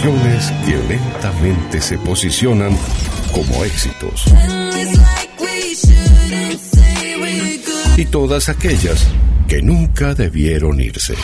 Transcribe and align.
canciones 0.00 0.52
que 0.64 0.76
lentamente 0.94 1.80
se 1.80 1.98
posicionan 1.98 2.76
como 3.32 3.64
éxitos. 3.64 4.26
Y 7.96 8.04
todas 8.06 8.48
aquellas 8.48 9.04
que 9.48 9.60
nunca 9.60 10.14
debieron 10.14 10.80
irse. 10.80 11.14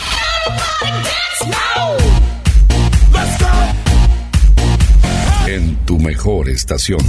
En 5.47 5.77
tu 5.85 5.97
mejor 5.97 6.49
estación. 6.49 6.99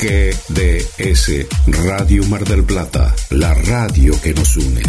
GDS 0.00 1.46
Radio 1.66 2.24
Mar 2.24 2.44
del 2.44 2.64
Plata, 2.64 3.14
la 3.30 3.52
radio 3.52 4.18
que 4.22 4.32
nos 4.32 4.56
une. 4.56 4.82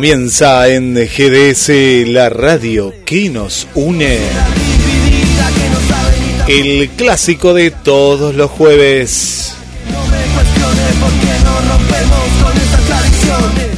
Comienza 0.00 0.66
en 0.68 0.94
GDS 0.94 2.08
la 2.08 2.30
radio 2.30 2.94
que 3.04 3.28
nos 3.28 3.68
une. 3.74 4.18
El 6.48 6.88
clásico 6.96 7.52
de 7.52 7.70
todos 7.70 8.34
los 8.34 8.50
jueves. 8.50 9.56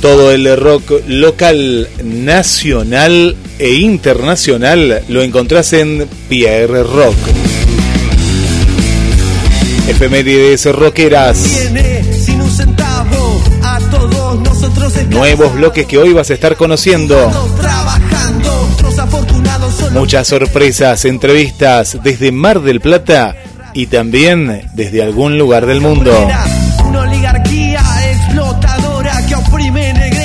Todo 0.00 0.30
el 0.30 0.56
rock 0.56 0.92
local, 1.08 1.88
nacional 2.04 3.34
e 3.58 3.72
internacional 3.72 5.02
lo 5.08 5.22
encontrás 5.22 5.72
en 5.72 6.08
Pierre 6.28 6.84
Rock. 6.84 7.16
Efemérides 9.88 10.66
rockeras 10.66 11.38
Nuevos 15.08 15.54
bloques 15.54 15.86
que 15.86 15.98
hoy 15.98 16.12
vas 16.12 16.30
a 16.30 16.34
estar 16.34 16.56
conociendo. 16.56 17.30
Muchas 19.92 20.28
sorpresas, 20.28 21.04
entrevistas 21.04 21.98
desde 22.02 22.32
Mar 22.32 22.60
del 22.60 22.80
Plata 22.80 23.36
y 23.74 23.86
también 23.86 24.70
desde 24.74 25.02
algún 25.02 25.38
lugar 25.38 25.66
del 25.66 25.80
mundo. 25.80 26.12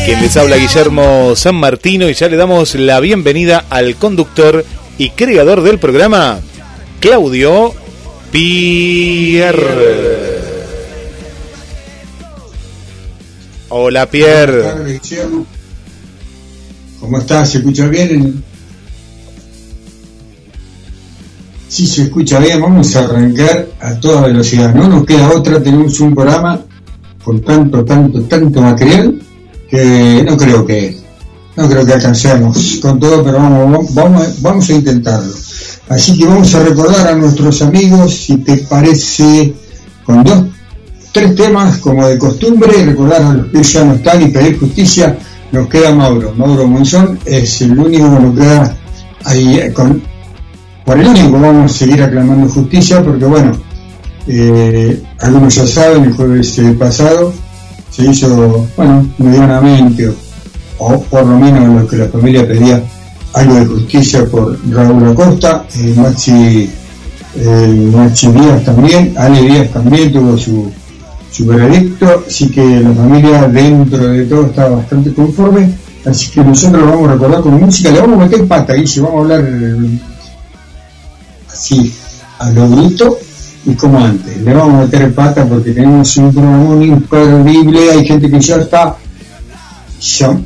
Quien 0.05 0.21
les 0.21 0.37
habla 0.37 0.55
Guillermo 0.57 1.35
San 1.35 1.55
Martino 1.55 2.09
y 2.09 2.13
ya 2.13 2.29
le 2.29 2.37
damos 2.37 2.75
la 2.75 2.99
bienvenida 2.99 3.65
al 3.69 3.95
conductor 3.95 4.65
y 4.97 5.09
creador 5.11 5.61
del 5.61 5.79
programa, 5.79 6.39
Claudio 6.99 7.73
Pierre. 8.31 9.86
Hola 13.69 14.09
Pierre. 14.09 14.99
¿Cómo 17.01 17.19
estás? 17.19 17.49
¿Se 17.49 17.57
escucha 17.57 17.87
bien? 17.87 18.43
Sí, 21.67 21.85
se 21.85 22.03
escucha 22.03 22.39
bien. 22.39 22.61
Vamos 22.61 22.95
a 22.95 22.99
arrancar 22.99 23.67
a 23.81 23.99
toda 23.99 24.21
velocidad. 24.27 24.73
No 24.73 24.87
nos 24.87 25.05
queda 25.05 25.29
otra. 25.31 25.61
Tenemos 25.61 25.99
un 25.99 26.15
programa 26.15 26.61
con 27.23 27.41
tanto, 27.41 27.83
tanto, 27.83 28.21
tanto 28.23 28.61
material 28.61 29.21
que 29.69 30.23
no 30.25 30.37
creo 30.37 30.65
que 30.65 30.97
no 31.57 31.67
creo 31.67 31.85
que 31.85 31.93
alcancemos 31.93 32.77
con 32.81 32.99
todo, 32.99 33.23
pero 33.23 33.37
vamos, 33.37 33.93
vamos, 33.93 34.41
vamos 34.41 34.69
a 34.69 34.73
intentarlo. 34.73 35.33
Así 35.89 36.17
que 36.17 36.25
vamos 36.25 36.53
a 36.55 36.63
recordar 36.63 37.07
a 37.07 37.15
nuestros 37.15 37.61
amigos, 37.61 38.15
si 38.15 38.37
te 38.37 38.57
parece, 38.57 39.53
con 40.05 40.23
dos 40.23 40.45
tres 41.17 41.35
temas 41.35 41.77
como 41.79 42.07
de 42.07 42.15
costumbre, 42.19 42.85
recordar 42.85 43.23
a 43.23 43.33
los 43.33 43.47
que 43.47 43.63
ya 43.63 43.83
no 43.83 43.95
están 43.95 44.21
y 44.21 44.27
pedir 44.27 44.59
justicia, 44.59 45.17
nos 45.51 45.67
queda 45.67 45.91
Mauro. 45.95 46.31
Mauro 46.35 46.67
Monzón 46.67 47.17
es 47.25 47.59
el 47.61 47.77
único 47.77 48.03
que 48.13 48.19
nos 48.19 48.35
queda 48.37 48.77
ahí 49.25 49.57
eh, 49.57 49.73
con, 49.73 50.03
por 50.85 50.99
el 50.99 51.07
único 51.07 51.39
vamos 51.39 51.71
a 51.71 51.75
seguir 51.75 52.03
aclamando 52.03 52.47
justicia 52.47 53.03
porque 53.03 53.25
bueno, 53.25 53.51
eh, 54.27 55.01
algunos 55.19 55.55
ya 55.55 55.65
saben, 55.65 56.03
el 56.03 56.13
jueves 56.13 56.55
eh, 56.59 56.75
pasado 56.77 57.33
se 57.89 58.05
hizo, 58.05 58.67
bueno, 58.77 59.07
medianamente, 59.17 60.13
o, 60.77 61.01
por 61.01 61.25
lo 61.25 61.39
menos 61.39 61.81
lo 61.81 61.87
que 61.87 61.97
la 61.97 62.09
familia 62.09 62.47
pedía, 62.47 62.83
algo 63.33 63.55
de 63.55 63.65
justicia 63.65 64.23
por 64.25 64.55
Raúl 64.69 65.07
Acosta, 65.09 65.65
eh, 65.75 65.95
Maxi, 65.97 66.69
Maxi 67.91 68.27
Díaz 68.27 68.63
también, 68.63 69.15
Ale 69.17 69.41
Díaz 69.41 69.71
también 69.71 70.13
tuvo 70.13 70.37
su 70.37 70.71
su 71.37 71.45
veredicto, 71.45 72.23
así 72.27 72.49
que 72.49 72.63
la 72.63 72.93
familia 72.93 73.47
dentro 73.47 74.07
de 74.07 74.25
todo 74.25 74.47
está 74.47 74.69
bastante 74.69 75.13
conforme, 75.13 75.71
así 76.03 76.31
que 76.31 76.43
nosotros 76.43 76.81
lo 76.81 76.89
vamos 76.89 77.09
a 77.09 77.13
recordar 77.13 77.41
con 77.41 77.59
música, 77.59 77.91
le 77.91 78.01
vamos 78.01 78.19
a 78.19 78.23
meter 78.25 78.47
pata, 78.47 78.73
si 78.85 78.99
vamos 78.99 79.17
a 79.17 79.21
hablar 79.21 79.47
eh, 79.47 79.99
así, 81.51 81.93
a 82.39 82.49
lo 82.49 82.67
bruto 82.67 83.19
y 83.67 83.73
como 83.73 83.99
antes, 83.99 84.41
le 84.41 84.51
vamos 84.51 84.73
a 84.81 84.85
meter 84.85 85.13
pata 85.13 85.45
porque 85.45 85.73
tenemos 85.73 86.17
un 86.17 86.33
programa 86.33 86.83
imperdible, 86.83 87.91
hay 87.91 88.05
gente 88.07 88.31
que 88.31 88.39
ya 88.39 88.55
está 88.55 88.95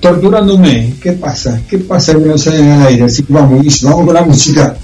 torturándome, 0.01 0.95
¿qué 1.01 1.13
pasa? 1.13 1.62
¿Qué 1.69 1.77
pasa 1.77 2.13
que 2.13 2.25
no 2.25 2.38
salen 2.38 2.69
al 2.69 2.88
aire? 2.88 3.04
Así 3.04 3.24
que 3.24 3.31
vamos, 3.31 3.63
y 3.63 3.86
vamos 3.86 4.06
con 4.06 4.13
la 4.13 4.24
música. 4.24 4.75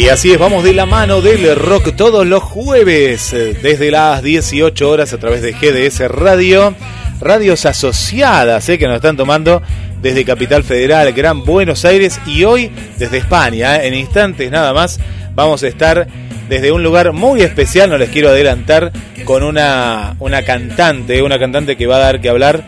Y 0.00 0.10
así 0.10 0.30
es, 0.30 0.38
vamos 0.38 0.62
de 0.62 0.74
la 0.74 0.86
mano 0.86 1.20
del 1.20 1.56
rock 1.56 1.96
todos 1.96 2.24
los 2.24 2.40
jueves, 2.40 3.32
eh, 3.32 3.58
desde 3.60 3.90
las 3.90 4.22
18 4.22 4.88
horas 4.88 5.12
a 5.12 5.18
través 5.18 5.42
de 5.42 5.52
GDS 5.54 6.08
Radio, 6.08 6.72
radios 7.20 7.66
asociadas 7.66 8.68
eh, 8.68 8.78
que 8.78 8.86
nos 8.86 8.94
están 8.94 9.16
tomando 9.16 9.60
desde 10.00 10.24
Capital 10.24 10.62
Federal, 10.62 11.12
Gran 11.14 11.42
Buenos 11.42 11.84
Aires 11.84 12.20
y 12.26 12.44
hoy 12.44 12.70
desde 12.96 13.18
España. 13.18 13.78
eh. 13.78 13.88
En 13.88 13.94
instantes 13.94 14.52
nada 14.52 14.72
más 14.72 15.00
vamos 15.34 15.64
a 15.64 15.66
estar 15.66 16.06
desde 16.48 16.70
un 16.70 16.84
lugar 16.84 17.12
muy 17.12 17.42
especial, 17.42 17.90
no 17.90 17.98
les 17.98 18.10
quiero 18.10 18.28
adelantar, 18.28 18.92
con 19.24 19.42
una, 19.42 20.14
una 20.20 20.44
cantante, 20.44 21.22
una 21.22 21.40
cantante 21.40 21.76
que 21.76 21.88
va 21.88 21.96
a 21.96 22.00
dar 22.00 22.20
que 22.20 22.28
hablar 22.28 22.62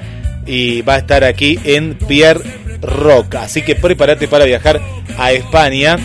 y 0.47 0.83
va 0.83 0.95
a 0.95 0.99
estar 0.99 1.23
aquí 1.23 1.61
en 1.63 1.95
Pierre 1.95 2.41
Rock. 2.83 3.37
Así 3.37 3.63
que 3.63 3.77
prepárate 3.77 4.27
para 4.27 4.47
viajar 4.47 4.81
a 5.17 5.31
España. 5.31 5.97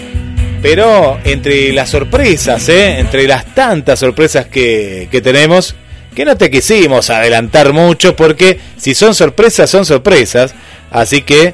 Pero 0.65 1.19
entre 1.23 1.71
las 1.73 1.91
sorpresas, 1.91 2.67
¿eh? 2.69 2.97
entre 2.99 3.27
las 3.27 3.53
tantas 3.53 3.99
sorpresas 3.99 4.47
que, 4.47 5.07
que 5.11 5.21
tenemos, 5.21 5.75
que 6.15 6.25
no 6.25 6.35
te 6.35 6.49
quisimos 6.49 7.11
adelantar 7.11 7.71
mucho, 7.71 8.15
porque 8.15 8.59
si 8.75 8.95
son 8.95 9.13
sorpresas, 9.13 9.69
son 9.69 9.85
sorpresas. 9.85 10.55
Así 10.89 11.21
que 11.21 11.53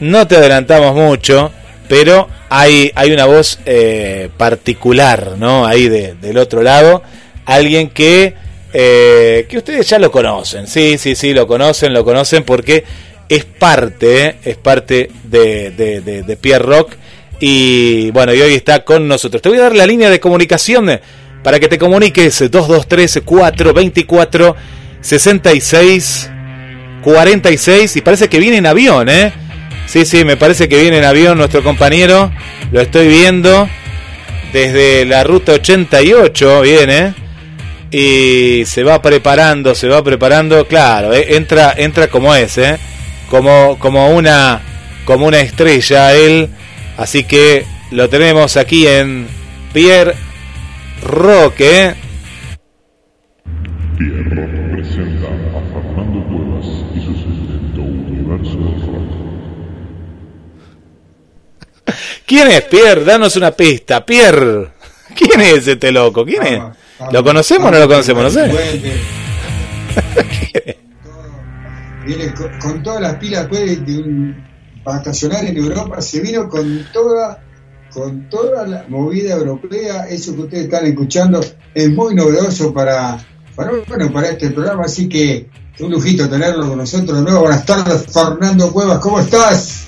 no 0.00 0.26
te 0.28 0.36
adelantamos 0.36 0.94
mucho, 0.94 1.52
pero 1.88 2.28
hay, 2.50 2.92
hay 2.94 3.12
una 3.12 3.24
voz 3.24 3.60
eh, 3.64 4.28
particular, 4.36 5.36
¿no? 5.38 5.64
Ahí 5.66 5.88
de- 5.88 6.12
del 6.12 6.36
otro 6.36 6.62
lado. 6.62 7.02
Alguien 7.46 7.88
que, 7.88 8.34
eh, 8.74 9.46
que 9.48 9.56
ustedes 9.56 9.88
ya 9.88 9.98
lo 9.98 10.10
conocen. 10.10 10.66
Sí, 10.66 10.98
sí, 10.98 11.14
sí, 11.14 11.32
lo 11.32 11.46
conocen, 11.46 11.94
lo 11.94 12.04
conocen 12.04 12.42
porque 12.42 12.84
es 13.26 13.46
parte, 13.46 14.26
¿eh? 14.26 14.36
es 14.44 14.58
parte 14.58 15.08
de, 15.22 15.70
de, 15.70 16.02
de, 16.02 16.22
de 16.24 16.36
Pierre 16.36 16.62
Rock. 16.66 16.92
Y 17.46 18.10
bueno, 18.12 18.32
y 18.32 18.40
hoy 18.40 18.54
está 18.54 18.86
con 18.86 19.06
nosotros. 19.06 19.42
Te 19.42 19.50
voy 19.50 19.58
a 19.58 19.64
dar 19.64 19.76
la 19.76 19.84
línea 19.84 20.08
de 20.08 20.18
comunicación 20.18 20.88
eh, 20.88 21.02
para 21.42 21.60
que 21.60 21.68
te 21.68 21.76
comuniques 21.76 22.38
223 22.50 23.20
424 23.22 24.56
66 25.02 26.30
46 27.02 27.96
y 27.96 28.00
parece 28.00 28.30
que 28.30 28.38
viene 28.38 28.56
en 28.56 28.66
avión, 28.66 29.10
¿eh? 29.10 29.30
Sí, 29.84 30.06
sí, 30.06 30.24
me 30.24 30.38
parece 30.38 30.70
que 30.70 30.80
viene 30.80 30.96
en 30.96 31.04
avión 31.04 31.36
nuestro 31.36 31.62
compañero. 31.62 32.32
Lo 32.72 32.80
estoy 32.80 33.08
viendo 33.08 33.68
desde 34.54 35.04
la 35.04 35.22
ruta 35.22 35.52
88, 35.52 36.62
viene. 36.62 37.12
Y 37.90 38.64
se 38.64 38.84
va 38.84 39.02
preparando, 39.02 39.74
se 39.74 39.86
va 39.86 40.02
preparando. 40.02 40.66
Claro, 40.66 41.12
¿eh? 41.12 41.36
entra 41.36 41.74
entra 41.76 42.08
como 42.08 42.34
es, 42.34 42.56
¿eh? 42.56 42.78
Como, 43.28 43.78
como, 43.78 44.08
una, 44.14 44.62
como 45.04 45.26
una 45.26 45.40
estrella 45.40 46.14
él. 46.14 46.48
Así 46.96 47.24
que 47.24 47.66
lo 47.90 48.08
tenemos 48.08 48.56
aquí 48.56 48.86
en 48.86 49.26
Pierre 49.72 50.14
Roque. 51.02 51.94
Pierre 53.98 54.22
Rock 54.24 54.50
presenta 54.72 55.28
a 55.28 55.60
Fernando 55.72 56.24
Cuevas 56.28 56.66
y 56.94 57.00
su 57.00 57.12
sustento 57.14 57.80
universo 57.82 58.58
rock. 58.86 59.10
¿Quién 62.26 62.48
es 62.50 62.62
Pierre? 62.62 63.04
Danos 63.04 63.36
una 63.36 63.50
pista. 63.50 64.04
Pierre. 64.06 64.68
¿Quién 65.14 65.40
es 65.40 65.66
este 65.68 65.92
loco? 65.92 66.24
¿Quién 66.24 66.42
es? 66.44 66.58
Vamos, 66.58 66.76
vamos, 66.98 67.14
¿Lo 67.14 67.22
conocemos 67.24 67.68
o 67.68 67.70
no 67.70 67.78
lo 67.78 67.86
conocemos? 67.88 68.24
No 68.24 68.30
sé. 68.30 68.48
Todo- 71.02 71.24
Viene 72.06 72.34
con, 72.34 72.58
con 72.58 72.82
todas 72.82 73.00
las 73.00 73.14
pilas 73.16 73.48
después 73.48 73.84
de, 73.86 73.92
de 73.92 73.98
un 74.02 74.44
vacacionar 74.84 75.44
en 75.44 75.56
Europa, 75.56 76.00
se 76.02 76.20
vino 76.20 76.48
con 76.48 76.86
toda 76.92 77.40
con 77.92 78.28
toda 78.28 78.66
la 78.66 78.84
movida 78.88 79.34
europea, 79.34 80.08
eso 80.08 80.34
que 80.34 80.42
ustedes 80.42 80.64
están 80.64 80.84
escuchando 80.84 81.40
es 81.72 81.88
muy 81.90 82.12
novedoso 82.16 82.74
para, 82.74 83.16
para, 83.54 83.70
bueno, 83.86 84.12
para 84.12 84.30
este 84.30 84.50
programa, 84.50 84.82
así 84.86 85.08
que 85.08 85.48
un 85.78 85.92
lujito 85.92 86.28
tenerlo 86.28 86.68
con 86.68 86.78
nosotros 86.78 87.18
de 87.18 87.22
nuevo. 87.24 87.40
Buenas 87.42 87.64
tardes, 87.64 88.04
Fernando 88.12 88.72
Cuevas, 88.72 88.98
¿cómo 88.98 89.20
estás? 89.20 89.86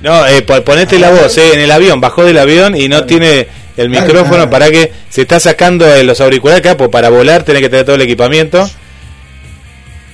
No, 0.00 0.26
eh, 0.26 0.42
po- 0.42 0.62
ponete 0.64 0.98
la 0.98 1.10
voz, 1.10 1.36
eh, 1.36 1.54
en 1.54 1.60
el 1.60 1.70
avión, 1.70 2.00
bajó 2.00 2.24
del 2.24 2.38
avión 2.38 2.76
y 2.76 2.88
no 2.88 3.04
tiene 3.04 3.48
el 3.76 3.90
micrófono 3.90 4.48
para 4.48 4.70
que 4.70 4.92
se 5.10 5.22
está 5.22 5.38
sacando 5.40 5.84
de 5.86 6.04
los 6.04 6.20
auriculares 6.20 6.60
acá, 6.64 6.76
pues 6.76 6.88
para 6.90 7.10
volar 7.10 7.42
tiene 7.44 7.60
que 7.60 7.68
tener 7.68 7.84
todo 7.84 7.96
el 7.96 8.02
equipamiento. 8.02 8.68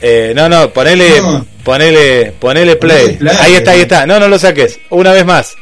Eh, 0.08 0.32
no, 0.36 0.48
no, 0.48 0.70
ponele, 0.72 1.20
No. 1.20 1.44
ponele, 1.64 2.32
ponele 2.38 2.76
play. 2.76 3.16
Ponele 3.16 3.18
play, 3.18 3.36
Ahí 3.40 3.54
está, 3.54 3.72
ahí 3.72 3.80
eh. 3.80 3.82
está. 3.82 4.06
No, 4.06 4.20
no 4.20 4.28
lo 4.28 4.38
saques. 4.38 4.78
Una 4.90 5.12
vez 5.12 5.26
más. 5.26 5.56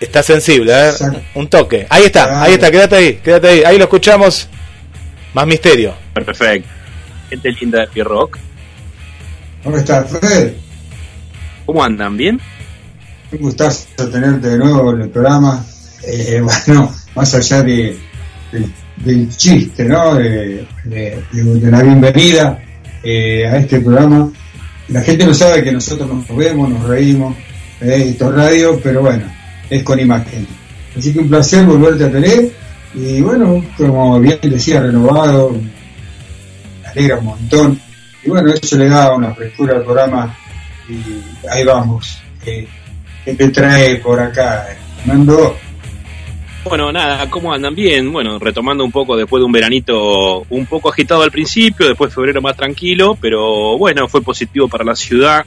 Está 0.00 0.22
sensible, 0.24 0.74
a 0.74 0.82
ver, 0.90 0.94
un 1.36 1.48
toque. 1.48 1.86
Ahí 1.88 2.04
está, 2.04 2.24
Claro. 2.26 2.40
ahí 2.42 2.52
está, 2.54 2.70
quédate 2.70 2.96
ahí, 2.96 3.14
quédate 3.22 3.48
ahí. 3.48 3.62
Ahí 3.64 3.78
lo 3.78 3.84
escuchamos. 3.84 4.48
Más 5.34 5.46
misterio. 5.46 5.94
Perfecto. 6.12 6.68
Gente 7.30 7.50
linda 7.60 7.86
de 7.94 8.04
Rock. 8.04 8.38
¿Cómo 9.62 9.76
estás, 9.76 10.10
Fred? 10.10 10.52
¿Cómo 11.64 11.82
andan? 11.84 12.16
¿Bien? 12.16 12.40
Un 13.32 13.38
gustazo 13.38 13.86
tenerte 14.10 14.48
de 14.50 14.58
nuevo 14.58 14.92
en 14.94 15.02
el 15.02 15.10
programa. 15.10 15.64
Eh, 16.06 16.40
bueno, 16.66 16.92
más 17.14 17.34
allá 17.34 17.62
de, 17.62 17.96
del- 18.52 18.72
del 18.96 19.36
chiste, 19.36 19.84
¿no? 19.84 20.14
De, 20.16 20.66
de- 20.84 21.22
de 21.32 21.70
la 21.70 21.82
bienvenida 21.82 22.62
eh, 23.08 23.46
a 23.46 23.58
este 23.58 23.80
programa. 23.80 24.28
La 24.88 25.00
gente 25.00 25.24
no 25.24 25.32
sabe 25.32 25.62
que 25.62 25.70
nosotros 25.70 26.08
nos 26.08 26.36
vemos, 26.36 26.68
nos 26.68 26.82
reímos, 26.82 27.36
eh, 27.80 28.06
esto 28.10 28.30
es 28.30 28.34
radio, 28.34 28.80
pero 28.82 29.02
bueno, 29.02 29.24
es 29.70 29.82
con 29.84 30.00
imagen. 30.00 30.44
Así 30.96 31.12
que 31.12 31.20
un 31.20 31.28
placer 31.28 31.64
volverte 31.64 32.04
a 32.04 32.10
tener. 32.10 32.50
Y 32.94 33.20
bueno, 33.20 33.64
como 33.76 34.18
bien 34.18 34.38
decía, 34.42 34.80
renovado, 34.80 35.50
me 35.50 36.88
alegra 36.88 37.18
un 37.18 37.26
montón. 37.26 37.80
Y 38.24 38.28
bueno, 38.28 38.52
eso 38.52 38.76
le 38.76 38.88
da 38.88 39.14
una 39.14 39.32
frescura 39.34 39.76
al 39.76 39.84
programa. 39.84 40.36
Y 40.88 41.46
ahí 41.48 41.64
vamos. 41.64 42.18
Eh, 42.44 42.66
¿Qué 43.24 43.34
te 43.34 43.48
trae 43.50 43.96
por 43.96 44.18
acá, 44.18 44.66
Fernando? 44.98 45.56
Bueno, 46.68 46.90
nada, 46.90 47.30
¿cómo 47.30 47.52
andan? 47.52 47.74
Bien. 47.74 48.12
Bueno, 48.12 48.38
retomando 48.38 48.84
un 48.84 48.90
poco 48.90 49.16
después 49.16 49.40
de 49.40 49.44
un 49.44 49.52
veranito 49.52 50.40
un 50.50 50.66
poco 50.66 50.88
agitado 50.90 51.22
al 51.22 51.30
principio, 51.30 51.86
después 51.86 52.12
febrero 52.12 52.42
más 52.42 52.56
tranquilo, 52.56 53.16
pero 53.20 53.78
bueno, 53.78 54.08
fue 54.08 54.20
positivo 54.22 54.66
para 54.68 54.84
la 54.84 54.96
ciudad. 54.96 55.44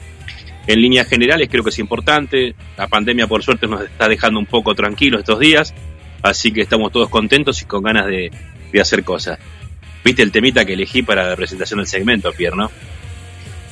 En 0.66 0.80
líneas 0.80 1.06
generales 1.08 1.48
creo 1.50 1.62
que 1.62 1.70
es 1.70 1.78
importante. 1.78 2.54
La 2.76 2.88
pandemia 2.88 3.26
por 3.26 3.42
suerte 3.42 3.66
nos 3.66 3.82
está 3.82 4.08
dejando 4.08 4.38
un 4.40 4.46
poco 4.46 4.74
tranquilos 4.74 5.20
estos 5.20 5.38
días, 5.38 5.74
así 6.22 6.52
que 6.52 6.62
estamos 6.62 6.90
todos 6.90 7.08
contentos 7.10 7.60
y 7.60 7.66
con 7.66 7.82
ganas 7.82 8.06
de, 8.06 8.30
de 8.72 8.80
hacer 8.80 9.04
cosas. 9.04 9.38
¿Viste 10.02 10.22
el 10.22 10.32
temita 10.32 10.64
que 10.64 10.72
elegí 10.72 11.02
para 11.02 11.28
la 11.28 11.36
presentación 11.36 11.78
del 11.80 11.86
segmento, 11.86 12.32
Pierre, 12.32 12.56
no? 12.56 12.70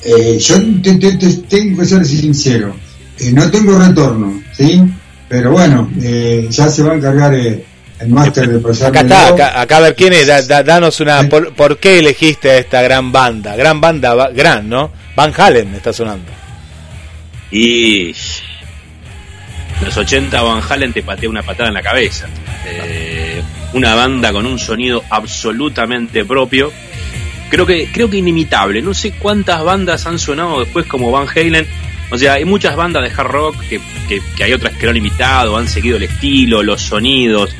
Eh, 0.05 0.37
yo 0.39 0.55
te- 0.83 0.95
te- 0.95 1.17
te- 1.17 1.33
tengo 1.49 1.79
que 1.79 1.85
ser 1.85 2.05
sincero, 2.05 2.75
eh, 3.19 3.31
no 3.33 3.49
tengo 3.49 3.77
retorno, 3.77 4.39
¿sí? 4.53 4.81
Pero 5.29 5.51
bueno, 5.51 5.89
eh, 6.01 6.47
ya 6.49 6.67
se 6.69 6.81
va 6.83 6.93
a 6.93 6.95
encargar 6.95 7.33
eh, 7.35 7.63
el 7.99 8.09
máster 8.09 8.49
de 8.49 8.59
pasar. 8.59 8.89
Acá 8.89 9.01
está, 9.01 9.27
acá, 9.27 9.61
acá 9.61 9.77
a 9.77 9.81
ver 9.81 9.95
quién 9.95 10.11
es. 10.13 10.25
Da- 10.27 10.41
da- 10.41 10.63
danos 10.63 10.99
una. 10.99 11.29
Por, 11.29 11.53
por 11.53 11.77
qué 11.77 11.99
elegiste 11.99 12.49
a 12.49 12.57
esta 12.57 12.81
gran 12.81 13.11
banda? 13.11 13.55
Gran 13.55 13.79
banda, 13.79 14.29
gran, 14.33 14.67
¿no? 14.67 14.91
Van 15.15 15.31
Halen 15.37 15.75
está 15.75 15.93
sonando. 15.93 16.31
Y 17.51 18.13
los 19.83 19.95
80 19.95 20.41
Van 20.41 20.61
Halen 20.67 20.93
te 20.93 21.03
patea 21.03 21.29
una 21.29 21.43
patada 21.43 21.69
en 21.69 21.75
la 21.75 21.81
cabeza. 21.81 22.27
Eh, 22.65 23.41
una 23.73 23.95
banda 23.95 24.31
con 24.31 24.45
un 24.45 24.59
sonido 24.59 25.03
absolutamente 25.09 26.25
propio. 26.25 26.71
Creo 27.49 27.65
que, 27.65 27.89
creo 27.91 28.09
que 28.09 28.17
inimitable. 28.17 28.81
No 28.81 28.93
sé 28.93 29.11
cuántas 29.11 29.63
bandas 29.63 30.05
han 30.05 30.19
sonado 30.19 30.59
después 30.59 30.85
como 30.85 31.11
Van 31.11 31.27
Halen. 31.27 31.67
O 32.11 32.17
sea, 32.17 32.33
hay 32.33 32.45
muchas 32.45 32.75
bandas 32.75 33.03
de 33.03 33.09
hard 33.21 33.27
rock 33.31 33.55
que, 33.69 33.79
que- 34.07 34.19
que 34.35 34.43
hay 34.43 34.53
otras 34.53 34.73
que 34.75 34.85
lo 34.85 34.91
han 34.91 34.97
imitado, 34.97 35.57
han 35.57 35.67
seguido 35.67 35.97
el 35.97 36.03
estilo, 36.03 36.63
los 36.63 36.81
sonidos. 36.81 37.55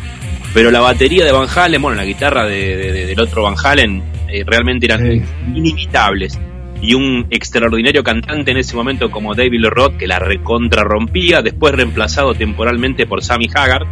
Pero 0.54 0.72
la 0.72 0.80
batería 0.80 1.24
de 1.26 1.32
Van 1.32 1.48
Halen, 1.54 1.82
bueno, 1.82 1.96
la 1.98 2.06
guitarra 2.06 2.46
de- 2.48 2.76
de- 2.76 2.92
de- 2.92 3.06
del 3.06 3.20
otro 3.20 3.44
Van 3.44 3.56
Halen, 3.64 4.02
eh, 4.28 4.44
realmente 4.46 4.88
eran 4.88 5.06
Sí. 5.06 5.22
inimitables. 5.56 6.40
Y 6.82 6.94
un 6.94 7.28
extraordinario 7.30 8.04
cantante 8.04 8.52
en 8.52 8.58
ese 8.58 8.76
momento 8.76 9.12
como 9.12 9.36
David 9.36 9.66
Roth 9.68 9.98
que 9.98 10.08
la 10.08 10.18
recontra 10.18 10.84
rompía, 10.84 11.42
después 11.42 11.76
reemplazado 11.76 12.34
temporalmente 12.34 13.06
por 13.06 13.22
Sammy 13.22 13.48
Hagar, 13.54 13.86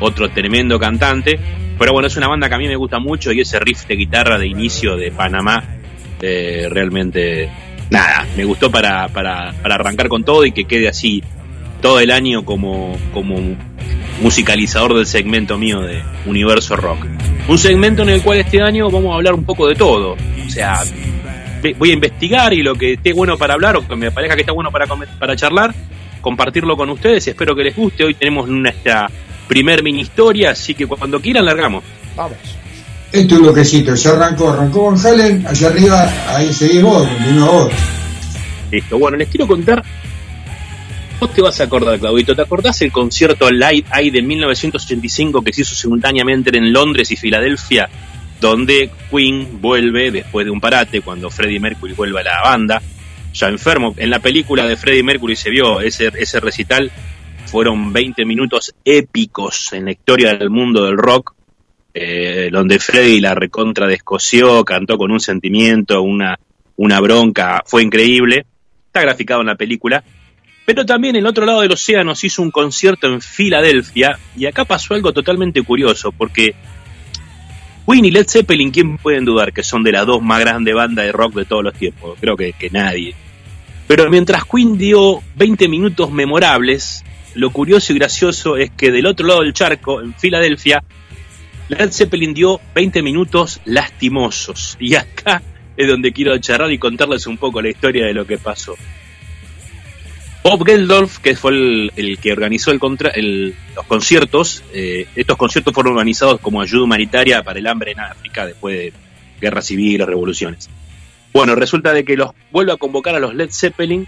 otro 0.00 0.28
tremendo 0.28 0.78
cantante. 0.78 1.40
Pero 1.78 1.92
bueno, 1.92 2.06
es 2.08 2.16
una 2.16 2.28
banda 2.28 2.48
que 2.48 2.54
a 2.54 2.58
mí 2.58 2.68
me 2.68 2.76
gusta 2.76 2.98
mucho 2.98 3.32
y 3.32 3.40
ese 3.40 3.58
riff 3.58 3.86
de 3.86 3.96
guitarra 3.96 4.38
de 4.38 4.46
inicio 4.46 4.96
de 4.96 5.10
Panamá, 5.10 5.64
eh, 6.22 6.68
realmente, 6.70 7.50
nada, 7.90 8.26
me 8.36 8.44
gustó 8.44 8.70
para, 8.70 9.08
para, 9.08 9.52
para 9.62 9.74
arrancar 9.76 10.08
con 10.08 10.24
todo 10.24 10.44
y 10.44 10.52
que 10.52 10.64
quede 10.64 10.88
así 10.88 11.22
todo 11.80 12.00
el 12.00 12.10
año 12.10 12.44
como, 12.44 12.96
como 13.12 13.36
musicalizador 14.20 14.94
del 14.94 15.06
segmento 15.06 15.58
mío 15.58 15.80
de 15.80 16.02
Universo 16.26 16.76
Rock. 16.76 17.06
Un 17.48 17.58
segmento 17.58 18.02
en 18.02 18.10
el 18.10 18.22
cual 18.22 18.38
este 18.38 18.60
año 18.60 18.90
vamos 18.90 19.12
a 19.12 19.16
hablar 19.16 19.34
un 19.34 19.44
poco 19.44 19.68
de 19.68 19.74
todo. 19.74 20.16
O 20.46 20.50
sea, 20.50 20.82
voy 21.78 21.90
a 21.90 21.94
investigar 21.94 22.52
y 22.52 22.62
lo 22.62 22.74
que 22.74 22.94
esté 22.94 23.12
bueno 23.12 23.36
para 23.36 23.54
hablar 23.54 23.76
o 23.76 23.86
que 23.86 23.96
me 23.96 24.10
parezca 24.10 24.34
que 24.34 24.42
está 24.42 24.52
bueno 24.52 24.70
para, 24.70 24.86
para 25.18 25.36
charlar, 25.36 25.74
compartirlo 26.20 26.76
con 26.76 26.90
ustedes. 26.90 27.28
Espero 27.28 27.54
que 27.54 27.64
les 27.64 27.76
guste. 27.76 28.04
Hoy 28.04 28.14
tenemos 28.14 28.48
nuestra 28.48 29.10
primer 29.46 29.82
mini 29.82 30.00
historia, 30.00 30.50
así 30.50 30.74
que 30.74 30.86
cuando 30.86 31.20
quieran 31.20 31.44
largamos. 31.44 31.84
Vamos. 32.16 32.38
Esto 33.12 33.34
es 33.34 33.40
un 33.40 33.46
bloquecito, 33.46 33.94
ya 33.94 34.10
arrancó, 34.10 34.50
arrancó 34.50 34.90
Van 34.90 35.06
Halen, 35.06 35.46
allá 35.46 35.68
arriba, 35.68 36.12
ahí 36.28 36.52
seguís 36.52 36.82
vos, 36.82 37.06
continúa 37.06 37.50
vos. 37.50 37.72
Listo. 38.70 38.98
Bueno, 38.98 39.16
les 39.16 39.28
quiero 39.28 39.46
contar. 39.46 39.82
Vos 41.20 41.32
te 41.32 41.40
vas 41.40 41.60
a 41.60 41.64
acordar, 41.64 41.98
Claudito. 41.98 42.34
¿Te 42.34 42.42
acordás 42.42 42.82
el 42.82 42.92
concierto 42.92 43.50
Light 43.50 43.86
Eye 43.94 44.10
de 44.10 44.22
1985 44.22 45.42
que 45.42 45.52
se 45.52 45.62
hizo 45.62 45.74
simultáneamente 45.74 46.56
en 46.56 46.72
Londres 46.72 47.10
y 47.10 47.16
Filadelfia? 47.16 47.88
Donde 48.40 48.90
Queen 49.10 49.60
vuelve 49.62 50.10
después 50.10 50.44
de 50.44 50.50
un 50.50 50.60
parate, 50.60 51.00
cuando 51.00 51.30
Freddie 51.30 51.60
Mercury 51.60 51.94
vuelve 51.94 52.20
a 52.20 52.24
la 52.24 52.42
banda, 52.42 52.82
ya 53.32 53.48
enfermo. 53.48 53.94
En 53.96 54.10
la 54.10 54.18
película 54.18 54.66
de 54.66 54.76
Freddie 54.76 55.02
Mercury 55.02 55.36
se 55.36 55.48
vio 55.48 55.80
ese, 55.80 56.12
ese 56.18 56.38
recital. 56.40 56.90
Fueron 57.46 57.92
20 57.92 58.24
minutos 58.26 58.74
épicos 58.84 59.72
en 59.72 59.86
la 59.86 59.92
historia 59.92 60.34
del 60.34 60.50
mundo 60.50 60.84
del 60.84 60.98
rock, 60.98 61.35
eh, 61.98 62.50
donde 62.52 62.78
Freddie 62.78 63.22
la 63.22 63.34
recontra 63.34 63.86
descoció, 63.86 64.62
cantó 64.66 64.98
con 64.98 65.10
un 65.10 65.18
sentimiento, 65.18 66.02
una, 66.02 66.38
una 66.76 67.00
bronca, 67.00 67.62
fue 67.64 67.82
increíble. 67.82 68.44
Está 68.84 69.00
graficado 69.00 69.40
en 69.40 69.46
la 69.46 69.54
película. 69.54 70.04
Pero 70.66 70.84
también 70.84 71.16
el 71.16 71.24
otro 71.24 71.46
lado 71.46 71.62
del 71.62 71.72
océano 71.72 72.14
se 72.14 72.26
hizo 72.26 72.42
un 72.42 72.50
concierto 72.50 73.06
en 73.06 73.22
Filadelfia 73.22 74.18
y 74.36 74.44
acá 74.44 74.66
pasó 74.66 74.92
algo 74.92 75.14
totalmente 75.14 75.62
curioso 75.62 76.12
porque 76.12 76.54
Queen 77.88 78.04
y 78.04 78.10
Led 78.10 78.26
Zeppelin, 78.28 78.70
¿quién 78.70 78.98
pueden 78.98 79.24
dudar 79.24 79.54
que 79.54 79.62
son 79.62 79.82
de 79.82 79.92
las 79.92 80.04
dos 80.04 80.20
más 80.20 80.40
grandes 80.40 80.74
bandas 80.74 81.06
de 81.06 81.12
rock 81.12 81.34
de 81.34 81.44
todos 81.46 81.64
los 81.64 81.72
tiempos? 81.72 82.18
Creo 82.20 82.36
que, 82.36 82.52
que 82.52 82.68
nadie. 82.68 83.14
Pero 83.86 84.10
mientras 84.10 84.44
Queen 84.44 84.76
dio 84.76 85.22
20 85.36 85.66
minutos 85.68 86.10
memorables, 86.10 87.02
lo 87.34 87.50
curioso 87.52 87.94
y 87.94 87.98
gracioso 87.98 88.58
es 88.58 88.70
que 88.70 88.90
del 88.90 89.06
otro 89.06 89.26
lado 89.26 89.40
del 89.40 89.54
charco, 89.54 90.02
en 90.02 90.12
Filadelfia, 90.12 90.82
Led 91.68 91.90
Zeppelin 91.92 92.32
dio 92.34 92.60
20 92.74 93.02
minutos 93.02 93.60
lastimosos. 93.64 94.76
Y 94.80 94.94
acá 94.94 95.42
es 95.76 95.88
donde 95.88 96.12
quiero 96.12 96.36
charlar 96.38 96.72
y 96.72 96.78
contarles 96.78 97.26
un 97.26 97.36
poco 97.38 97.60
la 97.60 97.68
historia 97.70 98.06
de 98.06 98.14
lo 98.14 98.26
que 98.26 98.38
pasó. 98.38 98.74
Bob 100.42 100.64
Geldof, 100.64 101.18
que 101.18 101.34
fue 101.34 101.50
el, 101.96 102.18
que 102.22 102.32
organizó 102.32 102.70
el 102.70 102.78
contra- 102.78 103.10
el- 103.10 103.54
los 103.74 103.84
conciertos, 103.86 104.62
eh, 104.72 105.06
estos 105.16 105.36
conciertos 105.36 105.74
fueron 105.74 105.94
organizados 105.94 106.40
como 106.40 106.60
ayuda 106.60 106.84
humanitaria 106.84 107.42
para 107.42 107.58
el 107.58 107.66
hambre 107.66 107.92
en 107.92 108.00
África 108.00 108.46
después 108.46 108.76
de 108.78 108.92
guerras 109.40 109.66
civiles, 109.66 110.06
revoluciones. 110.06 110.70
Bueno, 111.32 111.56
resulta 111.56 111.92
de 111.92 112.04
que 112.04 112.16
los 112.16 112.30
vuelve 112.52 112.72
a 112.72 112.76
convocar 112.76 113.16
a 113.16 113.18
los 113.18 113.34
Led 113.34 113.50
Zeppelin, 113.50 114.06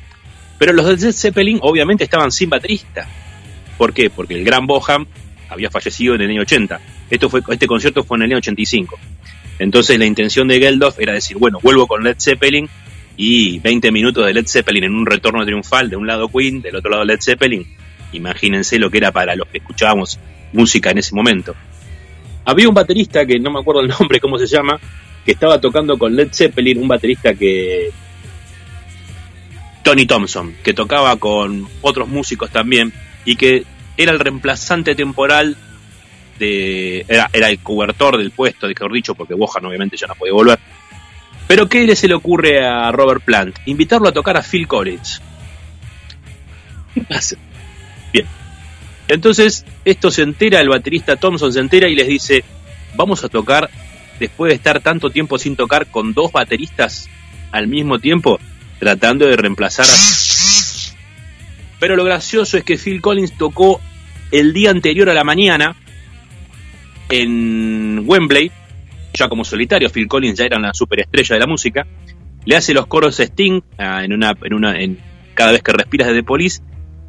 pero 0.58 0.72
los 0.72 0.86
Led 0.86 1.12
Zeppelin 1.12 1.58
obviamente 1.60 2.04
estaban 2.04 2.30
sin 2.30 2.48
baterista. 2.48 3.08
¿Por 3.76 3.92
qué? 3.92 4.08
Porque 4.08 4.34
el 4.34 4.44
gran 4.44 4.66
Boham 4.66 5.06
había 5.50 5.70
fallecido 5.70 6.14
en 6.14 6.20
el 6.22 6.30
año 6.30 6.42
80. 6.42 6.80
Esto 7.10 7.28
fue, 7.28 7.42
este 7.48 7.66
concierto 7.66 8.04
fue 8.04 8.16
en 8.18 8.22
el 8.22 8.30
año 8.30 8.38
85. 8.38 8.98
Entonces 9.58 9.98
la 9.98 10.06
intención 10.06 10.48
de 10.48 10.58
Geldof 10.58 10.98
era 11.00 11.14
decir, 11.14 11.36
bueno, 11.36 11.58
vuelvo 11.62 11.86
con 11.86 12.04
Led 12.04 12.16
Zeppelin 12.20 12.68
y 13.16 13.58
20 13.58 13.90
minutos 13.90 14.24
de 14.24 14.32
Led 14.32 14.46
Zeppelin 14.46 14.84
en 14.84 14.94
un 14.94 15.06
retorno 15.06 15.44
triunfal, 15.44 15.90
de 15.90 15.96
un 15.96 16.06
lado 16.06 16.28
Queen, 16.28 16.62
del 16.62 16.76
otro 16.76 16.90
lado 16.90 17.04
Led 17.04 17.18
Zeppelin. 17.20 17.66
Imagínense 18.12 18.78
lo 18.78 18.90
que 18.90 18.98
era 18.98 19.10
para 19.10 19.34
los 19.34 19.48
que 19.48 19.58
escuchábamos 19.58 20.18
música 20.52 20.90
en 20.90 20.98
ese 20.98 21.14
momento. 21.14 21.54
Había 22.44 22.68
un 22.68 22.74
baterista 22.74 23.26
que 23.26 23.38
no 23.38 23.50
me 23.50 23.60
acuerdo 23.60 23.82
el 23.82 23.88
nombre, 23.88 24.20
cómo 24.20 24.38
se 24.38 24.46
llama, 24.46 24.78
que 25.24 25.32
estaba 25.32 25.60
tocando 25.60 25.98
con 25.98 26.14
Led 26.14 26.28
Zeppelin, 26.32 26.80
un 26.80 26.88
baterista 26.88 27.34
que 27.34 27.90
Tony 29.82 30.06
Thompson, 30.06 30.54
que 30.62 30.72
tocaba 30.72 31.16
con 31.16 31.66
otros 31.82 32.08
músicos 32.08 32.50
también 32.50 32.92
y 33.24 33.36
que 33.36 33.64
era 33.96 34.12
el 34.12 34.20
reemplazante 34.20 34.94
temporal 34.94 35.56
de. 36.38 37.05
Era, 37.09 37.29
el 37.33 37.59
cobertor 37.61 38.16
del 38.16 38.31
puesto, 38.31 38.66
mejor 38.66 38.92
dicho, 38.92 39.14
porque 39.14 39.35
Bohan 39.35 39.64
obviamente 39.64 39.96
ya 39.96 40.07
no 40.07 40.14
podía 40.14 40.33
volver. 40.33 40.59
Pero 41.46 41.68
¿qué 41.68 41.96
se 41.96 42.09
le 42.09 42.14
ocurre 42.14 42.64
a 42.66 42.92
Robert 42.92 43.22
Plant? 43.24 43.57
Invitarlo 43.66 44.09
a 44.09 44.12
tocar 44.12 44.37
a 44.37 44.42
Phil 44.42 44.68
Collins. 44.68 45.22
Bien. 48.12 48.27
Entonces, 49.09 49.64
esto 49.85 50.11
se 50.11 50.22
entera, 50.22 50.61
el 50.61 50.68
baterista 50.68 51.16
Thompson 51.16 51.53
se 51.53 51.61
entera 51.61 51.88
y 51.88 51.94
les 51.94 52.07
dice: 52.07 52.44
Vamos 52.96 53.24
a 53.24 53.29
tocar, 53.29 53.70
después 54.20 54.51
de 54.51 54.57
estar 54.57 54.81
tanto 54.81 55.11
tiempo 55.11 55.38
sin 55.38 55.57
tocar, 55.57 55.87
con 55.87 56.12
dos 56.12 56.33
bateristas 56.33 57.09
al 57.51 57.66
mismo 57.66 57.98
tiempo, 57.98 58.38
tratando 58.79 59.27
de 59.27 59.37
reemplazar 59.37 59.87
a. 59.87 59.94
Pero 61.81 61.96
lo 61.96 62.05
gracioso 62.05 62.59
es 62.59 62.64
que 62.64 62.77
Phil 62.77 63.01
Collins 63.01 63.37
tocó 63.38 63.81
el 64.31 64.53
día 64.53 64.70
anterior 64.70 65.09
a 65.09 65.14
la 65.14 65.24
mañana 65.24 65.77
en 67.08 68.04
Wembley, 68.06 68.50
ya 69.14 69.28
como 69.28 69.44
solitario, 69.44 69.90
Phil 69.90 70.08
Collins 70.08 70.38
ya 70.38 70.44
era 70.44 70.58
una 70.58 70.74
superestrella 70.74 71.34
de 71.34 71.40
la 71.40 71.46
música, 71.46 71.86
le 72.44 72.56
hace 72.56 72.74
los 72.74 72.86
coros 72.86 73.18
Sting 73.18 73.60
ah, 73.78 74.04
en 74.04 74.12
una, 74.12 74.34
en 74.42 74.54
una, 74.54 74.80
en 74.80 74.98
cada 75.34 75.52
vez 75.52 75.62
que 75.62 75.72
respiras 75.72 76.08
de 76.08 76.14
The 76.14 76.22
Police, 76.22 76.62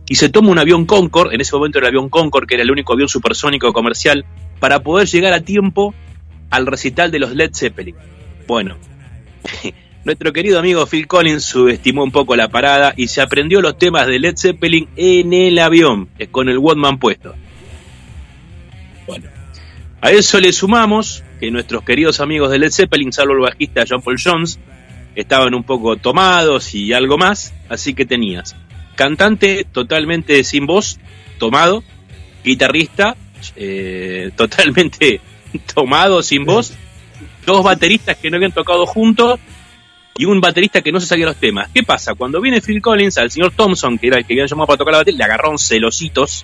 y 0.08 0.16
se 0.16 0.30
toma 0.30 0.50
un 0.50 0.60
avión 0.60 0.86
Concorde, 0.86 1.36
en 1.36 1.42
ese 1.42 1.56
momento 1.56 1.80
el 1.80 1.86
avión 1.86 2.10
Concorde, 2.10 2.48
que 2.48 2.56
era 2.56 2.64
el 2.64 2.72
único 2.72 2.94
avión 2.94 3.08
supersónico 3.08 3.72
comercial, 3.74 4.26
para 4.60 4.82
poder 4.82 5.08
llegar 5.08 5.34
a 5.34 5.42
tiempo 5.42 5.94
al 6.50 6.66
recital 6.66 7.12
de 7.12 7.20
los 7.20 7.36
Led 7.36 7.52
Zeppelin. 7.54 7.96
Bueno, 8.48 8.78
nuestro 10.04 10.34
querido 10.34 10.60
amigo 10.60 10.86
Phil 10.88 11.08
Collins 11.08 11.44
subestimó 11.44 12.04
un 12.04 12.12
poco 12.12 12.36
la 12.36 12.50
parada 12.50 12.94
y 12.98 13.08
se 13.08 13.22
aprendió 13.22 13.62
los 13.62 13.78
temas 13.78 14.08
de 14.08 14.20
Led 14.20 14.36
Zeppelin 14.36 14.90
en 14.96 15.32
el 15.34 15.60
avión, 15.60 16.10
eh, 16.18 16.28
con 16.28 16.50
el 16.50 16.58
Walkman 16.58 16.98
puesto. 16.98 17.36
A 20.02 20.12
eso 20.12 20.40
le 20.40 20.54
sumamos 20.54 21.24
que 21.40 21.52
nuestros 21.52 21.84
queridos 21.84 22.20
amigos 22.20 22.52
de 22.52 22.60
Led 22.60 22.72
Zeppelin, 22.72 23.12
salvo 23.12 23.34
el 23.34 23.42
bajista 23.42 23.86
John 23.88 24.02
Paul 24.02 24.18
Jones, 24.24 24.60
estaban 25.16 25.54
un 25.54 25.64
poco 25.64 25.98
tomados 25.98 26.74
y 26.74 26.94
algo 26.94 27.18
más, 27.18 27.54
así 27.68 27.94
que 27.94 28.06
tenías 28.06 28.56
cantante 29.00 29.66
totalmente 29.72 30.44
sin 30.44 30.66
voz, 30.66 31.00
tomado, 31.38 31.86
guitarrista 32.44 33.16
eh, 33.56 34.30
totalmente 34.36 35.22
tomado, 35.74 36.22
sin 36.22 36.44
voz, 36.44 36.74
dos 37.46 37.64
bateristas 37.64 38.18
que 38.18 38.30
no 38.30 38.36
habían 38.36 38.52
tocado 38.52 38.86
juntos 38.86 39.40
y 40.18 40.26
un 40.26 40.42
baterista 40.42 40.82
que 40.82 40.92
no 40.92 41.00
se 41.00 41.08
sabía 41.08 41.28
los 41.28 41.38
temas. 41.38 41.70
¿Qué 41.74 41.82
pasa? 41.82 42.14
Cuando 42.14 42.42
viene 42.42 42.60
Phil 42.60 42.82
Collins, 42.82 43.18
al 43.18 43.32
señor 43.32 43.54
Thompson, 43.56 43.98
que 43.98 44.08
era 44.08 44.18
el 44.18 44.26
que 44.26 44.34
habían 44.34 44.48
llamado 44.48 44.68
para 44.68 44.78
tocar 44.80 44.92
la 44.92 44.98
batería, 44.98 45.20
le 45.20 45.24
agarraron 45.24 45.58
celositos 45.58 46.44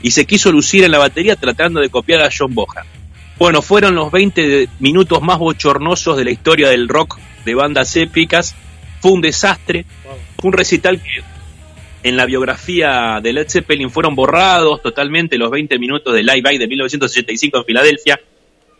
y 0.00 0.12
se 0.12 0.26
quiso 0.26 0.52
lucir 0.52 0.84
en 0.84 0.92
la 0.92 0.98
batería 0.98 1.34
tratando 1.34 1.80
de 1.80 1.90
copiar 1.90 2.22
a 2.22 2.30
John 2.30 2.54
Bohan. 2.54 2.86
Bueno, 3.38 3.60
fueron 3.60 3.94
los 3.94 4.10
20 4.10 4.68
minutos 4.80 5.20
más 5.22 5.38
bochornosos 5.38 6.16
de 6.16 6.24
la 6.24 6.30
historia 6.30 6.68
del 6.68 6.88
rock 6.88 7.18
de 7.44 7.54
bandas 7.54 7.94
épicas. 7.96 8.54
Fue 9.00 9.12
un 9.12 9.20
desastre. 9.20 9.84
Fue 10.38 10.48
un 10.48 10.52
recital 10.52 11.00
que 11.02 11.22
en 12.02 12.16
la 12.16 12.24
biografía 12.24 13.20
de 13.22 13.32
Led 13.32 13.48
Zeppelin 13.48 13.90
fueron 13.90 14.14
borrados 14.14 14.80
totalmente 14.80 15.36
los 15.36 15.50
20 15.50 15.78
minutos 15.78 16.14
de 16.14 16.22
Live 16.22 16.48
Aid 16.48 16.60
de 16.60 16.68
1985 16.68 17.58
en 17.58 17.64
Filadelfia. 17.64 18.20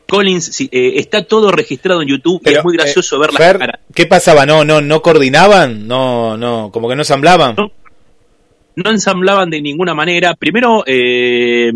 Collins 0.09 0.45
sí, 0.45 0.69
eh, 0.71 0.93
está 0.97 1.25
todo 1.25 1.51
registrado 1.51 2.01
en 2.03 2.09
YouTube 2.09 2.41
y 2.45 2.51
es 2.51 2.63
muy 2.63 2.77
gracioso 2.77 3.17
eh, 3.17 3.19
ver 3.19 3.33
la 3.33 3.39
Fer, 3.39 3.59
cara. 3.59 3.81
¿Qué 3.93 4.07
pasaba? 4.07 4.47
¿No, 4.47 4.65
no, 4.65 4.81
no 4.81 5.03
coordinaban? 5.03 5.89
No, 5.89 6.37
no, 6.37 6.71
como 6.73 6.89
que 6.89 6.95
no 6.95 7.03
ensamblaban. 7.03 7.57
No. 7.57 7.73
no 8.77 8.91
ensamblaban 8.91 9.51
de 9.51 9.61
ninguna 9.61 9.95
manera. 9.95 10.35
Primero, 10.35 10.85
eh, 10.87 11.73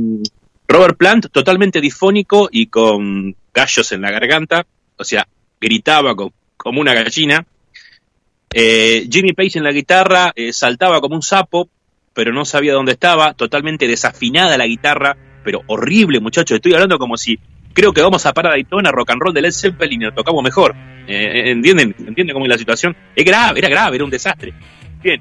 Robert 0.70 0.96
Plant, 0.96 1.26
totalmente 1.32 1.80
difónico 1.80 2.48
y 2.50 2.66
con 2.66 3.34
gallos 3.52 3.92
en 3.92 4.02
la 4.02 4.10
garganta, 4.10 4.64
o 4.96 5.04
sea, 5.04 5.26
gritaba 5.60 6.14
co- 6.14 6.32
como 6.56 6.80
una 6.80 6.94
gallina. 6.94 7.44
Eh, 8.52 9.06
Jimmy 9.10 9.32
Page 9.32 9.58
en 9.58 9.64
la 9.64 9.72
guitarra 9.72 10.32
eh, 10.34 10.52
saltaba 10.52 11.00
como 11.00 11.14
un 11.14 11.22
sapo, 11.22 11.68
pero 12.12 12.32
no 12.32 12.44
sabía 12.44 12.72
dónde 12.74 12.92
estaba, 12.92 13.34
totalmente 13.34 13.86
desafinada 13.86 14.58
la 14.58 14.66
guitarra, 14.66 15.16
pero 15.44 15.62
horrible, 15.66 16.20
muchachos. 16.20 16.56
Estoy 16.56 16.74
hablando 16.74 16.98
como 16.98 17.16
si 17.16 17.38
creo 17.72 17.92
que 17.92 18.02
vamos 18.02 18.26
a 18.26 18.32
parar 18.32 18.52
Daytona, 18.52 18.90
rock 18.90 19.10
and 19.10 19.22
roll 19.22 19.34
de 19.34 19.42
Led 19.42 19.52
Zeppelin 19.52 20.02
y 20.02 20.04
lo 20.06 20.12
tocamos 20.14 20.42
mejor. 20.42 20.74
Eh, 21.06 21.50
¿Entienden? 21.50 21.94
¿Entienden 21.98 22.34
cómo 22.34 22.44
es 22.46 22.50
la 22.50 22.58
situación? 22.58 22.96
Es 23.14 23.24
grave, 23.24 23.58
era 23.60 23.68
grave, 23.68 23.96
era 23.96 24.04
un 24.04 24.10
desastre. 24.10 24.52
Bien. 25.02 25.20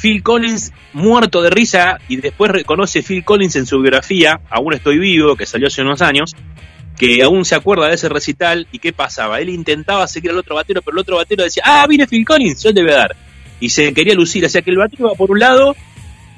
Phil 0.00 0.22
Collins 0.22 0.72
muerto 0.92 1.42
de 1.42 1.50
risa 1.50 1.98
y 2.08 2.16
después 2.16 2.50
reconoce 2.50 3.02
Phil 3.02 3.24
Collins 3.24 3.56
en 3.56 3.66
su 3.66 3.80
biografía, 3.80 4.40
Aún 4.48 4.74
estoy 4.74 4.98
vivo, 4.98 5.36
que 5.36 5.46
salió 5.46 5.66
hace 5.66 5.82
unos 5.82 6.02
años, 6.02 6.34
que 6.96 7.22
aún 7.22 7.44
se 7.44 7.54
acuerda 7.54 7.88
de 7.88 7.94
ese 7.94 8.08
recital 8.08 8.66
y 8.72 8.78
qué 8.78 8.92
pasaba. 8.92 9.40
Él 9.40 9.48
intentaba 9.48 10.06
seguir 10.06 10.30
al 10.30 10.38
otro 10.38 10.54
batero, 10.54 10.82
pero 10.82 10.96
el 10.96 11.00
otro 11.00 11.16
batero 11.16 11.44
decía, 11.44 11.62
ah, 11.66 11.86
viene 11.88 12.06
Phil 12.06 12.24
Collins, 12.24 12.62
yo 12.62 12.72
te 12.72 12.82
voy 12.82 12.92
dar. 12.92 13.16
Y 13.60 13.70
se 13.70 13.92
quería 13.92 14.14
lucir, 14.14 14.44
o 14.44 14.48
sea 14.48 14.62
que 14.62 14.70
el 14.70 14.78
batero 14.78 15.06
iba 15.06 15.14
por 15.14 15.30
un 15.30 15.40
lado, 15.40 15.74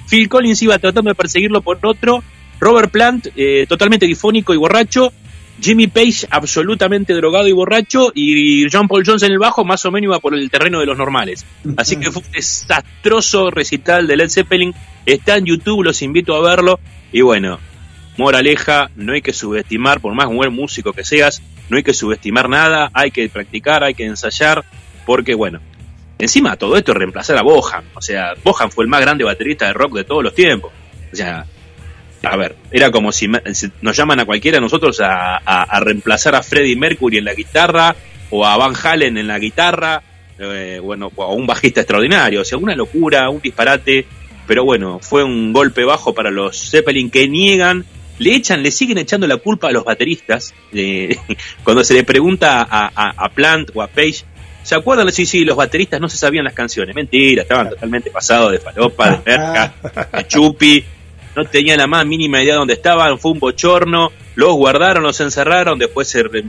Phil 0.09 0.29
Collins 0.29 0.63
iba 0.63 0.79
tratando 0.79 1.11
de 1.11 1.15
perseguirlo 1.15 1.61
por 1.63 1.79
otro, 1.83 2.23
Robert 2.59 2.91
Plant 2.91 3.29
eh, 3.37 3.67
totalmente 3.69 4.07
difónico 4.07 4.53
y 4.53 4.57
borracho, 4.57 5.13
Jimmy 5.61 5.87
Page 5.87 6.27
absolutamente 6.31 7.13
drogado 7.13 7.47
y 7.47 7.53
borracho 7.53 8.11
y 8.15 8.67
John 8.71 8.89
Paul 8.89 9.05
Jones 9.05 9.23
en 9.23 9.33
el 9.33 9.39
bajo 9.39 9.65
más 9.65 9.85
o 9.85 9.91
menos 9.91 10.07
iba 10.09 10.19
por 10.19 10.35
el 10.35 10.51
terreno 10.51 10.81
de 10.81 10.87
los 10.87 10.97
normales. 10.97 11.45
Así 11.77 11.97
que 11.97 12.11
fue 12.11 12.23
un 12.23 12.33
desastroso 12.33 13.51
recital 13.51 14.07
de 14.07 14.17
Led 14.17 14.31
Zeppelin. 14.31 14.75
Está 15.05 15.37
en 15.37 15.47
YouTube, 15.47 15.85
los 15.85 16.03
invito 16.03 16.35
a 16.35 16.41
verlo. 16.41 16.81
Y 17.13 17.21
bueno, 17.21 17.59
moraleja, 18.17 18.91
no 18.97 19.13
hay 19.13 19.23
que 19.23 19.33
subestimar, 19.33 20.01
por 20.01 20.15
más 20.15 20.29
buen 20.29 20.53
músico 20.53 20.93
que 20.93 21.05
seas, 21.05 21.43
no 21.69 21.77
hay 21.77 21.83
que 21.83 21.95
subestimar 21.95 22.49
nada, 22.49 22.91
hay 22.93 23.11
que 23.11 23.29
practicar, 23.29 23.85
hay 23.85 23.95
que 23.95 24.05
ensayar, 24.05 24.65
porque 25.07 25.35
bueno, 25.35 25.61
encima 26.19 26.57
todo 26.57 26.77
esto 26.77 26.93
es 26.93 26.99
reemplazar 26.99 27.37
a 27.39 27.43
Bohan. 27.43 27.85
O 27.95 28.03
sea, 28.03 28.35
Bohan 28.45 28.71
fue 28.71 28.85
el 28.85 28.91
más 28.91 29.01
grande 29.01 29.25
baterista 29.25 29.67
de 29.67 29.73
rock 29.73 29.95
de 29.95 30.05
todos 30.05 30.23
los 30.23 30.35
tiempos. 30.35 30.73
O 31.13 31.17
sea, 31.17 31.45
a 32.23 32.37
ver, 32.37 32.57
era 32.71 32.91
como 32.91 33.13
si 33.13 33.29
nos 33.81 33.97
llaman 33.97 34.21
a 34.21 34.25
cualquiera 34.25 34.57
de 34.57 34.61
nosotros 34.63 35.01
a, 35.01 35.37
a- 35.39 35.63
a 35.63 35.81
reemplazar 35.81 36.35
a 36.35 36.43
Freddie 36.43 36.77
Mercury 36.77 37.19
en 37.19 37.25
la 37.25 37.35
guitarra 37.35 37.95
o 38.31 38.45
a 38.47 38.57
Van 38.57 38.75
Halen 38.83 39.17
en 39.19 39.27
la 39.27 39.39
guitarra, 39.39 40.03
eh, 40.39 40.81
bueno, 40.83 41.11
o 41.15 41.23
a 41.25 41.33
un 41.33 41.47
bajista 41.47 41.81
extraordinario, 41.81 42.43
o 42.43 42.45
sea, 42.45 42.59
una 42.59 42.75
locura, 42.77 43.29
un 43.31 43.41
disparate, 43.41 44.07
pero 44.47 44.65
bueno, 44.65 44.99
fue 45.01 45.25
un 45.25 45.53
golpe 45.53 45.85
bajo 45.85 46.15
para 46.15 46.31
los 46.31 46.71
Zeppelin 46.71 47.11
que 47.11 47.27
niegan, 47.29 47.85
le 48.19 48.35
echan, 48.35 48.63
le 48.63 48.71
siguen 48.71 48.99
echando 48.99 49.27
la 49.27 49.39
culpa 49.39 49.69
a 49.69 49.73
los 49.73 49.85
bateristas, 49.85 50.53
eh, 50.73 51.17
cuando 51.65 51.83
se 51.85 51.95
le 51.95 52.05
pregunta 52.05 52.67
a 52.71 53.29
Plant 53.35 53.71
o 53.75 53.83
a 53.83 53.87
Page, 53.89 54.25
¿se 54.63 54.75
acuerdan? 54.75 55.11
Sí, 55.11 55.25
sí, 55.27 55.45
los 55.45 55.57
bateristas 55.57 56.01
no 56.01 56.09
se 56.09 56.17
sabían 56.19 56.45
las 56.45 56.53
canciones, 56.55 56.95
mentira, 56.95 57.43
estaban 57.43 57.71
totalmente 57.71 58.11
pasados 58.11 58.53
de 58.53 58.59
falopa, 58.59 59.11
de 59.11 59.19
merca, 59.27 59.73
de 60.13 60.27
chupi, 60.29 60.85
no 61.37 61.45
tenían 61.45 61.79
la 61.79 61.87
más 61.87 62.05
mínima 62.07 62.43
idea 62.43 62.55
de 62.55 62.59
dónde 62.59 62.75
estaban, 62.75 63.19
fue 63.19 63.33
un 63.33 63.39
bochorno, 63.39 64.13
los 64.35 64.55
guardaron, 64.55 65.03
los 65.03 65.21
encerraron, 65.21 65.79
después 65.79 66.09
se, 66.09 66.23
re- 66.23 66.45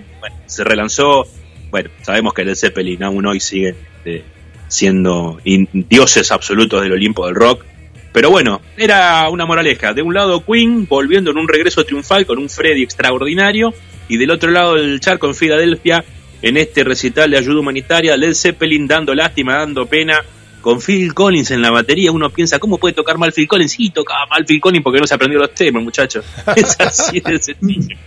se 0.45 0.63
relanzó. 0.63 1.25
Bueno, 1.69 1.89
sabemos 2.01 2.33
que 2.33 2.41
el 2.41 2.55
Zeppelin 2.55 3.03
aún 3.03 3.25
hoy 3.25 3.39
sigue 3.39 3.75
eh, 4.05 4.23
siendo 4.67 5.39
dioses 5.43 6.31
absolutos 6.31 6.81
del 6.81 6.93
Olimpo 6.93 7.25
del 7.25 7.35
rock. 7.35 7.65
Pero 8.13 8.29
bueno, 8.29 8.59
era 8.75 9.29
una 9.29 9.45
moraleja. 9.45 9.93
De 9.93 10.01
un 10.01 10.13
lado 10.13 10.43
Queen 10.45 10.85
volviendo 10.85 11.31
en 11.31 11.37
un 11.37 11.47
regreso 11.47 11.85
triunfal 11.85 12.25
con 12.25 12.39
un 12.39 12.49
Freddy 12.49 12.83
extraordinario 12.83 13.73
y 14.09 14.17
del 14.17 14.31
otro 14.31 14.51
lado 14.51 14.75
el 14.75 14.99
charco 14.99 15.27
en 15.27 15.35
Filadelfia 15.35 16.03
en 16.41 16.57
este 16.57 16.83
recital 16.83 17.31
de 17.31 17.37
ayuda 17.37 17.59
humanitaria, 17.61 18.17
Led 18.17 18.33
Zeppelin 18.33 18.85
dando 18.87 19.13
lástima, 19.15 19.57
dando 19.57 19.85
pena, 19.85 20.19
con 20.61 20.79
Phil 20.79 21.13
Collins 21.13 21.51
en 21.51 21.61
la 21.61 21.71
batería, 21.71 22.11
uno 22.11 22.29
piensa, 22.29 22.59
¿cómo 22.59 22.77
puede 22.77 22.93
tocar 22.93 23.17
mal 23.17 23.33
Phil 23.33 23.47
Collins? 23.47 23.71
Sí, 23.71 23.89
tocaba 23.89 24.25
mal 24.27 24.45
Phil 24.45 24.61
Collins 24.61 24.83
porque 24.83 24.99
no 24.99 25.07
se 25.07 25.15
aprendió 25.15 25.39
los 25.39 25.53
temas, 25.53 25.83
muchachos. 25.83 26.23
Es 26.55 26.79
así 26.79 27.19
de 27.19 27.39
sencillo. 27.39 27.97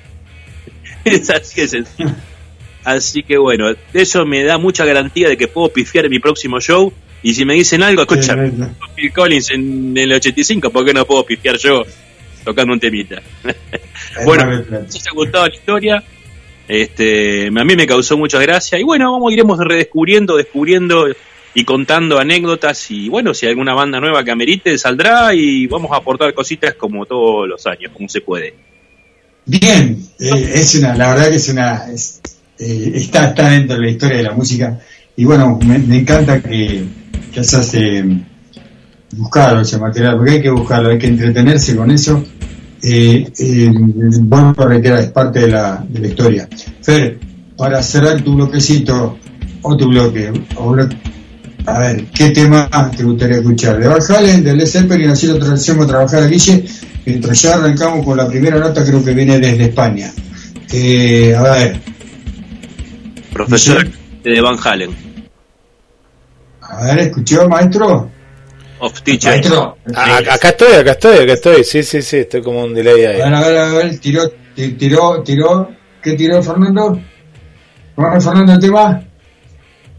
Es 1.04 1.30
así 1.30 1.60
de 1.60 1.68
sencillo. 1.68 2.10
Así 2.84 3.22
que 3.22 3.38
bueno, 3.38 3.74
eso 3.92 4.24
me 4.24 4.44
da 4.44 4.58
mucha 4.58 4.84
garantía 4.84 5.28
de 5.28 5.36
que 5.36 5.48
puedo 5.48 5.68
pifiar 5.70 6.04
en 6.04 6.10
mi 6.10 6.18
próximo 6.18 6.60
show. 6.60 6.92
Y 7.22 7.34
si 7.34 7.44
me 7.44 7.54
dicen 7.54 7.82
algo, 7.82 8.02
escucha. 8.02 8.36
Phil 8.94 9.12
Collins 9.12 9.50
en 9.50 9.96
el 9.96 10.12
85, 10.12 10.70
¿por 10.70 10.84
qué 10.84 10.92
no 10.92 11.06
puedo 11.06 11.24
pifiar 11.24 11.56
yo 11.56 11.84
tocando 12.44 12.74
un 12.74 12.80
temita? 12.80 13.22
Bueno, 14.24 14.62
si 14.88 14.98
os 14.98 15.06
ha 15.08 15.10
gustado 15.12 15.46
la 15.48 15.54
historia, 15.54 16.04
este, 16.68 17.48
a 17.48 17.64
mí 17.64 17.76
me 17.76 17.86
causó 17.86 18.16
mucha 18.16 18.38
gracia. 18.38 18.78
Y 18.78 18.84
bueno, 18.84 19.10
vamos, 19.10 19.32
iremos 19.32 19.58
redescubriendo, 19.58 20.36
descubriendo 20.36 21.06
y 21.54 21.64
contando 21.64 22.18
anécdotas. 22.18 22.90
Y 22.90 23.08
bueno, 23.08 23.32
si 23.32 23.46
alguna 23.46 23.74
banda 23.74 24.00
nueva 24.00 24.24
que 24.24 24.30
amerite, 24.30 24.76
saldrá 24.76 25.34
y 25.34 25.66
vamos 25.66 25.92
a 25.92 25.96
aportar 25.96 26.34
cositas 26.34 26.74
como 26.74 27.06
todos 27.06 27.48
los 27.48 27.66
años, 27.66 27.92
como 27.92 28.08
se 28.08 28.20
puede. 28.20 28.54
Bien, 29.46 29.98
eh, 30.18 30.52
es 30.54 30.74
una, 30.74 30.94
la 30.94 31.14
verdad 31.14 31.28
que 31.28 31.36
es 31.36 31.48
una, 31.48 31.84
eh, 31.88 32.92
está, 32.94 33.28
está 33.28 33.50
dentro 33.50 33.76
de 33.76 33.82
la 33.82 33.90
historia 33.90 34.16
de 34.16 34.22
la 34.22 34.32
música 34.32 34.80
y 35.16 35.24
bueno, 35.24 35.58
me, 35.64 35.76
encanta 35.96 36.40
que, 36.40 36.84
quizás 37.32 37.72
eh, 37.74 38.04
buscarlo 39.12 39.60
ese 39.60 39.78
material, 39.78 40.16
porque 40.16 40.32
hay 40.32 40.42
que 40.42 40.50
buscarlo, 40.50 40.90
hay 40.90 40.98
que 40.98 41.06
entretenerse 41.06 41.76
con 41.76 41.90
eso. 41.90 42.24
Eh, 42.82 43.30
eh, 43.38 43.70
bueno, 44.20 44.54
a 44.58 44.66
reiterar, 44.66 45.00
es 45.00 45.10
parte 45.10 45.40
de 45.40 45.48
la, 45.48 45.84
de 45.88 46.00
la 46.00 46.06
historia. 46.08 46.48
Fer, 46.82 47.18
para 47.56 47.82
cerrar 47.82 48.22
tu 48.22 48.34
bloquecito, 48.34 49.18
o 49.62 49.76
tu 49.76 49.88
bloque, 49.88 50.32
o 50.56 50.72
bloque- 50.72 50.96
a 51.66 51.78
ver, 51.78 52.04
¿qué 52.06 52.30
tema 52.30 52.68
te 52.96 53.02
gustaría 53.04 53.36
escuchar? 53.36 53.78
¿De 53.78 53.88
Van 53.88 54.00
Halen, 54.08 54.44
de 54.44 54.54
Led 54.56 54.66
Zeppelin, 54.66 55.10
así 55.10 55.26
lo 55.26 55.42
hacemos 55.52 55.86
trabajar 55.86 56.22
a 56.22 56.26
Guille, 56.26 56.64
mientras 57.06 57.40
ya 57.42 57.54
arrancamos 57.54 58.04
con 58.04 58.16
la 58.16 58.28
primera 58.28 58.58
nota, 58.58 58.84
creo 58.84 59.02
que 59.04 59.14
viene 59.14 59.38
desde 59.38 59.64
España. 59.64 60.12
Eh, 60.72 61.34
a 61.34 61.42
ver, 61.42 61.80
Profesor 63.32 63.86
de 64.22 64.40
Van 64.40 64.56
Halen. 64.62 64.90
a 66.60 66.84
ver, 66.86 66.98
¿escuchó, 67.00 67.48
maestro? 67.48 68.10
Of 68.80 69.00
Teacher. 69.02 69.30
Maestro, 69.30 69.76
A- 69.94 70.16
acá 70.34 70.48
estoy, 70.50 70.72
acá 70.74 70.90
estoy, 70.92 71.18
acá 71.18 71.32
estoy. 71.34 71.64
Sí, 71.64 71.82
sí, 71.82 72.02
sí, 72.02 72.18
estoy 72.18 72.42
como 72.42 72.62
un 72.64 72.74
delay 72.74 73.04
A 73.04 73.10
ahí. 73.10 73.16
ver, 73.16 73.34
a 73.34 73.40
ver, 73.40 73.56
a 73.58 73.68
ver, 73.72 73.98
tiró, 73.98 74.28
ti- 74.54 74.72
tiró, 74.72 75.22
tiró, 75.22 75.70
¿qué 76.02 76.12
tiró 76.14 76.42
Fernando? 76.42 77.00
¿Vamos 77.96 78.24
Fernando 78.24 78.52
el 78.52 78.58
tema? 78.58 79.02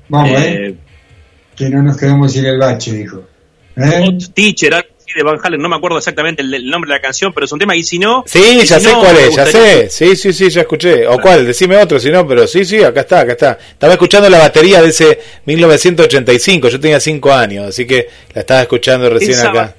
Vamos, 0.09 0.29
eh, 0.39 0.53
Eh, 0.67 0.75
que 1.55 1.69
no 1.69 1.81
nos 1.83 1.97
quedemos 1.97 2.31
sin 2.33 2.45
el 2.45 2.57
bache, 2.59 2.91
dijo. 2.93 3.23
¿Eh? 3.77 4.17
Teacher, 4.33 4.73
algo 4.73 4.87
así 4.97 5.11
de 5.15 5.23
Van 5.23 5.37
Halen. 5.43 5.61
No 5.61 5.67
me 5.69 5.75
acuerdo 5.75 5.97
exactamente 5.97 6.41
el, 6.41 6.53
el 6.53 6.65
nombre 6.69 6.89
de 6.89 6.95
la 6.95 7.01
canción, 7.01 7.33
pero 7.33 7.45
es 7.45 7.51
un 7.51 7.59
tema. 7.59 7.75
Y 7.75 7.83
si 7.83 7.99
no. 7.99 8.23
Sí, 8.25 8.61
ya 8.65 8.79
si 8.79 8.85
sé 8.85 8.91
no, 8.93 8.99
cuál 9.01 9.17
es, 9.17 9.35
ya 9.35 9.45
sé. 9.45 9.89
Sí, 9.89 10.15
sí, 10.15 10.31
sí, 10.33 10.49
ya 10.49 10.61
escuché. 10.61 11.05
¿O 11.07 11.17
cuál? 11.19 11.45
Decime 11.45 11.77
otro, 11.77 11.99
si 11.99 12.09
no, 12.09 12.25
pero 12.27 12.47
sí, 12.47 12.63
sí, 12.65 12.83
acá 12.83 13.01
está, 13.01 13.21
acá 13.21 13.31
está. 13.33 13.57
Estaba 13.71 13.93
escuchando 13.93 14.29
la 14.29 14.39
batería 14.39 14.81
de 14.81 14.89
ese 14.89 15.19
1985, 15.45 16.69
yo 16.69 16.79
tenía 16.79 16.99
5 16.99 17.33
años, 17.33 17.65
así 17.67 17.85
que 17.85 18.07
la 18.33 18.41
estaba 18.41 18.61
escuchando 18.61 19.09
recién 19.09 19.31
Esa 19.31 19.49
acá. 19.49 19.75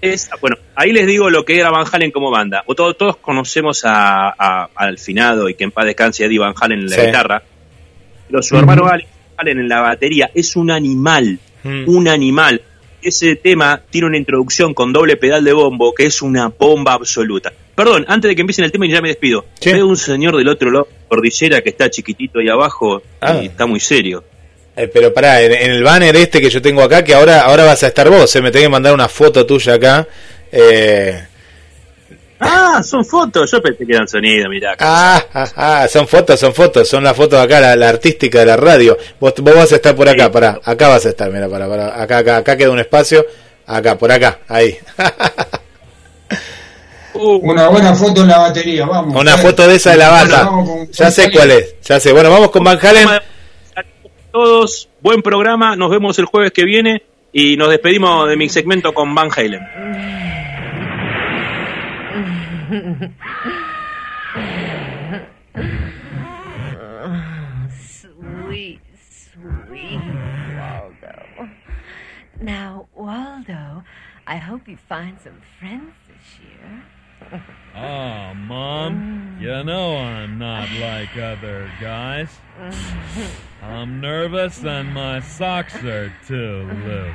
esa- 0.00 0.36
bueno, 0.40 0.56
ahí 0.74 0.92
les 0.92 1.06
digo 1.06 1.30
lo 1.30 1.44
que 1.44 1.58
era 1.58 1.70
Van 1.70 1.86
Halen 1.90 2.10
como 2.10 2.30
banda. 2.30 2.62
O 2.66 2.74
todos, 2.74 2.96
todos 2.98 3.16
conocemos 3.16 3.82
a, 3.84 4.28
a- 4.36 4.68
al 4.74 4.98
finado 4.98 5.48
y 5.48 5.54
que 5.54 5.64
en 5.64 5.70
paz 5.70 5.86
descanse 5.86 6.22
a 6.24 6.26
Eddie 6.26 6.38
Van 6.38 6.54
Halen 6.60 6.80
en 6.80 6.90
la 6.90 6.96
Sí. 6.96 7.06
guitarra. 7.06 7.42
Pero 8.28 8.42
su 8.42 8.56
hermano 8.56 8.86
Alex 8.86 9.08
Van 9.36 9.46
Halen 9.46 9.58
en 9.60 9.68
la 9.68 9.80
batería 9.80 10.30
es 10.34 10.56
un 10.56 10.70
animal. 10.70 11.38
Mm. 11.62 11.88
Un 11.88 12.08
animal. 12.08 12.62
Ese 13.02 13.36
tema 13.36 13.82
tiene 13.90 14.06
una 14.06 14.16
introducción 14.16 14.72
con 14.72 14.92
doble 14.92 15.16
pedal 15.16 15.44
de 15.44 15.52
bombo 15.52 15.94
que 15.94 16.06
es 16.06 16.22
una 16.22 16.48
bomba 16.48 16.94
absoluta. 16.94 17.52
Perdón, 17.74 18.04
antes 18.08 18.28
de 18.30 18.34
que 18.34 18.40
empiecen 18.40 18.64
el 18.64 18.72
tema 18.72 18.86
y 18.86 18.90
ya 18.90 19.02
me 19.02 19.08
despido. 19.08 19.44
Sí. 19.60 19.72
Veo 19.72 19.86
un 19.86 19.96
señor 19.96 20.36
del 20.36 20.48
otro 20.48 20.70
lado, 20.70 20.86
de 20.90 20.96
la 21.02 21.08
cordillera, 21.08 21.60
que 21.60 21.70
está 21.70 21.90
chiquitito 21.90 22.38
ahí 22.38 22.48
abajo 22.48 23.02
Ah. 23.20 23.40
y 23.42 23.46
está 23.46 23.66
muy 23.66 23.80
serio. 23.80 24.24
Eh, 24.76 24.88
pero 24.92 25.12
pará, 25.12 25.42
en, 25.42 25.52
en 25.52 25.70
el 25.72 25.82
banner 25.84 26.16
este 26.16 26.40
que 26.40 26.50
yo 26.50 26.62
tengo 26.62 26.82
acá, 26.82 27.04
que 27.04 27.14
ahora 27.14 27.42
ahora 27.42 27.64
vas 27.64 27.82
a 27.82 27.88
estar 27.88 28.08
vos, 28.08 28.34
eh, 28.34 28.40
me 28.42 28.50
tenés 28.50 28.66
que 28.66 28.70
mandar 28.70 28.94
una 28.94 29.08
foto 29.08 29.44
tuya 29.44 29.74
acá. 29.74 30.06
Eh, 30.50 31.26
Ah, 32.46 32.82
son 32.82 33.04
fotos. 33.04 33.50
Yo 33.50 33.62
pensé 33.62 33.86
que 33.86 33.92
eran 33.94 34.06
sonidos, 34.08 34.48
mirá. 34.50 34.76
ah, 34.78 35.22
ah, 35.32 35.46
ah, 35.56 35.88
son 35.88 36.06
fotos, 36.06 36.38
son 36.38 36.54
fotos, 36.54 36.88
son 36.88 37.02
las 37.04 37.16
fotos 37.16 37.40
acá, 37.40 37.60
la, 37.60 37.74
la 37.76 37.88
artística 37.88 38.40
de 38.40 38.46
la 38.46 38.56
radio. 38.56 38.96
Vos, 39.18 39.32
vos 39.38 39.54
vas 39.54 39.72
a 39.72 39.76
estar 39.76 39.94
por 39.96 40.08
acá, 40.08 40.24
Sí. 40.26 40.30
pará, 40.32 40.60
acá 40.64 40.88
vas 40.88 41.06
a 41.06 41.08
estar, 41.10 41.30
mira, 41.30 41.48
pará, 41.48 41.68
pará, 41.68 42.02
acá, 42.02 42.18
acá, 42.18 42.36
acá 42.38 42.56
queda 42.56 42.70
un 42.70 42.78
espacio, 42.80 43.24
acá, 43.66 43.96
por 43.96 44.12
acá, 44.12 44.40
ahí. 44.48 44.76
Uh, 47.16 47.36
Una 47.48 47.68
buena 47.68 47.94
foto 47.94 48.22
en 48.22 48.28
la 48.28 48.38
batería, 48.38 48.86
vamos. 48.86 49.14
Una 49.20 49.38
foto 49.38 49.68
de 49.68 49.76
esa 49.76 49.92
de 49.92 49.98
la 49.98 50.26
con- 50.48 50.90
Ya 50.90 51.12
sé 51.12 51.30
cuál 51.30 51.52
es, 51.52 51.76
ya 51.80 52.00
sé. 52.00 52.12
Bueno, 52.12 52.28
vamos 52.28 52.50
con 52.50 52.64
Van 52.64 52.76
Halen. 52.84 53.08
todos, 54.32 54.88
buen 55.00 55.22
programa, 55.22 55.76
nos 55.76 55.90
vemos 55.90 56.18
el 56.18 56.24
jueves 56.24 56.50
que 56.50 56.64
viene 56.64 57.04
y 57.32 57.56
nos 57.56 57.68
despedimos 57.70 58.28
de 58.28 58.36
mi 58.36 58.48
segmento 58.48 58.92
con 58.92 59.14
Van 59.14 59.28
Halen. 59.34 59.60
Sweet, 67.78 68.80
sweet 69.08 70.00
Waldo. 70.58 71.50
Now, 72.40 72.88
Waldo, 72.96 73.84
I 74.26 74.38
hope 74.38 74.66
you 74.66 74.76
find 74.76 75.20
some 75.20 75.40
friends 75.60 75.94
this 76.08 76.40
year. 76.44 76.82
Oh, 77.76 78.34
Mom, 78.34 79.38
you 79.40 79.62
know 79.62 79.96
I'm 79.96 80.36
not 80.36 80.68
like 80.72 81.16
other 81.16 81.70
guys. 81.80 82.28
I'm 83.62 84.00
nervous 84.00 84.64
and 84.64 84.92
my 84.92 85.20
socks 85.20 85.76
are 85.84 86.12
too 86.26 86.68
loose. 86.84 87.14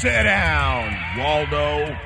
Sit 0.00 0.22
down, 0.22 0.96
Waldo. 1.18 1.98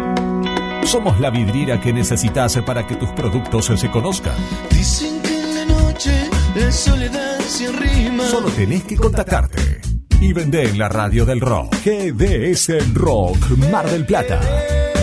Somos 0.83 1.19
la 1.19 1.29
vidriera 1.29 1.79
que 1.79 1.93
necesitas 1.93 2.57
para 2.65 2.85
que 2.85 2.95
tus 2.95 3.09
productos 3.09 3.71
se 3.75 3.89
conozcan. 3.89 4.35
Dicen 4.69 5.21
que 5.21 5.41
en 5.41 5.55
la 5.55 5.65
noche 5.65 6.29
la 6.55 6.71
soledad 6.71 7.39
se 7.39 7.67
arrima. 7.67 8.25
Solo 8.25 8.49
tenés 8.49 8.83
que 8.83 8.97
contactarte 8.97 9.81
y 10.19 10.33
vender 10.33 10.67
en 10.67 10.77
la 10.77 10.89
radio 10.89 11.25
del 11.25 11.39
rock. 11.39 11.73
GDS 11.83 12.93
Rock 12.93 13.37
Mar 13.71 13.89
del 13.89 14.05
Plata. 14.05 14.39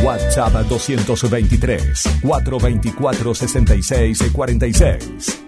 WhatsApp 0.03 0.53
223 0.69 2.21
424 2.23 3.35
66 3.35 4.31
46. 4.33 5.48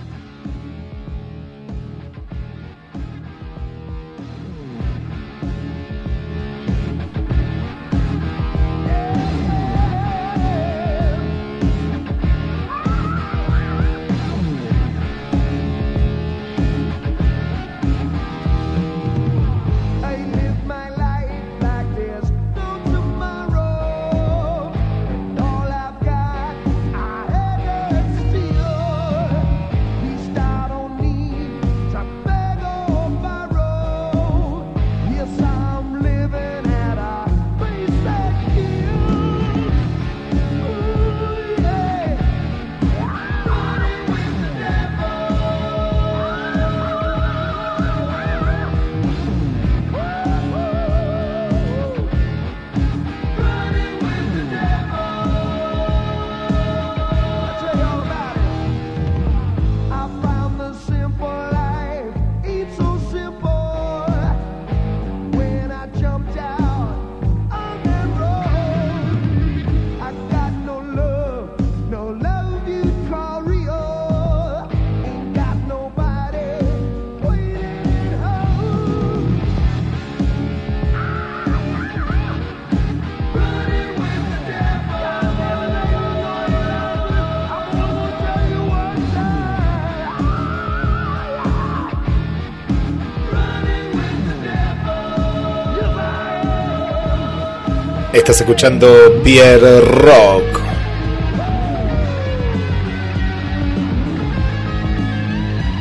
Estás 98.21 98.39
escuchando 98.39 99.19
Pierre 99.23 99.81
Rock. 99.81 100.61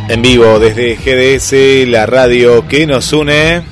En 0.08 0.22
vivo 0.22 0.58
desde 0.58 0.96
GDS, 0.96 1.86
la 1.90 2.06
radio 2.06 2.66
que 2.66 2.86
nos 2.86 3.12
une. 3.12 3.62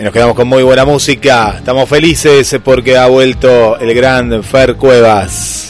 Y 0.00 0.02
nos 0.02 0.12
quedamos 0.12 0.34
con 0.34 0.48
muy 0.48 0.64
buena 0.64 0.84
música. 0.84 1.54
Estamos 1.56 1.88
felices 1.88 2.56
porque 2.64 2.98
ha 2.98 3.06
vuelto 3.06 3.78
el 3.78 3.94
gran 3.94 4.42
Fer 4.42 4.74
Cuevas. 4.74 5.65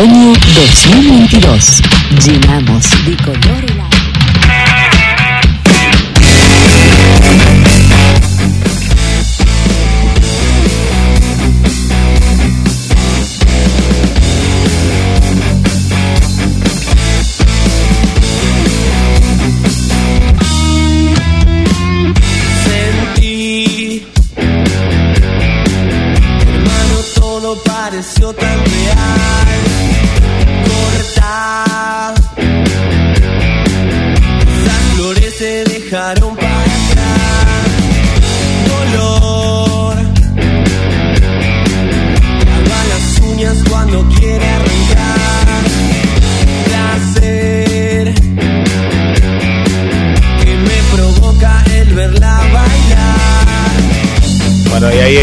Otoño 0.00 0.32
2022. 0.32 1.82
Llenamos 2.24 2.88
de 3.04 3.16
color 3.18 3.79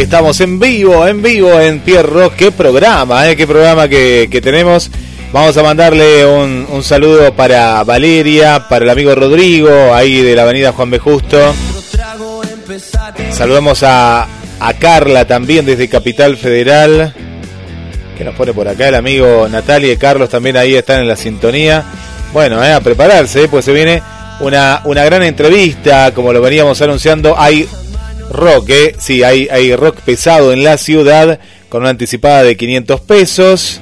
estamos 0.08 0.40
en 0.40 0.58
vivo, 0.58 1.06
en 1.06 1.22
vivo 1.22 1.60
en 1.60 1.82
Pierre 1.82 2.08
Rock. 2.08 2.36
Qué 2.38 2.52
programa, 2.54 3.30
¿eh? 3.30 3.36
Qué 3.36 3.46
programa 3.46 3.90
que, 3.90 4.30
que 4.32 4.40
tenemos. 4.40 4.90
Vamos 5.34 5.58
a 5.58 5.64
mandarle 5.64 6.26
un, 6.26 6.66
un 6.70 6.82
saludo 6.82 7.34
para 7.34 7.84
Valeria, 7.84 8.70
para 8.70 8.86
el 8.86 8.90
amigo 8.90 9.14
Rodrigo, 9.14 9.94
ahí 9.94 10.22
de 10.22 10.34
la 10.34 10.44
avenida 10.44 10.72
Juan 10.72 10.92
B. 10.92 11.00
Justo. 11.00 11.54
Saludamos 13.34 13.84
a, 13.84 14.28
a 14.62 14.74
Carla 14.80 15.28
también 15.28 15.66
desde 15.66 15.90
Capital 15.90 16.38
Federal. 16.38 17.14
Que 18.18 18.24
nos 18.24 18.34
pone 18.34 18.54
por 18.54 18.70
acá 18.70 18.88
el 18.88 18.96
amigo 18.96 19.50
Natalia 19.50 19.92
y 19.92 19.98
Carlos 19.98 20.30
también 20.30 20.56
ahí 20.56 20.74
están 20.76 21.02
en 21.02 21.10
la 21.10 21.18
sintonía. 21.18 21.84
Bueno, 22.32 22.64
eh, 22.64 22.72
a 22.72 22.80
prepararse, 22.80 23.44
eh, 23.44 23.48
pues 23.50 23.66
se 23.66 23.74
viene 23.74 24.02
una, 24.40 24.84
una 24.86 25.04
gran 25.04 25.24
entrevista, 25.24 26.14
como 26.14 26.32
lo 26.32 26.40
veníamos 26.40 26.82
anunciando. 26.82 27.38
Hay 27.38 27.68
rock, 28.30 28.70
eh. 28.70 28.96
sí, 29.00 29.24
hay, 29.24 29.48
hay 29.50 29.76
rock 29.76 30.02
pesado 30.02 30.54
en 30.54 30.64
la 30.64 30.78
ciudad 30.78 31.40
con 31.70 31.82
una 31.82 31.92
anticipada 31.92 32.44
de 32.44 32.56
500 32.56 33.02
pesos. 33.02 33.82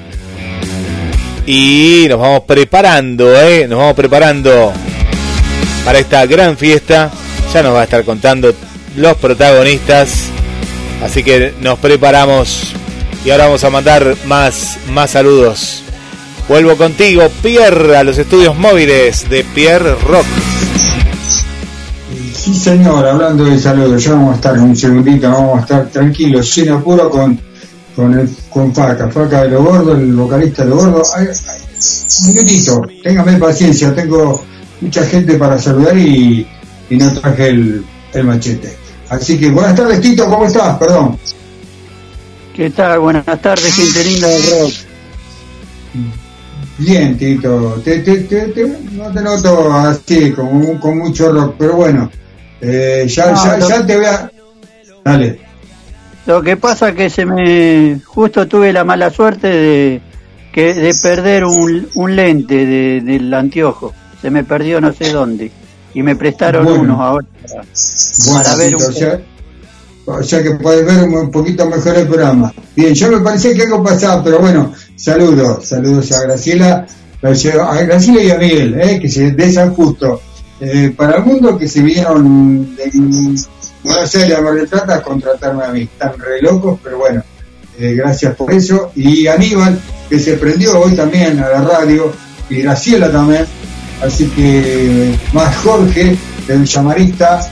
Y 1.46 2.06
nos 2.08 2.18
vamos 2.18 2.42
preparando, 2.46 3.40
¿eh? 3.40 3.66
Nos 3.68 3.78
vamos 3.78 3.94
preparando 3.94 4.72
para 5.84 5.98
esta 5.98 6.26
gran 6.26 6.56
fiesta. 6.56 7.12
Ya 7.54 7.62
nos 7.62 7.74
va 7.74 7.82
a 7.82 7.84
estar 7.84 8.04
contando 8.04 8.52
los 8.96 9.16
protagonistas. 9.16 10.30
Así 11.02 11.22
que 11.22 11.52
nos 11.60 11.78
preparamos 11.78 12.74
y 13.26 13.30
ahora 13.30 13.46
vamos 13.46 13.64
a 13.64 13.70
mandar 13.70 14.16
más, 14.26 14.78
más 14.90 15.10
saludos. 15.10 15.82
Vuelvo 16.48 16.76
contigo, 16.76 17.28
Pierre, 17.42 17.96
a 17.96 18.04
los 18.04 18.18
estudios 18.18 18.56
móviles 18.56 19.28
de 19.28 19.42
Pierre 19.42 19.96
Rock. 20.06 20.26
Sí, 22.46 22.54
señor, 22.54 23.04
hablando 23.04 23.44
de 23.44 23.58
saludos, 23.58 24.04
ya 24.04 24.12
vamos 24.12 24.34
a 24.34 24.36
estar 24.36 24.56
un 24.60 24.76
segundito, 24.76 25.28
vamos 25.28 25.58
a 25.58 25.62
estar 25.62 25.88
tranquilos, 25.88 26.48
sin 26.48 26.68
apuro 26.68 27.10
con, 27.10 27.40
con, 27.96 28.16
el, 28.16 28.30
con 28.48 28.72
Faca, 28.72 29.08
Faca 29.10 29.42
de 29.42 29.48
lo 29.48 29.64
gordo, 29.64 29.96
el 29.96 30.12
vocalista 30.14 30.62
de 30.62 30.70
lo 30.70 30.76
gordo. 30.76 31.02
Ay, 31.16 31.26
ay, 31.26 31.60
un 32.22 32.28
minutito, 32.28 32.82
téngame 33.02 33.32
paciencia, 33.38 33.92
tengo 33.92 34.44
mucha 34.80 35.04
gente 35.06 35.34
para 35.34 35.58
saludar 35.58 35.98
y, 35.98 36.46
y 36.88 36.96
no 36.96 37.12
traje 37.14 37.48
el, 37.48 37.84
el 38.14 38.24
machete. 38.24 38.76
Así 39.08 39.36
que 39.38 39.50
buenas 39.50 39.74
tardes, 39.74 40.00
Tito, 40.00 40.26
¿cómo 40.30 40.44
estás? 40.46 40.78
Perdón. 40.78 41.18
¿Qué 42.54 42.70
tal? 42.70 43.00
Buenas 43.00 43.24
tardes, 43.42 43.74
gente 43.74 44.04
linda 44.04 44.28
del 44.28 44.42
rock. 44.52 44.72
Bien, 46.78 47.18
Tito, 47.18 47.80
te, 47.84 47.98
te, 47.98 48.18
te, 48.18 48.40
te- 48.48 48.78
no 48.92 49.10
te 49.12 49.20
noto 49.20 49.72
así, 49.72 50.30
con, 50.30 50.78
con 50.78 50.98
mucho 50.98 51.32
rock, 51.32 51.56
pero 51.58 51.74
bueno, 51.74 52.08
eh, 52.66 53.06
ya, 53.08 53.32
No, 53.32 53.44
ya, 53.44 53.68
ya 53.68 53.86
te 53.86 53.96
voy 53.96 54.06
a... 54.06 54.30
Dale. 55.04 55.40
Lo 56.26 56.42
que 56.42 56.56
pasa 56.56 56.92
que 56.92 57.08
se 57.08 57.24
me 57.24 58.00
justo 58.04 58.48
tuve 58.48 58.72
la 58.72 58.82
mala 58.84 59.10
suerte 59.10 59.46
de 59.46 60.00
que 60.52 60.74
de 60.74 60.92
perder 61.00 61.44
un, 61.44 61.88
un 61.94 62.16
lente 62.16 62.66
de- 62.66 63.00
del 63.02 63.32
anteojo. 63.32 63.94
Se 64.20 64.30
me 64.30 64.42
perdió 64.42 64.80
no 64.80 64.92
sé 64.92 65.12
dónde 65.12 65.50
y 65.94 66.02
me 66.02 66.16
prestaron 66.16 66.64
Bueno. 66.64 66.80
unos 66.82 67.00
ahora 67.00 67.26
para, 67.46 67.62
Bueno, 67.62 68.42
para 68.42 68.56
ver 68.56 68.74
un 68.74 68.80
sea, 68.92 69.20
o 70.06 70.22
sea 70.22 70.42
que 70.42 70.50
puedes 70.52 70.84
ver 70.84 71.04
un, 71.08 71.30
poquito 71.30 71.66
mejor 71.66 71.96
el 71.96 72.08
programa. 72.08 72.52
Bien, 72.74 72.92
yo 72.94 73.08
me 73.10 73.20
parecía 73.20 73.54
que 73.54 73.62
algo 73.62 73.84
pasaba, 73.84 74.24
pero 74.24 74.40
bueno, 74.40 74.72
saludos, 74.96 75.68
saludos 75.68 76.10
a 76.12 76.22
Graciela, 76.22 76.86
a 77.22 77.82
Graciela 77.82 78.22
y 78.22 78.30
a 78.30 78.38
Miguel, 78.38 78.80
eh, 78.80 78.98
que 79.00 79.08
se 79.08 79.30
de 79.30 79.52
San 79.52 79.74
Justo. 79.74 80.20
Eh, 80.60 80.92
para 80.96 81.18
el 81.18 81.24
mundo 81.24 81.58
que 81.58 81.68
se 81.68 81.82
vinieron 81.82 82.74
de 82.76 82.90
Buenos 83.82 84.14
Aires 84.14 84.38
a 84.38 84.40
Mar 84.40 84.54
del 84.54 84.68
Plata 84.68 85.02
contratarme 85.02 85.64
a 85.64 85.68
mí. 85.68 85.82
Están 85.82 86.18
re 86.18 86.40
locos, 86.40 86.78
pero 86.82 86.98
bueno, 86.98 87.22
eh, 87.78 87.94
gracias 87.94 88.34
por 88.34 88.52
eso. 88.52 88.90
Y 88.94 89.26
Aníbal, 89.26 89.78
que 90.08 90.18
se 90.18 90.36
prendió 90.36 90.80
hoy 90.80 90.94
también 90.94 91.38
a 91.40 91.48
la 91.48 91.60
radio, 91.60 92.12
y 92.48 92.62
Graciela 92.62 93.10
también. 93.10 93.44
Así 94.02 94.26
que 94.28 95.14
más 95.32 95.56
Jorge, 95.56 96.16
el 96.48 96.64
llamarista, 96.64 97.48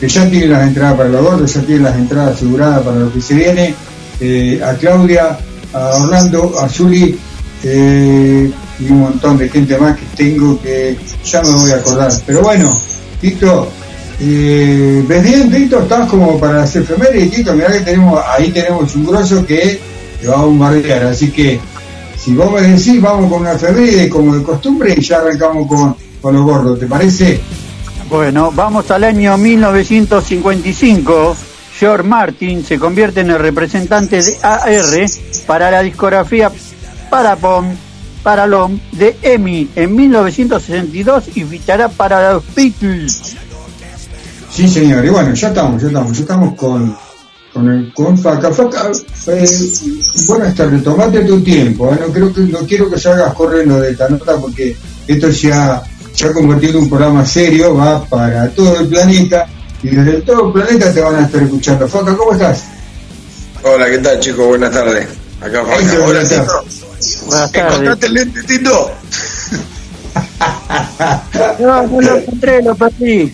que 0.00 0.08
ya 0.08 0.28
tiene 0.28 0.46
las 0.46 0.66
entradas 0.66 0.96
para 0.96 1.08
los 1.08 1.22
gordos, 1.22 1.54
ya 1.54 1.60
tiene 1.62 1.82
las 1.82 1.96
entradas 1.96 2.36
aseguradas 2.36 2.82
para 2.82 2.96
lo 2.98 3.12
que 3.12 3.20
se 3.20 3.34
viene. 3.34 3.74
Eh, 4.18 4.60
a 4.64 4.74
Claudia, 4.74 5.38
a 5.72 5.88
Orlando, 5.96 6.58
a 6.58 6.68
Zuli 6.68 7.18
y 8.78 8.90
un 8.90 9.00
montón 9.00 9.38
de 9.38 9.48
gente 9.48 9.78
más 9.78 9.96
que 9.96 10.04
tengo 10.16 10.60
que 10.60 10.96
ya 11.24 11.42
me 11.42 11.50
voy 11.50 11.70
a 11.70 11.76
acordar. 11.76 12.12
Pero 12.26 12.42
bueno, 12.42 12.70
Tito, 13.20 13.68
eh, 14.20 15.04
¿ves 15.06 15.22
bien, 15.22 15.50
Tito? 15.50 15.80
Estás 15.80 16.08
como 16.08 16.38
para 16.38 16.58
las 16.58 16.76
efemérides, 16.76 17.30
Tito. 17.30 17.54
Mirá 17.54 17.72
que 17.72 17.80
tenemos, 17.80 18.20
ahí 18.26 18.50
tenemos 18.50 18.94
un 18.94 19.06
grosso 19.06 19.46
que 19.46 19.80
te 20.20 20.28
va 20.28 20.36
a 20.36 20.42
bombardear. 20.42 21.04
Así 21.04 21.30
que, 21.30 21.60
si 22.18 22.34
vos 22.34 22.52
me 22.52 22.62
decís, 22.62 23.00
vamos 23.00 23.30
con 23.30 23.42
una 23.42 23.52
efeméride 23.52 24.08
como 24.08 24.36
de 24.36 24.42
costumbre 24.42 24.94
y 24.96 25.00
ya 25.00 25.18
arrancamos 25.18 25.66
con, 25.68 25.96
con 26.20 26.34
los 26.34 26.44
gordos. 26.44 26.78
¿Te 26.78 26.86
parece? 26.86 27.40
Bueno, 28.08 28.52
vamos 28.54 28.90
al 28.90 29.04
año 29.04 29.36
1955. 29.36 31.36
George 31.78 32.04
Martin 32.04 32.64
se 32.64 32.78
convierte 32.78 33.20
en 33.20 33.30
el 33.30 33.38
representante 33.38 34.22
de 34.22 34.38
AR 34.42 35.10
para 35.46 35.70
la 35.70 35.82
discografía 35.82 36.50
Parapon, 37.10 37.76
Paralom 38.26 38.80
de 38.90 39.16
EMI 39.22 39.68
en 39.76 39.94
1962 39.94 41.36
y 41.36 41.44
fichará 41.44 41.88
para 41.88 42.32
los 42.32 42.42
Beatles. 42.56 43.36
Sí, 44.50 44.68
señor. 44.68 45.04
Y 45.04 45.10
bueno, 45.10 45.32
ya 45.32 45.46
estamos, 45.46 45.80
ya 45.80 45.86
estamos, 45.86 46.12
ya 46.12 46.20
estamos 46.22 46.54
con, 46.56 46.96
con, 47.52 47.68
el, 47.70 47.94
con 47.94 48.18
Faca. 48.18 48.50
Faca, 48.50 48.90
eh, 49.28 49.48
buenas 50.26 50.56
tardes, 50.56 50.82
tomate 50.82 51.20
tu 51.24 51.40
tiempo. 51.40 51.92
eh, 51.94 51.98
No, 52.00 52.12
creo 52.12 52.34
que, 52.34 52.40
no 52.40 52.58
quiero 52.66 52.90
que 52.90 52.98
salgas 52.98 53.32
corriendo 53.32 53.78
de 53.80 53.92
esta 53.92 54.08
nota 54.08 54.36
porque 54.38 54.76
esto 55.06 55.30
se 55.32 55.52
ha, 55.52 55.80
se 56.12 56.26
ha 56.26 56.32
convertido 56.32 56.78
en 56.78 56.84
un 56.84 56.88
programa 56.90 57.24
serio, 57.24 57.76
va 57.76 58.04
para 58.06 58.48
todo 58.50 58.80
el 58.80 58.88
planeta 58.88 59.46
y 59.84 59.90
desde 59.90 60.22
todo 60.22 60.48
el 60.48 60.52
planeta 60.52 60.92
te 60.92 61.00
van 61.00 61.14
a 61.14 61.26
estar 61.26 61.40
escuchando. 61.44 61.86
Faca, 61.86 62.16
¿cómo 62.16 62.32
estás? 62.32 62.64
Hola, 63.62 63.86
¿qué 63.88 63.98
tal 63.98 64.18
chicos? 64.18 64.48
Buenas 64.48 64.72
tardes. 64.72 65.06
Acá 65.40 65.60
Ahí 65.60 65.84
Faca. 65.84 66.04
Hola, 66.06 66.24
buenas 66.96 67.12
Tito. 67.12 67.26
Buenas 67.26 67.52
tardes. 67.52 67.72
¿Encontraste 67.72 68.06
el 68.06 68.14
lente, 68.14 68.42
Tito? 68.42 68.90
No, 71.58 71.82
no 71.82 72.00
lo 72.00 72.16
encontré, 72.16 72.62
lo 72.62 72.74
perdí. 72.74 73.32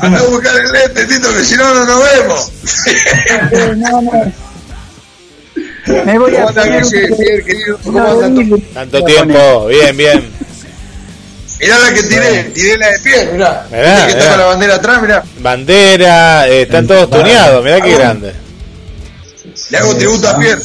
Anda 0.00 0.18
a 0.18 0.22
buscar 0.24 0.54
el 0.56 0.72
lente, 0.72 1.06
Tito, 1.06 1.34
que 1.34 1.44
si 1.44 1.56
no, 1.56 1.74
no 1.74 1.84
nos 1.84 2.02
vemos. 2.04 2.52
No, 3.76 4.02
no. 4.02 4.32
Me 6.04 6.18
voy 6.18 6.32
¿Cómo? 6.32 6.52
Bien, 6.52 7.44
querido, 7.44 7.78
¿cómo 7.82 8.00
andas? 8.00 8.34
Billy. 8.34 8.60
Tanto 8.74 9.04
tiempo, 9.04 9.66
bien, 9.66 9.96
bien. 9.96 10.30
Mirá 11.60 11.78
la 11.78 11.92
que 11.92 12.02
tiré, 12.04 12.44
tiré 12.54 12.76
la 12.76 12.86
de 12.88 12.98
pie, 13.00 13.28
mirá. 13.32 13.66
Mirá, 13.70 14.06
que 14.06 14.06
mirá. 14.06 14.08
está 14.08 14.28
con 14.30 14.38
la 14.38 14.44
bandera 14.46 14.74
atrás, 14.76 15.02
mirá. 15.02 15.24
Bandera, 15.40 16.48
eh, 16.48 16.62
están 16.62 16.86
todos 16.86 17.10
tuneados, 17.10 17.64
mirá 17.64 17.80
qué 17.80 17.94
grande. 17.94 18.32
Le 19.70 19.78
hago 19.78 19.96
tributo 19.96 20.28
a 20.28 20.38
Pierre. 20.38 20.62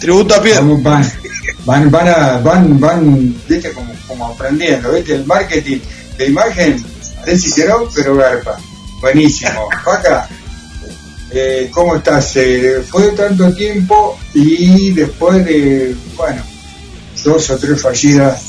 Tributo 0.00 0.34
a 0.34 0.42
Pierre. 0.42 0.62
Van, 1.70 1.88
van, 1.88 2.08
a- 2.08 2.38
van, 2.38 2.80
van, 2.80 3.32
viste, 3.48 3.70
como, 3.72 3.92
como 4.08 4.26
aprendiendo, 4.26 4.90
viste, 4.92 5.14
el 5.14 5.24
marketing 5.24 5.78
de 6.18 6.26
imagen, 6.26 6.84
que 7.24 7.64
no, 7.64 7.88
pero 7.94 8.16
garpa. 8.16 8.58
Buenísimo. 9.00 9.68
Faca, 9.84 10.28
eh, 11.30 11.70
¿cómo 11.72 11.94
estás? 11.94 12.32
Eh, 12.34 12.82
fue 12.90 13.12
tanto 13.12 13.52
tiempo 13.52 14.18
y 14.34 14.90
después 14.90 15.44
de, 15.44 15.94
bueno, 16.16 16.42
dos 17.22 17.50
o 17.50 17.56
tres 17.56 17.80
fallidas, 17.80 18.42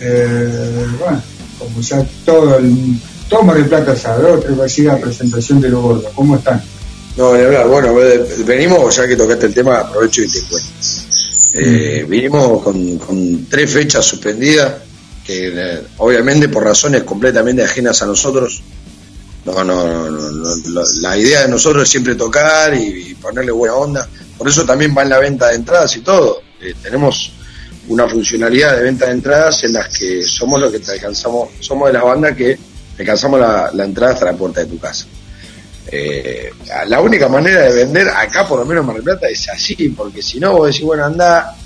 eh, 0.00 0.86
bueno, 1.00 1.20
como 1.58 1.80
ya 1.80 2.06
todo 2.24 2.58
el, 2.58 3.00
todo 3.28 3.42
Mar 3.42 3.56
del 3.56 3.66
Plata 3.66 3.96
sabe, 3.96 4.22
dos 4.22 4.36
o 4.38 4.40
tres 4.42 4.56
fallidas 4.56 5.00
presentación 5.00 5.60
de 5.60 5.68
los 5.70 5.82
gordos. 5.82 6.12
¿Cómo 6.14 6.36
están? 6.36 6.62
No, 7.16 7.34
ni 7.34 7.42
hablar. 7.42 7.66
Bueno, 7.66 8.00
eh, 8.00 8.24
venimos, 8.46 8.94
ya 8.94 9.08
que 9.08 9.16
tocaste 9.16 9.46
el 9.46 9.54
tema, 9.54 9.80
aprovecho 9.80 10.22
y 10.22 10.28
te 10.28 10.40
cuento. 10.42 10.68
Eh, 11.52 12.04
vinimos 12.08 12.62
con, 12.62 12.98
con 12.98 13.46
tres 13.46 13.72
fechas 13.72 14.04
suspendidas, 14.04 14.74
que 15.24 15.52
eh, 15.54 15.82
obviamente 15.98 16.48
por 16.48 16.64
razones 16.64 17.02
completamente 17.02 17.62
ajenas 17.62 18.02
a 18.02 18.06
nosotros. 18.06 18.62
No, 19.44 19.62
no, 19.62 20.10
no, 20.10 20.30
no, 20.30 20.82
la 21.00 21.16
idea 21.16 21.42
de 21.42 21.48
nosotros 21.48 21.84
es 21.84 21.88
siempre 21.88 22.16
tocar 22.16 22.74
y, 22.74 23.14
ponerle 23.14 23.52
buena 23.52 23.74
onda. 23.74 24.08
Por 24.36 24.48
eso 24.48 24.64
también 24.64 24.94
va 24.96 25.02
en 25.02 25.08
la 25.08 25.18
venta 25.18 25.48
de 25.48 25.56
entradas 25.56 25.96
y 25.96 26.00
todo. 26.00 26.40
Eh, 26.60 26.74
tenemos 26.82 27.32
una 27.88 28.08
funcionalidad 28.08 28.76
de 28.76 28.82
venta 28.82 29.06
de 29.06 29.12
entradas 29.12 29.62
en 29.64 29.72
las 29.72 29.96
que 29.96 30.24
somos 30.24 30.60
los 30.60 30.72
que 30.72 30.80
te 30.80 30.92
alcanzamos, 30.92 31.50
somos 31.60 31.86
de 31.88 31.92
las 31.92 32.02
bandas 32.02 32.36
que 32.36 32.58
alcanzamos 32.98 33.40
la 33.40 33.84
entrada 33.84 34.14
hasta 34.14 34.26
la 34.26 34.32
puerta 34.32 34.60
de 34.60 34.66
tu 34.66 34.78
casa. 34.78 35.06
Eh, 35.88 36.50
la 36.86 37.00
única 37.00 37.28
manera 37.28 37.62
de 37.62 37.84
vender 37.84 38.08
acá, 38.08 38.46
por 38.46 38.58
lo 38.58 38.66
menos 38.66 38.82
en 38.82 38.86
Mar 38.86 38.96
del 38.96 39.04
Plata, 39.04 39.28
es 39.28 39.48
así, 39.48 39.88
porque 39.90 40.22
si 40.22 40.40
no, 40.40 40.52
vos 40.56 40.68
decís, 40.68 40.84
bueno, 40.84 41.04
anda, 41.04 41.56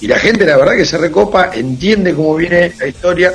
y 0.00 0.06
la 0.06 0.18
gente, 0.18 0.44
la 0.44 0.56
verdad, 0.56 0.76
que 0.76 0.84
se 0.84 0.98
recopa, 0.98 1.50
entiende 1.54 2.14
cómo 2.14 2.36
viene 2.36 2.72
la 2.78 2.86
historia 2.86 3.32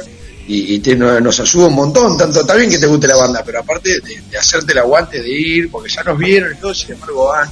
y, 0.48 0.82
nos 0.98 1.40
ayuda 1.40 1.68
un 1.68 1.76
montón. 1.76 2.18
Tanto 2.18 2.42
está 2.42 2.56
bien 2.56 2.70
que 2.70 2.78
te 2.78 2.88
guste 2.88 3.08
la 3.08 3.16
banda, 3.16 3.44
pero 3.46 3.60
aparte 3.60 4.02
de, 4.02 4.22
de 4.30 4.38
hacerte 4.38 4.72
el 4.72 4.78
aguante 4.80 5.22
de 5.22 5.30
ir, 5.30 5.72
porque 5.72 5.90
ya 5.90 6.04
nos 6.04 6.18
vieron 6.18 6.54
y 6.54 6.58
todo, 6.58 6.74
sin 6.74 6.94
embargo, 6.94 7.28
van. 7.28 7.50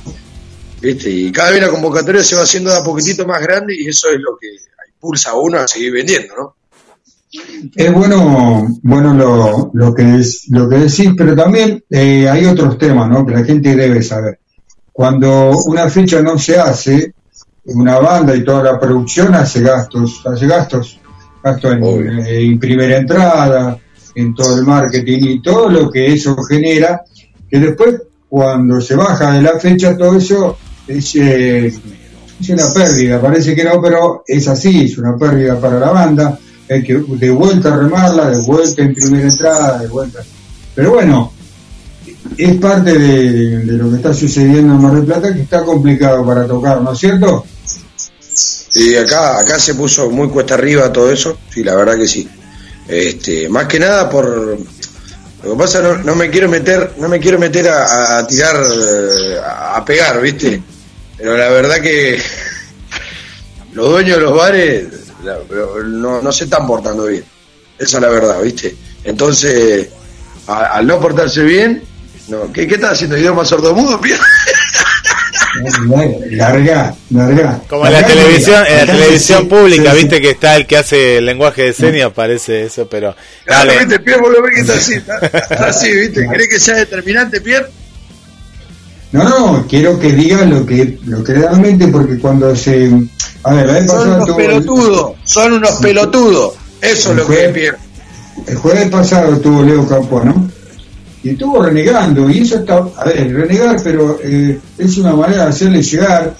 ¿viste? 0.79 1.09
Y 1.09 1.31
cada 1.31 1.51
vez 1.51 1.61
la 1.61 1.69
convocatoria 1.69 2.23
se 2.23 2.35
va 2.35 2.43
haciendo 2.43 2.71
de 2.71 2.77
a 2.77 2.83
poquitito 2.83 3.25
más 3.25 3.41
grande 3.41 3.75
y 3.77 3.87
eso 3.87 4.09
es 4.09 4.19
lo 4.19 4.37
que 4.37 4.47
impulsa 4.93 5.31
a 5.31 5.35
uno 5.35 5.59
a 5.59 5.67
seguir 5.67 5.91
vendiendo, 5.91 6.35
¿no? 6.35 6.55
Es 7.75 7.93
bueno, 7.93 8.67
bueno 8.83 9.13
lo, 9.13 9.71
lo 9.73 9.93
que 9.93 10.19
es, 10.19 10.45
lo 10.49 10.69
que 10.69 10.77
decís, 10.77 11.11
pero 11.17 11.35
también 11.35 11.83
eh, 11.89 12.29
hay 12.29 12.45
otros 12.45 12.77
temas, 12.77 13.09
¿no? 13.09 13.25
Que 13.25 13.33
la 13.33 13.43
gente 13.43 13.75
debe 13.75 14.01
saber. 14.03 14.39
Cuando 14.91 15.51
una 15.65 15.89
fecha 15.89 16.21
no 16.21 16.37
se 16.37 16.57
hace, 16.57 17.13
una 17.65 17.99
banda 17.99 18.35
y 18.35 18.43
toda 18.43 18.63
la 18.63 18.79
producción 18.79 19.33
hace 19.33 19.61
gastos, 19.61 20.21
hace 20.25 20.47
gastos, 20.47 20.99
gastos 21.43 21.73
en 21.73 22.19
eh, 22.25 22.43
imprimir 22.43 22.91
entrada, 22.91 23.77
en 24.13 24.33
todo 24.33 24.57
el 24.57 24.65
marketing 24.65 25.19
y 25.21 25.41
todo 25.41 25.69
lo 25.69 25.91
que 25.91 26.13
eso 26.13 26.35
genera, 26.43 27.03
que 27.49 27.59
después 27.59 28.01
cuando 28.29 28.79
se 28.81 28.95
baja 28.95 29.33
de 29.33 29.41
la 29.41 29.59
fecha 29.59 29.97
todo 29.97 30.17
eso 30.17 30.57
es, 30.87 31.15
eh, 31.15 31.67
es 31.67 32.49
una 32.49 32.73
pérdida, 32.73 33.21
parece 33.21 33.55
que 33.55 33.63
no, 33.63 33.81
pero 33.81 34.23
es 34.27 34.47
así, 34.47 34.85
es 34.85 34.97
una 34.97 35.17
pérdida 35.17 35.59
para 35.59 35.79
la 35.79 35.91
banda, 35.91 36.39
hay 36.69 36.83
que 36.83 36.93
de 36.93 37.29
vuelta 37.29 37.73
a 37.73 37.77
remarla, 37.77 38.29
de 38.31 38.41
vuelta 38.41 38.81
en 38.81 38.93
primera 38.93 39.27
entrada, 39.27 39.79
de 39.79 39.87
vuelta. 39.87 40.19
Pero 40.73 40.91
bueno, 40.91 41.31
es 42.37 42.55
parte 42.57 42.97
de, 42.97 43.63
lo 43.65 43.89
que 43.89 43.97
está 43.97 44.13
sucediendo 44.13 44.73
en 44.73 44.81
Mar 44.81 44.93
del 44.93 45.05
Plata 45.05 45.33
que 45.33 45.41
está 45.41 45.63
complicado 45.63 46.25
para 46.25 46.45
tocar, 46.45 46.81
¿no 46.81 46.93
es 46.93 46.99
cierto? 46.99 47.45
Y 48.73 48.95
acá, 48.95 49.39
acá 49.39 49.59
se 49.59 49.75
puso 49.75 50.09
muy 50.09 50.27
cuesta 50.29 50.55
arriba 50.55 50.91
todo 50.91 51.11
eso, 51.11 51.37
sí, 51.49 51.63
la 51.63 51.75
verdad 51.75 51.95
que 51.95 52.07
sí. 52.07 52.27
Este, 52.87 53.47
más 53.49 53.67
que 53.67 53.79
nada 53.79 54.09
por 54.09 54.59
lo 55.45 55.51
que 55.51 55.57
pasa 55.57 55.81
no, 55.81 55.97
no 55.97 56.15
me 56.15 56.29
quiero 56.29 56.49
meter, 56.49 56.93
no 56.97 57.07
me 57.07 57.19
quiero 57.19 57.39
meter 57.39 57.67
a, 57.69 58.25
tirar, 58.27 58.55
a 59.45 59.83
pegar, 59.85 60.19
¿viste? 60.21 60.61
Pero 61.17 61.37
la 61.37 61.49
verdad 61.49 61.79
que 61.81 62.19
los 63.73 63.89
dueños 63.89 64.17
de 64.17 64.23
los 64.23 64.35
bares 64.35 64.87
la- 65.25 65.37
no, 65.85 66.21
no 66.21 66.31
se 66.31 66.43
están 66.45 66.65
portando 66.67 67.05
bien. 67.05 67.23
Esa 67.77 67.97
es 67.97 68.01
la 68.03 68.09
verdad, 68.09 68.41
¿viste? 68.41 68.75
Entonces, 69.03 69.89
a- 70.47 70.65
al 70.77 70.87
no 70.87 70.99
portarse 70.99 71.43
bien, 71.43 71.83
no, 72.29 72.51
¿qué, 72.53 72.67
qué 72.67 72.75
estás 72.75 72.93
haciendo? 72.93 73.17
¿Idioma 73.17 73.43
sordomudo, 73.43 73.99
pie? 74.01 74.15
Larga, 76.31 76.93
larga. 77.11 77.61
Como 77.69 77.85
en 77.87 77.93
la 77.93 78.05
televisión, 78.05 78.63
en 78.67 78.77
la 78.87 78.93
televisión 78.93 79.43
se- 79.43 79.47
pública, 79.49 79.91
se- 79.91 79.97
viste 79.97 80.21
que 80.21 80.29
está 80.31 80.55
el 80.55 80.67
que 80.67 80.77
hace 80.77 81.17
el 81.19 81.25
lenguaje 81.25 81.63
de 81.63 81.73
señas, 81.73 82.11
parece 82.13 82.63
eso, 82.65 82.87
pero 82.89 83.15
Claro, 83.45 83.69
dale. 83.71 83.79
¿viste? 83.85 83.99
Pierre, 83.99 84.21
vos 84.21 84.31
lo 84.31 84.41
ves 84.41 84.51
que 84.53 84.61
está 84.61 84.73
así, 84.73 84.93
está, 84.95 85.17
está 85.25 85.67
así, 85.67 85.91
¿viste? 85.93 86.27
¿Querés 86.29 86.47
que 86.49 86.59
sea 86.59 86.75
determinante, 86.75 87.39
Pierre? 87.41 87.67
No, 89.11 89.23
no, 89.23 89.67
quiero 89.67 89.97
que 89.97 90.11
digan 90.11 90.49
lo 90.49 90.65
que, 90.65 90.97
lo 91.05 91.23
que 91.23 91.33
realmente, 91.33 91.87
porque 91.87 92.17
cuando 92.19 92.53
se. 92.55 92.91
Son 93.87 94.07
unos 94.09 94.25
tuvo- 94.27 94.37
pelotudos, 94.37 95.11
son 95.23 95.53
unos 95.53 95.71
pelotudos. 95.73 96.53
Eso 96.81 97.11
es 97.11 97.15
lo 97.17 97.27
que 97.27 97.45
es, 97.45 97.51
Pierre. 97.53 97.77
El 98.47 98.55
jueves 98.57 98.89
pasado 98.89 99.37
tuvo 99.39 99.63
Leo 99.63 99.87
Campo, 99.87 100.21
¿no? 100.23 100.49
Y 101.23 101.29
estuvo 101.29 101.61
renegando, 101.63 102.29
y 102.29 102.39
eso 102.41 102.57
está, 102.59 102.77
a 102.97 103.05
ver, 103.05 103.33
renegar, 103.33 103.77
pero 103.83 104.19
eh, 104.23 104.59
es 104.77 104.97
una 104.97 105.13
manera 105.15 105.43
de 105.45 105.49
hacerle 105.49 105.81
llegar 105.81 106.35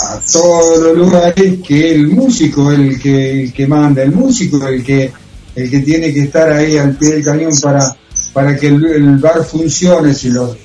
a 0.00 0.20
todos 0.32 0.78
los 0.78 0.96
lugares 0.96 1.58
que 1.66 1.94
el 1.94 2.08
músico 2.08 2.72
es 2.72 2.78
el 2.78 2.98
que, 3.00 3.42
el 3.44 3.52
que 3.52 3.66
manda, 3.66 4.02
el 4.02 4.12
músico 4.12 4.56
es 4.66 4.74
el 4.74 4.84
que, 4.84 5.12
el 5.56 5.70
que 5.70 5.80
tiene 5.80 6.12
que 6.14 6.20
estar 6.20 6.50
ahí 6.52 6.78
al 6.78 6.96
pie 6.96 7.10
del 7.10 7.24
cañón 7.24 7.52
para, 7.60 7.94
para 8.32 8.56
que 8.56 8.68
el, 8.68 8.82
el 8.86 9.16
bar 9.18 9.44
funcione, 9.44 10.14
si 10.14 10.30
los 10.30 10.56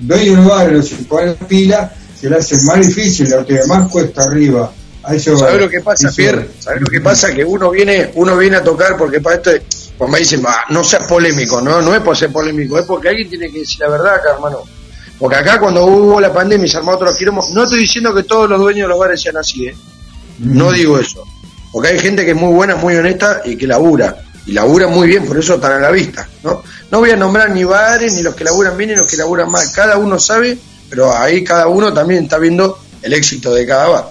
dueños 0.00 0.36
del 0.36 0.44
bar 0.44 0.70
no 0.72 0.82
se 0.82 0.96
ponen 0.96 1.34
pila, 1.48 1.90
se 2.20 2.28
le 2.28 2.36
hace 2.36 2.62
más 2.64 2.86
difícil, 2.86 3.30
lo 3.30 3.46
que 3.46 3.60
más 3.66 3.88
cuesta 3.90 4.24
arriba. 4.24 4.70
¿Sabes 5.38 5.60
lo 5.60 5.68
que 5.70 5.80
pasa, 5.80 6.08
Pierre? 6.16 6.48
¿Sabes 6.58 6.80
lo 6.80 6.86
que 6.86 7.00
pasa? 7.00 7.32
Que 7.34 7.44
uno 7.44 7.70
viene, 7.70 8.10
uno 8.14 8.36
viene 8.36 8.56
a 8.56 8.62
tocar 8.64 8.96
porque 8.96 9.20
para 9.20 9.36
esto, 9.36 9.50
pues 9.96 10.10
me 10.10 10.18
dicen, 10.18 10.42
"Ah, 10.46 10.64
no 10.70 10.84
seas 10.84 11.04
polémico, 11.06 11.60
no, 11.60 11.80
no 11.82 11.94
es 11.94 12.00
por 12.00 12.16
ser 12.16 12.30
polémico, 12.32 12.78
es 12.78 12.84
porque 12.86 13.08
alguien 13.08 13.28
tiene 13.28 13.50
que 13.50 13.60
decir 13.60 13.80
la 13.80 13.88
verdad 13.88 14.14
acá, 14.14 14.30
hermano. 14.34 14.62
Porque 15.18 15.36
acá 15.36 15.58
cuando 15.58 15.84
hubo 15.84 16.20
la 16.20 16.32
pandemia 16.32 16.66
y 16.66 16.70
se 16.70 16.76
armó 16.76 16.92
otro 16.92 17.12
quilombo, 17.16 17.44
no 17.52 17.64
estoy 17.64 17.80
diciendo 17.80 18.14
que 18.14 18.22
todos 18.22 18.48
los 18.48 18.60
dueños 18.60 18.84
de 18.84 18.88
los 18.88 18.98
bares 18.98 19.20
sean 19.20 19.36
así, 19.36 19.66
¿eh? 19.66 19.76
No 20.38 20.70
digo 20.70 20.98
eso. 20.98 21.24
Porque 21.72 21.88
hay 21.88 21.98
gente 21.98 22.24
que 22.24 22.30
es 22.30 22.36
muy 22.36 22.52
buena, 22.54 22.76
muy 22.76 22.94
honesta 22.94 23.42
y 23.44 23.56
que 23.56 23.66
labura. 23.66 24.16
Y 24.46 24.52
labura 24.52 24.86
muy 24.86 25.08
bien, 25.08 25.26
por 25.26 25.36
eso 25.38 25.56
están 25.56 25.72
a 25.72 25.78
la 25.80 25.90
vista, 25.90 26.26
¿no? 26.42 26.62
No 26.90 27.00
voy 27.00 27.10
a 27.10 27.16
nombrar 27.16 27.50
ni 27.50 27.64
bares, 27.64 28.14
ni 28.14 28.22
los 28.22 28.34
que 28.34 28.44
laburan 28.44 28.76
bien, 28.76 28.90
ni 28.90 28.96
los 28.96 29.10
que 29.10 29.16
laburan 29.16 29.50
mal. 29.50 29.66
Cada 29.74 29.98
uno 29.98 30.18
sabe, 30.18 30.56
pero 30.88 31.14
ahí 31.14 31.44
cada 31.44 31.66
uno 31.66 31.92
también 31.92 32.24
está 32.24 32.38
viendo 32.38 32.78
el 33.02 33.12
éxito 33.12 33.52
de 33.52 33.66
cada 33.66 33.88
bar. 33.88 34.10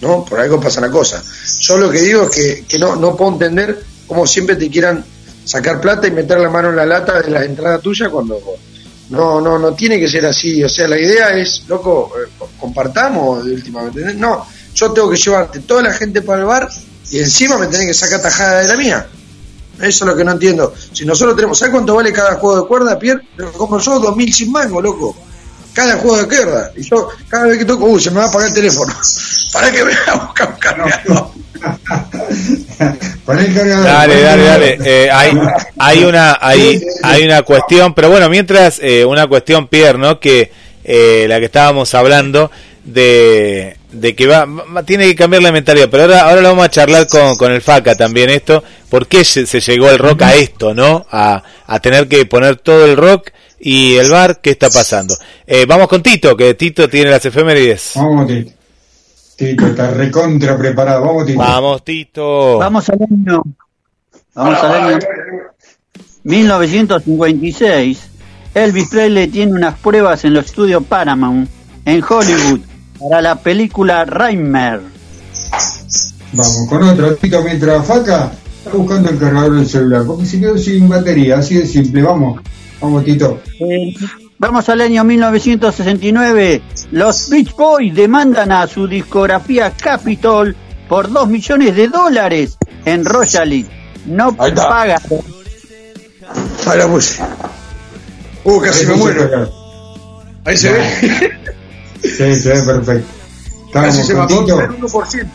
¿No? 0.00 0.24
Por 0.24 0.40
algo 0.40 0.60
pasa 0.60 0.80
una 0.80 0.90
cosa. 0.90 1.22
Yo 1.60 1.78
lo 1.78 1.90
que 1.90 2.00
digo 2.00 2.24
es 2.24 2.30
que, 2.30 2.64
que 2.66 2.78
no, 2.78 2.96
no 2.96 3.16
puedo 3.16 3.32
entender 3.32 3.82
cómo 4.06 4.26
siempre 4.26 4.56
te 4.56 4.70
quieran 4.70 5.04
sacar 5.44 5.80
plata 5.80 6.06
y 6.06 6.10
meter 6.10 6.40
la 6.40 6.50
mano 6.50 6.70
en 6.70 6.76
la 6.76 6.86
lata 6.86 7.22
de 7.22 7.30
la 7.30 7.44
entrada 7.44 7.78
tuya 7.78 8.10
cuando 8.10 8.40
no, 9.10 9.40
no, 9.40 9.58
no 9.58 9.74
tiene 9.74 9.98
que 10.00 10.08
ser 10.08 10.26
así. 10.26 10.62
O 10.64 10.68
sea, 10.68 10.88
la 10.88 10.98
idea 10.98 11.36
es, 11.36 11.64
loco, 11.68 12.12
eh, 12.16 12.30
compartamos. 12.58 13.46
¿entendés? 13.46 14.16
No, 14.16 14.46
yo 14.74 14.92
tengo 14.92 15.10
que 15.10 15.16
llevarte 15.16 15.60
toda 15.60 15.82
la 15.82 15.92
gente 15.92 16.22
para 16.22 16.40
el 16.40 16.46
bar 16.46 16.68
y 17.10 17.18
encima 17.18 17.56
me 17.56 17.66
tenés 17.66 17.86
que 17.86 17.94
sacar 17.94 18.20
tajada 18.20 18.62
de 18.62 18.68
la 18.68 18.76
mía. 18.76 19.06
Eso 19.78 20.04
es 20.04 20.10
lo 20.10 20.16
que 20.16 20.24
no 20.24 20.32
entiendo. 20.32 20.72
Si 20.92 21.04
nosotros 21.04 21.36
tenemos, 21.36 21.58
¿sabes 21.58 21.72
cuánto 21.72 21.94
vale 21.94 22.12
cada 22.12 22.36
juego 22.36 22.62
de 22.62 22.66
cuerda, 22.66 22.98
Pierre? 22.98 23.20
Lo 23.36 23.52
compro 23.52 23.78
yo, 23.78 24.00
2000 24.00 24.32
sin 24.32 24.50
mango, 24.50 24.80
loco. 24.80 25.14
Cada 25.76 25.96
juego 25.98 26.16
de 26.16 26.26
cuerda. 26.26 26.72
Y 26.76 26.82
yo, 26.82 27.08
cada 27.28 27.46
vez 27.48 27.58
que 27.58 27.64
toco, 27.66 27.84
uy, 27.84 28.00
se 28.02 28.10
me 28.10 28.16
va 28.20 28.24
a 28.24 28.28
apagar 28.28 28.48
el 28.48 28.54
teléfono. 28.54 28.92
Para 29.52 29.70
que 29.70 29.84
vea 29.84 29.98
a 30.08 30.14
buscar 30.24 30.48
un 30.48 30.56
cargador. 30.58 31.28
El 33.28 33.54
cargador, 33.54 33.84
Dale, 33.84 34.20
dale, 34.22 34.44
dale. 34.44 34.78
Eh, 34.84 35.10
hay, 35.10 35.32
hay 35.78 36.04
una, 36.04 36.38
hay, 36.40 36.80
hay 37.02 37.24
una 37.24 37.42
cuestión, 37.42 37.92
pero 37.94 38.08
bueno, 38.10 38.28
mientras 38.28 38.78
eh, 38.80 39.04
una 39.04 39.26
cuestión, 39.26 39.66
Pierre, 39.68 39.98
¿no? 39.98 40.20
Que 40.20 40.50
eh, 40.84 41.26
la 41.28 41.38
que 41.40 41.46
estábamos 41.46 41.92
hablando 41.94 42.50
de, 42.84 43.76
de 43.92 44.14
que 44.14 44.26
va, 44.26 44.44
va- 44.44 44.82
tiene 44.84 45.06
que 45.06 45.16
cambiar 45.16 45.42
la 45.42 45.50
mentalidad, 45.52 45.88
pero 45.90 46.04
ahora, 46.04 46.20
ahora 46.22 46.40
lo 46.42 46.48
vamos 46.50 46.66
a 46.66 46.70
charlar 46.70 47.08
con, 47.08 47.36
con 47.36 47.50
el 47.52 47.60
FACA 47.62 47.96
también 47.96 48.30
esto, 48.30 48.62
¿por 48.88 49.08
qué 49.08 49.24
se, 49.24 49.46
se 49.46 49.60
llegó 49.60 49.90
el 49.90 49.98
rock 49.98 50.22
a 50.22 50.34
esto, 50.34 50.72
no? 50.74 51.04
A, 51.10 51.42
a 51.66 51.80
tener 51.80 52.06
que 52.06 52.26
poner 52.26 52.56
todo 52.56 52.84
el 52.84 52.96
rock 52.96 53.30
y 53.68 53.96
el 53.96 54.08
bar, 54.12 54.40
¿qué 54.40 54.50
está 54.50 54.70
pasando? 54.70 55.16
Eh, 55.44 55.66
vamos 55.66 55.88
con 55.88 56.00
Tito, 56.00 56.36
que 56.36 56.54
Tito 56.54 56.88
tiene 56.88 57.10
las 57.10 57.24
efemérides. 57.26 57.94
Vamos, 57.96 58.28
Tito. 58.28 58.52
Tito, 59.34 59.66
está 59.66 59.90
recontra 59.90 60.56
preparado. 60.56 61.04
Vamos, 61.04 61.26
Tito. 61.26 61.38
Vamos, 61.40 61.84
Tito. 61.84 62.58
Vamos 62.58 62.88
al 62.88 62.98
año. 63.10 63.42
Vamos 64.34 64.58
al 64.62 64.72
año 64.72 64.98
1956. 66.22 68.08
Elvis 68.54 68.88
Presley 68.88 69.26
tiene 69.26 69.50
unas 69.50 69.76
pruebas 69.80 70.24
en 70.24 70.34
los 70.34 70.46
estudios 70.46 70.84
Paramount 70.84 71.50
en 71.84 72.04
Hollywood 72.08 72.60
para 73.00 73.20
la 73.20 73.34
película 73.34 74.04
Reimer. 74.04 74.80
Vamos 76.32 76.66
con 76.68 76.84
otro. 76.84 77.16
Tito, 77.16 77.42
mientras 77.42 77.84
Faca 77.84 78.30
está 78.58 78.78
buscando 78.78 79.10
el 79.10 79.18
cargador 79.18 79.56
del 79.56 79.66
celular, 79.66 80.04
porque 80.06 80.24
se 80.24 80.38
quedó 80.38 80.56
sin 80.56 80.88
batería, 80.88 81.38
así 81.38 81.56
de 81.56 81.66
simple. 81.66 82.02
Vamos, 82.02 82.40
vamos, 82.80 83.04
Tito. 83.04 83.40
Eh, 83.60 83.94
Vamos 84.38 84.68
al 84.68 84.82
año 84.82 85.02
1969. 85.02 86.60
Los 86.92 87.30
Beach 87.30 87.54
Boys 87.56 87.94
demandan 87.94 88.52
a 88.52 88.66
su 88.66 88.86
discografía 88.86 89.70
Capitol 89.70 90.54
por 90.88 91.10
2 91.10 91.28
millones 91.28 91.74
de 91.74 91.88
dólares 91.88 92.58
en 92.84 93.04
royalties. 93.04 93.66
No 94.04 94.36
paga. 94.36 95.00
Ahí 96.66 96.78
la 96.78 96.86
puse. 96.86 97.22
Uh, 98.44 98.60
casi 98.60 98.86
me 98.86 98.94
muero. 98.94 99.50
Ahí 100.44 100.56
se 100.56 100.72
ve. 100.72 101.32
Sí, 102.02 102.34
se 102.36 102.50
ve 102.50 102.62
perfecto. 102.62 103.08
Casi 103.72 104.02
se 104.04 104.14
Tito. 104.14 104.60
el 104.60 104.70
1%. 104.78 105.26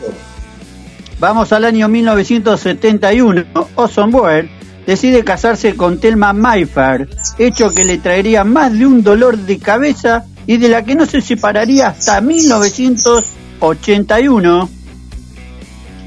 Vamos 1.18 1.52
al 1.52 1.64
año 1.64 1.88
1971. 1.88 3.44
Ozone 3.74 4.12
Boer 4.12 4.61
decide 4.86 5.24
casarse 5.24 5.74
con 5.76 5.98
Thelma 5.98 6.32
Mayfair, 6.32 7.10
hecho 7.38 7.68
que 7.70 7.84
le 7.84 7.98
traería 7.98 8.44
más 8.44 8.78
de 8.78 8.86
un 8.86 9.02
dolor 9.02 9.36
de 9.36 9.58
cabeza 9.58 10.24
y 10.46 10.56
de 10.56 10.68
la 10.68 10.84
que 10.84 10.94
no 10.94 11.04
se 11.06 11.20
separaría 11.20 11.88
hasta 11.88 12.20
1981. 12.20 14.70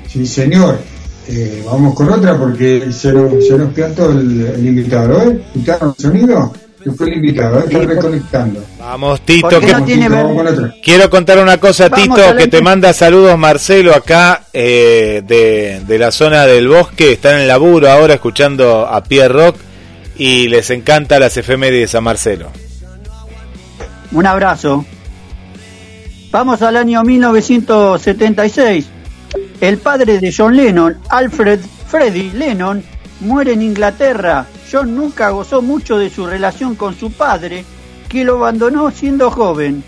Sí, 0.07 0.25
señor. 0.25 0.79
Eh, 1.27 1.63
vamos 1.65 1.95
con 1.95 2.07
otra 2.09 2.37
porque 2.37 2.91
se 2.91 3.11
nos, 3.11 3.47
se 3.47 3.57
nos 3.57 3.75
el, 3.75 4.45
el 4.45 4.63
invitado, 4.65 5.23
¿eh? 5.23 5.43
¿Escucharon 5.47 5.95
el 5.97 6.03
sonido? 6.03 6.53
Que 6.85 6.91
fue 6.91 7.07
el 7.09 7.15
invitado, 7.15 7.61
¿eh? 7.61 7.85
reconectando. 7.85 8.63
Vamos, 8.79 9.19
Tito, 9.21 9.49
¿Por 9.49 9.59
qué 9.59 9.65
que 9.65 9.71
no 9.73 9.83
tiene 9.85 10.03
Tito, 10.03 10.15
ver- 10.15 10.23
vamos 10.23 10.37
con 10.43 10.47
otra. 10.53 10.75
Quiero 10.83 11.09
contar 11.09 11.39
una 11.39 11.57
cosa, 11.57 11.89
Vamos 11.89 12.15
Tito, 12.15 12.35
que 12.37 12.47
te 12.47 12.61
manda 12.61 12.93
saludos 12.93 13.35
Marcelo 13.39 13.95
acá 13.95 14.43
eh, 14.53 15.23
de, 15.25 15.81
de 15.87 15.97
la 15.99 16.11
zona 16.11 16.45
del 16.45 16.67
bosque. 16.67 17.13
Están 17.13 17.37
en 17.37 17.41
el 17.41 17.47
laburo 17.47 17.89
ahora 17.89 18.13
escuchando 18.13 18.85
a 18.85 19.03
Pierre 19.03 19.29
Rock 19.33 19.55
y 20.15 20.47
les 20.47 20.69
encanta 20.69 21.17
las 21.19 21.35
efemérides 21.37 21.95
a 21.95 22.01
Marcelo. 22.01 22.51
Un 24.11 24.27
abrazo. 24.27 24.85
Vamos 26.29 26.61
al 26.61 26.77
año 26.77 27.03
1976. 27.03 28.85
El 29.59 29.77
padre 29.79 30.19
de 30.19 30.31
John 30.31 30.55
Lennon, 30.55 30.97
Alfred 31.09 31.59
Freddy 31.87 32.29
Lennon, 32.31 32.83
muere 33.21 33.53
en 33.53 33.63
Inglaterra. 33.63 34.45
Nunca 34.83 35.29
gozó 35.29 35.61
mucho 35.61 35.97
de 35.97 36.09
su 36.09 36.25
relación 36.25 36.75
con 36.75 36.95
su 36.95 37.11
padre, 37.11 37.63
que 38.09 38.23
lo 38.23 38.35
abandonó 38.35 38.91
siendo 38.91 39.31
joven, 39.31 39.83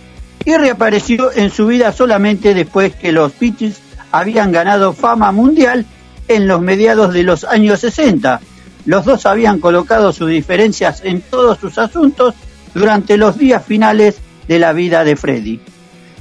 y 0.46 0.56
reapareció 0.56 1.32
en 1.34 1.50
su 1.50 1.68
vida 1.68 1.92
solamente 1.92 2.54
después 2.54 2.96
que 2.96 3.12
los 3.12 3.38
Beatles 3.38 3.80
habían 4.12 4.52
ganado 4.52 4.94
fama 4.94 5.32
mundial 5.32 5.86
en 6.28 6.48
los 6.48 6.62
mediados 6.62 7.14
de 7.14 7.24
los 7.24 7.44
años 7.44 7.82
60. 7.82 8.40
Los 8.86 9.06
dos 9.06 9.26
habían 9.26 9.60
colocado 9.60 10.14
sus 10.14 10.30
diferencias 10.30 11.02
en 11.04 11.22
todos 11.22 11.60
sus 11.60 11.78
asuntos 11.78 12.34
durante 12.74 13.18
los 13.18 13.38
días 13.38 13.66
finales 13.66 14.18
de 14.48 14.60
la 14.60 14.72
vida 14.72 15.04
de 15.04 15.16
Freddy. 15.16 15.60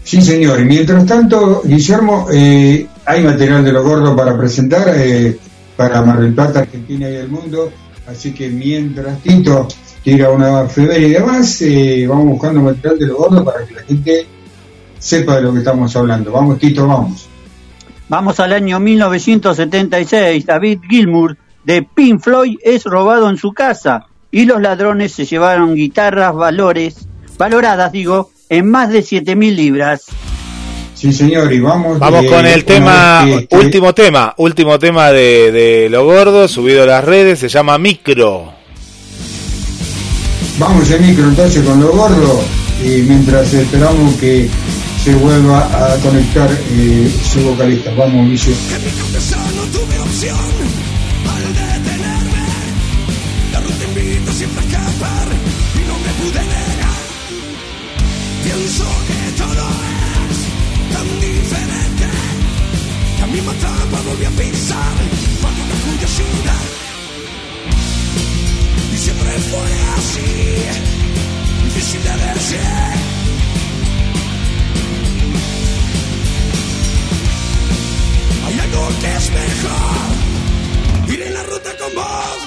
Sí, 0.03 0.23
señor. 0.23 0.61
Y 0.61 0.65
mientras 0.65 1.05
tanto, 1.07 1.63
Guillermo, 1.65 2.29
eh, 2.33 2.87
hay 3.05 3.23
material 3.23 3.65
de 3.65 3.73
lo 3.73 3.83
gordo 3.83 4.15
para 4.17 4.37
presentar 4.37 4.89
eh, 4.97 5.37
para 5.77 6.03
Mar 6.03 6.21
del 6.21 6.33
Plata, 6.33 6.61
Argentina 6.61 7.09
y 7.09 7.15
el 7.15 7.29
mundo. 7.29 7.73
Así 8.07 8.33
que 8.33 8.49
mientras 8.49 9.21
Tito 9.21 9.67
tira 10.03 10.31
una 10.31 10.67
febrera 10.67 11.07
y 11.07 11.11
demás, 11.11 11.61
eh, 11.63 12.07
vamos 12.09 12.27
buscando 12.27 12.63
material 12.63 12.99
de 12.99 13.07
lo 13.07 13.17
gordo 13.17 13.45
para 13.45 13.67
que 13.67 13.75
la 13.75 13.83
gente 13.83 14.27
sepa 14.99 15.37
de 15.37 15.43
lo 15.43 15.53
que 15.53 15.59
estamos 15.59 15.95
hablando. 15.97 16.31
Vamos, 16.31 16.59
Tito, 16.59 16.87
vamos. 16.87 17.29
Vamos 18.09 18.39
al 18.39 18.53
año 18.53 18.79
1976. 18.79 20.47
David 20.47 20.81
Gilmour 20.89 21.37
de 21.65 21.83
Pink 21.83 22.21
Floyd 22.21 22.57
es 22.63 22.85
robado 22.85 23.29
en 23.29 23.37
su 23.37 23.53
casa 23.53 24.07
y 24.31 24.45
los 24.45 24.61
ladrones 24.61 25.13
se 25.13 25.25
llevaron 25.25 25.75
guitarras 25.75 26.35
valores, 26.35 27.09
valoradas, 27.37 27.91
digo, 27.91 28.31
en 28.49 28.71
más 28.71 28.91
de 28.91 29.01
7.000 29.01 29.55
libras. 29.55 30.05
Sí, 30.97 31.13
señor, 31.13 31.53
y 31.53 31.61
vamos. 31.61 31.99
Vamos 31.99 32.25
con 32.27 32.47
el 32.47 32.65
tema, 32.65 33.27
que- 33.27 33.57
último 33.57 33.95
tema, 33.95 34.33
último 34.39 34.79
tema 34.79 35.13
de, 35.13 35.53
de 35.53 35.89
Lo 35.91 36.05
Gordo, 36.07 36.49
subido 36.49 36.85
a 36.85 36.87
las 36.87 37.05
redes, 37.05 37.39
se 37.39 37.49
llama 37.49 37.77
Micro. 37.79 38.53
Vamos 40.59 40.91
el 40.91 41.01
micro 41.03 41.25
entonces 41.29 41.63
con 41.67 41.79
lo 41.81 41.89
gordo 41.93 42.41
y 42.83 43.03
mientras 43.03 43.53
esperamos 43.53 44.15
que 44.15 44.49
se 45.05 45.15
vuelva 45.17 45.61
a 45.67 45.97
conectar 45.99 46.49
eh, 46.71 47.11
su 47.31 47.41
vocalista. 47.41 47.91
Vamos, 47.95 48.27
no 48.31 49.63
tuve 49.71 50.01
opción 50.01 50.37
volví 64.17 64.25
a 64.25 64.31
bajo 65.43 65.63
la 65.69 65.91
curiosidad. 65.91 66.65
Y 68.93 68.97
siempre 68.97 69.31
fue 69.51 69.69
así, 69.97 70.31
difícil 71.65 72.03
de 72.03 72.11
decir. 72.35 72.61
Hay 78.47 78.59
algo 78.61 78.89
que 79.01 79.17
es 79.17 79.31
mejor 79.33 81.13
Ir 81.13 81.23
en 81.23 81.35
la 81.35 81.43
ruta 81.43 81.77
con 81.79 81.95
vos 81.95 82.46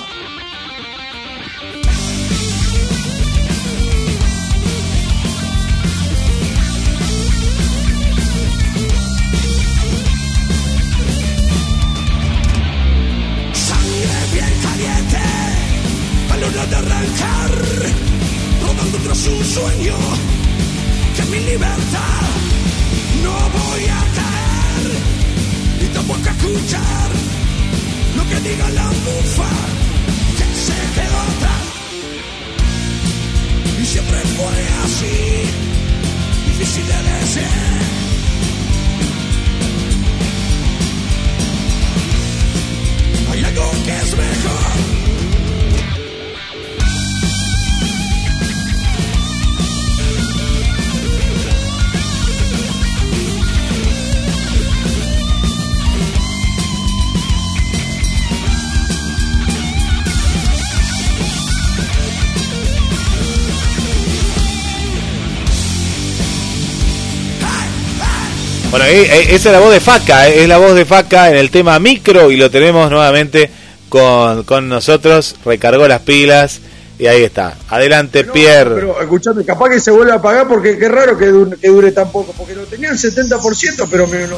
Valor 16.50 16.68
de 16.70 16.76
arrancar 16.76 17.52
Rodando 18.62 18.98
tras 19.04 19.28
un 19.28 19.46
sueño 19.46 19.96
Que 21.16 21.24
mi 21.26 21.40
libertad 21.46 22.22
No 23.24 23.32
voy 23.32 23.84
a 23.84 24.02
caer 24.18 24.40
y 25.82 25.86
tampoco 25.94 26.28
a 26.28 26.32
escuchar 26.32 27.10
lo 28.18 28.28
que 28.28 28.50
diga 28.50 28.70
la 28.72 28.84
mufa 28.84 29.50
que 30.38 30.44
se 30.44 30.74
quedó 30.96 31.20
atrás. 31.20 31.66
Y 33.82 33.86
siempre 33.86 34.20
fue 34.36 34.68
así, 34.84 35.18
difícil 36.48 36.86
de 36.86 36.98
decir. 37.20 37.44
Hay 43.32 43.44
algo 43.44 43.72
que 43.86 43.96
es 43.96 44.18
mejor. 44.18 45.09
Bueno, 68.70 68.86
esa 68.86 69.34
es 69.34 69.46
la 69.46 69.60
voz 69.60 69.74
de 69.74 69.80
Faca, 69.80 70.30
eh, 70.30 70.44
es 70.44 70.48
la 70.48 70.60
voz 70.60 70.76
de 70.76 70.86
Faca 70.86 71.32
en 71.32 71.38
el 71.38 71.50
tema 71.50 71.80
Micro 71.80 72.30
y 72.30 72.38
lo 72.38 72.52
tenemos 72.52 72.92
nuevamente 72.92 73.50
con, 73.90 74.44
con 74.44 74.70
nosotros, 74.70 75.36
recargó 75.44 75.88
las 75.88 76.02
pilas 76.02 76.62
y 77.00 77.08
ahí 77.08 77.24
está. 77.24 77.58
Adelante, 77.70 78.26
Pierre. 78.26 78.76
Pero 78.76 79.02
escuchame, 79.02 79.44
capaz 79.44 79.70
que 79.70 79.80
se 79.80 79.90
vuelve 79.90 80.12
a 80.12 80.16
apagar 80.16 80.48
porque 80.48 80.78
qué 80.78 80.88
raro 80.88 81.18
que 81.18 81.26
dure, 81.28 81.58
que 81.58 81.70
dure 81.70 81.92
tan 81.92 82.12
poco, 82.12 82.32
porque 82.38 82.54
lo 82.54 82.66
tenían 82.66 82.96
70%, 82.96 83.88
pero 83.90 84.06
me 84.06 84.28
lo 84.28 84.38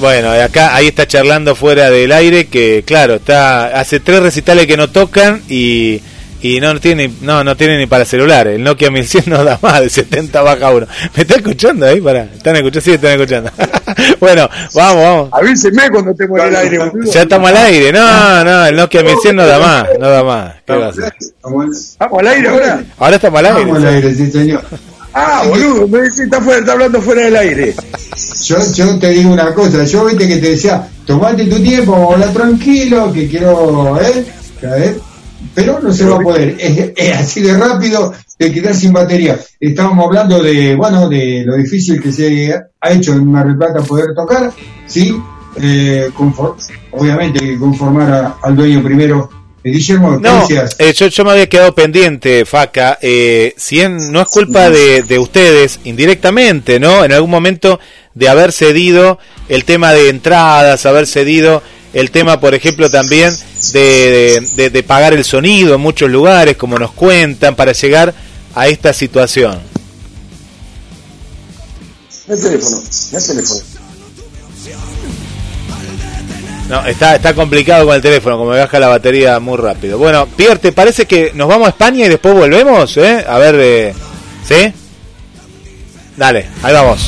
Bueno, 0.00 0.32
acá 0.32 0.74
ahí 0.74 0.88
está 0.88 1.06
charlando 1.06 1.54
fuera 1.54 1.88
del 1.90 2.12
aire 2.12 2.48
que 2.48 2.82
claro, 2.84 3.14
está 3.14 3.68
hace 3.80 4.00
tres 4.00 4.20
recitales 4.20 4.66
que 4.66 4.76
no 4.76 4.90
tocan 4.90 5.42
y, 5.48 6.02
y 6.42 6.60
no 6.60 6.78
tiene 6.80 7.08
ni- 7.08 7.16
no 7.22 7.44
no 7.44 7.56
tiene 7.56 7.78
ni 7.78 7.86
para 7.86 8.04
celular. 8.04 8.46
El 8.48 8.62
Nokia 8.62 8.90
1100 8.90 9.24
no 9.26 9.44
da 9.44 9.58
más 9.62 9.80
de 9.80 9.88
70 9.88 10.42
baja 10.42 10.70
uno. 10.70 10.86
¿Me 11.16 11.22
está 11.22 11.36
escuchando 11.36 11.86
ahí? 11.86 12.00
Para. 12.00 12.24
¿Están 12.24 12.56
escuchando? 12.56 12.80
Sí, 12.80 12.90
están 12.92 13.12
escuchando. 13.12 13.50
bueno, 14.20 14.48
vamos, 14.74 15.02
vamos. 15.02 15.28
Avíseme 15.32 15.90
cuando 15.90 16.10
estemos 16.10 16.40
en 16.40 16.46
el 16.48 16.56
aire, 16.56 16.78
boludo. 16.78 17.12
Ya 17.12 17.22
estamos 17.22 17.50
al 17.50 17.56
aire. 17.56 17.92
No, 17.92 18.44
no, 18.44 18.66
el 18.66 18.76
Nokia 18.76 19.02
1100 19.02 19.36
no 19.36 19.46
da 19.46 19.58
más, 19.58 19.86
no 19.98 20.08
da 20.08 20.24
más. 20.24 20.54
¿Qué 20.66 20.72
va 20.74 20.86
a 20.86 20.88
hacer? 20.90 21.14
¿Vamos 21.42 22.18
al 22.18 22.26
aire 22.28 22.48
ahora? 22.48 22.84
Ahora 22.98 23.16
estamos 23.16 23.38
al 23.40 23.46
aire. 23.46 23.60
Vamos 23.60 23.78
al 23.78 23.86
aire, 23.94 24.14
sí, 24.14 24.30
señor. 24.30 24.62
Ah, 25.14 25.42
boludo, 25.46 25.86
me 25.88 26.02
dice, 26.02 26.24
está, 26.24 26.40
fuera, 26.40 26.60
está 26.60 26.72
hablando 26.72 27.00
fuera 27.02 27.22
del 27.22 27.36
aire. 27.36 27.74
Yo, 28.44 28.56
yo 28.74 28.98
te 28.98 29.08
digo 29.10 29.30
una 29.30 29.52
cosa, 29.52 29.84
yo 29.84 30.06
viste 30.06 30.26
que 30.26 30.36
te 30.38 30.50
decía, 30.50 30.88
tomate 31.06 31.44
tu 31.46 31.62
tiempo, 31.62 32.12
habla 32.14 32.32
tranquilo, 32.32 33.12
que 33.12 33.28
quiero, 33.28 34.00
¿eh? 34.00 34.24
¿Sabes? 34.60 34.92
Pero 35.54 35.80
no 35.80 35.92
se 35.92 36.04
va 36.06 36.16
a 36.16 36.20
poder, 36.20 36.56
es, 36.58 36.92
es 36.96 37.16
así 37.16 37.40
de 37.42 37.56
rápido, 37.56 38.12
te 38.38 38.50
quedas 38.52 38.78
sin 38.78 38.92
batería. 38.92 39.38
Estábamos 39.60 40.06
hablando 40.06 40.42
de, 40.42 40.74
bueno, 40.74 41.08
de 41.08 41.42
lo 41.44 41.56
difícil 41.56 42.00
que 42.00 42.10
se 42.12 42.54
ha 42.80 42.90
hecho 42.92 43.12
en 43.12 43.30
Mar 43.30 43.46
del 43.46 43.56
Plata 43.58 43.80
poder 43.80 44.14
tocar, 44.14 44.50
¿sí? 44.86 45.14
Eh, 45.60 46.08
confor- 46.16 46.54
obviamente 46.92 47.44
hay 47.44 47.50
que 47.52 47.58
conformar 47.58 48.10
a- 48.10 48.36
al 48.42 48.56
dueño 48.56 48.82
primero. 48.82 49.28
Eh, 49.64 49.70
Guillermo, 49.70 50.16
¿qué 50.16 50.22
No, 50.28 50.40
decías? 50.40 50.74
eh, 50.78 50.92
yo, 50.92 51.06
yo 51.08 51.24
me 51.24 51.32
había 51.32 51.48
quedado 51.48 51.74
pendiente, 51.74 52.44
Faca. 52.46 52.98
Eh, 53.02 53.54
si 53.56 53.80
en- 53.80 54.10
no 54.10 54.22
es 54.22 54.28
culpa 54.28 54.70
de, 54.70 55.02
de 55.02 55.18
ustedes, 55.18 55.78
indirectamente, 55.84 56.80
¿no? 56.80 57.04
En 57.04 57.12
algún 57.12 57.30
momento 57.30 57.78
de 58.14 58.28
haber 58.28 58.50
cedido 58.52 59.18
el 59.48 59.64
tema 59.64 59.92
de 59.92 60.08
entradas, 60.08 60.84
haber 60.86 61.06
cedido 61.06 61.62
el 61.92 62.10
tema, 62.10 62.40
por 62.40 62.54
ejemplo, 62.54 62.90
también 62.90 63.36
de, 63.72 64.46
de- 64.56 64.70
de 64.70 64.82
pagar 64.82 65.12
el 65.12 65.24
sonido 65.24 65.74
en 65.74 65.80
muchos 65.80 66.10
lugares, 66.10 66.56
como 66.56 66.78
nos 66.78 66.92
cuentan, 66.92 67.54
para 67.56 67.72
llegar 67.72 68.14
a 68.54 68.68
esta 68.68 68.92
situación. 68.92 69.58
No 72.28 72.34
el 72.34 72.40
teléfono, 72.42 72.76
no 73.12 73.18
el 73.18 73.26
teléfono. 73.26 73.60
No, 76.68 76.86
está, 76.86 77.16
está 77.16 77.34
complicado 77.34 77.84
con 77.84 77.94
el 77.94 78.00
teléfono, 78.00 78.38
como 78.38 78.50
me 78.52 78.58
baja 78.58 78.78
la 78.80 78.88
batería 78.88 79.38
muy 79.40 79.58
rápido. 79.58 79.98
Bueno, 79.98 80.26
Pierre, 80.26 80.58
¿te 80.58 80.72
parece 80.72 81.04
que 81.04 81.32
nos 81.34 81.46
vamos 81.46 81.66
a 81.66 81.70
España 81.70 82.06
y 82.06 82.08
después 82.08 82.34
volvemos? 82.34 82.96
¿eh? 82.96 83.22
A 83.28 83.36
ver, 83.38 83.56
eh, 83.58 83.94
¿sí? 84.48 84.72
Dale, 86.16 86.46
ahí 86.62 86.72
vamos. 86.72 87.00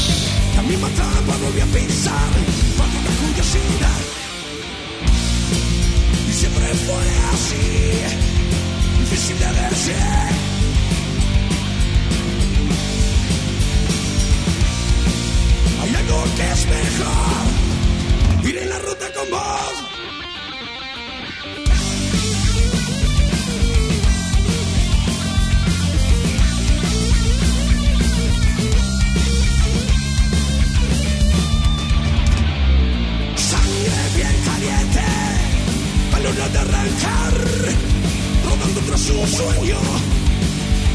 sueño 39.35 39.77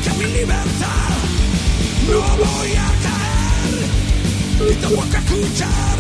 que 0.04 0.10
mi 0.18 0.32
libertad 0.32 1.10
no 2.08 2.20
voy 2.38 2.72
a 2.72 2.90
caer 3.04 4.70
ni 4.70 4.76
tampoco 4.76 5.08
a 5.14 5.20
escuchar 5.20 5.98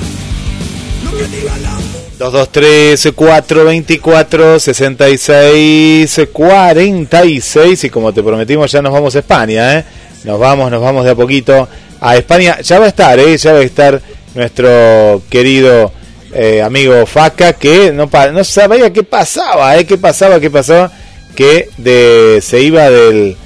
lo 1.03 1.11
que 1.17 1.25
diga 1.35 1.57
la 1.57 1.77
223 2.17 3.13
424 3.13 4.59
66 4.59 6.21
46 6.31 7.83
y 7.83 7.89
como 7.89 8.13
te 8.13 8.23
prometimos 8.23 8.71
ya 8.71 8.81
nos 8.81 8.91
vamos 8.91 9.15
a 9.15 9.19
España, 9.19 9.79
¿eh? 9.79 9.85
Nos 10.25 10.37
vamos, 10.37 10.69
nos 10.69 10.81
vamos 10.81 11.05
de 11.05 11.11
a 11.11 11.15
poquito 11.15 11.67
a 12.01 12.17
España. 12.17 12.59
Ya 12.59 12.77
va 12.77 12.85
a 12.85 12.89
estar, 12.89 13.17
¿eh? 13.19 13.37
Ya 13.37 13.53
va 13.53 13.59
a 13.59 13.63
estar 13.63 14.01
nuestro 14.35 15.21
querido 15.29 15.93
eh, 16.33 16.61
amigo 16.61 17.05
Faca 17.05 17.53
que 17.53 17.93
no, 17.93 18.09
no 18.33 18.43
sabía 18.43 18.91
qué 18.91 19.03
pasaba, 19.03 19.77
¿eh? 19.77 19.85
¿Qué 19.85 19.97
pasaba, 19.97 20.41
qué 20.41 20.49
pasaba? 20.49 20.91
Que 21.35 21.69
de, 21.77 22.39
se 22.41 22.61
iba 22.61 22.89
del, 22.89 23.37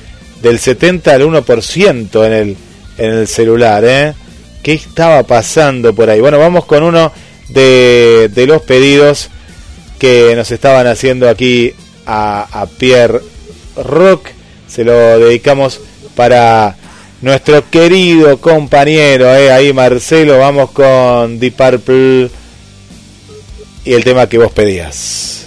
del 0.41 0.59
70 0.59 1.13
al 1.13 1.21
1% 1.23 2.25
en 2.25 2.33
el, 2.33 2.57
en 2.97 3.09
el 3.11 3.27
celular, 3.27 3.83
¿eh? 3.85 4.13
¿Qué 4.61 4.73
estaba 4.73 5.23
pasando 5.23 5.93
por 5.93 6.09
ahí? 6.09 6.21
Bueno, 6.21 6.39
vamos 6.39 6.65
con 6.65 6.83
uno 6.83 7.11
de, 7.49 8.29
de 8.33 8.47
los 8.47 8.61
pedidos 8.61 9.29
que 9.99 10.33
nos 10.35 10.51
estaban 10.51 10.87
haciendo 10.87 11.29
aquí 11.29 11.73
a, 12.05 12.47
a 12.61 12.65
Pierre 12.67 13.19
Rock. 13.75 14.29
Se 14.67 14.83
lo 14.83 15.19
dedicamos 15.19 15.79
para 16.15 16.75
nuestro 17.21 17.69
querido 17.69 18.37
compañero, 18.37 19.33
eh, 19.33 19.51
ahí 19.51 19.71
Marcelo. 19.73 20.39
Vamos 20.39 20.71
con 20.71 21.39
Deep 21.39 21.55
Purple 21.55 22.29
y 23.85 23.93
el 23.93 24.03
tema 24.03 24.27
que 24.27 24.37
vos 24.37 24.51
pedías. 24.51 25.42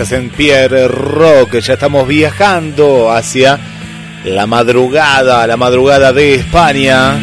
En 0.00 0.30
Pierre 0.30 0.88
Rock, 0.88 1.58
ya 1.58 1.74
estamos 1.74 2.08
viajando 2.08 3.12
hacia 3.12 3.60
la 4.24 4.46
madrugada, 4.46 5.46
la 5.46 5.58
madrugada 5.58 6.10
de 6.14 6.36
España. 6.36 7.20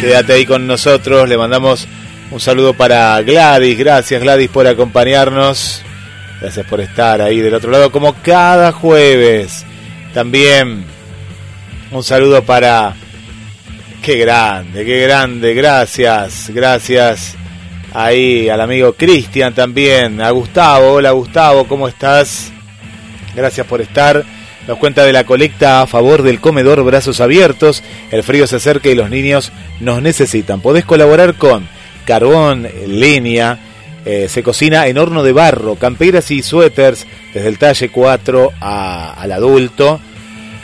Quédate 0.00 0.34
ahí 0.34 0.46
con 0.46 0.64
nosotros, 0.64 1.28
le 1.28 1.36
mandamos 1.36 1.88
un 2.30 2.38
saludo 2.38 2.72
para 2.72 3.20
Gladys, 3.22 3.76
gracias 3.76 4.22
Gladys 4.22 4.48
por 4.48 4.68
acompañarnos, 4.68 5.82
gracias 6.40 6.64
por 6.66 6.80
estar 6.80 7.20
ahí 7.20 7.40
del 7.40 7.54
otro 7.54 7.72
lado 7.72 7.90
como 7.90 8.14
cada 8.22 8.70
jueves. 8.70 9.66
También 10.14 10.84
un 11.90 12.04
saludo 12.04 12.44
para... 12.44 12.94
Qué 14.02 14.18
grande, 14.18 14.84
qué 14.84 15.02
grande, 15.02 15.52
gracias, 15.52 16.48
gracias 16.54 17.36
ahí 17.94 18.48
al 18.48 18.60
amigo 18.60 18.92
Cristian 18.94 19.54
también, 19.54 20.20
a 20.20 20.30
Gustavo, 20.30 20.92
hola 20.94 21.10
Gustavo, 21.12 21.66
¿cómo 21.66 21.88
estás? 21.88 22.52
Gracias 23.34 23.66
por 23.66 23.80
estar. 23.80 24.24
Nos 24.68 24.78
cuenta 24.78 25.04
de 25.04 25.12
la 25.12 25.24
colecta 25.24 25.82
a 25.82 25.86
favor 25.86 26.22
del 26.22 26.40
comedor 26.40 26.84
Brazos 26.84 27.20
Abiertos. 27.20 27.82
El 28.12 28.22
frío 28.22 28.46
se 28.46 28.56
acerca 28.56 28.88
y 28.88 28.94
los 28.94 29.10
niños 29.10 29.52
nos 29.80 30.00
necesitan. 30.02 30.60
Podés 30.60 30.84
colaborar 30.84 31.34
con 31.34 31.66
carbón, 32.06 32.68
leña, 32.86 33.58
eh, 34.04 34.26
se 34.28 34.42
cocina 34.44 34.86
en 34.86 34.98
horno 34.98 35.22
de 35.24 35.32
barro, 35.32 35.74
camperas 35.74 36.30
y 36.30 36.42
suéteres 36.42 37.06
desde 37.34 37.48
el 37.48 37.58
talle 37.58 37.88
4 37.88 38.52
a- 38.60 39.14
al 39.14 39.32
adulto. 39.32 40.00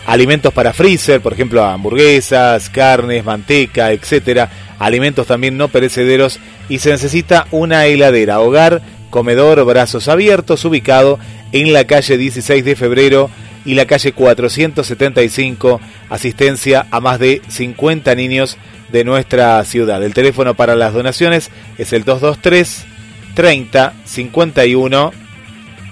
Alimentos 0.07 0.53
para 0.55 0.73
freezer, 0.73 1.21
por 1.21 1.33
ejemplo, 1.33 1.65
hamburguesas, 1.65 2.71
carnes, 2.71 3.25
manteca, 3.25 3.91
etcétera. 3.93 4.49
Alimentos 4.79 5.27
también 5.27 5.57
no 5.57 5.69
perecederos 5.69 6.39
y 6.69 6.79
se 6.79 6.91
necesita 6.91 7.47
una 7.51 7.87
heladera. 7.87 8.41
Hogar, 8.41 8.83
comedor, 9.11 9.65
brazos 9.65 10.09
abiertos, 10.09 10.65
ubicado 10.65 11.19
en 11.53 11.73
la 11.73 11.85
calle 11.85 12.17
16 12.17 12.65
de 12.65 12.77
febrero 12.77 13.31
y 13.65 13.75
la 13.75 13.87
calle 13.87 14.13
475. 14.13 15.81
Asistencia 16.09 16.87
a 16.91 17.01
más 17.01 17.19
de 17.19 17.43
50 17.49 18.15
niños 18.15 18.57
de 18.93 19.05
nuestra 19.05 19.63
ciudad. 19.65 20.03
El 20.03 20.15
teléfono 20.15 20.55
para 20.55 20.77
las 20.77 20.95
donaciones 20.95 21.51
es 21.77 21.93
el 21.93 22.05
223 22.05 22.87
30 23.35 23.95
51. 24.05 25.13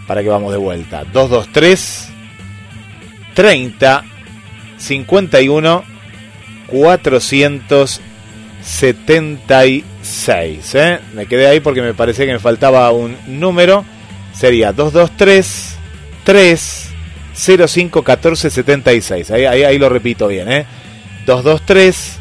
Para 0.07 0.23
que 0.23 0.29
vamos 0.29 0.53
de 0.53 0.59
vuelta. 0.59 1.05
223 1.13 2.09
30 3.35 4.05
51 4.79 5.85
476. 8.67 10.75
¿eh? 10.75 10.99
Me 11.15 11.27
quedé 11.27 11.47
ahí 11.47 11.61
porque 11.61 11.83
me 11.83 11.95
parecía 11.95 12.27
que 12.27 12.33
me 12.33 12.41
faltaba 12.41 12.91
un 12.91 13.17
número. 13.27 13.85
Sería 14.35 14.73
223 14.73 15.77
3 16.25 16.89
05 17.33 18.03
14 18.03 18.51
76. 18.51 19.31
Ahí, 19.31 19.45
ahí, 19.45 19.63
ahí 19.63 19.79
lo 19.79 19.89
repito 19.89 20.27
bien. 20.27 20.51
¿eh? 20.51 20.67
223 21.27 22.19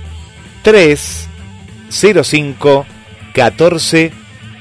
3 0.62 1.28
05 1.90 2.86
14 3.34 4.12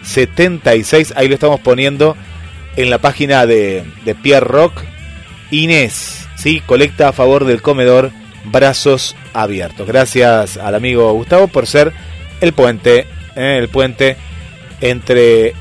76. 0.03 1.13
Ahí 1.17 1.29
lo 1.29 1.35
estamos 1.35 1.61
poniendo 1.61 2.17
en 2.77 2.91
la 2.91 2.99
página 2.99 3.47
de, 3.47 3.85
de 4.05 4.15
Pierre 4.15 4.47
Rock. 4.47 4.83
Inés, 5.51 6.27
¿sí? 6.37 6.63
colecta 6.67 7.09
a 7.09 7.13
favor 7.13 7.45
del 7.45 7.61
comedor 7.63 8.11
Brazos 8.45 9.17
Abiertos. 9.33 9.87
Gracias 9.87 10.57
al 10.57 10.75
amigo 10.75 11.13
Gustavo 11.13 11.49
por 11.49 11.67
ser 11.67 11.93
el 12.41 12.53
puente, 12.53 13.07
¿eh? 13.37 13.59
el 13.59 13.69
puente 13.69 14.17
entre 14.81 15.55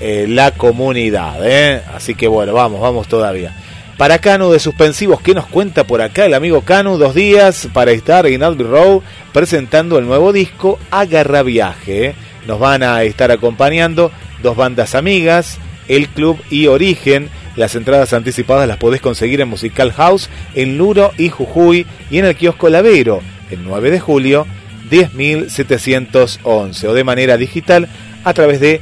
eh, 0.00 0.26
la 0.28 0.52
comunidad. 0.52 1.38
¿eh? 1.42 1.82
Así 1.94 2.14
que 2.14 2.28
bueno, 2.28 2.52
vamos, 2.52 2.80
vamos 2.80 3.08
todavía. 3.08 3.54
Para 3.96 4.20
Canu 4.20 4.52
de 4.52 4.60
Suspensivos, 4.60 5.20
¿qué 5.20 5.34
nos 5.34 5.46
cuenta 5.46 5.82
por 5.84 6.00
acá 6.00 6.26
el 6.26 6.34
amigo 6.34 6.60
Canu? 6.60 6.98
Dos 6.98 7.16
días 7.16 7.68
para 7.72 7.90
estar 7.90 8.26
en 8.28 8.44
Abbey 8.44 8.64
Road 8.64 9.00
presentando 9.32 9.98
el 9.98 10.06
nuevo 10.06 10.32
disco 10.32 10.78
Agarra 10.92 11.42
Viaje. 11.42 12.14
Nos 12.46 12.60
van 12.60 12.84
a 12.84 13.02
estar 13.02 13.32
acompañando 13.32 14.12
dos 14.40 14.56
bandas 14.56 14.94
amigas, 14.94 15.58
El 15.88 16.08
Club 16.08 16.40
y 16.48 16.68
Origen. 16.68 17.28
Las 17.58 17.74
entradas 17.74 18.12
anticipadas 18.12 18.68
las 18.68 18.76
podés 18.76 19.00
conseguir 19.00 19.40
en 19.40 19.48
Musical 19.48 19.90
House, 19.92 20.30
en 20.54 20.78
Luro 20.78 21.10
y 21.18 21.28
Jujuy 21.28 21.86
y 22.08 22.18
en 22.18 22.24
el 22.26 22.36
kiosco 22.36 22.68
Lavero, 22.68 23.20
el 23.50 23.64
9 23.64 23.90
de 23.90 23.98
julio, 23.98 24.46
10.711 24.88 26.84
o 26.84 26.94
de 26.94 27.02
manera 27.02 27.36
digital 27.36 27.88
a 28.22 28.32
través 28.32 28.60
de 28.60 28.80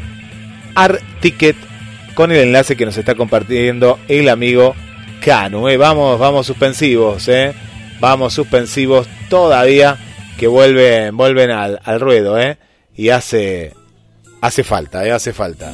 Art 0.74 1.00
Ticket 1.20 1.56
con 2.14 2.32
el 2.32 2.36
enlace 2.36 2.76
que 2.76 2.84
nos 2.84 2.98
está 2.98 3.14
compartiendo 3.14 3.98
el 4.08 4.28
amigo 4.28 4.74
Canu. 5.24 5.70
¿eh? 5.70 5.78
Vamos, 5.78 6.18
vamos 6.18 6.46
suspensivos, 6.46 7.28
¿eh? 7.28 7.54
vamos 7.98 8.34
suspensivos 8.34 9.08
todavía 9.30 9.96
que 10.36 10.48
vuelven, 10.48 11.16
vuelven 11.16 11.50
al, 11.50 11.80
al 11.82 11.98
ruedo, 11.98 12.38
¿eh? 12.38 12.58
y 12.94 13.08
hace, 13.08 13.72
hace 14.42 14.64
falta, 14.64 15.06
¿eh? 15.06 15.12
hace 15.12 15.32
falta. 15.32 15.72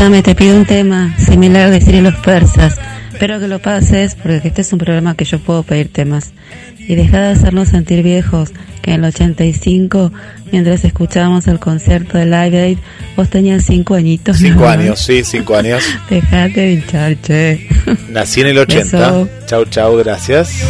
Escúchame, 0.00 0.22
te 0.22 0.34
pido 0.34 0.56
un 0.56 0.64
tema 0.64 1.14
similar 1.18 1.70
de 1.70 2.00
los 2.00 2.14
persas. 2.20 2.78
Espero 3.12 3.38
que 3.38 3.48
lo 3.48 3.58
pases 3.58 4.14
porque 4.14 4.48
este 4.48 4.62
es 4.62 4.72
un 4.72 4.78
programa 4.78 5.14
que 5.14 5.26
yo 5.26 5.38
puedo 5.38 5.62
pedir 5.62 5.92
temas. 5.92 6.32
Y 6.78 6.94
deja 6.94 7.20
de 7.20 7.28
hacernos 7.32 7.68
sentir 7.68 8.02
viejos, 8.02 8.50
que 8.80 8.92
en 8.92 9.04
el 9.04 9.10
85, 9.10 10.10
mientras 10.52 10.86
escuchábamos 10.86 11.48
el 11.48 11.58
concierto 11.58 12.16
de 12.16 12.24
Live 12.24 12.62
Aid, 12.62 12.78
vos 13.14 13.28
tenías 13.28 13.66
cinco 13.66 13.94
añitos. 13.94 14.38
Cinco 14.38 14.60
nada 14.60 14.76
más. 14.76 14.84
años, 14.86 15.00
sí, 15.00 15.22
cinco 15.22 15.54
años. 15.54 15.84
Dejate 16.08 16.60
de 16.60 16.72
hinchar, 16.72 17.20
che. 17.20 17.68
Nací 18.08 18.40
en 18.40 18.46
el 18.46 18.58
80. 18.58 18.96
Beso. 18.96 19.28
Chau, 19.44 19.66
chau, 19.66 19.96
gracias. 19.98 20.64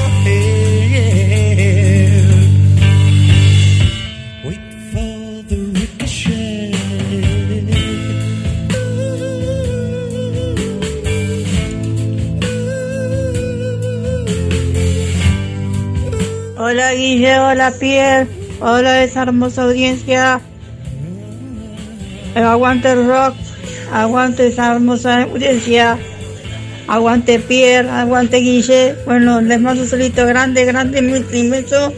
Hola 16.71 16.93
Guille, 16.95 17.37
hola 17.41 17.73
Pierre, 17.81 18.29
hola 18.61 19.03
esa 19.03 19.23
hermosa 19.23 19.63
audiencia. 19.63 20.41
Eh, 22.37 22.39
Aguante 22.41 22.93
el 22.93 23.09
rock, 23.09 23.35
aguante 23.93 24.47
esa 24.47 24.71
hermosa 24.75 25.23
audiencia. 25.23 25.99
Aguante 26.87 27.41
Pierre, 27.41 27.91
aguante 27.91 28.37
Guille. 28.37 28.95
Bueno, 29.05 29.41
les 29.41 29.61
mando 29.61 29.83
un 29.83 29.89
solito 29.89 30.25
grande, 30.27 30.65
grande, 30.65 31.03
muy 31.03 31.25
inmenso. 31.33 31.93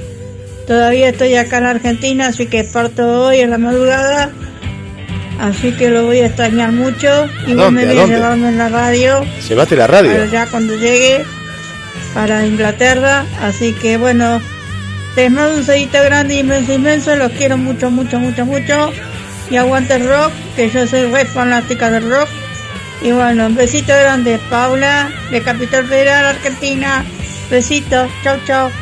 Todavía 0.67 1.11
estoy 1.11 1.35
acá 1.35 1.59
en 1.59 1.65
Argentina, 1.67 2.29
así 2.29 2.47
que 2.47 2.65
parto 2.65 3.27
hoy 3.27 3.41
en 3.41 3.51
la 3.51 3.59
madrugada. 3.59 4.31
Así 5.39 5.73
que 5.73 5.91
lo 5.91 6.07
voy 6.07 6.21
a 6.21 6.27
extrañar 6.29 6.73
mucho. 6.73 7.09
¿A 7.11 7.29
Y 7.47 7.53
dónde? 7.53 7.85
me 7.85 7.91
¿A 7.91 7.95
voy 7.95 8.03
a 8.05 8.07
llevarme 8.17 8.49
en 8.49 8.57
la 8.57 8.71
radio. 8.71 9.23
Llévate 9.47 9.77
la 9.77 9.87
radio. 9.87 10.13
Pero 10.13 10.25
ya 10.33 10.47
cuando 10.47 10.75
llegue 10.77 11.23
para 12.15 12.47
Inglaterra. 12.47 13.27
Así 13.43 13.75
que 13.75 13.99
bueno, 13.99 14.41
les 15.17 15.31
mando 15.31 15.57
un 15.57 15.65
sedito 15.65 16.03
grande, 16.03 16.37
inmenso, 16.37 16.73
inmenso. 16.73 17.17
Los 17.17 17.33
quiero 17.33 17.57
mucho, 17.57 17.91
mucho, 17.91 18.19
mucho, 18.19 18.47
mucho. 18.47 18.93
Y 19.51 19.57
aguante 19.57 19.95
el 19.95 20.09
rock, 20.09 20.33
que 20.57 20.71
yo 20.71 20.87
soy 20.87 21.11
re 21.11 21.25
fanática 21.25 21.91
del 21.91 22.09
rock. 22.09 22.29
Y 23.03 23.13
bueno, 23.13 23.47
un 23.47 23.55
besito 23.55 23.93
grande, 23.93 24.39
Paula, 24.49 25.11
de 25.31 25.43
Capital 25.43 25.87
Federal, 25.87 26.25
Argentina. 26.25 27.05
Besito, 27.51 28.09
chau, 28.23 28.39
chau. 28.47 28.82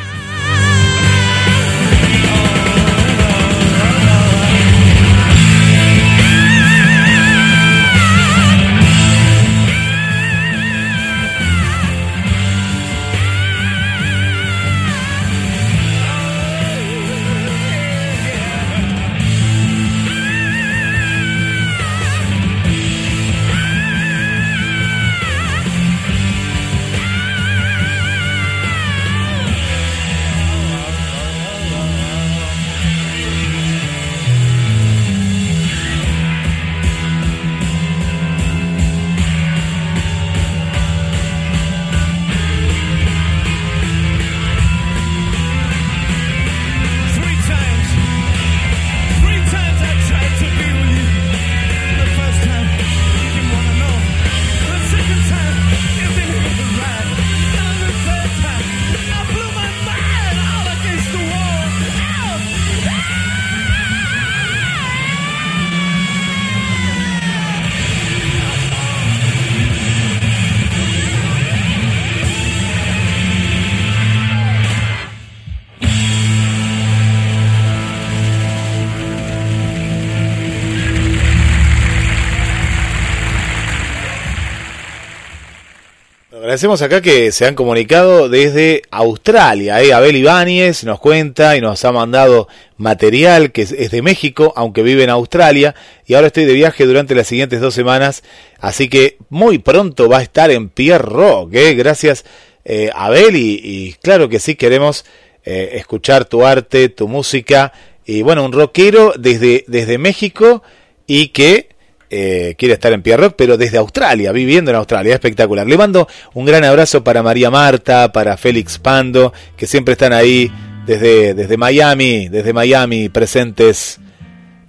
Agradecemos 86.51 86.83
acá 86.83 87.01
que 87.01 87.31
se 87.31 87.47
han 87.47 87.55
comunicado 87.55 88.29
desde 88.29 88.83
Australia. 88.91 89.81
¿eh? 89.85 89.93
Abel 89.93 90.17
Ibáñez 90.17 90.83
nos 90.83 90.99
cuenta 90.99 91.57
y 91.57 91.61
nos 91.61 91.85
ha 91.85 91.93
mandado 91.93 92.49
material 92.77 93.53
que 93.53 93.63
es, 93.63 93.91
de 93.93 94.03
México, 94.03 94.53
aunque 94.57 94.83
vive 94.83 95.05
en 95.05 95.11
Australia. 95.11 95.77
Y 96.09 96.15
ahora 96.15 96.27
estoy 96.27 96.47
de 96.47 96.55
viaje 96.55 96.87
durante 96.87 97.15
las 97.15 97.29
siguientes 97.29 97.61
dos 97.61 97.73
semanas. 97.73 98.25
Así 98.59 98.89
que 98.89 99.17
muy 99.29 99.61
pronto 99.61 100.09
va 100.09 100.19
a 100.19 100.23
estar 100.23 100.51
en 100.51 100.71
Pierre 100.71 101.05
Rock. 101.05 101.55
¿eh? 101.55 101.75
Gracias, 101.75 102.25
eh, 102.65 102.91
Abel. 102.97 103.37
Y, 103.37 103.61
y 103.63 103.93
claro 104.03 104.29
que 104.29 104.41
sí 104.41 104.57
queremos 104.57 105.05
eh, 105.45 105.75
escuchar 105.75 106.25
tu 106.25 106.45
arte, 106.45 106.89
tu 106.89 107.07
música. 107.07 107.73
Y 108.05 108.23
bueno, 108.23 108.45
un 108.45 108.51
rockero 108.51 109.15
desde, 109.17 109.65
desde 109.69 109.99
México 109.99 110.65
y 111.07 111.29
que 111.29 111.69
eh, 112.11 112.55
quiere 112.59 112.75
estar 112.75 112.93
en 112.93 113.03
Pierrock, 113.03 113.35
pero 113.37 113.57
desde 113.57 113.79
Australia, 113.79 114.33
viviendo 114.33 114.71
en 114.71 114.77
Australia, 114.77 115.15
espectacular. 115.15 115.67
Le 115.67 115.79
mando 115.79 116.09
un 116.35 116.45
gran 116.45 116.65
abrazo 116.65 117.05
para 117.05 117.23
María 117.23 117.51
Marta, 117.51 118.13
para 118.13 118.37
Félix 118.37 118.79
Pando, 118.79 119.33
que 119.57 119.67
siempre 119.67 119.93
están 119.93 120.13
ahí 120.13 120.51
desde, 120.87 121.35
desde 121.35 121.57
Miami, 121.57 122.29
desde 122.29 122.53
Miami 122.53 123.09
presentes 123.09 124.01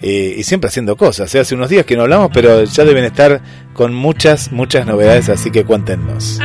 eh, 0.02 0.36
y 0.38 0.44
siempre 0.44 0.68
haciendo 0.68 0.96
cosas. 0.96 1.34
¿eh? 1.36 1.40
Hace 1.40 1.56
unos 1.56 1.70
días 1.70 1.86
que 1.86 1.96
no 1.96 2.04
hablamos, 2.04 2.30
pero 2.34 2.64
ya 2.64 2.86
deben 2.86 3.04
estar 3.04 3.42
con 3.74 3.94
muchas, 3.94 4.52
muchas 4.52 4.86
novedades, 4.86 5.30
así 5.30 5.52
que 5.52 5.64
cuéntenos. 5.64 6.40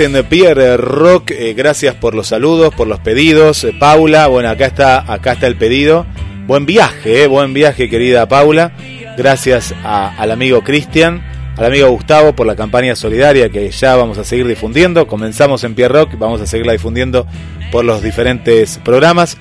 En 0.00 0.24
Pierre 0.24 0.76
Rock. 0.76 1.30
eh, 1.30 1.54
gracias 1.54 1.94
por 1.94 2.14
los 2.14 2.26
saludos, 2.26 2.74
por 2.74 2.86
los 2.86 2.98
pedidos. 3.00 3.64
Eh, 3.64 3.74
Paula, 3.78 4.26
bueno, 4.26 4.50
acá 4.50 4.66
está, 4.66 5.10
acá 5.10 5.32
está 5.32 5.46
el 5.46 5.56
pedido. 5.56 6.06
Buen 6.46 6.66
viaje, 6.66 7.22
eh, 7.22 7.26
buen 7.26 7.54
viaje, 7.54 7.88
querida 7.88 8.28
Paula. 8.28 8.72
Gracias 9.16 9.74
al 9.82 10.30
amigo 10.30 10.62
Cristian, 10.62 11.22
al 11.56 11.66
amigo 11.66 11.88
Gustavo 11.88 12.34
por 12.34 12.46
la 12.46 12.56
campaña 12.56 12.94
solidaria 12.94 13.48
que 13.48 13.70
ya 13.70 13.96
vamos 13.96 14.18
a 14.18 14.24
seguir 14.24 14.46
difundiendo. 14.46 15.06
Comenzamos 15.06 15.64
en 15.64 15.74
Pierre 15.74 15.94
Rock, 15.94 16.18
vamos 16.18 16.40
a 16.40 16.46
seguirla 16.46 16.72
difundiendo 16.72 17.26
por 17.72 17.84
los 17.84 18.02
diferentes 18.02 18.78
programas. 18.84 19.38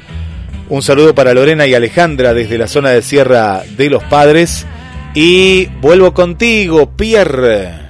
Un 0.70 0.82
saludo 0.82 1.14
para 1.14 1.34
Lorena 1.34 1.68
y 1.68 1.74
Alejandra 1.74 2.34
desde 2.34 2.58
la 2.58 2.68
zona 2.68 2.92
de 2.92 3.02
Sierra 3.02 3.64
de 3.76 3.90
los 3.90 4.04
Padres. 4.04 4.66
Y 5.14 5.66
vuelvo 5.82 6.14
contigo, 6.14 6.92
Pierre. 6.96 7.85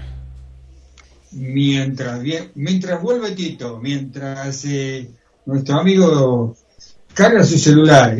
Mientras, 1.35 2.21
mientras 2.55 3.01
vuelve 3.01 3.31
Tito, 3.31 3.79
mientras 3.81 4.63
eh, 4.65 5.09
nuestro 5.45 5.79
amigo 5.79 6.55
carga 7.13 7.43
su 7.43 7.57
celular 7.57 8.17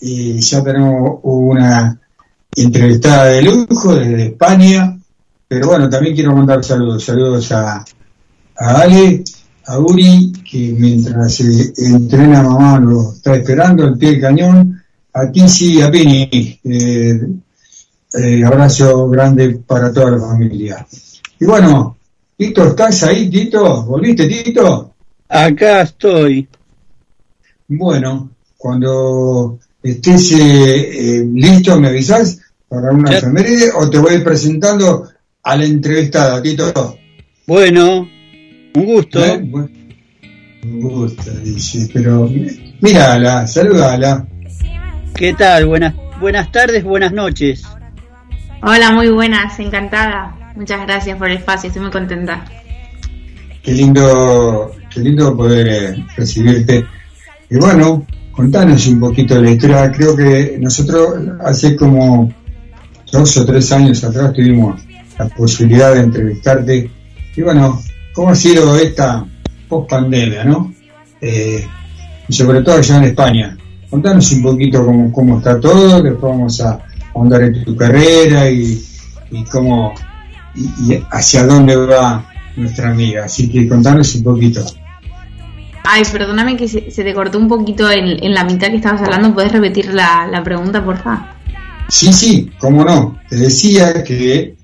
y 0.00 0.40
ya 0.40 0.62
tenemos 0.62 1.20
una 1.22 2.00
entrevistada 2.54 3.26
de 3.26 3.42
lujo 3.42 3.94
desde 3.94 4.26
España, 4.26 4.98
pero 5.46 5.68
bueno, 5.68 5.88
también 5.88 6.14
quiero 6.14 6.34
mandar 6.34 6.64
saludos, 6.64 7.04
saludos 7.04 7.50
a, 7.52 7.84
a 8.56 8.80
Ale, 8.80 9.22
a 9.66 9.78
Uri, 9.78 10.32
que 10.50 10.74
mientras 10.76 11.40
eh, 11.40 11.72
entrena 11.76 12.42
mamá 12.42 12.80
lo 12.80 13.12
está 13.12 13.36
esperando 13.36 13.84
al 13.84 13.96
pie 13.96 14.12
del 14.12 14.20
cañón, 14.20 14.82
a 15.12 15.30
Tizi 15.30 15.74
y 15.74 15.82
a 15.82 15.90
Pini, 15.90 16.60
eh, 16.64 17.20
eh, 18.14 18.44
abrazo 18.44 19.08
grande 19.08 19.60
para 19.66 19.92
toda 19.92 20.12
la 20.12 20.20
familia. 20.20 20.86
Y 21.38 21.44
bueno, 21.44 21.97
Tito, 22.38 22.68
¿estás 22.68 23.02
ahí, 23.02 23.28
Tito? 23.28 23.82
¿Volviste, 23.82 24.28
Tito? 24.28 24.94
Acá 25.28 25.82
estoy. 25.82 26.46
Bueno, 27.66 28.30
cuando 28.56 29.58
estés 29.82 30.30
eh, 30.32 30.38
eh, 31.18 31.28
listo, 31.34 31.80
me 31.80 31.88
avisás 31.88 32.38
para 32.68 32.92
una 32.92 33.10
Ya. 33.10 33.18
efeméride 33.18 33.72
o 33.74 33.90
te 33.90 33.98
voy 33.98 34.18
presentando 34.20 35.08
a 35.42 35.56
la 35.56 35.64
entrevistada, 35.64 36.40
Tito. 36.40 36.96
Bueno, 37.44 38.08
un 38.74 38.84
gusto. 38.84 39.24
¿Eh? 39.24 39.42
Un 40.62 40.80
gusto, 40.80 41.32
dice, 41.42 41.90
pero 41.92 42.30
mírala, 42.80 43.48
saludala. 43.48 44.28
¿Qué 45.16 45.34
tal? 45.34 45.66
Buenas, 45.66 45.92
buenas 46.20 46.52
tardes, 46.52 46.84
buenas 46.84 47.12
noches. 47.12 47.64
Hola, 48.62 48.92
muy 48.92 49.08
buenas, 49.08 49.58
encantada. 49.58 50.37
Muchas 50.54 50.80
gracias 50.82 51.18
por 51.18 51.28
el 51.30 51.38
espacio, 51.38 51.68
estoy 51.68 51.82
muy 51.82 51.90
contenta. 51.90 52.44
Qué 53.62 53.72
lindo, 53.72 54.72
qué 54.92 55.00
lindo 55.00 55.36
poder 55.36 55.68
eh, 55.68 56.06
recibirte. 56.16 56.86
Y 57.50 57.56
bueno, 57.56 58.06
contanos 58.32 58.86
un 58.86 59.00
poquito 59.00 59.40
la 59.40 59.50
historia. 59.50 59.92
Creo 59.92 60.16
que 60.16 60.56
nosotros 60.60 61.16
hace 61.44 61.76
como 61.76 62.32
dos 63.12 63.36
o 63.36 63.46
tres 63.46 63.70
años 63.72 64.02
atrás 64.04 64.32
tuvimos 64.32 64.80
la 65.18 65.28
posibilidad 65.28 65.94
de 65.94 66.00
entrevistarte. 66.00 66.90
Y 67.36 67.42
bueno, 67.42 67.80
¿cómo 68.14 68.30
ha 68.30 68.34
sido 68.34 68.76
esta 68.76 69.24
post 69.68 69.90
pandemia, 69.90 70.44
no? 70.44 70.72
Eh, 71.20 71.66
y 72.26 72.32
sobre 72.32 72.62
todo 72.62 72.76
allá 72.76 72.98
en 72.98 73.04
España. 73.04 73.56
Contanos 73.90 74.32
un 74.32 74.42
poquito 74.42 74.84
cómo, 74.84 75.12
cómo 75.12 75.38
está 75.38 75.58
todo, 75.58 76.02
después 76.02 76.32
vamos 76.32 76.60
a 76.60 76.78
ahondar 77.14 77.42
en 77.42 77.64
tu 77.64 77.76
carrera 77.76 78.50
y 78.50 78.82
cómo 79.50 79.94
y, 80.58 80.92
y 80.94 81.04
hacia 81.10 81.44
dónde 81.46 81.76
va 81.76 82.24
nuestra 82.56 82.90
amiga. 82.90 83.24
Así 83.24 83.50
que 83.50 83.68
contanos 83.68 84.14
un 84.16 84.22
poquito. 84.24 84.64
Ay, 85.84 86.02
perdóname 86.12 86.56
que 86.56 86.68
se, 86.68 86.90
se 86.90 87.02
te 87.04 87.14
cortó 87.14 87.38
un 87.38 87.48
poquito 87.48 87.90
en, 87.90 88.22
en 88.22 88.34
la 88.34 88.44
mitad 88.44 88.68
que 88.68 88.76
estabas 88.76 89.00
hablando. 89.02 89.32
¿Puedes 89.32 89.52
repetir 89.52 89.94
la, 89.94 90.26
la 90.26 90.42
pregunta, 90.42 90.84
porfa? 90.84 91.34
Sí, 91.88 92.12
sí, 92.12 92.50
cómo 92.58 92.84
no. 92.84 93.18
Te 93.28 93.36
decía 93.36 94.02
que 94.04 94.56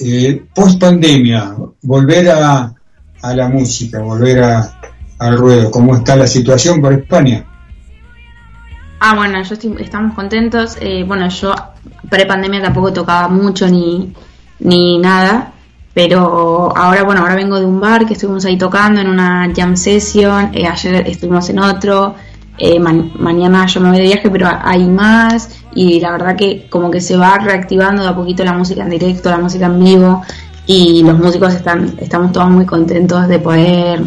eh, 0.00 0.42
post 0.54 0.80
pandemia, 0.80 1.54
volver 1.82 2.30
a, 2.30 2.74
a 3.22 3.34
la 3.34 3.48
música, 3.48 4.00
volver 4.00 4.42
a, 4.42 4.80
al 5.18 5.38
ruedo, 5.38 5.70
¿cómo 5.70 5.94
está 5.94 6.16
la 6.16 6.26
situación 6.26 6.80
por 6.80 6.92
España? 6.92 7.44
Ah, 8.98 9.14
bueno, 9.14 9.40
yo 9.42 9.54
estoy- 9.54 9.76
estamos 9.80 10.14
contentos. 10.14 10.76
Eh, 10.80 11.04
bueno, 11.06 11.28
yo 11.28 11.54
pre-pandemia 12.10 12.62
tampoco 12.62 12.92
tocaba 12.92 13.28
mucho 13.28 13.68
ni, 13.68 14.12
ni 14.60 14.98
nada. 14.98 15.52
Pero 15.94 16.76
ahora, 16.76 17.04
bueno, 17.04 17.22
ahora 17.22 17.34
vengo 17.36 17.58
de 17.58 17.64
un 17.64 17.80
bar 17.80 18.04
que 18.06 18.12
estuvimos 18.14 18.44
ahí 18.44 18.58
tocando 18.58 19.00
en 19.00 19.08
una 19.08 19.50
jam 19.56 19.76
session. 19.76 20.50
eh, 20.54 20.66
ayer 20.66 21.06
estuvimos 21.08 21.48
en 21.50 21.58
otro. 21.58 22.14
eh, 22.58 22.78
ma- 22.80 22.92
mañana 23.18 23.66
yo 23.66 23.80
me 23.80 23.88
voy 23.90 23.98
de 23.98 24.04
viaje, 24.04 24.30
pero 24.30 24.48
hay 24.62 24.86
más. 24.88 25.50
Y 25.74 26.00
la 26.00 26.12
verdad 26.12 26.36
que 26.36 26.66
como 26.70 26.90
que 26.90 27.00
se 27.00 27.16
va 27.16 27.38
reactivando 27.38 28.02
de 28.02 28.08
a 28.08 28.14
poquito 28.16 28.44
la 28.44 28.52
música 28.54 28.82
en 28.82 28.90
directo, 28.90 29.30
la 29.30 29.38
música 29.38 29.66
en 29.66 29.78
vivo. 29.82 30.22
Y 30.66 31.02
los 31.02 31.18
músicos 31.18 31.54
están, 31.54 31.94
estamos 31.98 32.32
todos 32.32 32.50
muy 32.50 32.66
contentos 32.66 33.28
de 33.28 33.38
poder 33.38 34.02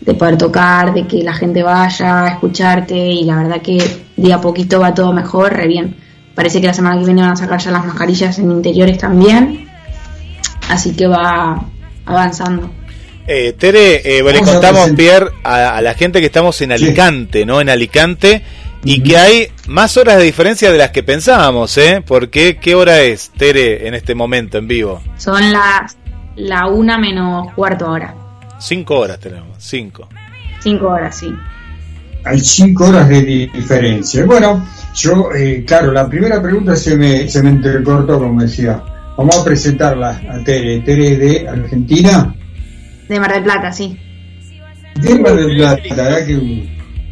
de 0.00 0.14
poder 0.14 0.38
tocar, 0.38 0.94
de 0.94 1.04
que 1.06 1.22
la 1.24 1.34
gente 1.34 1.62
vaya 1.64 2.22
a 2.24 2.28
escucharte 2.28 2.96
y 2.96 3.24
la 3.24 3.36
verdad 3.36 3.60
que 3.60 4.04
día 4.16 4.36
a 4.36 4.40
poquito 4.40 4.78
va 4.78 4.94
todo 4.94 5.12
mejor, 5.12 5.52
re 5.52 5.66
bien. 5.66 5.96
Parece 6.36 6.60
que 6.60 6.68
la 6.68 6.74
semana 6.74 6.98
que 7.00 7.06
viene 7.06 7.22
van 7.22 7.32
a 7.32 7.36
sacar 7.36 7.58
ya 7.58 7.72
las 7.72 7.84
mascarillas 7.84 8.38
en 8.38 8.52
interiores 8.52 8.98
también, 8.98 9.66
así 10.68 10.94
que 10.94 11.08
va 11.08 11.64
avanzando. 12.04 12.70
Eh, 13.26 13.54
Tere, 13.58 14.18
eh, 14.18 14.22
le 14.22 14.40
contamos, 14.40 14.90
Pierre, 14.90 15.30
a, 15.42 15.78
a 15.78 15.80
la 15.80 15.94
gente 15.94 16.20
que 16.20 16.26
estamos 16.26 16.60
en 16.60 16.70
Alicante, 16.70 17.44
¿no? 17.44 17.60
En 17.60 17.68
Alicante, 17.70 18.42
y 18.84 19.02
que 19.02 19.16
hay 19.16 19.48
más 19.66 19.96
horas 19.96 20.18
de 20.18 20.24
diferencia 20.24 20.70
de 20.70 20.78
las 20.78 20.90
que 20.90 21.02
pensábamos, 21.02 21.76
¿eh? 21.78 22.04
Porque, 22.06 22.58
¿qué 22.58 22.76
hora 22.76 23.00
es, 23.00 23.30
Tere, 23.30 23.88
en 23.88 23.94
este 23.94 24.14
momento, 24.14 24.58
en 24.58 24.68
vivo? 24.68 25.02
Son 25.16 25.52
las 25.52 25.96
la 26.36 26.66
una 26.66 26.98
menos 26.98 27.52
cuarto 27.54 27.90
hora, 27.90 28.14
Cinco 28.60 28.98
horas 29.00 29.18
tenemos, 29.18 29.56
cinco. 29.58 30.06
cinco 30.60 30.88
horas, 30.88 31.16
sí. 31.18 31.34
Hay 32.26 32.40
cinco 32.40 32.86
horas 32.86 33.08
de 33.08 33.22
di- 33.22 33.46
diferencia. 33.48 34.24
Bueno, 34.24 34.66
yo, 34.94 35.28
eh, 35.36 35.64
claro, 35.66 35.92
la 35.92 36.08
primera 36.08 36.42
pregunta 36.42 36.74
se 36.76 36.96
me, 36.96 37.28
se 37.28 37.42
me 37.42 37.50
entrecortó, 37.50 38.18
como 38.18 38.40
decía. 38.42 38.82
Vamos 39.16 39.38
a 39.38 39.44
presentarla 39.44 40.20
a 40.30 40.44
Tere. 40.44 40.80
Tere 40.80 41.12
es 41.12 41.18
de 41.18 41.48
Argentina. 41.48 42.34
De 43.08 43.18
Mar 43.20 43.32
del 43.32 43.44
Plata, 43.44 43.72
sí. 43.72 43.96
De 45.00 45.14
Mar 45.18 45.36
del 45.36 45.56
Plata, 45.56 45.82
¿verdad? 45.94 46.26
Qué, 46.26 46.68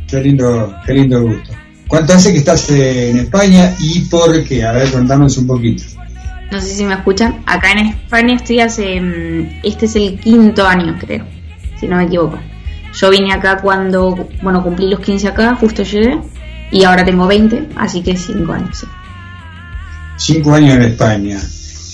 qué 0.08 0.20
lindo, 0.20 0.74
qué 0.84 0.92
lindo 0.94 1.22
gusto. 1.22 1.50
¿Cuánto 1.88 2.14
hace 2.14 2.32
que 2.32 2.38
estás 2.38 2.68
eh, 2.70 3.10
en 3.10 3.18
España 3.18 3.74
y 3.78 4.00
por 4.00 4.42
qué? 4.44 4.64
A 4.64 4.72
ver, 4.72 4.90
contanos 4.90 5.38
un 5.38 5.46
poquito. 5.46 5.84
No 6.50 6.60
sé 6.60 6.74
si 6.74 6.84
me 6.84 6.94
escuchan. 6.94 7.42
Acá 7.46 7.72
en 7.72 7.86
España 7.88 8.34
estoy 8.36 8.60
hace. 8.60 9.00
mm, 9.00 9.60
Este 9.62 9.86
es 9.86 9.96
el 9.96 10.18
quinto 10.20 10.66
año, 10.66 10.96
creo. 11.00 11.24
Si 11.80 11.86
no 11.86 11.96
me 11.96 12.04
equivoco. 12.04 12.38
Yo 12.94 13.10
vine 13.10 13.32
acá 13.32 13.58
cuando. 13.60 14.28
Bueno, 14.42 14.62
cumplí 14.62 14.88
los 14.88 15.00
15 15.00 15.28
acá, 15.28 15.54
justo 15.56 15.82
llegué. 15.82 16.18
Y 16.70 16.82
ahora 16.84 17.04
tengo 17.04 17.26
20, 17.26 17.68
así 17.76 18.02
que 18.02 18.16
5 18.16 18.52
años, 18.52 18.78
sí. 18.78 18.86
Cinco 20.16 20.54
años 20.54 20.76
en 20.76 20.82
España. 20.82 21.40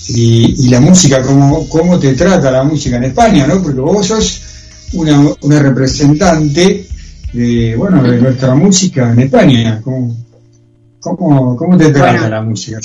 Y, 0.09 0.65
y 0.65 0.69
la 0.69 0.79
música, 0.79 1.21
¿cómo, 1.21 1.67
¿cómo 1.69 1.99
te 1.99 2.13
trata 2.13 2.51
la 2.51 2.63
música 2.63 2.97
en 2.97 3.05
España? 3.05 3.47
¿no? 3.47 3.61
Porque 3.61 3.79
vos 3.79 4.05
sos 4.07 4.41
una, 4.93 5.19
una 5.41 5.59
representante 5.59 6.87
de, 7.33 7.75
bueno, 7.75 8.01
de 8.03 8.19
nuestra 8.19 8.55
música 8.55 9.11
en 9.11 9.19
España. 9.21 9.81
¿Cómo, 9.83 10.15
cómo, 10.99 11.55
cómo 11.55 11.77
te 11.77 11.89
trata 11.91 12.11
Bueno. 12.11 12.29
la 12.29 12.41
música? 12.41 12.79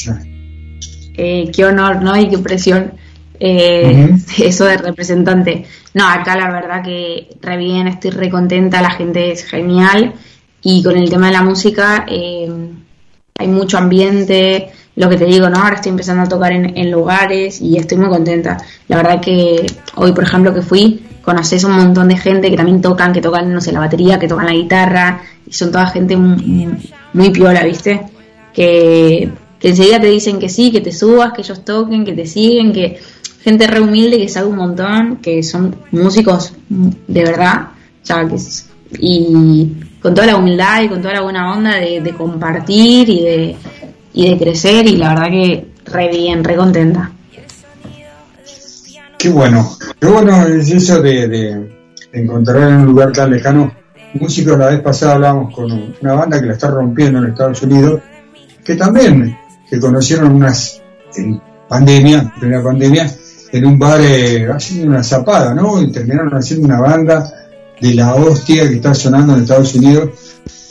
Eh, 1.19 1.51
qué 1.55 1.65
honor, 1.65 2.03
¿no? 2.03 2.17
Y 2.17 2.29
qué 2.29 2.39
presión. 2.39 2.93
Eh, 3.39 4.11
Eso 4.39 4.65
de 4.65 4.77
representante. 4.77 5.65
No, 5.95 6.09
acá 6.09 6.37
la 6.37 6.51
verdad 6.51 6.83
que 6.83 7.29
re 7.41 7.57
bien, 7.57 7.89
estoy 7.89 8.11
re 8.11 8.31
contenta, 8.31 8.83
la 8.83 8.91
gente 8.91 9.33
es 9.33 9.45
genial. 9.45 10.15
Y 10.63 10.83
con 10.83 10.97
el 10.97 11.09
tema 11.09 11.27
de 11.27 11.33
la 11.33 11.43
música, 11.43 12.07
eh, 12.09 12.51
hay 13.39 13.49
mucho 13.49 13.79
ambiente, 13.79 14.71
lo 14.97 15.09
que 15.09 15.17
te 15.17 15.27
digo, 15.27 15.49
¿no? 15.49 15.59
Ahora 15.59 15.77
estoy 15.77 15.91
empezando 15.91 16.23
a 16.23 16.29
tocar 16.29 16.53
en, 16.53 16.77
en 16.77 16.91
lugares 16.91 17.61
y 17.61 17.77
estoy 17.77 17.99
muy 17.99 18.09
contenta. 18.09 18.57
La 18.89 18.97
verdad 18.97 19.21
que 19.21 19.67
hoy, 19.97 20.13
por 20.13 20.25
ejemplo, 20.25 20.53
que 20.55 20.63
fui, 20.63 21.05
conoces 21.23 21.65
un 21.65 21.73
montón 21.73 22.09
de 22.09 22.17
gente 22.17 22.51
que 22.51 22.57
también 22.57 22.81
tocan, 22.81 23.13
que 23.13 23.21
tocan, 23.21 23.53
no 23.53 23.61
sé, 23.61 23.73
la 23.73 23.81
batería, 23.81 24.19
que 24.19 24.29
tocan 24.29 24.47
la 24.47 24.53
guitarra, 24.53 25.21
y 25.47 25.53
son 25.53 25.71
toda 25.71 25.87
gente 25.89 26.17
muy, 26.17 26.69
muy 27.13 27.31
piola, 27.31 27.63
¿viste? 27.65 28.03
Que, 28.55 29.29
que 29.59 29.69
enseguida 29.69 30.01
te 30.01 30.07
dicen 30.07 30.39
que 30.39 30.49
sí, 30.49 30.71
que 30.73 30.81
te 30.81 30.93
subas, 30.93 31.33
que 31.33 31.43
ellos 31.43 31.65
toquen, 31.65 32.05
que 32.05 32.13
te 32.13 32.27
siguen, 32.27 32.73
que 32.73 32.99
gente 33.47 33.69
re 33.69 33.81
humilde 33.81 34.19
que 34.19 34.29
sabe 34.29 34.49
un 34.49 34.57
montón, 34.57 35.19
que 35.19 35.41
son 35.45 35.77
músicos 35.93 36.53
de 36.69 37.23
verdad, 37.23 37.69
y 38.99 39.73
con 40.03 40.15
toda 40.15 40.27
la 40.27 40.37
humildad 40.37 40.83
y 40.83 40.89
con 40.89 41.01
toda 41.01 41.15
la 41.15 41.21
buena 41.21 41.53
onda 41.53 41.77
de, 41.77 42.01
de 42.01 42.13
compartir 42.13 43.09
y 43.09 43.23
de, 43.23 43.57
y 44.15 44.31
de 44.31 44.37
crecer, 44.37 44.89
y 44.89 44.97
la 44.97 45.11
verdad 45.11 45.31
que 45.31 45.69
re 45.85 46.09
bien, 46.09 46.43
re 46.43 46.57
contenta. 46.57 47.13
Qué 49.17 49.29
bueno, 49.29 49.77
qué 50.01 50.09
bueno 50.09 50.45
es 50.49 50.69
eso 50.69 51.01
de, 51.01 51.29
de 51.29 51.79
encontrar 52.15 52.69
en 52.69 52.79
un 52.79 52.87
lugar 52.87 53.13
tan 53.13 53.31
lejano 53.31 53.73
músicos. 54.15 54.59
La 54.59 54.71
vez 54.71 54.81
pasada 54.81 55.15
hablábamos 55.15 55.55
con 55.55 55.95
una 56.03 56.15
banda 56.15 56.41
que 56.41 56.47
la 56.47 56.55
está 56.55 56.69
rompiendo 56.69 57.21
en 57.21 57.27
Estados 57.27 57.63
Unidos, 57.63 58.01
que 58.65 58.75
también 58.75 59.39
se 59.71 59.79
conocieron 59.79 60.33
unas 60.33 60.83
en 61.15 61.41
pandemia, 61.69 62.19
en 62.19 62.41
plena 62.41 62.61
pandemia, 62.61 63.09
en 63.53 63.67
un 63.67 63.79
bar 63.79 64.01
eh, 64.01 64.49
haciendo 64.51 64.89
una 64.89 65.03
zapada, 65.03 65.55
¿no? 65.55 65.83
Y 65.83 65.91
terminaron 65.91 66.35
haciendo 66.35 66.67
una 66.67 66.81
banda 66.81 67.33
de 67.81 67.95
la 67.95 68.15
hostia 68.15 68.69
que 68.69 68.77
está 68.77 68.95
sonando 68.95 69.35
en 69.35 69.43
Estados 69.43 69.75
Unidos, 69.75 70.11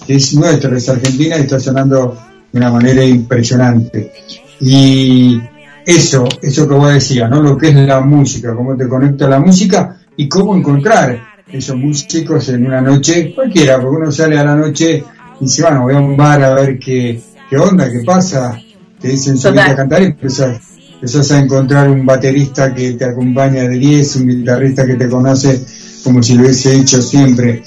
que 0.06 0.16
es 0.16 0.34
nuestra, 0.34 0.76
es 0.76 0.90
argentina 0.90 1.38
y 1.38 1.42
está 1.42 1.60
sonando 1.60 2.18
de 2.52 2.60
una 2.60 2.72
manera 2.72 3.04
impresionante. 3.04 4.12
Y 4.60 5.40
eso, 5.86 6.28
eso 6.42 6.68
que 6.68 6.74
vos 6.74 6.94
decías, 6.94 7.30
¿no? 7.30 7.42
Lo 7.42 7.58
que 7.58 7.70
es 7.70 7.76
la 7.76 8.02
música, 8.02 8.56
cómo 8.56 8.76
te 8.76 8.88
conecta 8.88 9.28
la 9.28 9.40
música 9.40 9.98
y 10.18 10.28
cómo 10.28 10.56
encontrar 10.56 11.36
esos 11.52 11.76
músicos 11.76 12.50
en 12.50 12.66
una 12.66 12.82
noche 12.82 13.34
cualquiera, 13.34 13.80
porque 13.80 13.98
uno 13.98 14.12
sale 14.12 14.38
a 14.38 14.44
la 14.44 14.56
noche 14.56 15.04
y 15.40 15.44
dice, 15.44 15.62
bueno, 15.62 15.84
voy 15.84 15.94
a 15.94 16.00
un 16.00 16.18
bar 16.18 16.44
a 16.44 16.54
ver 16.56 16.80
qué, 16.80 17.22
qué 17.50 17.58
onda, 17.58 17.92
qué 17.92 18.00
pasa, 18.04 18.60
te 19.00 19.10
dicen 19.10 19.38
subite 19.38 19.62
a 19.62 19.76
cantar 19.76 20.02
y 20.02 20.06
empezás, 20.06 20.60
empezás 21.06 21.32
a 21.32 21.40
encontrar 21.40 21.88
un 21.90 22.04
baterista 22.06 22.74
que 22.74 22.94
te 22.94 23.06
acompaña 23.06 23.64
de 23.64 23.78
10, 23.78 24.16
un 24.18 24.28
guitarrista 24.28 24.86
que 24.88 24.96
te 24.96 25.08
conoce 25.08 25.64
como 26.04 26.22
si 26.24 26.34
lo 26.36 26.42
hubiese 26.44 26.76
hecho 26.76 27.00
siempre. 27.02 27.64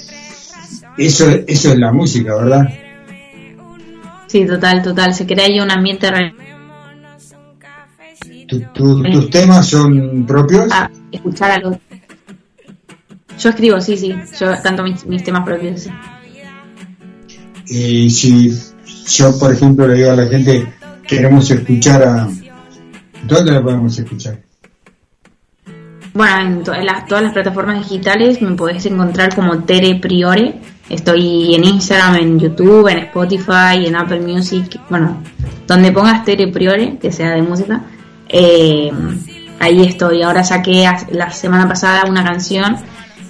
Eso, 0.97 1.25
eso 1.47 1.71
es 1.71 1.79
la 1.79 1.93
música, 1.93 2.35
¿verdad? 2.35 2.67
Sí, 4.27 4.45
total, 4.45 4.81
total. 4.83 5.13
Se 5.13 5.25
crea 5.25 5.45
ahí 5.45 5.59
un 5.59 5.71
ambiente 5.71 6.11
re- 6.11 6.33
Tu- 8.47 8.59
tu- 8.73 9.03
¿Tus 9.03 9.29
temas 9.29 9.67
son 9.67 10.25
propios? 10.25 10.69
a 10.71 10.89
escuchar 11.11 11.51
a 11.51 11.59
los. 11.59 11.77
Yo 13.39 13.49
escribo, 13.51 13.79
sí, 13.79 13.95
sí. 13.95 14.13
Yo 14.39 14.47
canto 14.61 14.83
mis, 14.83 15.05
mis 15.05 15.23
temas 15.23 15.45
propios. 15.45 15.81
sí. 15.83 15.89
Y 17.67 18.09
si 18.09 18.51
yo, 19.07 19.37
por 19.39 19.53
ejemplo, 19.53 19.87
le 19.87 19.93
digo 19.95 20.11
a 20.11 20.15
la 20.15 20.25
gente, 20.27 20.65
queremos 21.07 21.49
escuchar 21.51 22.03
a... 22.03 22.27
¿Dónde 23.23 23.51
la 23.51 23.61
podemos 23.61 23.97
escuchar? 23.97 24.39
Bueno, 26.13 26.39
en, 26.41 26.63
to- 26.63 26.73
las- 26.73 27.05
todas 27.05 27.23
las 27.23 27.33
plataformas 27.33 27.79
digitales 27.79 28.41
me 28.41 28.51
podés 28.55 28.85
encontrar 28.85 29.35
como 29.35 29.59
Tere 29.63 29.95
Priore. 29.95 30.55
Estoy 30.89 31.53
en 31.53 31.63
Instagram, 31.63 32.15
en 32.15 32.39
YouTube, 32.39 32.87
en 32.87 32.97
Spotify, 32.99 33.85
en 33.85 33.95
Apple 33.95 34.21
Music. 34.21 34.79
Bueno, 34.89 35.21
donde 35.67 35.91
pongas 35.91 36.25
Tere 36.25 36.47
Priore, 36.47 36.97
que 36.97 37.11
sea 37.11 37.31
de 37.31 37.41
música, 37.43 37.81
eh, 38.27 38.91
ahí 39.59 39.83
estoy. 39.85 40.23
Ahora 40.23 40.43
saqué 40.43 40.85
la 41.11 41.29
semana 41.31 41.67
pasada 41.67 42.05
una 42.09 42.23
canción 42.23 42.77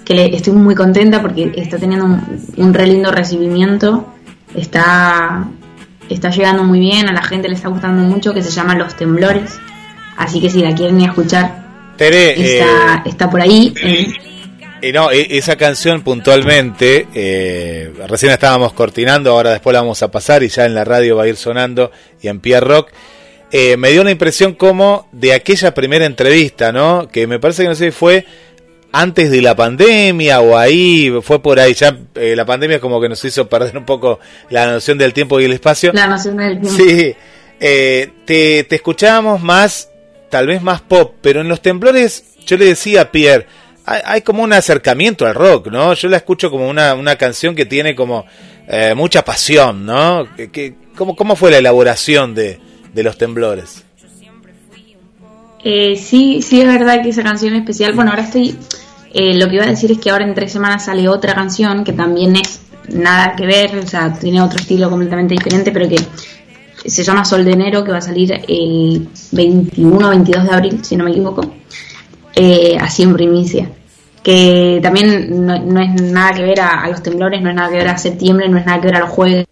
que 0.05 0.13
le, 0.13 0.35
estoy 0.35 0.53
muy 0.53 0.73
contenta 0.73 1.21
porque 1.21 1.51
está 1.55 1.77
teniendo 1.77 2.05
un, 2.05 2.21
un 2.55 2.73
re 2.73 2.87
lindo 2.87 3.11
recibimiento. 3.11 4.13
Está, 4.55 5.45
está 6.07 6.29
llegando 6.29 6.63
muy 6.63 6.79
bien, 6.79 7.09
a 7.09 7.13
la 7.13 7.21
gente 7.23 7.49
le 7.49 7.55
está 7.55 7.67
gustando 7.67 8.01
mucho, 8.03 8.33
que 8.33 8.41
se 8.41 8.49
llama 8.51 8.73
Los 8.75 8.95
Temblores. 8.95 9.59
Así 10.19 10.39
que 10.41 10.49
si 10.49 10.61
la 10.61 10.75
quieren 10.75 10.99
ir 10.99 11.07
a 11.07 11.09
escuchar, 11.11 11.65
Tere, 11.97 12.29
eh, 12.39 12.59
está, 12.59 13.03
está 13.05 13.29
por 13.29 13.41
ahí. 13.41 13.73
Y 14.81 14.91
no, 14.91 15.11
e- 15.11 15.37
esa 15.37 15.55
canción 15.55 16.01
puntualmente, 16.01 17.07
eh, 17.13 17.91
recién 18.07 18.31
estábamos 18.31 18.73
cortinando, 18.73 19.31
ahora 19.31 19.51
después 19.51 19.73
la 19.73 19.81
vamos 19.81 20.03
a 20.03 20.11
pasar 20.11 20.43
y 20.43 20.49
ya 20.49 20.65
en 20.65 20.75
la 20.75 20.83
radio 20.83 21.15
va 21.15 21.23
a 21.23 21.27
ir 21.27 21.35
sonando 21.37 21.91
y 22.21 22.27
en 22.27 22.39
Pierre 22.41 22.67
Rock. 22.67 22.91
Eh, 23.51 23.77
me 23.77 23.91
dio 23.91 24.01
una 24.01 24.11
impresión 24.11 24.53
como 24.53 25.07
de 25.11 25.33
aquella 25.33 25.73
primera 25.73 26.05
entrevista, 26.05 26.71
¿no? 26.71 27.07
Que 27.11 27.25
me 27.25 27.39
parece 27.39 27.63
que 27.63 27.69
no 27.69 27.75
sé 27.75 27.85
si 27.85 27.91
fue 27.91 28.25
antes 28.91 29.31
de 29.31 29.41
la 29.41 29.55
pandemia 29.55 30.41
o 30.41 30.57
ahí, 30.57 31.11
fue 31.21 31.41
por 31.41 31.59
ahí. 31.59 31.73
Ya 31.73 31.97
eh, 32.15 32.35
la 32.35 32.45
pandemia 32.45 32.79
como 32.79 32.99
que 33.01 33.09
nos 33.09 33.23
hizo 33.25 33.47
perder 33.47 33.77
un 33.77 33.85
poco 33.85 34.19
la 34.49 34.65
noción 34.67 34.97
del 34.97 35.13
tiempo 35.13 35.39
y 35.39 35.45
el 35.45 35.53
espacio. 35.53 35.91
La 35.93 36.07
noción 36.07 36.37
del 36.37 36.59
tiempo. 36.59 36.77
Sí, 36.77 37.15
eh, 37.59 38.09
te, 38.25 38.63
te 38.63 38.75
escuchábamos 38.75 39.41
más, 39.41 39.89
tal 40.29 40.47
vez 40.47 40.61
más 40.61 40.81
pop, 40.81 41.15
pero 41.21 41.41
en 41.41 41.47
los 41.49 41.61
temblores 41.61 42.23
yo 42.45 42.57
le 42.57 42.65
decía 42.65 43.01
a 43.01 43.11
Pierre, 43.11 43.45
hay, 43.85 44.21
como 44.21 44.43
un 44.43 44.53
acercamiento 44.53 45.25
al 45.25 45.33
rock, 45.33 45.67
¿no? 45.67 45.93
Yo 45.95 46.09
la 46.09 46.17
escucho 46.17 46.51
como 46.51 46.67
una, 46.69 46.93
una 46.93 47.15
canción 47.15 47.55
que 47.55 47.65
tiene 47.65 47.95
como 47.95 48.25
eh, 48.67 48.93
mucha 48.95 49.25
pasión, 49.25 49.85
¿no? 49.85 50.27
Que, 50.35 50.51
que- 50.51 50.75
¿cómo, 50.95 51.15
¿Cómo 51.15 51.35
fue 51.35 51.49
la 51.49 51.57
elaboración 51.57 52.35
de, 52.35 52.59
de 52.93 53.03
los 53.03 53.17
temblores? 53.17 53.83
Eh, 55.63 55.97
sí, 55.97 56.41
sí 56.41 56.61
es 56.61 56.67
verdad 56.67 57.01
que 57.01 57.09
esa 57.09 57.23
canción 57.23 57.53
especial, 57.55 57.93
bueno, 57.93 58.11
ahora 58.11 58.23
estoy, 58.23 58.55
eh, 59.13 59.33
lo 59.35 59.49
que 59.49 59.55
iba 59.55 59.65
a 59.65 59.69
decir 59.69 59.91
es 59.91 59.97
que 59.97 60.09
ahora 60.09 60.23
en 60.25 60.33
tres 60.33 60.51
semanas 60.51 60.85
sale 60.85 61.09
otra 61.09 61.33
canción 61.33 61.83
que 61.83 61.91
también 61.93 62.35
es 62.37 62.61
nada 62.89 63.35
que 63.35 63.45
ver, 63.45 63.75
o 63.77 63.85
sea, 63.87 64.13
tiene 64.13 64.41
otro 64.41 64.59
estilo 64.59 64.89
completamente 64.89 65.33
diferente, 65.33 65.71
pero 65.71 65.89
que 65.89 65.97
se 66.85 67.03
llama 67.03 67.25
Sol 67.25 67.45
de 67.45 67.51
Enero, 67.51 67.83
que 67.83 67.91
va 67.91 67.97
a 67.97 68.01
salir 68.01 68.31
el 68.47 69.09
21 69.31 70.07
o 70.07 70.09
22 70.09 70.43
de 70.43 70.51
abril, 70.51 70.79
si 70.83 70.95
no 70.95 71.03
me 71.03 71.11
equivoco, 71.11 71.41
eh, 72.35 72.77
así 72.79 73.03
en 73.03 73.13
primicia. 73.13 73.69
Que 74.23 74.79
también 74.83 75.45
no, 75.45 75.57
no 75.59 75.81
es 75.81 76.01
nada 76.01 76.33
que 76.33 76.43
ver 76.43 76.59
a, 76.59 76.83
a 76.83 76.89
los 76.89 77.01
temblores, 77.01 77.41
no 77.41 77.49
es 77.49 77.55
nada 77.55 77.69
que 77.69 77.77
ver 77.77 77.87
a 77.87 77.97
septiembre, 77.97 78.49
no 78.49 78.57
es 78.57 78.65
nada 78.65 78.79
que 78.79 78.87
ver 78.87 78.95
a 78.95 78.99
los 78.99 79.09
jueves. 79.09 79.45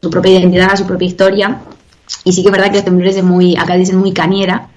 su 0.00 0.10
propia 0.10 0.38
identidad, 0.38 0.76
su 0.76 0.86
propia 0.86 1.08
historia. 1.08 1.60
Y 2.24 2.32
sí 2.32 2.42
que 2.42 2.48
es 2.48 2.52
verdad 2.52 2.70
que 2.70 2.76
los 2.76 2.84
temblores 2.84 3.16
es 3.16 3.24
muy, 3.24 3.56
acá 3.56 3.74
dicen 3.74 3.98
muy 3.98 4.12
cañera. 4.12 4.68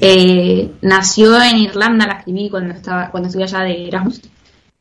Eh, 0.00 0.70
nació 0.82 1.42
en 1.42 1.56
Irlanda, 1.58 2.06
la 2.06 2.14
escribí 2.14 2.50
cuando 2.50 2.74
estaba, 2.74 3.10
cuando 3.10 3.28
estuve 3.28 3.44
allá 3.44 3.60
de 3.60 3.88
Erasmus. 3.88 4.20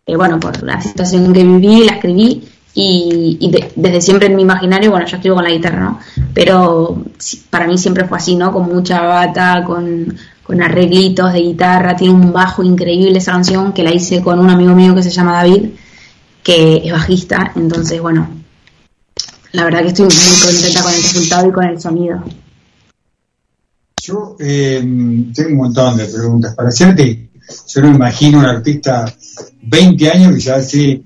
Eh, 0.06 0.16
bueno, 0.16 0.40
por 0.40 0.62
la 0.64 0.82
situación 0.82 1.34
que 1.34 1.44
viví, 1.44 1.86
la 1.86 1.94
escribí 1.94 2.44
y, 2.80 3.38
y 3.40 3.50
de- 3.50 3.72
desde 3.76 4.02
siempre 4.02 4.28
en 4.28 4.36
mi 4.36 4.44
imaginario, 4.44 4.92
bueno, 4.92 5.08
yo 5.08 5.16
escribo 5.18 5.36
con 5.36 5.44
la 5.46 5.50
guitarra, 5.50 5.80
¿no? 5.80 6.00
Pero 6.34 7.04
para 7.50 7.66
mí 7.68 7.76
siempre 7.78 8.06
fue 8.06 8.18
así, 8.20 8.36
¿no? 8.36 8.54
Con 8.54 8.68
mucha 8.70 9.02
bata, 9.02 9.64
con, 9.66 10.16
con 10.44 10.62
arreglitos 10.62 11.34
de 11.34 11.40
guitarra, 11.40 11.96
tiene 11.96 12.14
un 12.14 12.32
bajo 12.32 12.64
increíble 12.64 13.18
esa 13.18 13.32
canción 13.32 13.74
que 13.74 13.84
la 13.84 13.92
hice 13.94 14.22
con 14.22 14.40
un 14.40 14.50
amigo 14.52 14.76
mío 14.76 14.94
que 14.94 15.02
se 15.02 15.10
llama 15.10 15.34
David, 15.34 15.70
que 16.44 16.82
es 16.86 16.92
bajista, 16.92 17.52
entonces, 17.56 18.00
bueno, 18.00 18.30
la 19.54 19.64
verdad 19.66 19.82
que 19.82 19.88
estoy 19.88 20.06
muy 20.06 20.14
contenta 20.14 20.84
con 20.84 20.92
el 20.94 21.02
resultado 21.02 21.48
y 21.48 21.52
con 21.52 21.64
el 21.66 21.82
sonido. 21.82 22.24
Yo 24.04 24.38
eh, 24.40 24.80
tengo 25.34 25.50
un 25.50 25.58
montón 25.58 25.98
de 25.98 26.06
preguntas 26.06 26.54
para 26.56 26.70
hacerte. 26.70 27.30
Yo 27.68 27.82
no 27.82 27.90
imagino 27.90 28.40
un 28.40 28.46
artista 28.46 29.12
20 29.64 30.12
años 30.12 30.34
que 30.36 30.40
ya 30.40 30.56
hace 30.56 31.02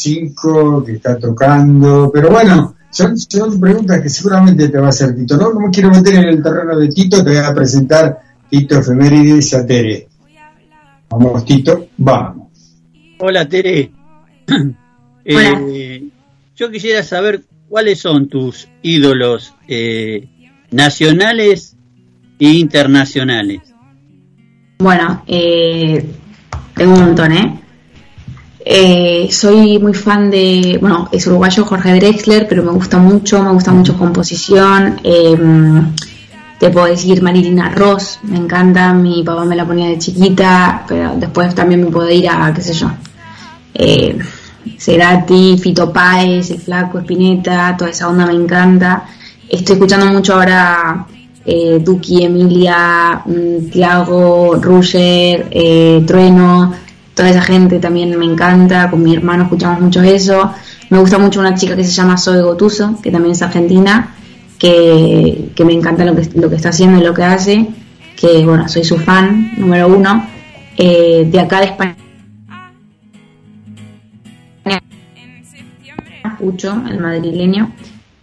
5 0.00 0.84
que 0.84 0.92
está 0.92 1.18
tocando, 1.18 2.10
pero 2.12 2.30
bueno, 2.30 2.74
son, 2.90 3.16
son 3.18 3.60
preguntas 3.60 4.00
que 4.00 4.08
seguramente 4.08 4.68
te 4.68 4.78
va 4.78 4.86
a 4.86 4.90
hacer 4.90 5.14
Tito. 5.14 5.36
No, 5.36 5.52
no 5.52 5.60
me 5.60 5.70
quiero 5.70 5.90
meter 5.90 6.14
en 6.14 6.24
el 6.24 6.42
terreno 6.42 6.78
de 6.78 6.88
Tito, 6.88 7.22
te 7.22 7.30
voy 7.30 7.38
a 7.38 7.54
presentar 7.54 8.18
Tito 8.48 8.78
Efemérides 8.78 9.54
a 9.54 9.66
Tere. 9.66 10.08
Vamos, 11.10 11.44
Tito, 11.44 11.88
vamos. 11.98 12.48
Hola 13.18 13.48
Tere. 13.48 13.90
Eh, 15.22 16.08
yo 16.56 16.70
quisiera 16.70 17.02
saber 17.04 17.42
cuáles 17.68 18.00
son 18.00 18.28
tus 18.28 18.68
ídolos 18.82 19.54
eh, 19.68 20.28
nacionales 20.72 21.76
e 22.40 22.48
internacionales. 22.48 23.60
Bueno, 24.78 25.22
eh, 25.26 26.04
tengo 26.74 26.94
un 26.94 27.00
montón, 27.00 27.32
¿eh? 27.32 27.60
Eh, 28.64 29.28
Soy 29.30 29.78
muy 29.78 29.94
fan 29.94 30.30
de, 30.30 30.78
bueno, 30.80 31.08
es 31.10 31.26
uruguayo 31.26 31.64
Jorge 31.64 31.94
Drexler, 31.94 32.46
pero 32.48 32.62
me 32.62 32.72
gusta 32.72 32.98
mucho, 32.98 33.42
me 33.42 33.52
gusta 33.52 33.72
mucho 33.72 33.96
composición. 33.96 35.00
eh, 35.02 35.36
te 36.60 36.68
puedo 36.68 36.86
decir 36.86 37.22
Marilina 37.22 37.70
Ross, 37.70 38.18
me 38.24 38.36
encanta, 38.36 38.92
mi 38.92 39.22
papá 39.22 39.46
me 39.46 39.56
la 39.56 39.66
ponía 39.66 39.88
de 39.88 39.98
chiquita, 39.98 40.84
pero 40.86 41.14
después 41.16 41.54
también 41.54 41.82
me 41.82 41.90
puedo 41.90 42.10
ir 42.10 42.28
a, 42.28 42.52
qué 42.52 42.60
sé 42.60 42.74
yo, 42.74 42.90
eh, 43.72 44.18
Cerati, 44.78 45.56
Fito 45.56 45.90
Páez, 45.90 46.50
El 46.50 46.60
Flaco, 46.60 46.98
Espineta, 46.98 47.74
toda 47.78 47.90
esa 47.90 48.08
onda 48.08 48.26
me 48.26 48.34
encanta. 48.34 49.06
Estoy 49.48 49.74
escuchando 49.76 50.04
mucho 50.06 50.34
ahora 50.34 51.06
eh, 51.46 51.78
Duki, 51.82 52.24
Emilia, 52.24 53.22
mm, 53.24 53.70
Tiago, 53.70 54.56
Ruger, 54.56 55.48
eh, 55.50 56.04
Trueno, 56.06 56.74
toda 57.14 57.30
esa 57.30 57.42
gente 57.42 57.78
también 57.78 58.18
me 58.18 58.24
encanta. 58.24 58.90
Con 58.90 59.02
mi 59.02 59.14
hermano 59.14 59.44
escuchamos 59.44 59.80
mucho 59.80 60.02
eso. 60.02 60.52
Me 60.88 60.98
gusta 60.98 61.18
mucho 61.18 61.40
una 61.40 61.54
chica 61.54 61.76
que 61.76 61.84
se 61.84 61.92
llama 61.92 62.16
Zoe 62.16 62.42
Gotuso, 62.42 62.98
que 63.02 63.10
también 63.10 63.32
es 63.32 63.42
argentina, 63.42 64.14
que, 64.58 65.50
que 65.54 65.64
me 65.64 65.72
encanta 65.72 66.04
lo 66.04 66.16
que, 66.16 66.28
lo 66.34 66.48
que 66.50 66.56
está 66.56 66.70
haciendo 66.70 67.00
y 67.00 67.04
lo 67.04 67.14
que 67.14 67.22
hace. 67.22 67.68
Que 68.16 68.44
bueno, 68.44 68.68
soy 68.68 68.84
su 68.84 68.98
fan 68.98 69.52
número 69.56 69.88
uno. 69.88 70.26
Eh, 70.76 71.28
de 71.30 71.40
acá 71.40 71.60
de 71.60 71.66
España. 71.66 71.96
Pucho, 76.38 76.72
el 76.88 76.98
madrileño. 76.98 77.70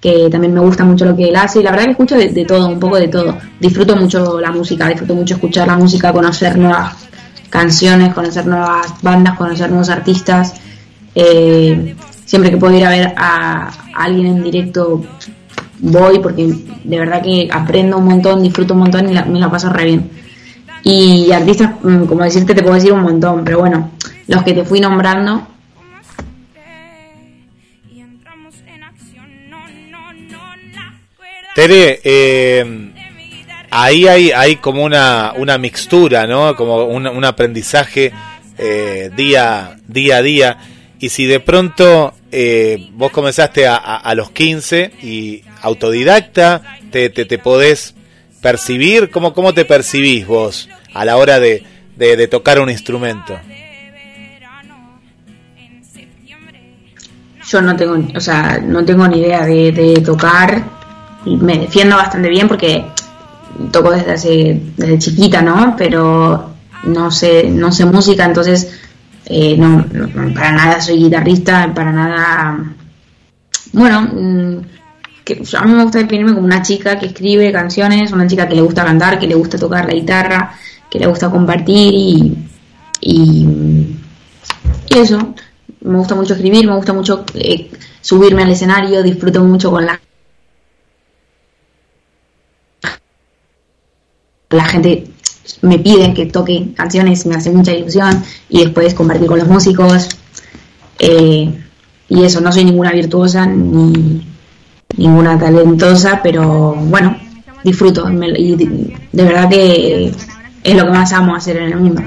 que 0.02 0.28
también 0.32 0.54
me 0.54 0.60
gusta 0.60 0.84
mucho 0.84 1.06
lo 1.06 1.16
que 1.16 1.30
él 1.30 1.36
hace. 1.36 1.60
Y 1.60 1.64
la 1.64 1.72
verdad 1.72 1.86
que 1.86 1.92
escucho 1.92 2.16
de, 2.16 2.30
de 2.30 2.46
todo, 2.46 2.68
un 2.68 2.80
poco 2.80 2.98
de 2.98 3.08
todo. 3.08 3.38
Disfruto 3.60 3.96
mucho 3.96 4.40
la 4.40 4.52
música, 4.52 4.88
disfruto 4.88 5.14
mucho 5.14 5.36
escuchar 5.36 5.68
la 5.68 5.78
música, 5.78 6.12
conocer 6.12 6.58
nuevas 6.58 7.08
canciones, 7.50 8.14
conocer 8.14 8.46
nuevas 8.46 9.02
bandas, 9.02 9.38
conocer 9.38 9.70
nuevos 9.70 9.90
artistas. 9.90 10.54
Eh, 11.16 11.96
siempre 12.26 12.52
que 12.52 12.58
puedo 12.58 12.78
ir 12.78 12.86
a 12.86 12.90
ver 12.90 13.14
a, 13.18 13.72
alguien 13.96 14.28
en 14.28 14.44
directo, 14.44 15.04
voy 15.80 16.20
porque 16.20 16.48
de 16.84 17.00
verdad 17.00 17.22
que 17.22 17.50
aprendo 17.52 17.98
un 17.98 18.06
montón, 18.06 18.44
disfruto 18.44 18.74
un 18.74 18.82
montón 18.82 19.10
y 19.10 19.14
la- 19.14 19.26
me 19.26 19.40
la 19.40 19.50
paso 19.50 19.70
re 19.70 19.86
bien. 19.86 20.10
Y 20.84 21.32
artistas, 21.32 21.72
mm, 21.84 22.06
como 22.06 22.24
decirte, 22.24 22.54
te 22.54 22.62
puedo 22.62 22.76
decir 22.76 22.94
un 22.94 23.02
montón, 23.02 23.44
pero 23.44 23.60
bueno, 23.60 23.92
los 24.28 24.44
que 24.44 24.54
te 24.54 24.64
fui 24.64 24.80
nombrando, 24.80 25.48
Tere, 31.56 32.00
eh, 32.04 32.94
ahí 33.84 34.08
hay, 34.08 34.32
hay 34.32 34.56
como 34.58 34.84
una, 34.84 35.34
una 35.36 35.58
mixtura, 35.58 36.26
¿no? 36.26 36.56
Como 36.56 36.86
un, 36.86 37.26
aprendizaje 37.26 38.12
eh, 38.58 39.12
día, 39.16 39.78
día 39.88 40.18
a 40.18 40.22
día. 40.22 40.58
Y 41.00 41.10
si 41.10 41.26
de 41.26 41.40
pronto 41.40 42.14
eh, 42.32 42.90
vos 42.94 43.12
comenzaste 43.12 43.68
a, 43.68 44.14
los 44.16 44.32
15 44.32 44.92
y 45.04 45.44
autodidacta, 45.62 46.80
te, 46.92 47.10
te, 47.10 47.38
podés 47.38 47.94
percibir, 48.42 49.12
¿cómo, 49.12 49.34
¿cómo 49.34 49.54
te 49.54 49.64
percibís 49.64 50.26
vos 50.26 50.70
a 50.94 51.06
la 51.06 51.18
hora 51.18 51.40
de, 51.40 51.64
de, 51.96 52.28
tocar 52.28 52.60
un 52.60 52.70
instrumento? 52.70 53.40
yo 57.50 57.62
no 57.62 57.78
tengo, 57.78 57.96
o 58.14 58.20
sea, 58.20 58.60
no 58.62 58.84
tengo 58.84 59.08
ni 59.08 59.20
idea 59.20 59.46
de, 59.46 59.72
de 59.72 60.02
tocar. 60.02 60.66
Me 61.24 61.58
defiendo 61.58 61.96
bastante 61.96 62.28
bien 62.28 62.48
porque 62.50 62.84
toco 63.72 63.92
desde 63.92 64.12
hace, 64.14 64.62
desde 64.76 65.00
chiquita, 65.00 65.42
¿no? 65.42 65.76
Pero 65.78 66.54
no 66.84 67.12
sé, 67.12 67.50
no 67.50 67.72
sé 67.72 67.86
música, 67.86 68.26
entonces 68.26 68.72
eh, 69.26 69.58
no, 69.58 69.86
para 70.34 70.52
nada 70.52 70.82
soy 70.82 70.98
guitarrista, 70.98 71.74
para 71.74 71.92
nada. 71.92 72.76
Bueno, 73.74 74.02
mm, 74.02 74.62
que, 75.24 75.42
a 75.58 75.66
mí 75.66 75.74
me 75.74 75.84
gusta 75.84 76.00
definirme 76.00 76.34
como 76.34 76.46
una 76.46 76.62
chica 76.62 76.98
que 76.98 77.08
escribe 77.08 77.52
canciones, 77.52 78.12
una 78.12 78.28
chica 78.28 78.48
que 78.48 78.56
le 78.56 78.62
gusta 78.62 78.86
cantar, 78.86 79.20
que 79.20 79.28
le 79.28 79.36
gusta 79.36 79.58
tocar 79.58 79.86
la 79.86 79.94
guitarra, 79.94 80.54
que 80.90 81.00
le 81.00 81.08
gusta 81.08 81.30
compartir 81.30 81.94
y, 81.94 82.38
y, 83.02 83.48
y 84.90 84.98
eso. 84.98 85.34
Me 85.82 85.98
gusta 85.98 86.16
mucho 86.16 86.34
escribir, 86.34 86.66
me 86.68 86.76
gusta 86.76 86.94
mucho 86.94 87.26
eh, 87.36 87.70
subirme 88.02 88.44
al 88.44 88.52
escenario, 88.52 89.04
disfruto 89.04 89.44
mucho 89.44 89.72
con 89.72 89.86
la 89.86 90.00
la 94.50 94.66
gente 94.66 95.06
me 95.62 95.80
pide 95.80 96.14
que 96.14 96.26
toque 96.28 96.74
canciones, 96.76 97.26
me 97.26 97.36
hace 97.36 97.52
mucha 97.52 97.74
ilusión 97.74 98.24
y 98.50 98.64
después 98.64 98.94
compartir 98.94 99.28
con 99.28 99.40
los 99.40 99.48
músicos. 99.48 100.10
Eh, 101.00 101.54
y 102.10 102.24
eso, 102.24 102.42
no 102.42 102.52
soy 102.52 102.66
ninguna 102.66 102.92
virtuosa 102.92 103.46
ni 103.46 104.26
ninguna 104.96 105.38
talentosa, 105.38 106.22
pero 106.24 106.74
bueno, 106.76 107.18
disfruto 107.64 108.10
y 108.10 108.56
de, 108.56 108.98
de 109.12 109.24
verdad 109.24 109.50
que 109.50 110.12
es 110.64 110.76
lo 110.76 110.86
que 110.86 110.92
más 110.92 111.12
amo 111.14 111.36
hacer 111.36 111.58
en 111.58 111.72
el 111.72 111.80
mundo. 111.80 112.02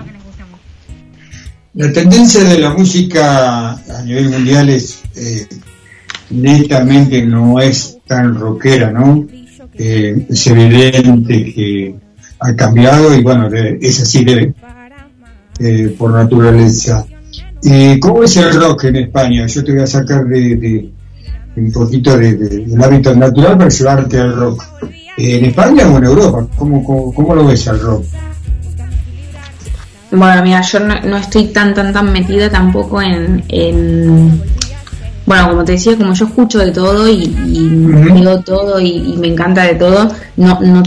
La 1.74 1.92
tendencia 1.92 2.42
de 2.44 2.58
la 2.58 2.70
música 2.70 3.70
a 3.72 4.02
nivel 4.04 4.30
mundial 4.30 4.70
es 4.70 5.02
eh, 5.14 5.46
netamente 6.30 7.22
no 7.22 7.60
es 7.60 7.98
tan 8.06 8.34
rockera, 8.34 8.90
¿no? 8.90 9.26
Eh, 9.74 10.26
es 10.28 10.46
evidente 10.48 11.52
que 11.54 11.94
ha 12.40 12.54
cambiado 12.56 13.14
y 13.14 13.22
bueno, 13.22 13.48
de- 13.50 13.78
es 13.80 14.00
así 14.02 14.24
debe, 14.24 14.54
eh, 15.58 15.94
por 15.98 16.12
naturaleza. 16.12 17.04
Eh, 17.62 17.98
¿Cómo 18.00 18.24
es 18.24 18.36
el 18.38 18.54
rock 18.54 18.84
en 18.84 18.96
España? 18.96 19.46
Yo 19.46 19.62
te 19.62 19.72
voy 19.72 19.82
a 19.82 19.86
sacar 19.86 20.24
de, 20.24 20.56
de- 20.56 20.90
un 21.56 21.70
poquito 21.72 22.16
de- 22.16 22.34
de- 22.36 22.66
del 22.66 22.82
hábitat 22.82 23.16
natural 23.16 23.58
para 23.58 23.68
llevarte 23.68 24.18
al 24.18 24.34
rock. 24.36 24.64
Eh, 25.18 25.38
¿En 25.38 25.44
España 25.46 25.86
o 25.88 25.98
en 25.98 26.04
Europa? 26.04 26.46
¿Cómo, 26.56 26.82
cómo, 26.84 27.12
cómo 27.12 27.34
lo 27.34 27.46
ves 27.46 27.68
al 27.68 27.80
rock? 27.80 28.04
Bueno, 30.12 30.42
mira, 30.42 30.60
yo 30.62 30.80
no, 30.80 31.00
no 31.02 31.16
estoy 31.18 31.46
tan, 31.48 31.72
tan, 31.74 31.92
tan 31.92 32.12
metida 32.12 32.50
tampoco 32.50 33.00
en, 33.02 33.44
en- 33.48 34.42
Bueno, 35.26 35.50
como 35.50 35.64
te 35.64 35.72
decía, 35.72 35.96
como 35.96 36.14
yo 36.14 36.24
escucho 36.26 36.58
de 36.58 36.72
todo 36.72 37.08
y, 37.08 37.24
y 37.46 37.68
veo 37.68 38.40
todo 38.40 38.80
y, 38.80 39.12
y 39.12 39.16
me 39.18 39.28
encanta 39.28 39.62
de 39.64 39.74
todo, 39.76 40.10
no, 40.36 40.58
no 40.60 40.82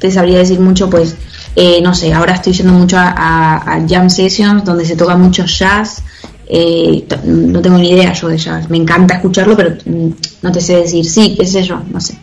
te 0.00 0.10
sabría 0.10 0.38
decir 0.38 0.58
mucho, 0.58 0.88
pues, 0.88 1.14
eh, 1.54 1.80
no 1.82 1.94
sé, 1.94 2.12
ahora 2.12 2.34
estoy 2.34 2.54
yendo 2.54 2.72
mucho 2.72 2.96
a, 2.98 3.84
jam 3.88 4.08
sessions 4.08 4.64
donde 4.64 4.84
se 4.84 4.96
toca 4.96 5.14
mucho 5.16 5.44
jazz. 5.44 6.02
eh, 6.48 7.06
no 7.24 7.60
tengo 7.60 7.78
ni 7.78 7.90
idea 7.90 8.12
yo 8.12 8.28
de 8.28 8.38
jazz, 8.38 8.68
me 8.68 8.78
encanta 8.78 9.14
escucharlo, 9.14 9.56
pero 9.56 9.76
mm, 9.84 10.08
no 10.42 10.50
te 10.50 10.60
sé 10.60 10.76
decir, 10.76 11.04
sí, 11.04 11.36
qué 11.38 11.46
sé 11.46 11.62
yo, 11.62 11.80
no 11.92 12.00
sé. 12.00 12.14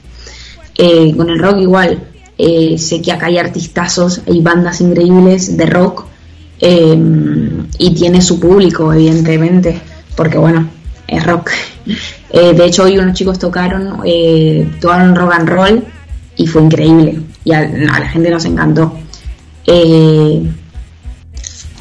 Eh, 0.76 1.14
con 1.16 1.30
el 1.30 1.40
rock 1.40 1.60
igual, 1.60 2.04
eh, 2.38 2.78
sé 2.78 3.02
que 3.02 3.12
acá 3.12 3.28
hay 3.28 3.38
artistazos, 3.38 4.22
hay 4.28 4.42
bandas 4.42 4.82
increíbles 4.82 5.56
de 5.56 5.66
rock 5.66 6.06
eh, 6.60 6.98
y 7.78 7.94
tiene 7.94 8.22
su 8.22 8.40
público, 8.40 8.92
evidentemente, 8.92 9.80
porque 10.16 10.38
bueno, 10.38 10.68
es 11.08 11.24
rock. 11.24 11.52
Eh, 12.30 12.54
de 12.54 12.66
hecho, 12.66 12.84
hoy 12.84 12.98
unos 12.98 13.14
chicos 13.14 13.40
tocaron, 13.40 14.02
tocaron 14.82 15.16
rock 15.16 15.32
and 15.32 15.48
roll 15.48 15.84
y 16.36 16.46
fue 16.46 16.62
increíble 16.62 17.22
y 17.48 17.54
a, 17.54 17.60
a 17.60 18.00
la 18.00 18.10
gente 18.10 18.30
nos 18.30 18.44
encantó. 18.46 18.98
Eh, 19.66 20.42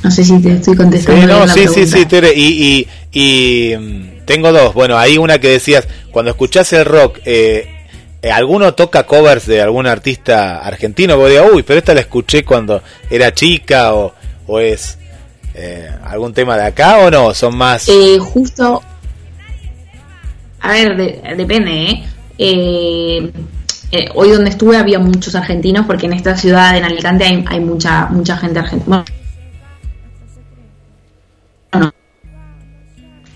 no 0.02 0.10
sé 0.10 0.24
si 0.24 0.40
te 0.40 0.52
estoy 0.52 0.76
contestando. 0.76 1.20
Sí, 1.20 1.26
no, 1.26 1.48
sí, 1.48 1.66
sí, 1.68 1.86
sí, 1.86 2.06
Tere. 2.06 2.32
Y, 2.34 2.86
y, 3.12 3.70
y, 3.72 3.76
mm, 3.76 4.24
tengo 4.24 4.52
dos. 4.52 4.74
Bueno, 4.74 4.96
hay 4.98 5.18
una 5.18 5.38
que 5.38 5.48
decías, 5.48 5.86
cuando 6.10 6.30
escuchás 6.30 6.72
el 6.72 6.84
rock, 6.84 7.18
eh, 7.24 7.68
eh, 8.22 8.30
¿alguno 8.30 8.74
toca 8.74 9.04
covers 9.06 9.46
de 9.46 9.60
algún 9.60 9.86
artista 9.86 10.60
argentino? 10.60 11.16
Vos 11.16 11.30
digas, 11.30 11.46
uy, 11.52 11.62
pero 11.64 11.78
esta 11.78 11.94
la 11.94 12.00
escuché 12.00 12.44
cuando 12.44 12.82
era 13.10 13.34
chica 13.34 13.94
o, 13.94 14.14
o 14.46 14.60
es 14.60 14.98
eh, 15.54 15.88
algún 16.04 16.32
tema 16.32 16.56
de 16.56 16.64
acá 16.66 16.98
o 16.98 17.10
no, 17.10 17.34
son 17.34 17.56
más... 17.56 17.88
Eh, 17.88 18.18
justo. 18.20 18.82
A 20.60 20.72
ver, 20.72 20.96
de- 20.96 21.34
depende, 21.36 21.70
¿eh? 21.82 22.04
Eh, 22.38 23.30
eh, 23.92 24.08
Hoy 24.14 24.30
donde 24.30 24.50
estuve 24.50 24.76
había 24.76 24.98
muchos 24.98 25.34
argentinos 25.34 25.86
porque 25.86 26.06
en 26.06 26.12
esta 26.14 26.36
ciudad, 26.36 26.76
en 26.76 26.84
Alicante, 26.84 27.24
hay, 27.24 27.60
mucha 27.60 28.06
mucha 28.06 28.36
gente 28.36 28.58
argentina. 28.58 29.04
Bueno, 31.72 31.92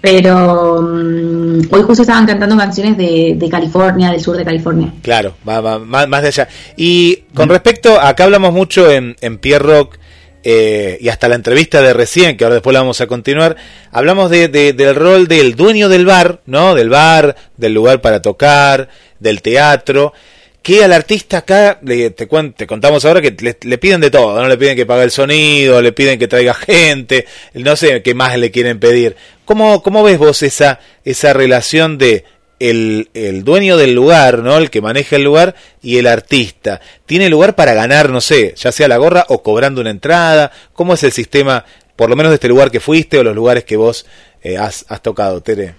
pero 0.00 0.80
mm, 0.80 1.60
hoy 1.70 1.82
justo 1.82 2.02
estaban 2.02 2.26
cantando 2.26 2.56
canciones 2.56 2.96
de, 2.96 3.36
California, 3.50 4.10
del 4.10 4.20
sur 4.20 4.36
de 4.36 4.44
California. 4.44 4.92
Claro, 5.02 5.34
va- 5.46 5.78
más, 5.78 6.22
de 6.22 6.28
allá. 6.28 6.48
Y 6.76 7.16
con 7.34 7.48
respecto, 7.50 8.00
acá 8.00 8.24
hablamos 8.24 8.52
mucho 8.52 8.90
en, 8.90 9.14
en 9.20 9.36
Pierre 9.38 9.64
Rock 9.64 9.98
eh, 10.42 10.96
y 11.02 11.10
hasta 11.10 11.28
la 11.28 11.34
entrevista 11.34 11.82
de 11.82 11.92
recién, 11.92 12.38
que 12.38 12.44
ahora 12.44 12.54
después 12.54 12.72
la 12.72 12.80
vamos 12.80 13.02
a 13.02 13.06
continuar, 13.06 13.56
hablamos 13.92 14.30
de, 14.30 14.48
de- 14.48 14.72
del 14.72 14.94
rol 14.94 15.28
del 15.28 15.54
dueño 15.54 15.90
del 15.90 16.06
bar, 16.06 16.40
¿no? 16.46 16.74
Del 16.74 16.88
bar, 16.88 17.36
del 17.58 17.74
lugar 17.74 18.00
para 18.00 18.22
tocar, 18.22 18.88
del 19.18 19.42
teatro, 19.42 20.14
que 20.62 20.84
al 20.84 20.92
artista 20.92 21.38
acá, 21.38 21.78
le, 21.82 22.10
te, 22.10 22.26
contamos 22.26 23.04
ahora 23.04 23.22
que 23.22 23.34
le, 23.62 23.78
piden 23.78 24.00
de 24.00 24.10
todo, 24.10 24.40
¿no? 24.40 24.46
Le 24.46 24.58
piden 24.58 24.76
que 24.76 24.86
pague 24.86 25.04
el 25.04 25.10
sonido, 25.10 25.80
le 25.80 25.92
piden 25.92 26.18
que 26.18 26.28
traiga 26.28 26.54
gente, 26.54 27.26
no 27.54 27.76
sé 27.76 28.02
qué 28.02 28.14
más 28.14 28.38
le 28.38 28.50
quieren 28.50 28.78
pedir. 28.78 29.16
¿Cómo, 29.44 29.82
cómo 29.82 30.02
ves 30.02 30.18
vos 30.18 30.42
esa, 30.42 30.80
esa 31.04 31.32
relación 31.32 31.96
de 31.96 32.24
el, 32.58 33.08
el 33.14 33.42
dueño 33.42 33.78
del 33.78 33.94
lugar, 33.94 34.40
¿no? 34.40 34.58
El 34.58 34.68
que 34.68 34.82
maneja 34.82 35.16
el 35.16 35.22
lugar 35.22 35.54
y 35.82 35.96
el 35.96 36.06
artista. 36.06 36.80
¿Tiene 37.06 37.30
lugar 37.30 37.54
para 37.54 37.72
ganar, 37.72 38.10
no 38.10 38.20
sé, 38.20 38.54
ya 38.56 38.70
sea 38.70 38.86
la 38.86 38.98
gorra 38.98 39.24
o 39.28 39.42
cobrando 39.42 39.80
una 39.80 39.90
entrada? 39.90 40.52
¿Cómo 40.74 40.92
es 40.92 41.02
el 41.04 41.12
sistema, 41.12 41.64
por 41.96 42.10
lo 42.10 42.16
menos 42.16 42.30
de 42.30 42.34
este 42.34 42.48
lugar 42.48 42.70
que 42.70 42.80
fuiste 42.80 43.18
o 43.18 43.24
los 43.24 43.34
lugares 43.34 43.64
que 43.64 43.78
vos 43.78 44.04
eh, 44.42 44.58
has, 44.58 44.84
has 44.88 45.00
tocado, 45.00 45.40
Tere? 45.40 45.74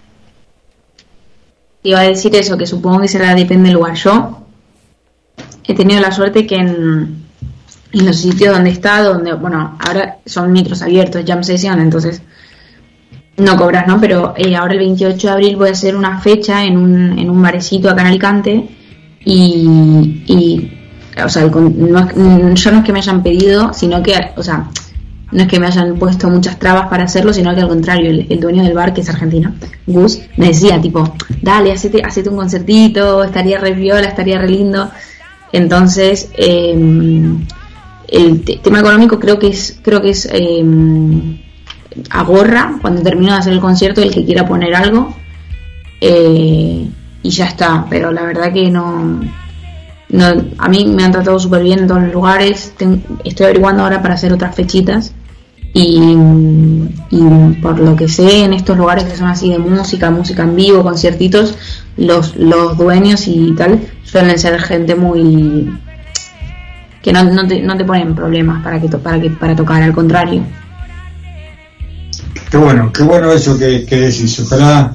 Iba 1.84 2.00
a 2.00 2.08
decir 2.08 2.34
eso, 2.34 2.58
que 2.58 2.66
supongo 2.66 3.00
que 3.00 3.08
será 3.08 3.32
depende 3.34 3.68
del 3.68 3.74
lugar. 3.74 3.94
Yo 3.94 4.42
he 5.64 5.74
tenido 5.74 6.00
la 6.00 6.12
suerte 6.12 6.46
que 6.46 6.56
en, 6.56 7.22
los 7.92 8.16
sitios 8.16 8.54
donde 8.54 8.70
estado, 8.70 9.14
donde, 9.14 9.34
bueno, 9.34 9.76
ahora 9.86 10.16
son 10.24 10.50
micros 10.52 10.80
abiertos, 10.82 11.24
jam 11.26 11.42
session, 11.44 11.78
entonces 11.80 12.22
no 13.36 13.56
cobras, 13.56 13.86
¿no? 13.86 14.00
Pero 14.00 14.34
eh, 14.36 14.54
ahora 14.56 14.72
el 14.74 14.78
28 14.78 15.26
de 15.26 15.32
abril 15.32 15.56
voy 15.56 15.68
a 15.68 15.72
hacer 15.72 15.96
una 15.96 16.20
fecha 16.20 16.64
en 16.64 16.76
un, 16.76 17.18
en 17.18 17.30
un 17.30 17.40
barecito 17.42 17.90
acá 17.90 18.02
en 18.02 18.06
Alicante 18.08 18.68
y, 19.24 20.22
y 20.26 20.72
o 21.22 21.28
sea, 21.28 21.44
no 21.46 21.98
es- 21.98 22.16
mm, 22.16 22.40
no 22.72 22.78
es 22.78 22.84
que 22.84 22.92
me 22.92 22.98
hayan 22.98 23.22
pedido, 23.22 23.72
sino 23.72 24.02
que, 24.02 24.14
o 24.36 24.42
sea, 24.42 24.68
no 25.30 25.42
es 25.42 25.48
que 25.48 25.58
me 25.58 25.66
hayan 25.66 25.94
puesto 25.96 26.28
muchas 26.28 26.58
trabas 26.58 26.88
para 26.88 27.04
hacerlo, 27.04 27.32
sino 27.32 27.54
que 27.54 27.62
al 27.62 27.68
contrario, 27.68 28.10
el, 28.10 28.26
el 28.28 28.40
dueño 28.40 28.62
del 28.62 28.74
bar, 28.74 28.92
que 28.92 29.00
es 29.00 29.08
argentino, 29.08 29.54
Gus, 29.86 30.20
me 30.36 30.48
decía 30.48 30.80
tipo, 30.80 31.14
dale, 31.40 31.72
hacete, 31.72 32.02
hacete 32.02 32.28
un 32.28 32.36
concertito, 32.36 33.24
estaría 33.24 33.58
re 33.58 33.72
viola, 33.72 34.08
estaría 34.08 34.38
re 34.38 34.48
lindo. 34.48 34.90
Entonces, 35.52 36.30
eh, 36.34 36.74
el 38.08 38.40
te- 38.44 38.58
tema 38.58 38.80
económico 38.80 39.18
creo 39.18 39.38
que 39.38 39.48
es, 39.48 39.78
creo 39.82 40.00
que 40.02 40.10
es 40.10 40.28
eh, 40.32 40.64
agorra 42.10 42.78
cuando 42.80 43.02
termino 43.02 43.32
de 43.32 43.38
hacer 43.38 43.52
el 43.52 43.60
concierto 43.60 44.02
el 44.02 44.10
que 44.12 44.24
quiera 44.24 44.46
poner 44.46 44.74
algo 44.74 45.14
eh, 46.00 46.88
y 47.22 47.30
ya 47.30 47.46
está. 47.46 47.86
Pero 47.88 48.10
la 48.12 48.22
verdad 48.22 48.52
que 48.52 48.70
no, 48.70 49.20
a 50.58 50.68
mí 50.68 50.84
me 50.86 51.04
han 51.04 51.12
tratado 51.12 51.38
súper 51.38 51.62
bien 51.62 51.80
en 51.80 51.86
todos 51.86 52.12
lugares. 52.12 52.72
Estoy 53.24 53.44
averiguando 53.46 53.82
ahora 53.82 54.02
para 54.02 54.14
hacer 54.14 54.32
otras 54.32 54.54
fechitas 54.54 55.12
y 55.74 56.14
por 57.62 57.78
lo 57.80 57.96
que 57.96 58.06
sé 58.08 58.44
en 58.44 58.52
estos 58.52 58.76
lugares 58.76 59.04
que 59.04 59.16
son 59.16 59.28
así 59.28 59.50
de 59.50 59.58
música, 59.58 60.10
música 60.10 60.42
en 60.42 60.54
vivo, 60.54 60.82
conciertitos, 60.82 61.56
los, 61.96 62.36
los 62.36 62.76
dueños 62.78 63.26
y 63.28 63.52
tal 63.56 63.80
suelen 64.04 64.38
ser 64.38 64.60
gente 64.60 64.94
muy 64.94 65.70
que 67.02 67.12
no, 67.12 67.24
no, 67.24 67.46
te, 67.48 67.60
no 67.60 67.76
te 67.76 67.84
ponen 67.84 68.14
problemas 68.14 68.62
para 68.62 68.80
que, 68.80 68.88
to- 68.88 69.00
para 69.00 69.20
que 69.20 69.28
para 69.30 69.56
tocar, 69.56 69.82
al 69.82 69.92
contrario. 69.92 70.42
Qué 72.50 72.56
bueno, 72.56 72.92
qué 72.92 73.02
bueno 73.02 73.32
eso 73.32 73.58
que, 73.58 73.84
que 73.84 73.96
decís. 73.96 74.38
Ojalá, 74.40 74.92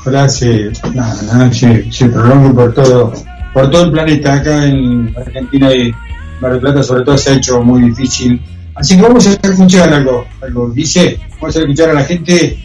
ojalá 0.00 0.28
se, 0.28 0.70
nada, 0.94 1.22
nada, 1.22 1.52
se, 1.52 1.90
se 1.92 2.08
prolongue 2.08 2.54
por 2.54 2.74
todo, 2.74 3.12
por 3.52 3.70
todo 3.70 3.84
el 3.84 3.92
planeta. 3.92 4.34
Acá 4.34 4.64
en 4.66 5.14
Argentina 5.16 5.72
y 5.74 5.94
Mar 6.40 6.52
del 6.52 6.60
Plata 6.60 6.82
sobre 6.82 7.04
todo 7.04 7.16
se 7.18 7.30
ha 7.30 7.34
hecho 7.34 7.62
muy 7.62 7.82
difícil. 7.90 8.40
Así 8.74 8.96
que 8.96 9.02
vamos 9.02 9.26
a 9.26 9.32
escuchar 9.48 9.92
algo, 9.92 10.26
algo. 10.42 10.70
Dice, 10.70 11.20
vamos 11.40 11.54
a 11.56 11.60
escuchar 11.60 11.90
a 11.90 11.94
la 11.94 12.04
gente 12.04 12.58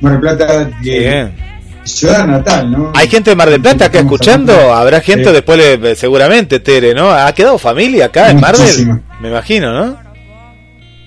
Mar 0.00 0.12
del 0.12 0.20
Plata 0.20 0.70
de 0.82 1.30
ciudad 1.94 2.26
natal, 2.26 2.70
¿no? 2.70 2.92
Hay 2.94 3.08
gente 3.08 3.30
de 3.30 3.36
Mar 3.36 3.50
del 3.50 3.60
Plata 3.60 3.86
acá 3.86 4.00
escuchando, 4.00 4.72
habrá 4.74 5.00
gente 5.00 5.24
Sí. 5.26 5.32
después, 5.32 5.58
le- 5.80 5.94
seguramente, 5.96 6.60
Tere, 6.60 6.94
¿no? 6.94 7.10
¿Ha 7.10 7.32
quedado 7.34 7.58
familia 7.58 8.06
acá 8.06 8.30
en 8.30 8.40
Mar 8.40 8.56
del? 8.56 9.00
Me 9.20 9.28
imagino, 9.28 9.72
¿no? 9.72 9.98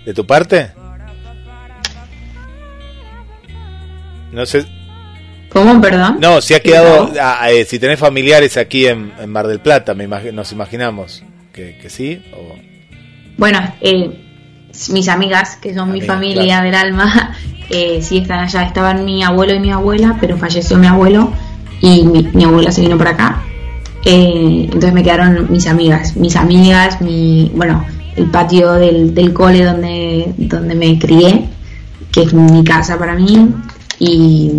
¿De 0.05 0.13
tu 0.13 0.25
parte? 0.25 0.71
No 4.31 4.45
sé. 4.45 4.65
¿Cómo, 5.49 5.79
perdón? 5.79 6.17
No, 6.19 6.41
si 6.41 6.55
ha 6.55 6.59
quedado, 6.61 7.11
ah, 7.21 7.51
eh, 7.51 7.63
si 7.65 7.77
tenés 7.77 7.99
familiares 7.99 8.57
aquí 8.57 8.87
en, 8.87 9.13
en 9.19 9.29
Mar 9.29 9.45
del 9.47 9.59
Plata, 9.59 9.93
me 9.93 10.07
imagi- 10.09 10.31
nos 10.33 10.51
imaginamos 10.51 11.23
que, 11.53 11.77
que 11.79 11.89
sí. 11.91 12.23
O... 12.35 12.55
Bueno, 13.37 13.59
eh, 13.81 14.22
mis 14.89 15.07
amigas, 15.07 15.57
que 15.57 15.73
son 15.73 15.91
mi 15.91 16.01
familia 16.01 16.61
claro. 16.61 16.65
del 16.65 16.75
alma, 16.75 17.35
eh, 17.69 17.99
sí 18.01 18.17
están 18.17 18.39
allá. 18.39 18.63
Estaban 18.63 19.05
mi 19.05 19.23
abuelo 19.23 19.53
y 19.53 19.59
mi 19.59 19.71
abuela, 19.71 20.17
pero 20.19 20.37
falleció 20.37 20.77
mi 20.77 20.87
abuelo 20.87 21.31
y 21.81 22.03
mi, 22.03 22.23
mi 22.33 22.43
abuela 22.43 22.71
se 22.71 22.81
vino 22.81 22.97
para 22.97 23.11
acá. 23.11 23.43
Eh, 24.05 24.63
entonces 24.65 24.93
me 24.93 25.03
quedaron 25.03 25.47
mis 25.49 25.65
amigas, 25.67 26.17
mis 26.17 26.35
amigas, 26.35 26.99
mi, 27.01 27.51
bueno, 27.55 27.85
el 28.15 28.29
patio 28.29 28.73
del, 28.73 29.13
del 29.13 29.33
cole 29.33 29.63
donde, 29.63 30.33
donde 30.37 30.75
me 30.75 30.99
crié, 30.99 31.47
que 32.11 32.23
es 32.23 32.33
mi 32.33 32.63
casa 32.63 32.97
para 32.97 33.15
mí. 33.15 33.49
Y, 33.99 34.51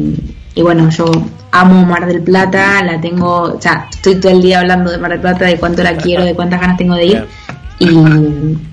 y 0.54 0.62
bueno, 0.62 0.88
yo 0.90 1.04
amo 1.50 1.84
Mar 1.84 2.06
del 2.06 2.22
Plata, 2.22 2.82
la 2.82 3.00
tengo, 3.00 3.42
o 3.42 3.60
sea, 3.60 3.88
estoy 3.90 4.16
todo 4.16 4.32
el 4.32 4.42
día 4.42 4.60
hablando 4.60 4.90
de 4.90 4.98
Mar 4.98 5.10
del 5.10 5.20
Plata, 5.20 5.44
de 5.44 5.58
cuánto 5.58 5.82
la 5.82 5.96
quiero, 5.96 6.24
de 6.24 6.34
cuántas 6.34 6.60
ganas 6.60 6.76
tengo 6.76 6.94
de 6.94 7.06
ir. 7.06 7.26
Y, 7.78 7.88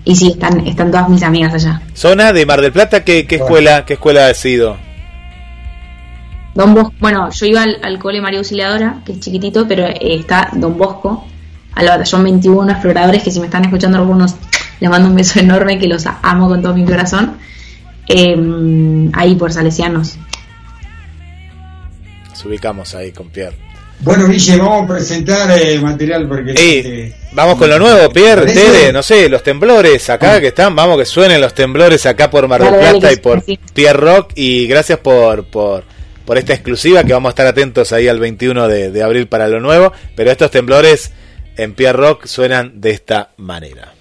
y 0.05 0.15
sí, 0.15 0.29
están, 0.29 0.65
están 0.67 0.91
todas 0.91 1.09
mis 1.09 1.23
amigas 1.23 1.53
allá. 1.53 1.81
Zona 1.93 2.33
de 2.33 2.45
Mar 2.45 2.61
del 2.61 2.71
Plata, 2.71 3.03
¿qué, 3.03 3.25
qué 3.25 3.35
escuela, 3.35 3.85
qué 3.85 3.93
escuela 3.93 4.27
has 4.27 4.37
sido? 4.37 4.77
Don 6.53 6.73
Bosco, 6.73 6.93
bueno, 6.99 7.29
yo 7.31 7.45
iba 7.45 7.63
al, 7.63 7.79
al 7.81 7.97
cole 7.97 8.21
María 8.21 8.39
Auxiliadora, 8.39 9.01
que 9.05 9.13
es 9.13 9.19
chiquitito, 9.19 9.67
pero 9.67 9.85
eh, 9.85 9.97
está 10.01 10.49
Don 10.53 10.77
Bosco, 10.77 11.25
al 11.73 11.87
batallón 11.87 12.23
21 12.23 12.71
exploradores, 12.71 13.23
que 13.23 13.31
si 13.31 13.39
me 13.39 13.45
están 13.45 13.63
escuchando 13.63 13.97
algunos, 13.97 14.35
les 14.79 14.89
mando 14.89 15.09
un 15.09 15.15
beso 15.15 15.39
enorme, 15.39 15.79
que 15.79 15.87
los 15.87 16.05
amo 16.05 16.47
con 16.47 16.61
todo 16.61 16.73
mi 16.73 16.85
corazón. 16.85 17.37
Eh, 18.07 19.09
ahí 19.13 19.35
por 19.35 19.53
Salesianos. 19.53 20.17
Nos 22.29 22.45
ubicamos 22.45 22.93
ahí 22.95 23.11
con 23.11 23.29
Pierre. 23.29 23.70
Bueno, 24.03 24.27
Guille, 24.27 24.57
vamos 24.57 24.83
a 24.89 24.93
presentar 24.95 25.59
eh, 25.59 25.79
material 25.79 26.27
porque... 26.27 26.53
eh, 26.57 27.15
Vamos 27.33 27.55
con 27.57 27.69
lo 27.69 27.77
nuevo, 27.79 28.11
Pierre. 28.11 28.51
Tere, 28.51 28.91
no 28.91 29.03
sé, 29.03 29.29
los 29.29 29.43
temblores 29.43 30.09
acá 30.09 30.41
que 30.41 30.47
están, 30.47 30.75
vamos 30.75 30.97
que 30.97 31.05
suenen 31.05 31.39
los 31.39 31.53
temblores 31.53 32.05
acá 32.05 32.29
por 32.31 32.47
Mar 32.47 32.61
del 32.63 32.71
dale, 32.73 32.99
Plata 32.99 33.13
y 33.13 33.17
por 33.17 33.41
sí. 33.43 33.59
Pierre 33.73 33.99
Rock 33.99 34.31
y 34.35 34.65
gracias 34.67 34.99
por, 34.99 35.45
por, 35.45 35.83
por 36.25 36.37
esta 36.37 36.53
exclusiva 36.53 37.03
que 37.03 37.13
vamos 37.13 37.29
a 37.29 37.33
estar 37.33 37.47
atentos 37.47 37.93
ahí 37.93 38.07
al 38.07 38.19
21 38.19 38.67
de, 38.67 38.89
de 38.91 39.03
abril 39.03 39.27
para 39.27 39.47
lo 39.47 39.59
nuevo, 39.59 39.93
pero 40.15 40.31
estos 40.31 40.49
temblores 40.51 41.11
en 41.55 41.73
Pierre 41.73 41.97
Rock 41.97 42.25
suenan 42.25 42.81
de 42.81 42.89
esta 42.91 43.29
manera. 43.37 43.93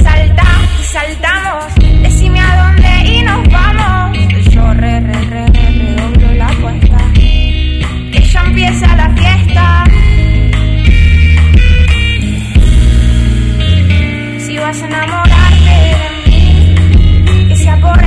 Decime 0.00 0.10
salta 0.10 0.42
y 0.78 0.84
saltamos. 0.84 1.64
Decime 2.02 2.40
a 2.40 2.64
dónde 2.64 2.88
y 3.04 3.22
nos 3.22 3.48
vamos. 3.50 4.18
Yo 4.50 4.74
re, 4.74 5.00
re, 5.00 5.24
re, 5.24 5.46
re, 5.46 5.70
redoblo 5.72 6.34
la 6.34 6.46
apuesta. 6.46 6.96
Que 7.14 8.22
ya 8.22 8.40
empieza 8.44 8.96
la 8.96 9.10
fiesta. 9.10 9.84
Si 14.38 14.58
vas 14.58 14.82
a 14.82 14.86
enamorarte 14.86 15.76
de 16.00 16.30
mí 16.30 17.48
que 17.48 17.56
sea 17.56 17.76
por 17.80 18.02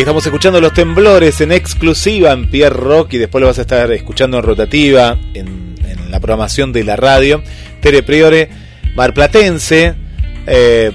estamos 0.00 0.24
escuchando 0.24 0.62
los 0.62 0.72
temblores 0.72 1.42
en 1.42 1.52
exclusiva 1.52 2.32
en 2.32 2.50
Pierre 2.50 2.74
Rock 2.74 3.14
y 3.14 3.18
después 3.18 3.40
lo 3.40 3.48
vas 3.48 3.58
a 3.58 3.62
estar 3.62 3.92
escuchando 3.92 4.38
en 4.38 4.42
rotativa 4.42 5.18
en, 5.34 5.74
en 5.84 6.10
la 6.10 6.18
programación 6.20 6.72
de 6.72 6.84
la 6.84 6.96
radio. 6.96 7.42
Tere 7.82 8.02
Priore, 8.02 8.48
marplatense, 8.94 9.94
eh, 10.46 10.90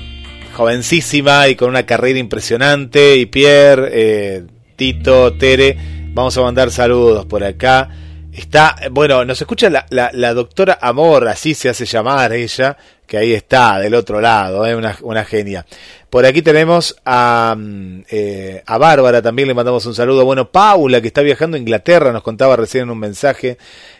jovencísima 0.54 1.48
y 1.50 1.56
con 1.56 1.70
una 1.70 1.86
carrera 1.86 2.18
impresionante. 2.18 3.16
Y 3.18 3.28
Pierre, 3.28 3.90
eh, 3.94 4.44
Tito, 4.76 5.34
Tere, 5.34 5.78
vamos 6.14 6.36
a 6.38 6.42
mandar 6.42 6.72
saludos 6.72 7.28
por 7.28 7.44
acá. 7.44 7.90
Está, 8.36 8.76
bueno, 8.92 9.24
nos 9.24 9.40
escucha 9.40 9.70
la, 9.70 9.86
la, 9.92 10.10
la 10.12 10.34
doctora 10.34 10.78
Amor, 10.82 11.26
así 11.30 11.54
se 11.54 11.70
hace 11.70 11.86
llamar 11.86 12.34
ella, 12.34 12.76
que 13.08 13.18
ahí 13.18 13.34
está, 13.34 13.80
del 13.80 13.96
otro 13.96 14.20
lado, 14.20 14.66
eh, 14.66 14.76
una, 14.76 15.24
genia. 15.24 15.66
Por 16.10 16.26
aquí 16.26 16.42
tenemos 16.42 16.98
a, 17.06 17.56
mm, 17.58 18.04
eh, 18.10 18.62
a 18.66 18.78
Bárbara, 18.78 19.22
también 19.22 19.48
le 19.48 19.54
mandamos 19.54 19.86
un 19.86 19.96
saludo. 19.96 20.26
Bueno, 20.26 20.52
Paula, 20.52 21.00
que 21.00 21.08
está 21.08 21.22
viajando 21.22 21.56
a 21.56 21.62
Inglaterra, 21.62 22.12
nos 22.12 22.24
contaba 22.24 22.58
recién 22.58 22.84
en 22.84 22.90
un 22.90 23.00
mensaje. 23.00 23.58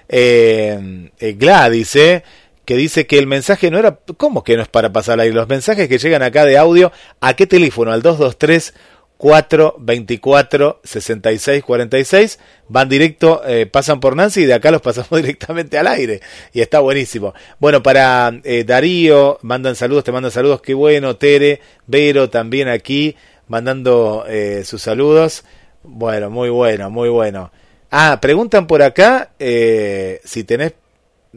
Eh, 0.10 1.10
eh, 1.18 1.34
Gladys, 1.40 1.96
eh, 1.96 2.24
que 2.66 2.76
dice 2.76 3.08
que 3.08 3.18
el 3.18 3.28
mensaje 3.28 3.72
no 3.72 3.78
era, 3.78 4.00
¿cómo 4.18 4.44
que 4.44 4.58
no 4.58 4.64
es 4.64 4.68
para 4.68 4.92
pasar 4.92 5.18
ahí? 5.22 5.32
Los 5.32 5.48
mensajes 5.48 5.88
que 5.88 5.98
llegan 5.98 6.24
acá 6.24 6.44
de 6.44 6.58
audio, 6.58 6.92
¿a 7.22 7.36
qué 7.36 7.48
teléfono? 7.48 7.94
Al 7.94 8.02
223 8.02 8.74
424 9.18 10.82
6646 10.84 12.40
van 12.68 12.90
directo, 12.90 13.42
eh, 13.46 13.66
pasan 13.66 14.00
por 14.00 14.16
Nancy 14.16 14.42
y 14.42 14.46
de 14.46 14.54
acá 14.54 14.72
los 14.72 14.82
pasamos 14.82 15.12
directamente 15.22 15.78
al 15.78 15.88
aire 15.88 16.22
y 16.54 16.62
está 16.62 16.80
buenísimo. 16.80 17.34
Bueno, 17.60 17.82
para 17.82 18.34
eh, 18.44 18.64
Darío, 18.66 19.40
mandan 19.42 19.76
saludos, 19.76 20.04
te 20.04 20.12
mandan 20.12 20.32
saludos, 20.32 20.62
qué 20.62 20.74
bueno, 20.74 21.16
Tere, 21.16 21.62
Vero 21.88 22.30
también 22.30 22.68
aquí 22.68 23.16
mandando 23.48 24.26
eh, 24.28 24.64
sus 24.66 24.82
saludos. 24.82 25.46
Bueno, 25.84 26.30
muy 26.30 26.50
bueno, 26.50 26.90
muy 26.90 27.10
bueno. 27.10 27.52
Ah, 27.92 28.20
preguntan 28.22 28.68
por 28.68 28.82
acá 28.82 29.32
si 29.38 30.44
tenés 30.44 30.74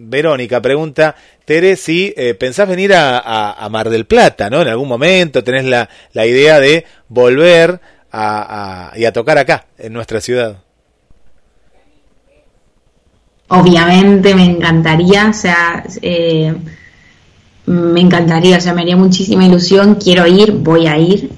Verónica 0.00 0.62
pregunta, 0.62 1.16
Tere, 1.44 1.76
si 1.76 2.14
eh, 2.16 2.34
pensás 2.34 2.68
venir 2.68 2.92
a, 2.94 3.66
Mar 3.70 3.90
del 3.90 4.06
Plata, 4.06 4.48
¿no? 4.48 4.62
En 4.62 4.68
algún 4.68 4.88
momento 4.88 5.42
tenés 5.42 5.64
la, 5.64 5.88
la 6.12 6.26
idea 6.26 6.60
de 6.60 6.84
volver 7.08 7.80
a, 8.10 8.90
a, 8.92 8.98
y 8.98 9.04
a 9.04 9.12
tocar 9.12 9.38
acá, 9.38 9.66
en 9.78 9.92
nuestra 9.92 10.20
ciudad. 10.20 10.58
Obviamente 13.48 14.34
me 14.34 14.44
encantaría, 14.44 15.28
o 15.30 15.32
sea, 15.32 15.82
eh, 16.02 16.54
me 17.64 18.00
encantaría, 18.00 18.58
o 18.58 18.60
sea, 18.60 18.74
me 18.74 18.82
haría 18.82 18.96
muchísima 18.96 19.44
ilusión, 19.46 19.94
quiero 19.94 20.26
ir, 20.26 20.52
voy 20.52 20.86
a 20.86 20.98
ir, 20.98 21.30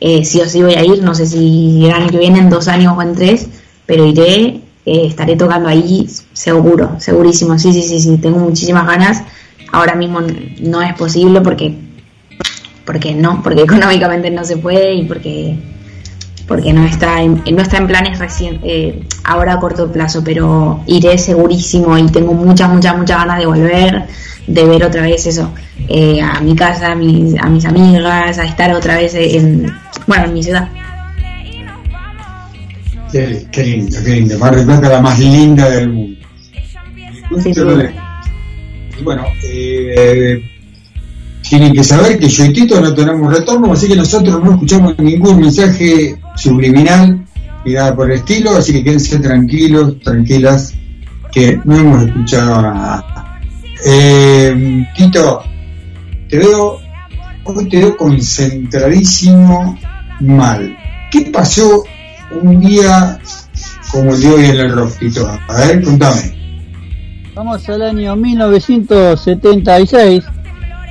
eh, 0.00 0.24
sí 0.24 0.40
o 0.40 0.48
sí 0.48 0.62
voy 0.62 0.74
a 0.74 0.84
ir, 0.84 1.02
no 1.02 1.14
sé 1.14 1.26
si 1.26 1.84
el 1.84 1.92
año 1.92 2.08
que 2.08 2.18
viene, 2.18 2.38
en 2.38 2.48
dos 2.48 2.68
años 2.68 2.94
o 2.96 3.02
en 3.02 3.14
tres, 3.14 3.48
pero 3.84 4.06
iré, 4.06 4.57
eh, 4.88 5.06
estaré 5.06 5.36
tocando 5.36 5.68
ahí 5.68 6.08
seguro, 6.32 6.96
segurísimo, 6.98 7.58
sí, 7.58 7.72
sí, 7.72 7.82
sí, 7.82 8.00
sí, 8.00 8.16
tengo 8.18 8.38
muchísimas 8.38 8.86
ganas, 8.86 9.22
ahora 9.70 9.94
mismo 9.94 10.20
no 10.60 10.80
es 10.80 10.94
posible 10.94 11.42
porque, 11.42 11.74
porque 12.86 13.14
no, 13.14 13.42
porque 13.42 13.62
económicamente 13.64 14.30
no 14.30 14.44
se 14.44 14.56
puede 14.56 14.94
y 14.94 15.04
porque, 15.04 15.58
porque 16.46 16.72
no 16.72 16.84
está 16.84 17.20
en, 17.20 17.42
no 17.52 17.60
está 17.60 17.76
en 17.76 17.86
planes 17.86 18.18
recién, 18.18 18.60
eh, 18.64 19.06
ahora 19.24 19.54
a 19.54 19.60
corto 19.60 19.92
plazo, 19.92 20.22
pero 20.24 20.80
iré 20.86 21.18
segurísimo 21.18 21.98
y 21.98 22.06
tengo 22.06 22.32
muchas, 22.32 22.70
muchas, 22.70 22.96
muchas 22.96 23.18
ganas 23.18 23.38
de 23.38 23.46
volver, 23.46 24.06
de 24.46 24.64
ver 24.64 24.84
otra 24.84 25.02
vez 25.02 25.26
eso, 25.26 25.52
eh, 25.86 26.22
a 26.22 26.40
mi 26.40 26.56
casa, 26.56 26.92
a 26.92 26.94
mis, 26.94 27.38
a 27.38 27.46
mis 27.48 27.66
amigas, 27.66 28.38
a 28.38 28.44
estar 28.44 28.72
otra 28.74 28.96
vez 28.96 29.14
en, 29.14 29.70
bueno, 30.06 30.24
en 30.24 30.32
mi 30.32 30.42
ciudad. 30.42 30.68
Qué, 33.10 33.46
qué 33.50 33.64
lindo, 33.64 33.96
qué 34.04 34.10
lindo. 34.10 34.38
Mar 34.38 34.54
del 34.54 34.66
Plata, 34.66 34.88
la 34.88 35.00
más 35.00 35.18
linda 35.18 35.68
del 35.70 35.88
mundo. 35.88 36.20
Sí, 37.42 37.54
sí. 37.54 37.60
Y 38.98 39.04
bueno, 39.04 39.24
eh, 39.44 40.42
tienen 41.48 41.72
que 41.72 41.84
saber 41.84 42.18
que 42.18 42.28
yo 42.28 42.44
y 42.44 42.52
Tito 42.52 42.80
no 42.80 42.92
tenemos 42.94 43.32
retorno, 43.32 43.72
así 43.72 43.88
que 43.88 43.96
nosotros 43.96 44.42
no 44.42 44.52
escuchamos 44.52 44.98
ningún 44.98 45.40
mensaje 45.40 46.18
subliminal 46.36 47.24
ni 47.64 47.74
nada 47.74 47.94
por 47.94 48.10
el 48.10 48.18
estilo, 48.18 48.56
así 48.56 48.72
que 48.72 48.84
quédense 48.84 49.18
tranquilos, 49.18 50.00
tranquilas, 50.00 50.74
que 51.32 51.60
no 51.64 51.76
hemos 51.76 52.02
escuchado 52.04 52.62
nada. 52.62 53.40
Eh, 53.86 54.84
Tito, 54.96 55.42
te 56.28 56.38
veo, 56.38 56.80
hoy 57.44 57.68
te 57.68 57.78
veo 57.78 57.96
concentradísimo 57.96 59.78
mal. 60.20 60.76
¿Qué 61.10 61.22
pasó 61.32 61.84
un 62.30 62.60
día 62.60 63.18
como 63.90 64.14
el 64.14 64.20
de 64.20 64.28
hoy 64.28 64.44
en 64.46 64.56
el 64.56 64.72
rock, 64.72 64.98
Tito? 64.98 65.26
A 65.26 65.38
ver, 65.66 65.82
contame. 65.82 66.36
Vamos 67.34 67.68
al 67.68 67.82
año 67.82 68.14
1976. 68.16 70.24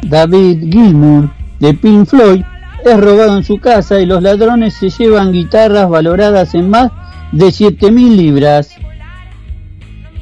David 0.04 0.72
Gilmour 0.72 1.32
de 1.60 1.74
Pink 1.74 2.08
Floyd 2.08 2.44
es 2.86 3.00
robado 3.00 3.36
en 3.38 3.44
su 3.44 3.60
casa 3.60 4.00
y 4.00 4.06
los 4.06 4.22
ladrones 4.22 4.76
se 4.76 4.90
llevan 4.90 5.34
guitarras 5.34 5.90
valoradas 5.90 6.54
en 6.56 6.70
más 6.70 6.92
de 7.32 7.52
7000 7.52 8.16
libras. 8.16 8.70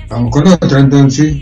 Vamos 0.10 0.32
con 0.32 0.48
otra 0.48 0.80
entonces. 0.80 1.38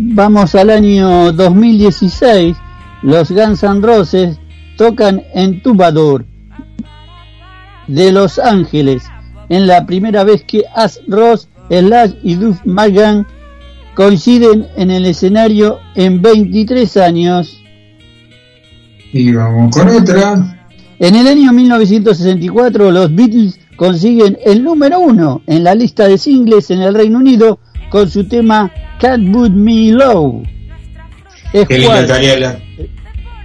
Vamos 0.00 0.54
al 0.54 0.70
año 0.70 1.32
2016. 1.32 2.56
Los 3.02 3.30
Guns 3.30 3.62
N' 3.62 3.80
Roses 3.80 4.38
tocan 4.76 5.22
en 5.34 5.62
Tubador 5.62 6.26
de 7.86 8.12
Los 8.12 8.38
Ángeles 8.38 9.02
en 9.48 9.66
la 9.66 9.86
primera 9.86 10.24
vez 10.24 10.42
que 10.42 10.64
As 10.74 11.00
Ross, 11.06 11.48
Slash 11.68 12.12
y 12.22 12.34
Duff 12.34 12.60
McGann 12.64 13.26
coinciden 13.94 14.66
en 14.76 14.90
el 14.90 15.06
escenario 15.06 15.78
en 15.94 16.20
23 16.20 16.96
años. 16.98 17.62
Y 19.12 19.32
vamos 19.32 19.74
con 19.74 19.88
otra. 19.88 20.58
En 20.98 21.14
el 21.14 21.26
año 21.26 21.52
1964 21.52 22.90
los 22.90 23.14
Beatles 23.14 23.60
consiguen 23.76 24.38
el 24.44 24.64
número 24.64 24.98
uno 24.98 25.42
en 25.46 25.64
la 25.64 25.74
lista 25.74 26.08
de 26.08 26.18
singles 26.18 26.70
en 26.70 26.80
el 26.80 26.94
Reino 26.94 27.18
Unido 27.18 27.60
con 27.90 28.08
su 28.08 28.26
tema 28.26 28.72
Can't 29.00 29.32
Put 29.32 29.52
Me 29.52 29.92
Low. 29.92 30.42
Es 31.52 31.68
Qué 31.68 31.86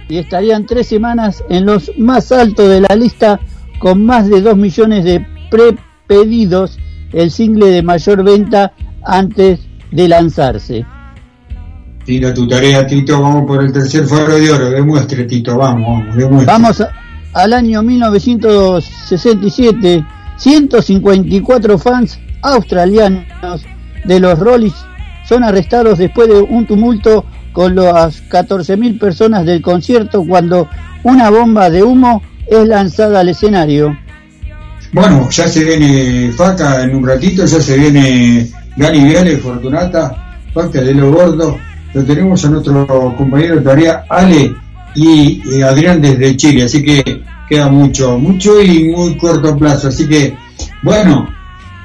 y 0.08 0.18
estarían 0.18 0.66
tres 0.66 0.88
semanas 0.88 1.42
en 1.48 1.64
los 1.64 1.90
más 1.96 2.32
altos 2.32 2.68
de 2.68 2.82
la 2.82 2.94
lista 2.94 3.40
con 3.82 4.06
más 4.06 4.28
de 4.28 4.40
2 4.40 4.56
millones 4.56 5.04
de 5.04 5.26
prepedidos, 5.50 6.78
el 7.12 7.32
single 7.32 7.66
de 7.70 7.82
mayor 7.82 8.22
venta 8.22 8.72
antes 9.04 9.58
de 9.90 10.06
lanzarse. 10.08 10.86
Tira 12.04 12.32
tu 12.32 12.46
tarea, 12.46 12.86
Tito. 12.86 13.20
Vamos 13.20 13.44
por 13.44 13.60
el 13.60 13.72
tercer 13.72 14.04
faro 14.06 14.36
de 14.36 14.52
oro. 14.52 14.70
Demuestre, 14.70 15.24
Tito. 15.24 15.58
Vamos, 15.58 15.98
vamos, 16.04 16.16
demuestre. 16.16 16.46
Vamos 16.46 16.80
a- 16.80 16.90
al 17.34 17.52
año 17.54 17.82
1967, 17.82 20.04
154 20.36 21.76
fans 21.76 22.20
australianos 22.40 23.24
de 24.04 24.20
los 24.20 24.38
Rollies 24.38 24.74
son 25.28 25.42
arrestados 25.42 25.98
después 25.98 26.28
de 26.28 26.40
un 26.40 26.66
tumulto 26.66 27.24
con 27.52 27.74
las 27.74 28.22
14.000 28.28 28.96
personas 29.00 29.44
del 29.44 29.60
concierto 29.60 30.24
cuando 30.24 30.68
una 31.02 31.30
bomba 31.30 31.68
de 31.68 31.82
humo 31.82 32.22
es 32.52 32.68
lanzada 32.68 33.20
al 33.20 33.28
escenario. 33.28 33.96
Bueno, 34.92 35.28
ya 35.30 35.48
se 35.48 35.64
viene 35.64 36.30
Faca 36.32 36.82
en 36.82 36.94
un 36.94 37.06
ratito. 37.06 37.46
Ya 37.46 37.60
se 37.60 37.78
viene 37.78 38.50
Gani 38.76 39.04
Viale, 39.04 39.38
Fortunata, 39.38 40.38
Faca 40.52 40.80
de 40.80 40.94
lo 40.94 41.12
Gordo. 41.12 41.58
Lo 41.94 42.04
tenemos 42.04 42.44
a 42.44 42.50
nuestro 42.50 43.14
compañero 43.16 43.56
de 43.56 43.62
tarea, 43.62 44.04
Ale 44.08 44.54
y, 44.94 45.42
y 45.44 45.62
Adrián 45.62 46.00
desde 46.00 46.36
Chile. 46.36 46.64
Así 46.64 46.82
que 46.82 47.22
queda 47.48 47.68
mucho, 47.68 48.18
mucho 48.18 48.62
y 48.62 48.90
muy 48.90 49.16
corto 49.16 49.56
plazo. 49.56 49.88
Así 49.88 50.08
que, 50.08 50.36
bueno, 50.82 51.28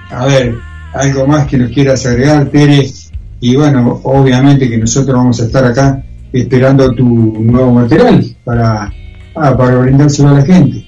a 0.10 0.26
ver, 0.26 0.56
algo 0.94 1.28
más 1.28 1.48
que 1.48 1.58
nos 1.58 1.72
quieras 1.72 2.06
agregar, 2.06 2.46
Tere. 2.50 2.90
Y 3.40 3.56
bueno, 3.56 4.02
obviamente 4.04 4.70
que 4.70 4.78
nosotros 4.78 5.16
vamos 5.16 5.40
a 5.40 5.46
estar 5.46 5.64
acá 5.64 6.04
esperando 6.34 6.94
tu 6.94 7.06
nuevo 7.44 7.72
material 7.72 8.26
para, 8.44 8.92
ah, 9.42 9.58
para 9.58 9.78
brindárselo 9.78 10.30
a 10.30 10.34
la 10.34 10.46
gente. 10.46 10.86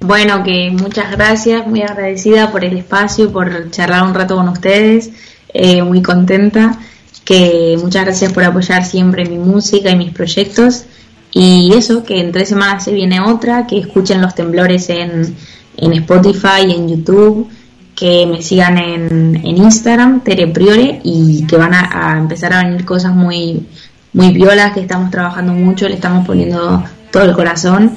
Bueno, 0.00 0.44
que 0.44 0.70
muchas 0.70 1.10
gracias, 1.10 1.66
muy 1.66 1.82
agradecida 1.82 2.52
por 2.52 2.64
el 2.64 2.76
espacio, 2.76 3.32
por 3.32 3.70
charlar 3.70 4.04
un 4.04 4.14
rato 4.14 4.36
con 4.36 4.48
ustedes, 4.48 5.10
eh, 5.52 5.82
muy 5.82 6.02
contenta, 6.02 6.78
que 7.24 7.76
muchas 7.82 8.04
gracias 8.04 8.32
por 8.32 8.44
apoyar 8.44 8.84
siempre 8.84 9.24
mi 9.26 9.38
música 9.38 9.90
y 9.90 9.96
mis 9.96 10.12
proyectos 10.12 10.84
y 11.32 11.72
eso, 11.74 12.04
que 12.04 12.20
en 12.20 12.32
tres 12.32 12.48
semanas 12.48 12.84
se 12.84 12.92
viene 12.92 13.20
otra, 13.20 13.66
que 13.66 13.78
escuchen 13.78 14.20
los 14.20 14.34
temblores 14.34 14.88
en, 14.88 15.34
en 15.76 15.92
Spotify 15.92 16.62
en 16.62 16.88
YouTube, 16.88 17.48
que 17.94 18.26
me 18.26 18.40
sigan 18.40 18.78
en, 18.78 19.36
en 19.36 19.56
Instagram, 19.56 20.20
Tere 20.20 20.46
Priore, 20.46 21.00
y 21.02 21.44
que 21.46 21.56
van 21.56 21.74
a, 21.74 22.14
a 22.14 22.18
empezar 22.18 22.52
a 22.52 22.64
venir 22.64 22.84
cosas 22.84 23.14
muy, 23.14 23.66
muy 24.12 24.32
violas, 24.32 24.72
que 24.72 24.80
estamos 24.80 25.10
trabajando 25.10 25.52
mucho, 25.52 25.88
le 25.88 25.96
estamos 25.96 26.26
poniendo 26.26 26.84
todo 27.10 27.24
el 27.24 27.32
corazón 27.34 27.96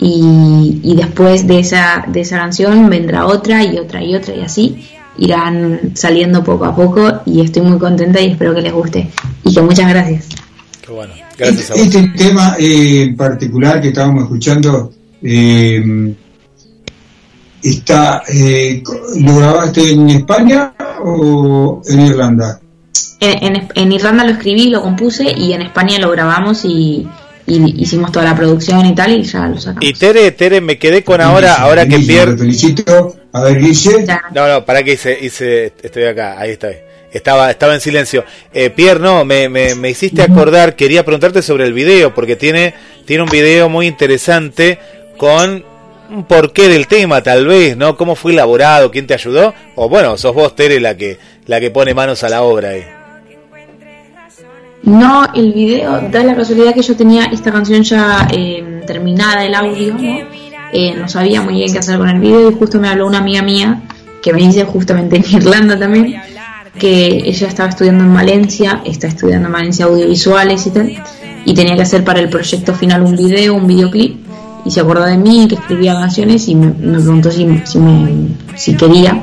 y, 0.00 0.80
y 0.82 0.96
después 0.96 1.46
de 1.46 1.58
esa, 1.60 2.04
de 2.08 2.20
esa 2.22 2.38
canción 2.38 2.88
vendrá 2.90 3.26
otra 3.26 3.62
y 3.64 3.78
otra 3.78 4.02
y 4.02 4.14
otra 4.14 4.34
y 4.34 4.40
así 4.40 4.88
irán 5.18 5.92
saliendo 5.94 6.42
poco 6.42 6.64
a 6.64 6.74
poco 6.74 7.20
y 7.26 7.40
estoy 7.42 7.62
muy 7.62 7.78
contenta 7.78 8.20
y 8.20 8.30
espero 8.30 8.54
que 8.54 8.62
les 8.62 8.72
guste 8.72 9.10
y 9.44 9.54
que 9.54 9.60
muchas 9.60 9.88
gracias. 9.88 10.28
Qué 10.84 10.90
bueno. 10.92 11.12
Gracias 11.38 11.70
a 11.70 11.74
vos. 11.74 11.82
Este 11.82 12.08
tema 12.16 12.56
eh, 12.58 13.02
en 13.02 13.16
particular 13.16 13.80
que 13.80 13.88
estábamos 13.88 14.24
escuchando, 14.24 14.92
eh, 15.22 16.14
está, 17.62 18.22
eh, 18.32 18.82
¿lo 19.20 19.36
grabaste 19.36 19.92
en 19.92 20.08
España 20.10 20.72
o 21.04 21.82
en 21.88 22.00
Irlanda? 22.06 22.60
En, 23.20 23.56
en- 23.56 23.68
en 23.74 23.92
Irlanda 23.92 24.24
lo 24.24 24.32
escribí, 24.32 24.68
lo 24.70 24.82
compuse 24.82 25.32
y 25.36 25.52
en 25.52 25.62
España 25.62 25.98
lo 25.98 26.10
grabamos 26.10 26.64
y, 26.64 27.06
y 27.46 27.82
hicimos 27.82 28.12
toda 28.12 28.26
la 28.26 28.36
producción 28.36 28.86
y 28.86 28.94
tal 28.94 29.12
y 29.12 29.22
ya 29.22 29.48
lo 29.48 29.58
sacamos. 29.58 29.84
Y 29.84 29.92
Tere, 29.94 30.30
Tere, 30.32 30.60
me 30.60 30.78
quedé 30.78 31.02
con 31.02 31.20
ahora, 31.20 31.56
ahora 31.56 31.86
que 31.86 31.98
te 31.98 32.36
felicito. 32.36 33.16
A 33.32 33.42
ver, 33.42 33.60
Guille. 33.60 34.06
No, 34.34 34.46
no, 34.46 34.64
para 34.64 34.82
que 34.82 34.92
hice, 34.92 35.18
hice, 35.20 35.72
estoy 35.82 36.04
acá, 36.04 36.38
ahí 36.38 36.50
está. 36.50 36.68
Estaba, 37.12 37.50
estaba 37.50 37.74
en 37.74 37.80
silencio. 37.80 38.24
Eh, 38.54 38.70
Pierre, 38.70 39.00
no, 39.00 39.24
me, 39.24 39.48
me, 39.48 39.74
me 39.74 39.90
hiciste 39.90 40.22
acordar, 40.22 40.76
quería 40.76 41.04
preguntarte 41.04 41.42
sobre 41.42 41.64
el 41.64 41.72
video, 41.74 42.14
porque 42.14 42.36
tiene, 42.36 42.74
tiene 43.04 43.22
un 43.22 43.28
video 43.28 43.68
muy 43.68 43.86
interesante 43.86 44.78
con 45.18 45.64
un 46.10 46.24
porqué 46.24 46.68
del 46.68 46.86
tema, 46.86 47.22
tal 47.22 47.46
vez, 47.46 47.76
¿no? 47.76 47.96
¿Cómo 47.96 48.14
fue 48.14 48.32
elaborado? 48.32 48.90
¿Quién 48.90 49.06
te 49.06 49.14
ayudó? 49.14 49.54
O 49.76 49.88
bueno, 49.88 50.16
sos 50.16 50.34
vos, 50.34 50.56
Tere, 50.56 50.80
la 50.80 50.96
que, 50.96 51.18
la 51.46 51.60
que 51.60 51.70
pone 51.70 51.92
manos 51.92 52.22
a 52.24 52.28
la 52.28 52.42
obra 52.42 52.70
ahí. 52.70 52.84
No, 54.84 55.24
el 55.32 55.52
video, 55.52 56.08
da 56.10 56.24
la 56.24 56.34
casualidad 56.34 56.74
que 56.74 56.82
yo 56.82 56.96
tenía 56.96 57.26
esta 57.26 57.52
canción 57.52 57.82
ya 57.82 58.26
eh, 58.32 58.82
terminada, 58.84 59.44
el 59.44 59.54
audio, 59.54 59.94
¿no? 59.94 60.18
Eh, 60.72 60.94
no 60.98 61.08
sabía 61.08 61.40
muy 61.42 61.54
bien 61.54 61.72
qué 61.72 61.78
hacer 61.78 61.98
con 61.98 62.08
el 62.08 62.18
video 62.18 62.50
y 62.50 62.54
justo 62.54 62.80
me 62.80 62.88
habló 62.88 63.06
una 63.06 63.18
amiga 63.18 63.42
mía, 63.42 63.82
que 64.20 64.32
me 64.32 64.40
dice 64.40 64.64
justamente 64.64 65.16
en 65.16 65.24
Irlanda 65.36 65.78
también, 65.78 66.14
que 66.78 67.06
ella 67.06 67.46
estaba 67.46 67.68
estudiando 67.68 68.02
en 68.04 68.14
Valencia, 68.14 68.82
está 68.84 69.06
estudiando 69.06 69.46
en 69.46 69.52
Valencia 69.52 69.84
audiovisuales 69.84 70.66
y 70.66 70.70
tal, 70.70 71.02
y 71.44 71.54
tenía 71.54 71.76
que 71.76 71.82
hacer 71.82 72.02
para 72.02 72.18
el 72.18 72.28
proyecto 72.28 72.74
final 72.74 73.02
un 73.02 73.16
video, 73.16 73.54
un 73.54 73.66
videoclip, 73.66 74.16
y 74.64 74.70
se 74.70 74.80
acordó 74.80 75.04
de 75.04 75.16
mí, 75.16 75.46
que 75.46 75.56
escribía 75.56 75.94
canciones 75.94 76.48
y 76.48 76.56
me, 76.56 76.70
preguntó 76.70 77.30
si, 77.30 77.46
si, 77.64 77.78
me, 77.78 78.28
si 78.56 78.74
quería 78.74 79.22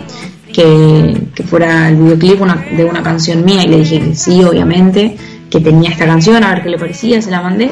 que, 0.54 1.28
que 1.34 1.44
fuera 1.44 1.90
el 1.90 1.96
videoclip 1.98 2.40
de 2.78 2.86
una 2.86 3.04
canción 3.04 3.44
mía 3.44 3.64
y 3.64 3.68
le 3.68 3.78
dije 3.80 4.00
que 4.00 4.16
sí, 4.16 4.44
obviamente, 4.44 5.18
que 5.50 5.60
tenía 5.60 5.92
esta 5.92 6.06
canción, 6.06 6.44
a 6.44 6.54
ver 6.54 6.64
qué 6.64 6.70
le 6.70 6.78
parecía, 6.78 7.22
se 7.22 7.32
la 7.32 7.42
mandé. 7.42 7.72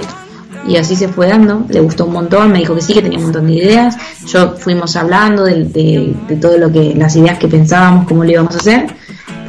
Y 0.67 0.75
así 0.75 0.97
se 0.97 1.07
fue 1.07 1.27
dando, 1.27 1.65
le 1.69 1.79
gustó 1.79 2.05
un 2.05 2.13
montón, 2.13 2.51
me 2.51 2.59
dijo 2.59 2.75
que 2.75 2.81
sí, 2.81 2.93
que 2.93 3.01
tenía 3.01 3.19
un 3.19 3.25
montón 3.25 3.47
de 3.47 3.53
ideas, 3.53 3.95
yo 4.25 4.55
fuimos 4.57 4.97
hablando 4.97 5.45
de, 5.45 5.63
de, 5.63 6.13
de 6.27 6.35
todo 6.35 6.57
lo 6.57 6.69
que, 6.69 6.93
las 6.93 7.15
ideas 7.15 7.37
que 7.37 7.47
pensábamos, 7.47 8.05
cómo 8.05 8.25
lo 8.25 8.31
íbamos 8.31 8.53
a 8.55 8.57
hacer, 8.57 8.87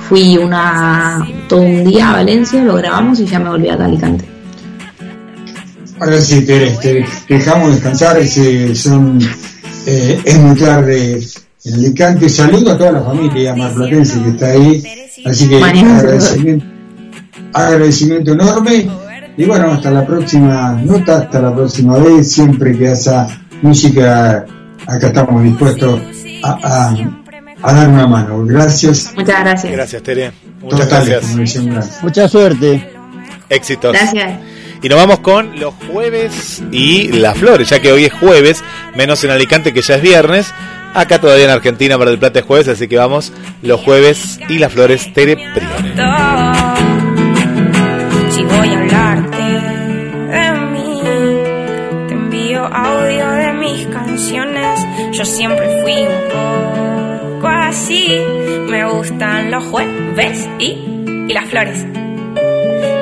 fui 0.09 0.39
una, 0.39 1.27
todo 1.49 1.61
un 1.61 1.85
día 1.85 2.11
a 2.11 2.13
Valencia, 2.13 2.63
lo 2.63 2.77
grabamos 2.77 3.19
y 3.21 3.27
ya 3.27 3.39
me 3.41 3.51
volví 3.51 3.69
a 3.69 3.75
Alicante. 3.75 4.25
Ahora 6.01 6.21
sí, 6.21 6.47
Tere, 6.47 6.71
te 6.81 7.05
dejamos 7.29 7.73
descansar, 7.73 8.19
ese 8.19 8.75
son, 8.75 9.19
eh, 9.87 10.21
es 10.25 10.39
muy 10.39 10.57
tarde 10.57 11.21
en 11.65 11.75
Alicante. 11.75 12.29
Saludo 12.29 12.73
a 12.73 12.79
toda 12.79 12.93
la 12.93 13.03
familia 13.03 13.57
marplatense 13.57 14.23
que 14.23 14.29
está 14.31 14.47
ahí, 14.51 14.85
así 15.25 15.49
que 15.49 15.59
Mañana 15.59 15.99
agradecimiento, 15.99 16.78
agradecimiento 17.67 18.33
enorme. 18.33 18.89
Y 19.37 19.45
bueno, 19.45 19.71
hasta 19.73 19.91
la 19.91 20.05
próxima 20.05 20.73
nota, 20.85 21.19
hasta 21.19 21.41
la 21.41 21.55
próxima 21.55 21.97
vez, 21.99 22.33
siempre 22.33 22.77
que 22.77 22.89
haya 22.89 23.27
música, 23.63 24.45
acá 24.87 25.07
estamos 25.07 25.43
dispuestos 25.45 26.01
a, 26.43 26.59
a, 26.63 26.97
a 27.63 27.73
dar 27.73 27.89
una 27.89 28.07
mano. 28.07 28.45
Gracias. 28.45 29.13
Muchas 29.15 29.41
gracias. 29.41 29.73
Gracias, 29.73 30.03
Tere. 30.03 30.33
Muchas 30.61 30.81
Totales, 30.89 31.35
gracias. 31.37 31.65
gran. 31.65 31.85
Mucha 32.03 32.29
suerte. 32.29 32.91
Éxitos. 33.49 33.93
Gracias. 33.93 34.41
Y 34.83 34.89
nos 34.89 34.99
vamos 34.99 35.21
con 35.21 35.59
los 35.59 35.75
jueves 35.93 36.63
y 36.71 37.09
las 37.13 37.37
flores, 37.39 37.69
ya 37.69 37.81
que 37.81 37.91
hoy 37.93 38.05
es 38.05 38.13
jueves, 38.13 38.63
menos 38.97 39.23
en 39.25 39.31
Alicante 39.31 39.73
que 39.73 39.83
ya 39.83 39.97
es 39.97 40.03
viernes. 40.03 40.53
Acá 40.95 41.21
todavía 41.21 41.45
en 41.45 41.51
Argentina 41.51 41.99
para 41.99 42.11
el 42.11 42.19
Plata 42.19 42.41
es 42.41 42.45
jueves, 42.45 42.67
así 42.69 42.89
que 42.89 42.97
vamos 42.97 43.33
los 43.63 43.81
jueves 43.81 44.39
y 44.49 44.59
las 44.59 44.73
flores 44.73 45.13
Tere 45.13 45.37
Prione. 45.37 45.95
Así. 57.89 58.20
Me 58.69 58.85
gustan 58.85 59.51
los 59.51 59.65
jueves 59.65 60.48
y, 60.59 60.78
y 61.28 61.32
las 61.32 61.47
flores. 61.47 61.86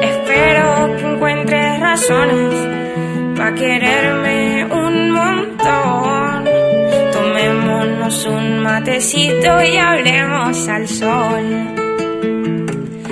Espero 0.02 0.96
que 0.96 1.12
encuentres 1.12 1.80
razones 1.80 2.54
para 3.36 3.54
quererme 3.54 4.64
un 4.66 5.10
montón. 5.10 6.44
Tomémonos 7.12 8.26
un 8.26 8.60
matecito 8.60 9.62
y 9.62 9.76
hablemos 9.76 10.68
al 10.68 10.88
sol. 10.88 11.44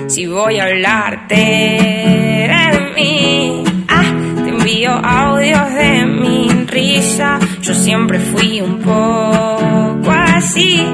Si 0.06 0.26
voy 0.26 0.58
a 0.58 0.64
hablarte 0.66 1.34
de 1.34 2.92
mí, 2.94 3.64
ah, 3.88 4.12
te 4.44 4.50
envío 4.50 4.92
audios 4.92 5.74
de 5.74 6.06
mi 6.06 6.53
Yo 6.74 7.72
siempre 7.72 8.18
fui 8.18 8.60
un 8.60 8.80
poco 8.80 10.10
así. 10.10 10.84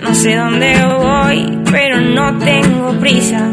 No 0.00 0.14
sé 0.14 0.36
dónde 0.36 0.76
voy, 0.96 1.58
pero 1.72 2.00
no 2.00 2.38
tengo 2.38 2.92
prisa. 3.00 3.50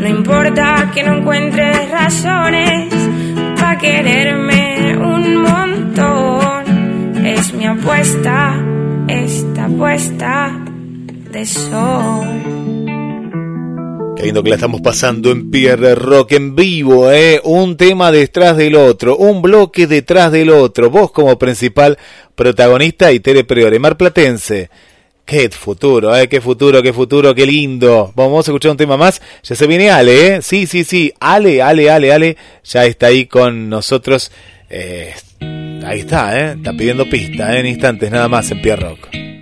No 0.00 0.08
importa 0.08 0.90
que 0.92 1.04
no 1.04 1.18
encuentres 1.18 1.88
razones 1.90 2.92
para 3.60 3.78
quererme 3.78 4.96
un 4.98 5.42
montón. 5.42 7.24
Es 7.24 7.54
mi 7.54 7.66
apuesta, 7.66 8.60
esta 9.06 9.66
apuesta 9.66 10.50
de 11.30 11.46
sol. 11.46 12.65
Qué 14.16 14.22
lindo 14.22 14.42
que 14.42 14.48
la 14.48 14.54
estamos 14.54 14.80
pasando 14.80 15.30
en 15.30 15.50
Pierre 15.50 15.94
Rock 15.94 16.32
en 16.32 16.56
vivo, 16.56 17.12
¿eh? 17.12 17.38
Un 17.44 17.76
tema 17.76 18.10
detrás 18.10 18.56
del 18.56 18.74
otro, 18.74 19.18
un 19.18 19.42
bloque 19.42 19.86
detrás 19.86 20.32
del 20.32 20.48
otro. 20.48 20.88
Vos 20.88 21.12
como 21.12 21.38
principal 21.38 21.98
protagonista 22.34 23.12
y 23.12 23.20
Tere 23.20 23.44
Priore, 23.44 23.78
Mar 23.78 23.98
Platense. 23.98 24.70
Qué 25.26 25.50
futuro, 25.50 26.16
¿eh? 26.16 26.28
Qué 26.28 26.40
futuro, 26.40 26.82
qué 26.82 26.94
futuro, 26.94 27.34
qué 27.34 27.44
lindo. 27.44 28.10
Vamos 28.16 28.48
a 28.48 28.50
escuchar 28.50 28.70
un 28.70 28.78
tema 28.78 28.96
más. 28.96 29.20
Ya 29.42 29.54
se 29.54 29.66
viene 29.66 29.90
Ale, 29.90 30.36
¿eh? 30.36 30.42
Sí, 30.42 30.66
sí, 30.66 30.84
sí. 30.84 31.12
Ale, 31.20 31.60
Ale, 31.60 31.90
Ale, 31.90 32.12
Ale. 32.12 32.36
Ya 32.64 32.86
está 32.86 33.08
ahí 33.08 33.26
con 33.26 33.68
nosotros. 33.68 34.32
Eh, 34.70 35.12
ahí 35.84 36.00
está, 36.00 36.40
¿eh? 36.40 36.52
Está 36.56 36.72
pidiendo 36.72 37.04
pista, 37.10 37.54
¿eh? 37.54 37.60
En 37.60 37.66
instantes 37.66 38.10
nada 38.10 38.28
más 38.28 38.50
en 38.50 38.62
Pierre 38.62 38.82
Rock. 38.82 39.35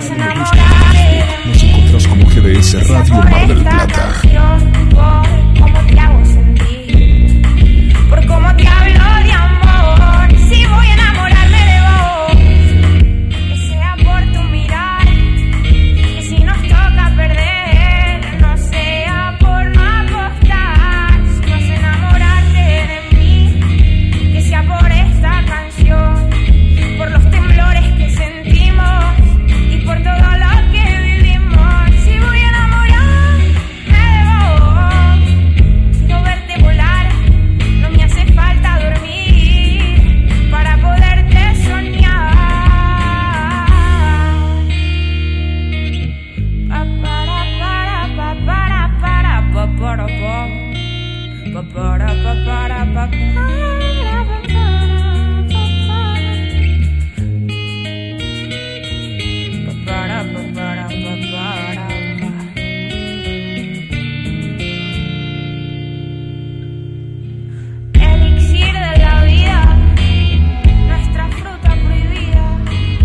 Nos 0.00 1.62
encuentras 1.62 2.06
como 2.06 2.26
GDS 2.26 2.88
Radio 2.88 3.14
Mar 3.16 3.46
del 3.48 3.62
Plata. 3.62 5.29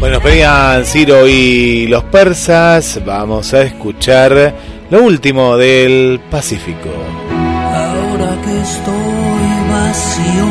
Bueno, 0.06 0.22
pedían 0.22 0.86
Ciro 0.86 1.28
y 1.28 1.88
los 1.88 2.04
persas. 2.04 3.02
Vamos 3.04 3.52
a 3.56 3.64
escuchar 3.64 4.54
lo 4.92 5.02
último 5.02 5.58
del 5.58 6.22
Pacífico. 6.30 6.90
Ahora 7.32 8.40
que 8.44 8.62
estoy 8.62 9.48
vacío, 9.68 10.46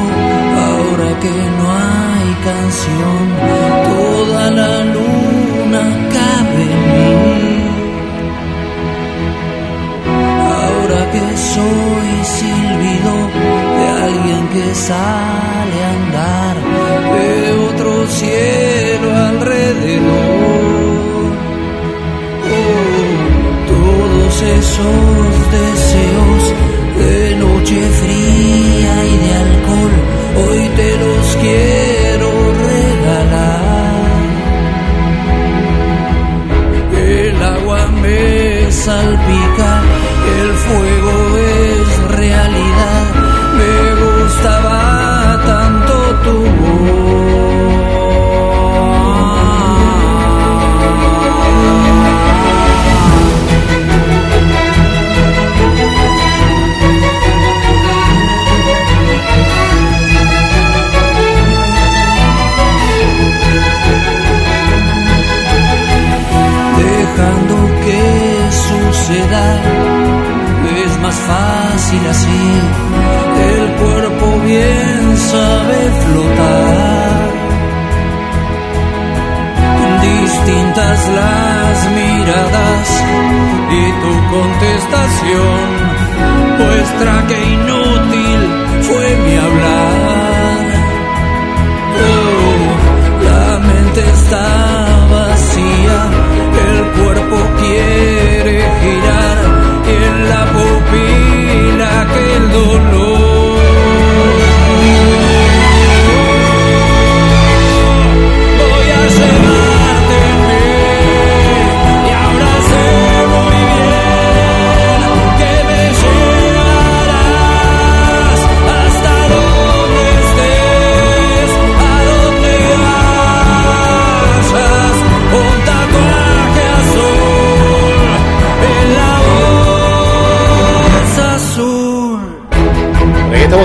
ahora 0.59 1.21
que 1.21 1.31
no 1.31 1.71
hay 1.71 2.35
canción, 2.51 3.23
toda 3.95 4.51
la 4.51 4.85
luna 4.87 5.83
cabe 6.13 6.63
en 6.65 6.83
mí. 6.91 7.63
Ahora 10.51 11.01
que 11.13 11.27
soy 11.37 12.11
silbido 12.25 13.15
de 13.79 13.87
alguien 14.03 14.49
que 14.49 14.75
sale 14.75 15.64
esos 24.45 25.53
deseos 25.59 26.55
de 26.99 27.37
noche 27.37 27.81
fría 28.01 29.05
y 29.05 29.17
de 29.25 29.35
alcohol, 29.45 29.95
hoy 30.43 30.69
te 30.77 30.91
los 31.03 31.37
quiero 31.43 32.29
regalar. 32.69 34.05
El 36.97 37.43
agua 37.43 37.87
me 38.03 38.71
salpica, 38.71 39.83
el 40.39 40.53
fuego 40.65 41.24
Es 69.15 70.99
más 71.01 71.15
fácil 71.15 72.01
así, 72.11 72.45
el 73.53 73.65
cuerpo 73.77 74.41
bien 74.45 75.17
sabe 75.17 75.79
flotar. 76.03 77.15
Distintas 80.03 81.09
las 81.21 81.77
miradas 82.01 82.89
y 83.71 83.85
tu 84.03 84.13
contestación. 84.35 85.67
Muestra 86.59 87.27
que 87.29 87.39
inútil 87.53 87.84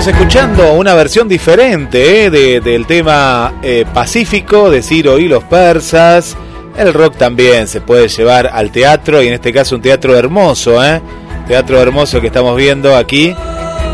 Estamos 0.00 0.18
escuchando 0.18 0.72
una 0.72 0.94
versión 0.94 1.28
diferente 1.28 2.24
eh, 2.24 2.30
de- 2.30 2.60
del 2.62 2.86
tema 2.86 3.52
eh, 3.62 3.84
pacífico 3.92 4.70
de 4.70 4.82
Ciro 4.82 5.18
y 5.18 5.28
los 5.28 5.44
persas. 5.44 6.38
El 6.74 6.94
rock 6.94 7.18
también 7.18 7.68
se 7.68 7.82
puede 7.82 8.08
llevar 8.08 8.48
al 8.50 8.70
teatro 8.72 9.22
y 9.22 9.28
en 9.28 9.34
este 9.34 9.52
caso 9.52 9.74
un 9.76 9.82
teatro 9.82 10.16
hermoso, 10.16 10.82
¿eh? 10.82 11.02
teatro 11.46 11.78
hermoso 11.82 12.18
que 12.22 12.28
estamos 12.28 12.56
viendo 12.56 12.96
aquí 12.96 13.36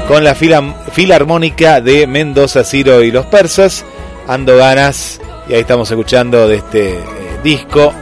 con 0.07 0.23
la 0.23 0.37
fila- 0.37 0.77
filarmónica 0.93 1.81
de 1.81 2.07
Mendoza, 2.07 2.62
Ciro 2.62 3.03
y 3.03 3.11
los 3.11 3.27
persas. 3.27 3.85
Ando 4.28 4.57
ganas 4.57 5.20
y 5.49 5.55
ahí 5.55 5.61
estamos 5.62 5.91
escuchando 5.91 6.47
de 6.47 6.59
este 6.59 7.01
disco 7.43 7.93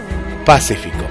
Pacífico. 0.45 1.05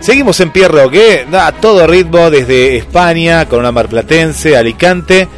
Seguimos 0.00 0.40
en 0.40 0.50
pie 0.50 0.66
rock, 0.66 0.94
¿eh? 0.94 1.24
Da 1.30 1.52
todo 1.52 1.86
ritmo 1.86 2.30
desde 2.30 2.76
España 2.78 3.46
con 3.48 3.60
una 3.60 3.70
marplatense, 3.70 4.56
Alicante. 4.56 5.28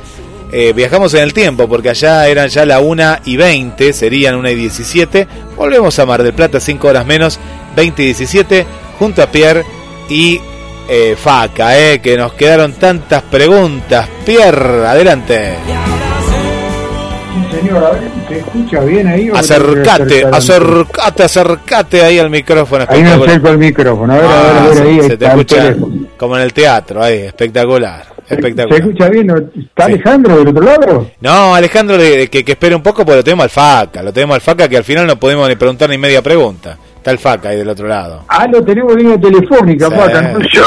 Eh, 0.56 0.72
viajamos 0.72 1.12
en 1.14 1.22
el 1.24 1.32
tiempo 1.34 1.66
porque 1.68 1.90
allá 1.90 2.28
eran 2.28 2.48
ya 2.48 2.64
la 2.64 2.78
1 2.78 3.16
y 3.24 3.36
20, 3.36 3.92
serían 3.92 4.36
1 4.36 4.50
y 4.50 4.54
17. 4.54 5.26
Volvemos 5.56 5.98
a 5.98 6.06
Mar 6.06 6.22
del 6.22 6.32
Plata, 6.32 6.60
5 6.60 6.86
horas 6.86 7.04
menos, 7.04 7.40
20 7.74 8.02
y 8.02 8.04
17, 8.06 8.64
junto 9.00 9.20
a 9.20 9.26
Pierre 9.26 9.64
y 10.08 10.40
eh, 10.88 11.16
Faca, 11.20 11.76
eh, 11.76 12.00
que 12.00 12.16
nos 12.16 12.34
quedaron 12.34 12.72
tantas 12.74 13.22
preguntas. 13.22 14.08
Pierre, 14.24 14.86
adelante. 14.86 15.54
Señor, 17.50 17.84
a 17.84 17.90
ver, 17.90 18.02
¿se 18.28 18.38
escucha 18.38 18.80
bien 18.80 19.06
ahí? 19.08 19.30
Acercate, 19.34 20.24
acercate, 20.30 21.22
acercate 21.24 22.02
ahí 22.02 22.18
al 22.18 22.30
micrófono. 22.30 22.84
Ahí 22.88 23.02
me 23.02 23.10
acerco 23.12 23.48
el 23.48 23.58
micrófono. 23.58 24.12
A 24.12 24.16
ver, 24.18 24.24
a 24.24 24.28
ver, 24.28 24.36
a 24.36 24.60
Ah, 24.62 24.66
ver, 24.68 24.76
se- 24.76 24.82
ahí 24.82 25.00
se 25.00 25.08
te 25.08 25.12
está 25.14 25.26
el 25.32 25.40
escucha 25.40 25.56
teléfono. 25.62 26.06
como 26.16 26.36
en 26.36 26.42
el 26.42 26.52
teatro, 26.52 27.02
ahí, 27.02 27.18
espectacular, 27.22 28.04
¿Se 28.28 28.34
espectacular. 28.34 28.80
escucha 28.80 29.08
bien? 29.08 29.50
¿Está 29.56 29.84
Alejandro 29.84 30.36
del 30.38 30.48
otro 30.48 30.62
lado? 30.64 31.10
No, 31.20 31.54
Alejandro, 31.54 31.98
de- 31.98 32.16
de 32.16 32.28
que, 32.30 32.44
que 32.44 32.52
espere 32.52 32.74
un 32.74 32.82
poco 32.82 33.04
porque 33.04 33.16
lo 33.16 33.24
tenemos 33.24 33.44
al 33.44 33.50
FACA, 33.50 34.02
lo 34.02 34.12
tenemos 34.12 34.34
al 34.36 34.40
FACA 34.40 34.68
que 34.68 34.76
al 34.76 34.84
final 34.84 35.06
no 35.06 35.16
podemos 35.16 35.48
ni 35.48 35.56
preguntar 35.56 35.90
ni 35.90 35.98
media 35.98 36.22
pregunta. 36.22 36.78
Está 36.96 37.10
el 37.10 37.18
FACA 37.18 37.50
ahí 37.50 37.58
del 37.58 37.68
otro 37.68 37.86
lado. 37.86 38.22
Ah, 38.28 38.46
lo 38.46 38.64
tenemos 38.64 38.92
en 38.94 38.98
línea 39.00 39.20
telefónica, 39.20 39.88
Sí. 39.88 39.94
Entonces- 39.94 40.52
Yo, 40.52 40.62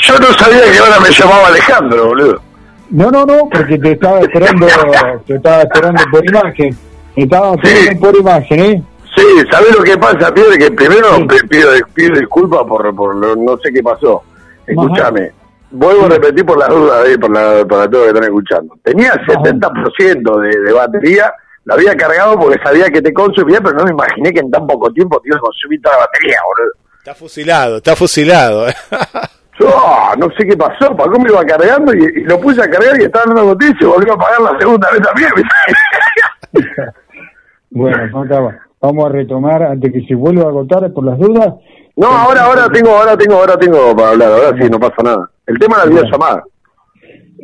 yo 0.00 0.18
no 0.20 0.26
sabía 0.34 0.60
que 0.70 0.78
ahora 0.78 1.00
me 1.00 1.10
llamaba 1.10 1.48
Alejandro, 1.48 2.06
boludo. 2.06 2.42
No, 2.90 3.10
no, 3.10 3.24
no, 3.26 3.48
porque 3.50 3.78
te 3.78 3.92
estaba 3.92 4.20
esperando, 4.20 4.66
te 5.26 5.34
estaba 5.36 5.62
esperando 5.62 6.02
por 6.10 6.24
imagen. 6.24 6.76
Me 7.16 7.24
estaba 7.24 7.54
esperando 7.54 8.00
por 8.00 8.16
imagen, 8.16 8.60
¿eh? 8.60 8.82
Sí, 9.16 9.22
¿sabés 9.50 9.76
lo 9.76 9.82
que 9.82 9.98
pasa, 9.98 10.32
Pierre? 10.32 10.56
Que 10.58 10.70
primero 10.70 11.26
pe- 11.26 11.46
pido, 11.48 11.68
pido 11.92 12.18
disculpas 12.18 12.60
por, 12.68 12.94
por 12.94 13.14
lo- 13.16 13.34
no 13.36 13.58
sé 13.58 13.72
qué 13.72 13.82
pasó. 13.82 14.22
Escúchame, 14.66 15.32
vuelvo 15.72 16.06
a 16.06 16.08
repetir 16.10 16.44
por 16.46 16.58
las 16.58 16.68
dudas, 16.68 17.08
eh, 17.08 17.18
por, 17.18 17.30
la, 17.30 17.66
para 17.66 17.90
todos 17.90 18.04
que 18.04 18.08
están 18.08 18.24
escuchando. 18.24 18.78
Tenía 18.82 19.12
70% 19.14 20.40
de, 20.40 20.60
de 20.60 20.72
batería, 20.72 21.32
la 21.64 21.74
había 21.74 21.96
cargado 21.96 22.38
porque 22.38 22.62
sabía 22.62 22.88
que 22.90 23.02
te 23.02 23.12
consumía, 23.12 23.60
pero 23.60 23.76
no 23.76 23.84
me 23.84 23.90
imaginé 23.90 24.32
que 24.32 24.40
en 24.40 24.50
tan 24.50 24.66
poco 24.66 24.92
tiempo 24.92 25.20
te 25.20 25.28
iba 25.28 25.36
a 25.36 25.40
consumir 25.40 25.80
toda 25.82 25.96
la 25.96 26.06
batería, 26.06 26.36
boludo. 26.46 26.72
Está 26.98 27.14
fusilado, 27.14 27.76
está 27.78 27.96
fusilado. 27.96 28.66
Yo, 29.60 29.68
ah, 29.68 30.14
no 30.16 30.28
sé 30.38 30.46
qué 30.46 30.56
pasó, 30.56 30.96
Paco 30.96 31.20
me 31.20 31.28
iba 31.30 31.44
cargando 31.44 31.92
y, 31.94 31.98
y 31.98 32.24
lo 32.24 32.40
puse 32.40 32.62
a 32.62 32.70
cargar 32.70 32.98
y 32.98 33.04
estaba 33.04 33.26
dando 33.26 33.44
noticias 33.44 33.82
y 33.82 33.84
volvió 33.84 34.14
a 34.14 34.18
pagar 34.18 34.40
la 34.40 34.58
segunda 34.58 34.88
vez 34.90 35.02
también. 35.02 35.30
Bueno, 37.74 37.96
vamos 38.82 39.06
a 39.06 39.08
retomar 39.08 39.62
antes 39.62 39.90
que 39.90 40.02
se 40.02 40.14
vuelva 40.14 40.44
a 40.44 40.48
agotar 40.48 40.92
por 40.92 41.06
las 41.06 41.18
dudas. 41.18 41.54
No, 41.96 42.06
ahora, 42.06 42.44
ahora 42.44 42.68
tengo, 42.68 42.90
ahora 42.90 43.16
tengo, 43.16 43.36
ahora 43.36 43.56
tengo 43.58 43.96
para 43.96 44.10
hablar, 44.10 44.32
ahora 44.32 44.58
sí, 44.60 44.68
no 44.68 44.78
pasa 44.78 45.02
nada. 45.02 45.30
El 45.46 45.58
tema 45.58 45.78
de 45.78 45.84
la 45.84 45.90
videollamada. 45.90 46.44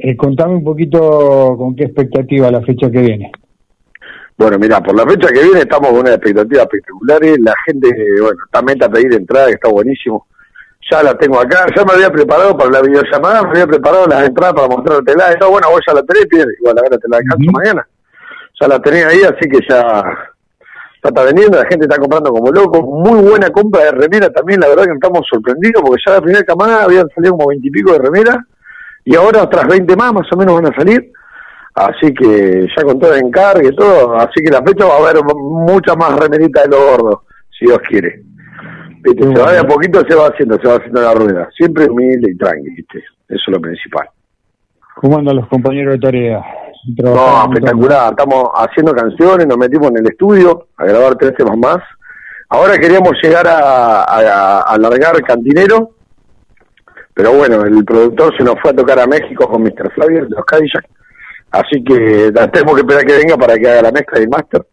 Eh, 0.00 0.16
contame 0.16 0.54
un 0.54 0.64
poquito 0.64 1.56
con 1.58 1.74
qué 1.74 1.84
expectativa 1.84 2.50
la 2.50 2.62
fecha 2.62 2.90
que 2.90 3.00
viene. 3.00 3.32
Bueno, 4.36 4.56
mira, 4.58 4.80
por 4.80 4.94
la 4.94 5.04
fecha 5.04 5.28
que 5.28 5.42
viene 5.42 5.60
estamos 5.60 5.90
con 5.90 5.98
unas 6.00 6.14
expectativas 6.14 6.62
espectaculares. 6.62 7.38
La 7.40 7.54
gente, 7.66 7.88
bueno, 8.20 8.38
está 8.46 8.62
meta 8.62 8.86
a 8.86 8.88
pedir 8.88 9.12
entrada, 9.12 9.46
que 9.48 9.54
está 9.54 9.68
buenísimo. 9.68 10.26
ya 10.88 11.02
la 11.02 11.18
tengo 11.18 11.40
acá, 11.40 11.66
ya 11.74 11.84
me 11.84 11.94
había 11.94 12.10
preparado 12.10 12.56
para 12.56 12.70
la 12.70 12.82
videollamada, 12.82 13.42
me 13.42 13.50
había 13.50 13.66
preparado 13.66 14.06
las 14.06 14.28
entradas 14.28 14.54
para 14.54 14.68
mostrártela, 14.68 15.36
todo, 15.38 15.50
bueno, 15.50 15.68
vos 15.70 15.80
ya 15.86 15.92
la 15.92 16.02
tenés, 16.04 16.26
Pierre, 16.26 16.52
igual 16.60 16.78
ahora 16.78 16.96
te 16.96 17.08
la 17.08 17.16
alcanzo 17.18 17.52
mañana, 17.52 17.88
ya 18.60 18.68
la 18.68 18.80
tenés 18.80 19.04
ahí, 19.04 19.20
así 19.22 19.48
que 19.50 19.58
ya, 19.68 20.02
está 21.08 21.24
vendiendo, 21.24 21.58
la 21.58 21.66
gente 21.66 21.86
está 21.86 21.98
comprando 21.98 22.30
como 22.30 22.50
loco, 22.50 22.82
muy 22.82 23.20
buena 23.28 23.50
compra 23.50 23.84
de 23.84 23.92
remera 23.92 24.30
también, 24.30 24.60
la 24.60 24.68
verdad 24.68 24.84
que 24.84 24.92
estamos 24.92 25.26
sorprendidos, 25.30 25.82
porque 25.82 26.02
ya 26.06 26.14
la 26.14 26.20
primera 26.20 26.44
camada 26.44 26.84
habían 26.84 27.08
salido 27.14 27.32
como 27.32 27.48
veintipico 27.48 27.92
de 27.92 27.98
remeras, 27.98 28.38
y 29.04 29.16
ahora 29.16 29.42
otras 29.42 29.66
20 29.66 29.96
más, 29.96 30.12
más 30.12 30.32
o 30.32 30.36
menos 30.36 30.54
van 30.54 30.72
a 30.72 30.76
salir, 30.76 31.12
así 31.74 32.12
que 32.12 32.66
ya 32.76 32.84
con 32.84 32.98
todo 32.98 33.14
el 33.14 33.24
encargue 33.24 33.68
y 33.68 33.76
todo, 33.76 34.14
así 34.16 34.42
que 34.44 34.50
la 34.50 34.62
fecha 34.62 34.84
va 34.86 34.94
a 34.94 34.98
haber 34.98 35.22
mucha 35.24 35.94
más 35.94 36.18
remerita 36.18 36.62
de 36.62 36.68
los 36.68 36.80
gordos, 36.80 37.20
si 37.58 37.66
Dios 37.66 37.78
quiere. 37.88 38.22
Viste, 39.00 39.22
se 39.22 39.40
va 39.40 39.52
de 39.52 39.58
a 39.58 39.64
poquito, 39.64 40.02
se 40.08 40.14
va 40.14 40.26
haciendo, 40.26 40.58
se 40.58 40.66
va 40.66 40.74
haciendo 40.74 41.00
la 41.00 41.14
rueda. 41.14 41.48
Siempre 41.56 41.86
humilde 41.88 42.32
y 42.32 42.36
tranqui, 42.36 42.70
¿viste? 42.70 42.98
Eso 42.98 43.42
es 43.46 43.48
lo 43.48 43.60
principal. 43.60 44.08
¿Cómo 44.96 45.18
andan 45.18 45.36
los 45.36 45.48
compañeros 45.48 45.94
de 45.94 46.00
tarea? 46.00 46.44
No, 46.86 47.42
espectacular. 47.44 48.10
Estamos 48.10 48.50
haciendo 48.54 48.94
canciones, 48.94 49.46
nos 49.46 49.58
metimos 49.58 49.90
en 49.90 49.98
el 49.98 50.06
estudio 50.06 50.68
a 50.76 50.84
grabar 50.84 51.16
tres 51.16 51.34
temas 51.36 51.56
más. 51.58 51.78
Ahora 52.48 52.78
queríamos 52.78 53.12
llegar 53.22 53.46
a, 53.46 54.04
a, 54.04 54.60
a 54.60 54.60
alargar 54.74 55.20
Cantinero, 55.22 55.90
pero 57.12 57.32
bueno, 57.32 57.62
el 57.62 57.84
productor 57.84 58.34
se 58.36 58.44
nos 58.44 58.54
fue 58.62 58.70
a 58.70 58.76
tocar 58.76 58.98
a 59.00 59.06
México 59.06 59.48
con 59.48 59.62
Mr. 59.62 59.92
Flavio 59.92 60.24
de 60.24 60.30
los 60.30 60.44
Cadillac. 60.44 60.86
Así 61.50 61.82
que 61.82 62.30
tenemos 62.52 62.74
que 62.74 62.80
esperar 62.80 63.04
que 63.04 63.16
venga 63.16 63.36
para 63.36 63.56
que 63.56 63.68
haga 63.68 63.82
la 63.82 63.92
mezcla 63.92 64.18
y 64.18 64.22
el 64.22 64.28
máster. 64.28 64.66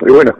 Y 0.00 0.12
bueno, 0.12 0.36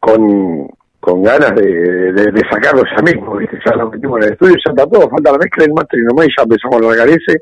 con, 0.00 0.68
con 1.00 1.22
ganas 1.22 1.54
de, 1.54 2.12
de, 2.12 2.32
de 2.32 2.42
sacarlo 2.50 2.82
ya 2.96 3.02
mismo, 3.02 3.36
¿viste? 3.36 3.58
ya 3.64 3.76
lo 3.76 3.90
metimos 3.90 4.18
en 4.18 4.26
el 4.26 4.32
estudio, 4.32 4.54
ya 4.64 4.70
está 4.70 4.86
todo, 4.86 5.10
falta 5.10 5.32
la 5.32 5.38
mezcla 5.38 5.64
y 5.64 5.66
el 5.66 5.74
máster 5.74 6.00
y 6.00 6.04
nomás 6.04 6.26
y 6.26 6.30
ya 6.36 6.42
empezamos 6.44 6.76
a 6.76 6.88
largar 6.88 7.08
ese. 7.08 7.40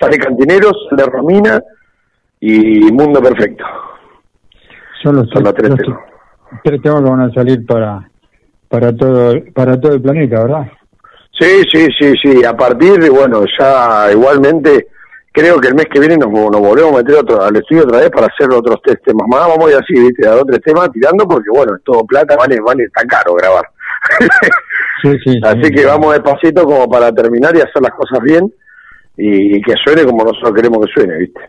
Sale 0.00 0.18
Cantineros, 0.18 0.72
sale 0.90 1.04
Romina 1.04 1.62
y 2.44 2.92
Mundo 2.92 3.22
Perfecto. 3.22 3.64
Son 5.00 5.16
los, 5.16 5.28
Son 5.30 5.44
los 5.44 5.54
tres 5.54 5.70
los 5.70 5.78
temas. 5.78 6.00
tres 6.64 6.82
temas 6.82 7.02
que 7.02 7.10
van 7.10 7.20
a 7.20 7.32
salir 7.32 7.64
para 7.64 8.08
para 8.68 8.94
todo 8.96 9.34
para 9.54 9.80
todo 9.80 9.94
el 9.94 10.02
planeta, 10.02 10.42
¿verdad? 10.42 10.66
Sí, 11.38 11.62
sí, 11.72 11.86
sí, 11.98 12.14
sí. 12.22 12.44
A 12.44 12.56
partir 12.56 12.98
de, 12.98 13.10
bueno, 13.10 13.44
ya 13.58 14.10
igualmente, 14.10 14.88
creo 15.32 15.60
que 15.60 15.68
el 15.68 15.74
mes 15.74 15.86
que 15.86 16.00
viene 16.00 16.16
nos, 16.16 16.30
nos 16.30 16.60
volvemos 16.60 16.92
a 16.92 16.96
meter 16.98 17.16
otro, 17.16 17.42
al 17.42 17.56
estudio 17.56 17.84
otra 17.84 18.00
vez 18.00 18.10
para 18.10 18.26
hacer 18.26 18.50
otros 18.52 18.76
tres 18.84 18.98
temas 19.04 19.26
más. 19.28 19.48
Vamos 19.48 19.66
a 19.66 19.70
ir 19.70 19.76
así, 19.76 19.94
¿viste? 19.94 20.28
A 20.28 20.32
dos, 20.32 20.44
tres 20.46 20.60
temas 20.62 20.90
tirando 20.92 21.26
porque, 21.26 21.50
bueno, 21.50 21.76
es 21.76 21.84
todo 21.84 22.04
plata, 22.04 22.36
vale, 22.36 22.58
vale, 22.60 22.84
está 22.84 23.04
caro 23.06 23.34
grabar. 23.34 23.64
Sí, 25.02 25.10
sí. 25.24 25.40
así 25.42 25.68
que 25.72 25.84
vamos 25.84 26.12
despacito 26.12 26.62
como 26.62 26.88
para 26.88 27.12
terminar 27.12 27.56
y 27.56 27.60
hacer 27.60 27.82
las 27.82 27.90
cosas 27.90 28.20
bien 28.22 28.52
y, 29.16 29.60
que 29.62 29.74
suene 29.82 30.04
como 30.04 30.22
nosotros 30.22 30.54
queremos 30.54 30.86
que 30.86 30.92
suene, 30.92 31.18
¿viste? 31.18 31.40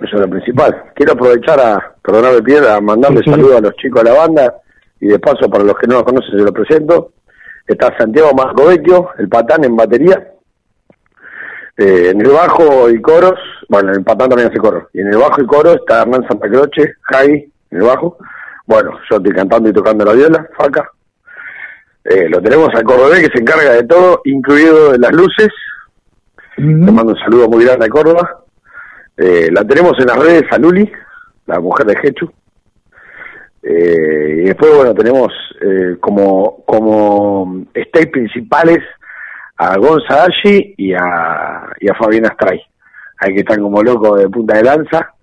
Eso 0.00 0.16
es 0.16 0.20
lo 0.20 0.28
principal. 0.28 0.90
Quiero 0.94 1.12
aprovechar 1.12 1.60
a, 1.60 1.94
perdoname 2.02 2.42
Piedra, 2.42 2.76
a 2.76 2.80
mandarle 2.80 3.22
saludos 3.24 3.58
a 3.58 3.60
los 3.60 3.74
chicos 3.76 4.02
de 4.02 4.10
la 4.10 4.16
banda 4.16 4.54
y 5.00 5.06
de 5.06 5.18
paso 5.18 5.48
para 5.48 5.64
los 5.64 5.76
que 5.76 5.86
no 5.86 5.94
los 5.94 6.04
conocen 6.04 6.38
se 6.38 6.44
lo 6.44 6.52
presento. 6.52 7.12
Está 7.66 7.96
Santiago 7.96 8.32
Marcovecchio, 8.34 9.10
el 9.18 9.28
patán 9.28 9.64
en 9.64 9.76
batería. 9.76 10.30
Eh, 11.76 12.10
en 12.10 12.20
el 12.20 12.30
bajo 12.30 12.88
y 12.88 13.00
coros, 13.00 13.38
bueno, 13.68 13.92
el 13.92 14.04
patán 14.04 14.28
también 14.28 14.50
hace 14.50 14.58
coros. 14.58 14.84
Y 14.92 15.00
en 15.00 15.08
el 15.08 15.18
bajo 15.18 15.40
y 15.40 15.46
coros 15.46 15.76
está 15.76 16.02
Hernán 16.02 16.26
Santa 16.28 16.48
Croce, 16.48 16.94
Jai, 17.02 17.52
en 17.70 17.78
el 17.78 17.84
bajo. 17.84 18.18
Bueno, 18.66 18.92
yo 19.10 19.16
estoy 19.16 19.32
cantando 19.32 19.68
y 19.68 19.72
tocando 19.72 20.04
la 20.04 20.12
viola, 20.12 20.48
faca. 20.56 20.90
Eh, 22.04 22.28
lo 22.28 22.40
tenemos 22.42 22.68
al 22.74 22.84
Cordobés 22.84 23.20
que 23.20 23.32
se 23.34 23.40
encarga 23.40 23.72
de 23.72 23.84
todo, 23.84 24.20
incluido 24.24 24.92
de 24.92 24.98
las 24.98 25.12
luces. 25.12 25.48
Le 26.56 26.92
mando 26.92 27.12
un 27.12 27.18
saludo 27.18 27.48
muy 27.48 27.64
grande 27.64 27.86
a 27.86 27.88
Córdoba. 27.88 28.43
Eh, 29.16 29.48
la 29.52 29.64
tenemos 29.64 29.92
en 29.98 30.06
las 30.06 30.18
redes 30.18 30.44
a 30.50 30.58
Luli, 30.58 30.90
la 31.46 31.60
mujer 31.60 31.86
de 31.86 31.98
Hechu. 32.02 32.30
Eh, 33.62 34.40
y 34.42 34.44
después, 34.46 34.74
bueno, 34.74 34.94
tenemos 34.94 35.32
eh, 35.60 35.96
como, 36.00 36.64
como 36.64 37.64
stage 37.72 38.08
principales 38.08 38.80
a 39.56 39.76
Gonza 39.76 40.26
y 40.42 40.92
a, 40.92 41.68
y 41.80 41.88
a 41.88 41.94
Fabián 41.94 42.26
Astray. 42.26 42.60
Ahí 43.18 43.34
que 43.34 43.40
están 43.40 43.62
como 43.62 43.82
locos 43.82 44.20
de 44.20 44.28
punta 44.28 44.56
de 44.56 44.64
lanza. 44.64 45.14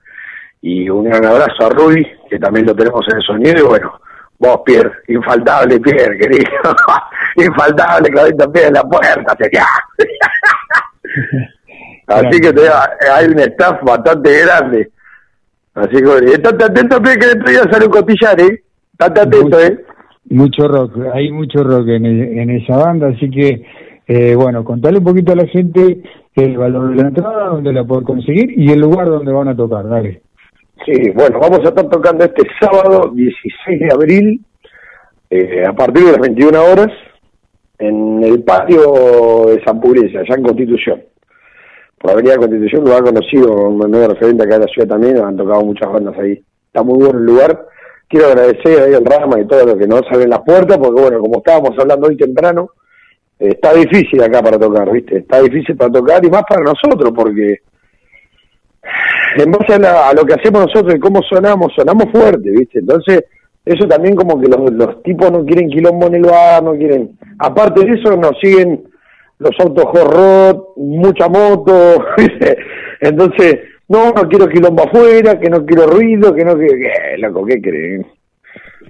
Y 0.62 0.90
un 0.90 1.06
gran 1.06 1.26
abrazo 1.26 1.66
a 1.66 1.70
Ruby, 1.70 2.06
que 2.30 2.40
también 2.40 2.66
lo 2.68 2.76
tenemos 2.76 3.06
en 3.10 3.18
el 3.18 3.24
sonido. 3.24 3.66
Y 3.66 3.68
bueno, 3.68 4.00
vos, 4.40 4.62
Pierre, 4.66 4.92
infaltable, 5.08 5.80
Pierre, 5.80 6.18
querido. 6.18 6.76
infaltable, 7.36 8.10
Clavito 8.10 8.52
Pierre 8.52 8.68
en 8.70 8.74
la 8.76 8.84
puerta. 8.84 9.36
sería. 9.38 9.66
Así 12.16 12.40
que 12.42 12.54
te 12.54 12.62
hay 13.14 13.26
un 13.28 13.40
staff 13.40 13.82
bastante 13.84 14.30
grande. 14.46 14.90
Así 15.74 15.96
que, 15.96 16.26
y 16.28 16.32
estate 16.34 16.66
atento, 16.66 17.02
que 17.02 17.28
dentro 17.28 17.52
ya 17.52 17.72
sale 17.72 17.86
un 17.86 17.92
cotillar, 17.92 18.40
¿eh? 18.42 18.62
Estate 18.94 19.22
atento, 19.22 19.60
¿eh? 19.60 19.86
Mucho 20.30 20.68
rock, 20.68 20.94
hay 21.14 21.32
mucho 21.32 21.64
rock 21.64 21.88
en, 21.90 22.06
el- 22.06 22.38
en 22.40 22.50
esa 22.52 22.78
banda, 22.78 23.08
así 23.10 23.30
que, 23.30 23.64
eh, 24.08 24.36
bueno, 24.36 24.64
contarle 24.64 25.00
un 25.00 25.06
poquito 25.06 25.32
a 25.34 25.36
la 25.36 25.46
gente 25.48 26.02
el 26.36 26.58
valor 26.58 26.90
de 26.96 27.02
la 27.02 27.08
entrada, 27.10 27.46
dónde 27.48 27.74
la 27.74 27.84
pueden 27.84 28.04
conseguir 28.06 28.52
y 28.58 28.72
el 28.72 28.80
lugar 28.80 29.08
donde 29.08 29.32
van 29.32 29.48
a 29.50 29.56
tocar, 29.56 29.88
dale. 29.90 30.22
Sí, 30.86 31.10
bueno, 31.14 31.40
vamos 31.40 31.60
a 31.60 31.70
estar 31.70 31.88
tocando 31.90 32.24
este 32.26 32.44
sábado 32.60 33.12
16 33.14 33.80
de 33.80 33.90
abril 33.94 34.42
eh, 35.30 35.64
a 35.68 35.74
partir 35.74 36.06
de 36.06 36.12
las 36.12 36.22
21 36.22 36.60
horas 36.64 36.88
en 37.80 38.24
el 38.24 38.44
patio 38.44 39.46
de 39.48 39.62
San 39.66 39.80
Pugrecia, 39.82 40.22
allá 40.22 40.36
en 40.36 40.44
Constitución. 40.44 41.02
Por 42.02 42.12
Avenida 42.12 42.38
Constitución, 42.38 42.84
lugar 42.84 43.04
conocido, 43.04 43.54
un 43.54 43.78
nuevo 43.92 44.08
referente 44.14 44.44
acá 44.44 44.56
de 44.56 44.66
la 44.66 44.72
ciudad 44.72 44.88
también, 44.88 45.18
han 45.20 45.38
tocado 45.38 45.62
muchas 45.64 45.92
bandas 45.92 46.18
ahí. 46.18 46.42
Está 46.66 46.84
muy 46.84 46.98
bueno 46.98 47.20
el 47.20 47.26
lugar. 47.26 47.68
Quiero 48.08 48.28
agradecer 48.28 48.82
ahí 48.84 48.94
al 48.94 49.06
Rama 49.06 49.40
y 49.40 49.46
todo 49.48 49.66
lo 49.66 49.78
que 49.78 49.88
nos 49.88 50.02
abren 50.12 50.30
las 50.30 50.42
puertas, 50.42 50.78
porque 50.78 51.02
bueno, 51.02 51.20
como 51.20 51.38
estábamos 51.38 51.72
hablando 51.80 52.08
hoy 52.08 52.18
temprano, 52.18 52.70
eh, 53.40 53.50
está 53.50 53.74
difícil 53.74 54.22
acá 54.22 54.42
para 54.42 54.58
tocar, 54.58 54.92
¿viste? 54.92 55.18
Está 55.20 55.42
difícil 55.42 55.76
para 55.78 55.92
tocar 55.92 56.26
y 56.26 56.30
más 56.30 56.44
para 56.50 56.64
nosotros, 56.64 57.12
porque 57.16 57.58
en 59.38 59.52
base 59.52 59.74
a, 59.76 59.80
la- 59.80 60.10
a 60.10 60.14
lo 60.14 60.26
que 60.26 60.34
hacemos 60.34 60.66
nosotros 60.66 60.96
y 60.96 61.00
cómo 61.00 61.22
sonamos, 61.22 61.72
sonamos 61.76 62.06
fuerte, 62.12 62.50
¿viste? 62.50 62.80
Entonces, 62.80 63.24
eso 63.64 63.88
también 63.88 64.16
como 64.16 64.42
que 64.42 64.48
los, 64.48 64.72
los 64.74 65.04
tipos 65.04 65.32
no 65.32 65.46
quieren 65.46 65.70
quilombo 65.70 66.08
en 66.08 66.16
el 66.16 66.24
bar, 66.24 66.64
no 66.64 66.74
quieren... 66.74 67.18
Aparte 67.40 67.86
de 67.86 67.94
eso, 67.94 68.18
nos 68.18 68.38
siguen 68.42 68.84
los 69.42 69.60
autos 69.60 69.86
hot 69.86 70.14
rod, 70.14 70.64
mucha 70.78 71.28
moto. 71.28 72.06
Entonces, 73.02 73.60
no, 73.88 74.12
no 74.12 74.30
quiero 74.30 74.48
quilombo 74.48 74.84
afuera, 74.84 75.40
que 75.40 75.50
no 75.50 75.66
quiero 75.66 75.88
ruido, 75.88 76.34
que 76.34 76.46
no 76.46 76.56
quiero... 76.56 76.76
¿Qué, 76.76 77.18
loco, 77.18 77.46
¿qué 77.46 77.60
creen? 77.60 78.06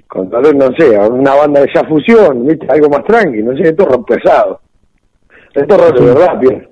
Con 0.07 0.29
tal 0.29 0.43
vez, 0.43 0.55
no 0.55 0.67
sé, 0.77 0.89
una 1.09 1.35
banda 1.35 1.61
de 1.61 1.69
ya 1.73 1.85
fusión, 1.85 2.45
¿viste? 2.45 2.67
Algo 2.67 2.89
más 2.89 3.05
tranqui, 3.05 3.41
no 3.41 3.55
sé, 3.55 3.69
esto 3.69 3.83
es 3.83 3.89
rock 3.89 4.09
pesado. 4.09 4.59
Esto 5.53 5.75
es 5.75 5.81
rock 5.81 5.99
de 5.99 6.05
verdad, 6.05 6.39
bien. 6.39 6.67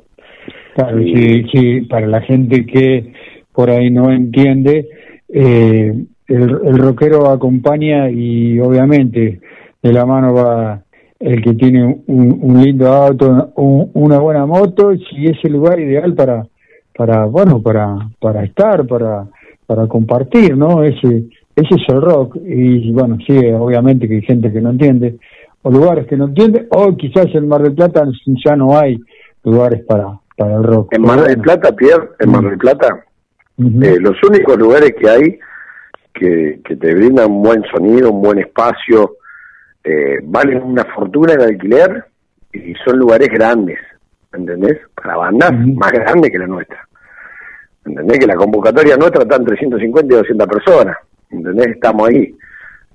Claro, 0.76 0.98
sí, 0.98 1.46
sí, 1.52 1.82
para 1.82 2.08
la 2.08 2.22
gente 2.22 2.66
que 2.66 3.14
por 3.54 3.70
ahí 3.70 3.90
no 3.90 4.12
entiende, 4.12 4.90
eh, 5.30 5.94
el, 6.28 6.42
el 6.66 6.78
rockero 6.78 7.30
acompaña 7.30 8.10
y 8.10 8.60
obviamente 8.60 9.40
de 9.82 9.94
la 9.94 10.06
mano 10.06 10.34
va 10.34 10.84
el 11.20 11.42
que 11.44 11.54
tiene 11.54 12.02
un, 12.08 12.40
un 12.42 12.64
lindo 12.64 12.88
auto, 12.88 13.52
un- 13.56 13.92
una 13.94 14.20
buena 14.20 14.46
moto, 14.46 14.92
si 14.96 15.26
es 15.28 15.38
el 15.44 15.54
lugar 15.54 15.80
ideal 15.80 16.14
para, 16.14 16.46
para 16.96 17.26
bueno, 17.26 17.62
para, 17.62 17.98
para 18.20 18.44
estar, 18.44 18.88
para, 18.88 19.26
para 19.66 19.88
compartir, 19.88 20.56
¿no? 20.58 20.84
Ese, 20.84 21.26
ese 21.56 21.76
es 21.76 21.82
el 21.90 22.02
rock. 22.02 22.38
Y 22.46 22.92
bueno, 22.92 23.18
sí, 23.28 23.38
obviamente 23.52 24.08
que 24.08 24.16
hay 24.16 24.22
gente 24.22 24.52
que 24.52 24.62
no 24.62 24.70
entiende, 24.72 25.18
o 25.62 25.70
lugares 25.72 26.08
que 26.08 26.16
no 26.16 26.26
entiende, 26.26 26.68
o 26.72 26.96
quizás 26.96 27.28
en 27.34 27.48
Mar 27.48 27.62
del 27.64 27.74
Plata 27.76 28.06
ya 28.46 28.56
no 28.56 28.78
hay 28.78 28.98
lugares 29.44 29.84
para, 29.86 30.18
para 30.38 30.56
el 30.56 30.64
rock. 30.64 30.94
En 30.94 31.02
Mar 31.02 31.22
del 31.22 31.38
Plata, 31.40 31.74
Pierre, 31.76 32.10
en 32.20 32.32
Mar 32.32 32.44
del 32.44 32.58
Plata, 32.58 32.88
eh, 33.58 33.98
los 34.00 34.16
únicos 34.24 34.58
lugares 34.58 34.96
que 34.98 35.10
hay 35.10 35.40
que, 36.14 36.62
que 36.64 36.76
te 36.78 36.96
brindan 36.96 37.30
un 37.30 37.44
buen 37.44 37.62
sonido, 37.74 38.10
un 38.12 38.22
buen 38.22 38.40
espacio, 38.40 39.18
eh, 39.84 40.20
valen 40.24 40.62
una 40.62 40.84
fortuna 40.86 41.34
en 41.34 41.42
alquiler 41.42 42.06
y 42.54 42.74
son 42.86 42.98
lugares 43.00 43.30
grandes, 43.30 43.80
¿entendés? 44.34 44.80
Para 44.96 45.18
bandas 45.18 45.52
más 45.76 45.92
grandes 45.92 46.32
que 46.32 46.40
la 46.40 46.48
nuestra. 46.48 46.88
¿Entendés? 47.86 48.20
Que 48.20 48.28
la 48.28 48.36
convocatoria 48.36 48.98
nuestra 48.98 49.24
está 49.24 49.36
entre 49.38 49.58
150 49.58 50.14
y 50.14 50.18
200 50.18 50.48
personas, 50.48 50.98
¿entendés? 51.32 51.68
Estamos 51.68 52.10
ahí. 52.10 52.36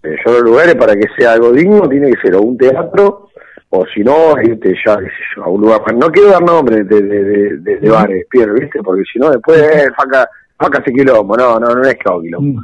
Eh, 0.02 0.16
yo 0.24 0.32
los 0.32 0.42
lugares 0.42 0.74
para 0.74 0.94
que 0.94 1.06
sea 1.16 1.32
algo 1.32 1.52
digno 1.52 1.88
tiene 1.88 2.10
que 2.10 2.20
ser 2.20 2.34
o 2.36 2.42
un 2.42 2.58
teatro 2.58 3.28
o 3.70 3.84
si 3.86 4.04
no, 4.04 4.34
irte 4.42 4.74
ya 4.86 4.96
qué 4.98 5.06
sé 5.06 5.12
yo, 5.34 5.44
a 5.44 5.48
un 5.48 5.62
lugar. 5.62 5.80
No 5.94 6.08
quiero 6.12 6.30
dar 6.30 6.42
nombres 6.42 6.86
de, 6.88 7.02
de, 7.02 7.24
de, 7.24 7.56
de- 7.58 7.76
de 7.78 7.90
bares, 7.90 8.26
Pierre, 8.30 8.52
¿viste? 8.60 8.80
Porque 8.84 9.02
si 9.10 9.18
no, 9.18 9.30
después, 9.30 9.58
eh, 9.60 9.88
faca, 9.96 10.28
faca 10.58 10.80
se 10.84 10.92
quilombo. 10.92 11.36
No, 11.36 11.58
no, 11.58 11.74
no 11.74 11.82
es 11.82 11.94
que 11.94 12.02
hago 12.08 12.22
quilombo. 12.22 12.60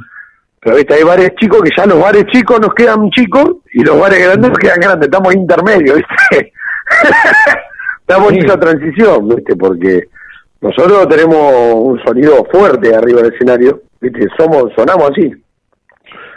Pero, 0.61 0.75
¿viste? 0.75 0.93
Hay 0.93 1.03
bares 1.03 1.31
chicos 1.39 1.61
que 1.61 1.71
ya 1.75 1.85
los 1.87 1.99
bares 1.99 2.25
chicos 2.27 2.59
nos 2.59 2.73
quedan 2.75 3.09
chicos 3.09 3.57
y 3.73 3.83
los 3.83 3.99
bares 3.99 4.23
grandes 4.23 4.49
nos 4.51 4.59
quedan 4.59 4.79
grandes. 4.79 5.07
Estamos 5.07 5.33
intermedios, 5.33 5.97
¿viste? 5.97 6.53
Estamos 8.01 8.31
en 8.33 8.45
esa 8.45 8.59
transición, 8.59 9.27
¿viste? 9.29 9.55
Porque 9.55 10.03
nosotros 10.61 11.07
tenemos 11.09 11.73
un 11.73 11.99
sonido 12.03 12.45
fuerte 12.51 12.93
arriba 12.93 13.23
del 13.23 13.33
escenario, 13.33 13.81
¿viste? 13.99 14.27
Somos, 14.37 14.71
sonamos 14.75 15.09
así. 15.09 15.31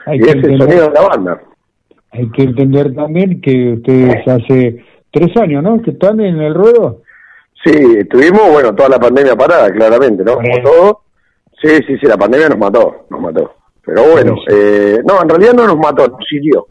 Hay 0.07 0.19
y 0.19 0.21
que 0.21 0.31
es 0.31 0.37
el 0.37 0.59
sonido 0.59 0.89
de 0.89 0.95
la 0.95 1.03
banda. 1.03 1.43
Hay 2.13 2.31
que 2.31 2.43
entender 2.45 2.95
también 2.95 3.43
que 3.43 3.75
ustedes 3.75 4.27
hace 4.27 4.85
tres 5.11 5.37
años, 5.37 5.63
¿no? 5.63 5.83
Que 5.83 5.91
están 5.91 6.21
en 6.21 6.41
el 6.41 6.55
ruedo. 6.55 7.03
Sí, 7.63 7.73
estuvimos, 7.99 8.51
bueno, 8.51 8.75
toda 8.75 8.89
la 8.89 8.99
pandemia 8.99 9.37
parada, 9.37 9.71
claramente, 9.71 10.25
¿no? 10.25 10.37
Como 10.37 10.63
todo. 10.63 11.01
Sí, 11.61 11.77
sí, 11.87 11.99
sí, 11.99 12.07
la 12.07 12.17
pandemia 12.17 12.49
nos 12.49 12.59
mató, 12.59 13.07
nos 13.11 13.21
mató. 13.21 13.64
Pero 13.85 14.03
bueno, 14.11 14.37
eh, 14.49 15.01
no, 15.05 15.23
en 15.23 15.29
realidad 15.29 15.53
no 15.55 15.67
nos 15.67 15.79
mató, 15.79 16.09
nos 16.09 16.33
hirió. 16.33 16.67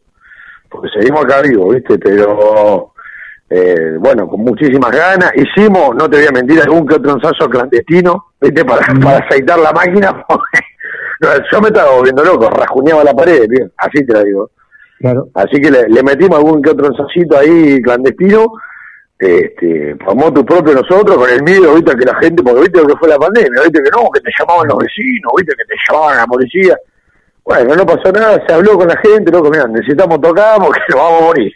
Porque 0.70 0.90
seguimos 0.98 1.24
acá 1.24 1.42
vivos, 1.42 1.76
¿viste? 1.76 2.00
Pero, 2.00 2.94
eh, 3.50 3.96
bueno, 4.00 4.28
con 4.28 4.42
muchísimas 4.42 4.92
ganas. 4.92 5.32
Hicimos, 5.36 5.96
no 5.96 6.10
te 6.10 6.18
voy 6.18 6.28
a 6.28 6.32
mentir, 6.32 6.60
algún 6.62 6.88
que 6.88 6.96
otro 6.96 7.12
ensayo 7.12 7.50
clandestino, 7.50 8.26
¿viste? 8.42 8.66
Para, 8.66 8.82
para 9.00 9.18
aceitar 9.18 9.60
la 9.60 9.72
máquina. 9.72 10.26
porque 10.28 10.60
no, 11.22 11.30
yo 11.52 11.62
me 11.62 11.68
estaba 11.68 11.92
volviendo 11.92 12.24
loco, 12.24 12.50
rajuñaba 12.50 13.04
la 13.04 13.14
pared, 13.14 13.48
bien, 13.48 13.72
así 13.78 14.04
te 14.06 14.14
la 14.14 14.24
digo. 14.24 14.50
Claro. 15.00 15.28
Así 15.36 15.62
que 15.62 15.70
le, 15.70 15.88
le 15.90 16.02
metimos 16.02 16.38
algún 16.38 16.62
que 16.62 16.72
otro 16.72 16.88
ensayito 16.88 17.38
ahí 17.38 17.82
clandestino, 17.82 18.54
este, 19.20 19.96
formó 20.04 20.34
tu 20.34 20.44
propio 20.46 20.74
nosotros 20.74 21.16
con 21.16 21.30
el 21.30 21.44
miedo, 21.44 21.76
viste, 21.76 21.96
que 21.96 22.06
la 22.06 22.16
gente, 22.20 22.42
porque 22.42 22.62
viste 22.62 22.82
lo 22.82 22.88
que 22.88 22.98
fue 22.98 23.08
la 23.10 23.20
pandemia, 23.20 23.62
viste 23.62 23.84
que 23.84 23.90
no, 23.92 24.10
que 24.10 24.20
te 24.22 24.32
llamaban 24.38 24.68
los 24.68 24.78
vecinos, 24.80 25.32
viste 25.38 25.56
que 25.56 25.66
te 25.66 25.76
llamaban 25.88 26.18
la 26.18 26.26
policía. 26.26 26.78
Bueno, 27.46 27.76
no 27.76 27.86
pasó 27.86 28.12
nada, 28.12 28.42
se 28.48 28.54
habló 28.54 28.78
con 28.78 28.88
la 28.88 28.98
gente, 28.98 29.32
loco, 29.32 29.50
mira, 29.50 29.68
necesitamos 29.68 30.20
tocar 30.22 30.58
porque 30.60 30.80
nos 30.90 30.98
vamos 31.00 31.22
a 31.22 31.26
morir. 31.26 31.54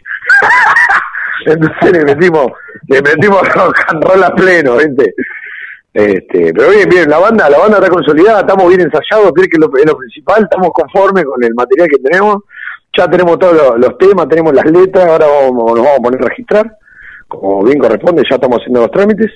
Entonces 1.45 1.91
le 1.93 2.03
metimos, 2.05 2.47
le 2.87 3.01
metimos 3.01 3.41
rock 3.53 4.35
pleno. 4.35 4.77
Este, 5.93 6.53
pero 6.53 6.69
bien, 6.69 6.89
bien, 6.89 7.09
la 7.09 7.17
banda, 7.17 7.49
la 7.49 7.57
banda 7.57 7.77
está 7.77 7.89
consolidada, 7.89 8.41
estamos 8.41 8.67
bien 8.67 8.81
ensayados, 8.81 9.31
creo 9.33 9.47
que 9.47 9.55
es 9.55 9.59
lo, 9.59 9.71
es 9.77 9.85
lo 9.85 9.97
principal, 9.97 10.43
estamos 10.43 10.69
conformes 10.71 11.23
con 11.25 11.43
el 11.43 11.55
material 11.55 11.87
que 11.89 11.97
tenemos, 11.97 12.43
ya 12.95 13.09
tenemos 13.09 13.39
todos 13.39 13.55
los, 13.55 13.79
los 13.79 13.97
temas, 13.97 14.27
tenemos 14.29 14.53
las 14.53 14.65
letras, 14.65 15.05
ahora 15.09 15.25
vamos- 15.25 15.73
nos 15.75 15.83
vamos 15.83 15.99
a 15.99 16.03
poner 16.03 16.21
a 16.23 16.27
registrar, 16.27 16.71
como 17.27 17.63
bien 17.63 17.79
corresponde, 17.79 18.21
ya 18.29 18.35
estamos 18.35 18.59
haciendo 18.59 18.81
los 18.81 18.91
trámites, 18.91 19.31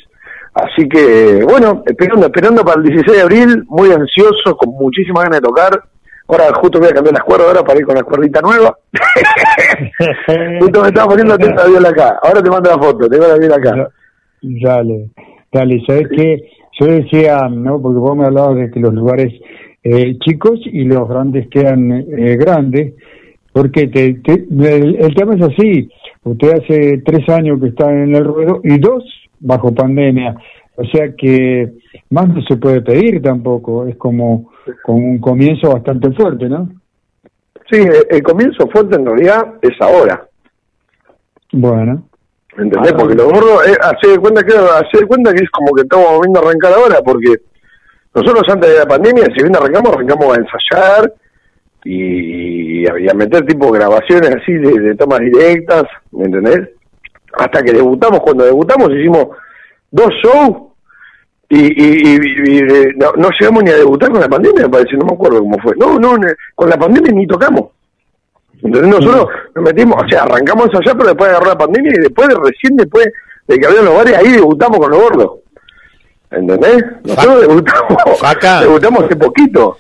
así 0.54 0.88
que 0.88 1.44
bueno, 1.50 1.82
esperando, 1.88 2.28
esperando 2.28 2.64
para 2.64 2.78
el 2.80 2.84
16 2.90 3.18
de 3.18 3.24
abril, 3.24 3.64
muy 3.68 3.92
ansioso, 3.92 4.56
con 4.56 4.70
muchísimas 4.76 5.24
ganas 5.24 5.40
de 5.42 5.48
tocar, 5.48 5.84
ahora 6.32 6.54
justo 6.60 6.80
voy 6.80 6.88
a 6.90 6.94
cambiar 6.94 7.14
las 7.16 7.24
cuerdas 7.24 7.48
ahora 7.48 7.64
para 7.64 7.80
ir 7.80 7.86
con 7.86 7.96
la 7.96 8.04
cuerdita 8.04 8.42
nueva, 8.42 8.78
justo 10.60 10.82
me 10.82 10.88
estaba 10.88 11.08
poniendo 11.10 11.34
atenta 11.34 11.64
a 11.64 11.68
viola 11.68 11.90
acá, 11.90 12.20
ahora 12.24 12.42
te 12.42 12.50
mando 12.50 12.70
la 12.70 12.78
foto, 12.78 13.10
tengo 13.10 13.28
la 13.28 13.38
viola 13.38 13.56
acá. 13.56 13.90
Dale, 14.42 15.10
dale, 15.52 15.84
¿sabes 15.88 16.08
qué? 16.16 16.42
Yo 16.80 16.88
decía, 16.88 17.48
¿no? 17.50 17.82
Porque 17.82 18.00
vos 18.00 18.16
me 18.18 18.26
hablabas 18.26 18.56
de 18.56 18.72
que 18.72 18.80
los 18.80 18.94
lugares 18.94 19.34
eh, 19.84 20.18
chicos 20.20 20.60
y 20.66 20.84
los 20.86 21.08
grandes 21.08 21.48
quedan 21.50 21.92
eh, 21.92 22.38
grandes, 22.38 22.94
porque 23.54 23.88
te, 23.88 24.14
te- 24.16 24.46
el, 24.50 24.96
el 24.96 25.14
tema 25.16 25.36
es 25.36 25.42
así, 25.44 25.90
usted 26.24 26.54
hace 26.54 27.02
tres 27.06 27.28
años 27.30 27.60
que 27.62 27.68
está 27.68 27.92
en 27.92 28.16
el 28.16 28.24
ruedo 28.26 28.62
y 28.64 28.78
dos 28.80 29.04
bajo 29.40 29.74
pandemia, 29.74 30.36
o 30.76 30.84
sea 30.86 31.14
que 31.16 31.72
más 32.10 32.28
no 32.30 32.42
se 32.44 32.58
puede 32.58 32.82
pedir 32.82 33.22
tampoco, 33.22 33.86
es 33.86 33.96
como, 33.98 34.52
como 34.84 34.98
un 34.98 35.20
comienzo 35.20 35.72
bastante 35.72 36.12
fuerte, 36.12 36.48
¿no? 36.48 36.70
Sí, 37.70 37.80
el, 38.10 38.24
comienzo 38.24 38.68
fuerte 38.68 38.96
en 38.96 39.06
realidad 39.06 39.54
es 39.62 39.80
ahora, 39.80 40.28
Bueno, 41.54 42.04
¿entendés? 42.58 42.94
Porque 42.94 43.16
los 43.16 43.26
gordos, 43.26 43.68
eh, 43.68 43.78
hace 43.82 44.12
de 44.12 44.20
cuenta 44.20 44.44
que 44.44 44.54
hace 44.54 45.00
de 45.00 45.08
cuenta 45.08 45.34
que 45.34 45.44
es 45.44 45.50
como 45.52 45.74
que 45.74 45.84
estamos 45.84 46.20
viendo 46.22 46.40
arrancar 46.40 46.74
ahora, 46.74 47.00
porque 47.04 47.36
nosotros 48.14 48.44
antes 48.50 48.70
de 48.72 48.80
la 48.80 48.86
pandemia, 48.86 49.26
si 49.26 49.44
bien 49.44 49.56
arrancamos, 49.56 49.96
arrancamos 49.96 50.38
a 50.38 50.42
ensayar 50.42 51.14
y, 51.86 52.86
a, 52.88 53.00
y 53.00 53.10
a 53.10 53.14
meter 53.14 53.46
tipo 53.46 53.72
grabaciones 53.72 54.36
así 54.36 54.54
de, 54.54 54.80
de 54.80 54.96
tomas 54.96 55.20
directas, 55.20 55.84
¿me 56.12 56.26
entendés? 56.26 56.70
Hasta 57.34 57.64
que 57.64 57.72
debutamos, 57.72 58.20
cuando 58.20 58.44
debutamos 58.44 58.90
hicimos 58.92 59.28
dos 59.92 60.10
shows 60.22 60.71
y, 61.52 61.60
y, 61.60 62.16
y- 62.16 62.52
y, 62.54 62.58
eh, 62.60 62.94
no, 62.98 63.12
no 63.18 63.30
llegamos 63.40 63.64
ni 63.64 63.70
a 63.72 63.76
debutar 63.78 64.10
con 64.12 64.22
la 64.22 64.30
pandemia, 64.30 64.64
me 64.64 64.70
parece, 64.70 64.96
no 64.98 65.06
me 65.06 65.14
acuerdo 65.14 65.40
cómo 65.40 65.58
fue. 65.62 65.74
No, 65.78 66.00
no, 66.00 66.16
con 66.56 66.70
la 66.70 66.78
pandemia 66.78 67.12
ni 67.12 67.28
tocamos. 67.28 67.72
Entonces 68.64 68.90
nosotros 68.90 69.28
nos 69.56 69.64
metimos, 69.66 69.96
o 70.04 70.08
sea, 70.10 70.24
arrancamos 70.24 70.66
a 70.66 70.68
ensayar, 70.68 70.96
pero 70.98 71.10
después 71.10 71.30
agarró 71.30 71.48
la 71.48 71.58
pandemia 71.58 71.92
y 71.96 72.02
después, 72.02 72.28
recién 72.30 72.76
después 72.78 73.08
de 73.48 73.58
que 73.58 73.66
había 73.68 73.82
los 73.82 73.96
bares, 73.96 74.16
ahí 74.18 74.32
debutamos 74.32 74.78
con 74.80 74.92
los 74.92 75.02
gordos. 75.02 75.32
¿Entendés? 76.30 76.84
Nosotros 77.04 77.42
debutamos, 77.42 78.22
debutamos 78.62 79.04
hace 79.04 79.16
poquito. 79.16 79.78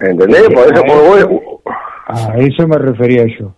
¿Entendés? 0.00 0.48
Por 0.48 0.72
eso, 0.72 0.82
por 0.84 0.96
vos- 1.02 1.60
a 2.06 2.36
eso 2.38 2.66
me 2.68 2.78
refería 2.78 3.24
yo. 3.38 3.54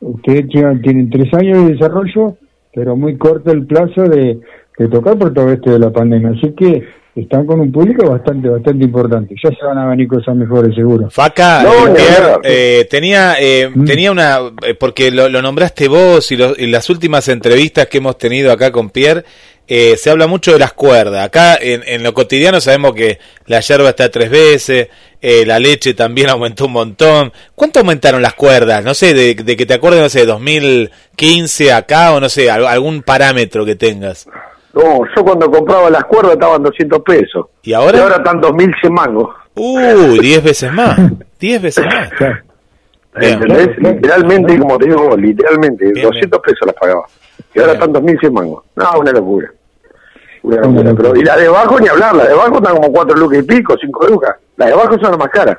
Ustedes 0.00 0.48
tienen 0.48 1.10
tres 1.10 1.32
años 1.34 1.66
de 1.66 1.72
desarrollo, 1.74 2.36
pero 2.74 2.96
muy 2.96 3.18
corto 3.18 3.50
el 3.52 3.66
plazo 3.66 4.02
de, 4.04 4.40
de 4.82 4.88
tocar 4.88 5.16
por 5.18 5.32
todo 5.34 5.52
esto 5.52 5.70
de 5.72 5.78
la 5.78 5.90
pandemia. 5.90 6.30
Así 6.30 6.52
que 6.56 6.82
están 7.14 7.44
con 7.44 7.60
un 7.60 7.70
público 7.70 8.08
bastante 8.08 8.48
bastante 8.48 8.84
importante. 8.84 9.34
Ya 9.42 9.50
se 9.50 9.66
van 9.66 9.76
a 9.78 9.86
venir 9.88 10.08
cosas 10.08 10.34
mejores, 10.34 10.74
seguro. 10.74 11.10
Faca, 11.10 11.62
No, 11.62 11.70
hablar. 11.86 12.40
eh, 12.44 12.86
tenía, 12.88 13.34
eh, 13.38 13.68
Mm. 13.74 13.84
tenía 13.84 14.10
una, 14.12 14.38
eh, 14.66 14.74
porque 14.74 15.10
lo, 15.10 15.28
lo 15.28 15.42
nombraste 15.42 15.88
vos 15.88 16.30
y, 16.32 16.36
lo- 16.36 16.54
y 16.56 16.66
las 16.68 16.88
últimas 16.88 17.28
entrevistas 17.28 17.88
que 17.88 17.98
hemos 17.98 18.16
tenido 18.16 18.50
acá 18.52 18.72
con 18.72 18.90
Pierre, 18.90 19.24
eh, 19.68 19.96
se 19.96 20.10
habla 20.10 20.26
mucho 20.26 20.52
de 20.52 20.58
las 20.58 20.72
cuerdas. 20.72 21.24
Acá 21.26 21.56
en, 21.60 21.82
en 21.86 22.02
lo 22.02 22.12
cotidiano 22.14 22.60
sabemos 22.60 22.92
que 22.94 23.18
la 23.46 23.60
yerba 23.60 23.90
está 23.90 24.10
tres 24.10 24.28
veces, 24.30 24.88
eh, 25.20 25.44
la 25.46 25.58
leche 25.60 25.94
también 25.94 26.28
aumentó 26.30 26.66
un 26.66 26.72
montón. 26.72 27.32
¿Cuánto 27.54 27.80
aumentaron 27.80 28.22
las 28.22 28.34
cuerdas? 28.34 28.82
No 28.84 28.94
sé, 28.94 29.14
de, 29.14 29.34
de 29.34 29.56
que 29.56 29.66
te 29.66 29.74
acuerdes, 29.74 30.00
no 30.00 30.08
sé, 30.08 30.24
2015 30.26 31.72
acá 31.72 32.12
o 32.14 32.20
no 32.20 32.28
sé, 32.28 32.50
al- 32.50 32.66
algún 32.66 33.02
parámetro 33.02 33.64
que 33.64 33.76
tengas. 33.76 34.26
No, 34.72 35.00
yo 35.16 35.24
cuando 35.24 35.50
compraba 35.50 35.90
las 35.90 36.04
cuerdas 36.04 36.34
estaban 36.34 36.62
200 36.62 37.00
pesos. 37.00 37.46
¿Y 37.62 37.72
ahora? 37.72 37.98
Y 37.98 38.00
ahora 38.00 38.16
están 38.16 38.40
2100 38.40 38.92
mangos. 38.92 39.34
Uy, 39.54 40.18
10 40.20 40.44
veces 40.44 40.72
más. 40.72 40.98
10 41.38 41.62
veces 41.62 41.84
más. 41.86 42.10
Bien. 43.18 43.32
¿Entendés? 43.34 43.76
Literalmente, 43.78 44.58
como 44.58 44.78
te 44.78 44.86
digo, 44.86 45.08
vos, 45.08 45.18
literalmente, 45.18 45.90
Bien, 45.92 46.06
200 46.06 46.40
pesos 46.40 46.60
las 46.66 46.76
pagaba. 46.76 47.02
Y 47.52 47.58
ahora 47.58 47.72
están 47.72 47.92
2100 47.92 48.32
mangos. 48.32 48.64
No, 48.76 49.00
una 49.00 49.10
locura. 49.10 49.50
Una 50.42 50.60
locura. 50.60 50.94
Pero, 50.96 51.16
y 51.16 51.24
la 51.24 51.36
de 51.36 51.48
abajo 51.48 51.80
ni 51.80 51.88
hablar, 51.88 52.14
la 52.14 52.26
de 52.26 52.32
abajo 52.32 52.58
están 52.58 52.76
como 52.76 52.92
4 52.92 53.16
lucas 53.16 53.38
y 53.40 53.42
pico, 53.42 53.76
5 53.80 54.06
lucas. 54.06 54.36
La 54.56 54.66
de 54.66 54.72
abajo 54.72 54.92
son 54.92 55.10
las 55.10 55.18
más 55.18 55.28
caras. 55.30 55.58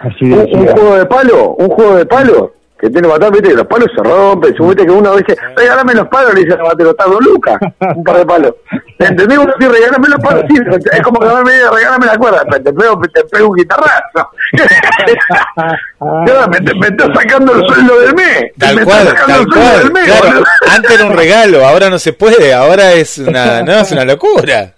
Así 0.00 0.24
Un, 0.24 0.40
un 0.40 0.66
juego 0.66 0.96
de 0.96 1.06
palo, 1.06 1.50
un 1.50 1.68
juego 1.68 1.96
de 1.96 2.06
palo, 2.06 2.54
que 2.80 2.88
tiene 2.88 3.08
batalla, 3.08 3.30
viste 3.30 3.50
que 3.50 3.56
los 3.56 3.66
palos 3.66 3.88
se 3.94 4.02
rompen, 4.02 4.56
supiste 4.56 4.86
que 4.86 4.90
uno 4.90 5.14
dice, 5.16 5.36
regálame 5.54 5.94
los 5.94 6.08
palos, 6.08 6.34
le 6.34 6.40
dice 6.40 6.54
al 6.54 6.62
batero, 6.62 6.90
está 6.90 7.04
dos 7.04 7.20
lucas, 7.20 7.58
un 7.94 8.02
par 8.02 8.16
de 8.16 8.26
palos. 8.26 8.54
¿Entendés? 8.98 9.38
Uno 9.38 9.52
dice, 9.58 9.70
regálame 9.70 10.08
los 10.08 10.20
palos, 10.20 10.44
sí, 10.48 10.56
es 10.92 11.02
como 11.02 11.20
que 11.20 11.26
regálame 11.26 12.06
la 12.06 12.16
cuerda, 12.16 12.44
te 12.44 12.72
pego, 12.72 13.00
te 13.12 13.24
pego 13.24 13.48
un 13.48 13.56
guitarrazo. 13.56 14.30
Claro, 16.00 16.50
me, 16.50 16.60
me 16.60 16.86
está 16.86 17.12
sacando 17.12 17.54
el 17.54 17.66
sueldo 17.66 18.00
del 18.00 18.14
mes. 18.14 18.44
Tal 18.58 18.76
me 18.76 18.84
cual, 18.84 19.14
tal 19.26 19.46
cual. 19.46 19.92
mes, 19.92 20.04
Claro, 20.04 20.42
antes 20.70 20.90
era 20.90 21.04
un 21.04 21.12
regalo, 21.14 21.66
ahora 21.66 21.90
no 21.90 21.98
se 21.98 22.14
puede, 22.14 22.54
ahora 22.54 22.92
es 22.92 23.18
una, 23.18 23.62
no, 23.66 23.72
es 23.72 23.92
una 23.92 24.06
locura. 24.06 24.72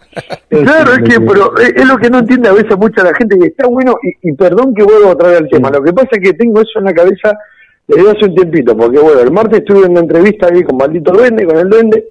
Claro, 0.51 0.95
es 0.95 1.09
que 1.09 1.21
pero 1.21 1.57
es, 1.59 1.87
lo 1.87 1.97
que 1.97 2.11
no 2.11 2.19
entiende 2.19 2.49
a 2.49 2.53
veces 2.53 2.77
mucha 2.77 3.05
la 3.05 3.15
gente 3.15 3.39
que 3.39 3.47
está 3.47 3.69
bueno, 3.69 3.95
y, 4.03 4.31
y 4.31 4.33
perdón 4.35 4.75
que 4.75 4.83
vuelvo 4.83 5.13
a 5.13 5.17
traer 5.17 5.43
el 5.43 5.49
tema, 5.49 5.71
lo 5.71 5.81
que 5.81 5.93
pasa 5.93 6.09
es 6.11 6.21
que 6.21 6.35
tengo 6.35 6.61
eso 6.61 6.81
en 6.81 6.85
la 6.87 6.93
cabeza 6.93 7.39
desde 7.97 8.11
hace 8.11 8.25
un 8.25 8.35
tiempito, 8.35 8.77
porque 8.77 8.99
bueno, 8.99 9.21
el 9.21 9.31
martes 9.31 9.61
estuve 9.61 9.87
en 9.87 9.93
una 9.93 10.01
entrevista 10.01 10.49
ahí 10.49 10.63
con 10.63 10.77
Maldito 10.77 11.13
Duende, 11.13 11.47
con 11.47 11.59
el 11.59 11.69
Duende, 11.69 12.05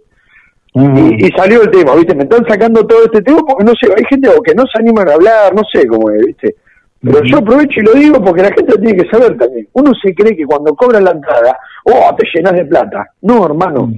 y, 0.73 1.25
y 1.25 1.29
salió 1.35 1.61
el 1.63 1.71
tema, 1.71 1.95
¿viste? 1.95 2.15
Me 2.15 2.23
están 2.23 2.45
sacando 2.47 2.85
todo 2.85 3.03
este 3.05 3.21
tema 3.21 3.39
porque 3.45 3.65
no 3.65 3.73
sé, 3.73 3.91
hay 3.95 4.05
gente 4.09 4.29
o 4.29 4.41
que 4.41 4.55
no 4.55 4.63
se 4.63 4.81
animan 4.81 5.09
a 5.09 5.13
hablar, 5.13 5.53
no 5.53 5.63
sé 5.71 5.85
cómo 5.87 6.09
es, 6.11 6.25
¿viste? 6.25 6.55
Pero 7.03 7.23
yo 7.23 7.37
aprovecho 7.39 7.79
y 7.79 7.83
lo 7.83 7.93
digo 7.93 8.23
porque 8.23 8.43
la 8.43 8.53
gente 8.53 8.73
lo 8.73 8.77
tiene 8.77 9.03
que 9.03 9.09
saber 9.09 9.35
también. 9.35 9.67
Uno 9.73 9.91
se 10.01 10.13
cree 10.13 10.37
que 10.37 10.45
cuando 10.45 10.75
cobran 10.75 11.03
la 11.03 11.11
entrada, 11.11 11.57
oh, 11.85 12.15
te 12.15 12.27
llenas 12.33 12.53
de 12.53 12.65
plata. 12.65 13.07
No, 13.21 13.43
hermano. 13.43 13.91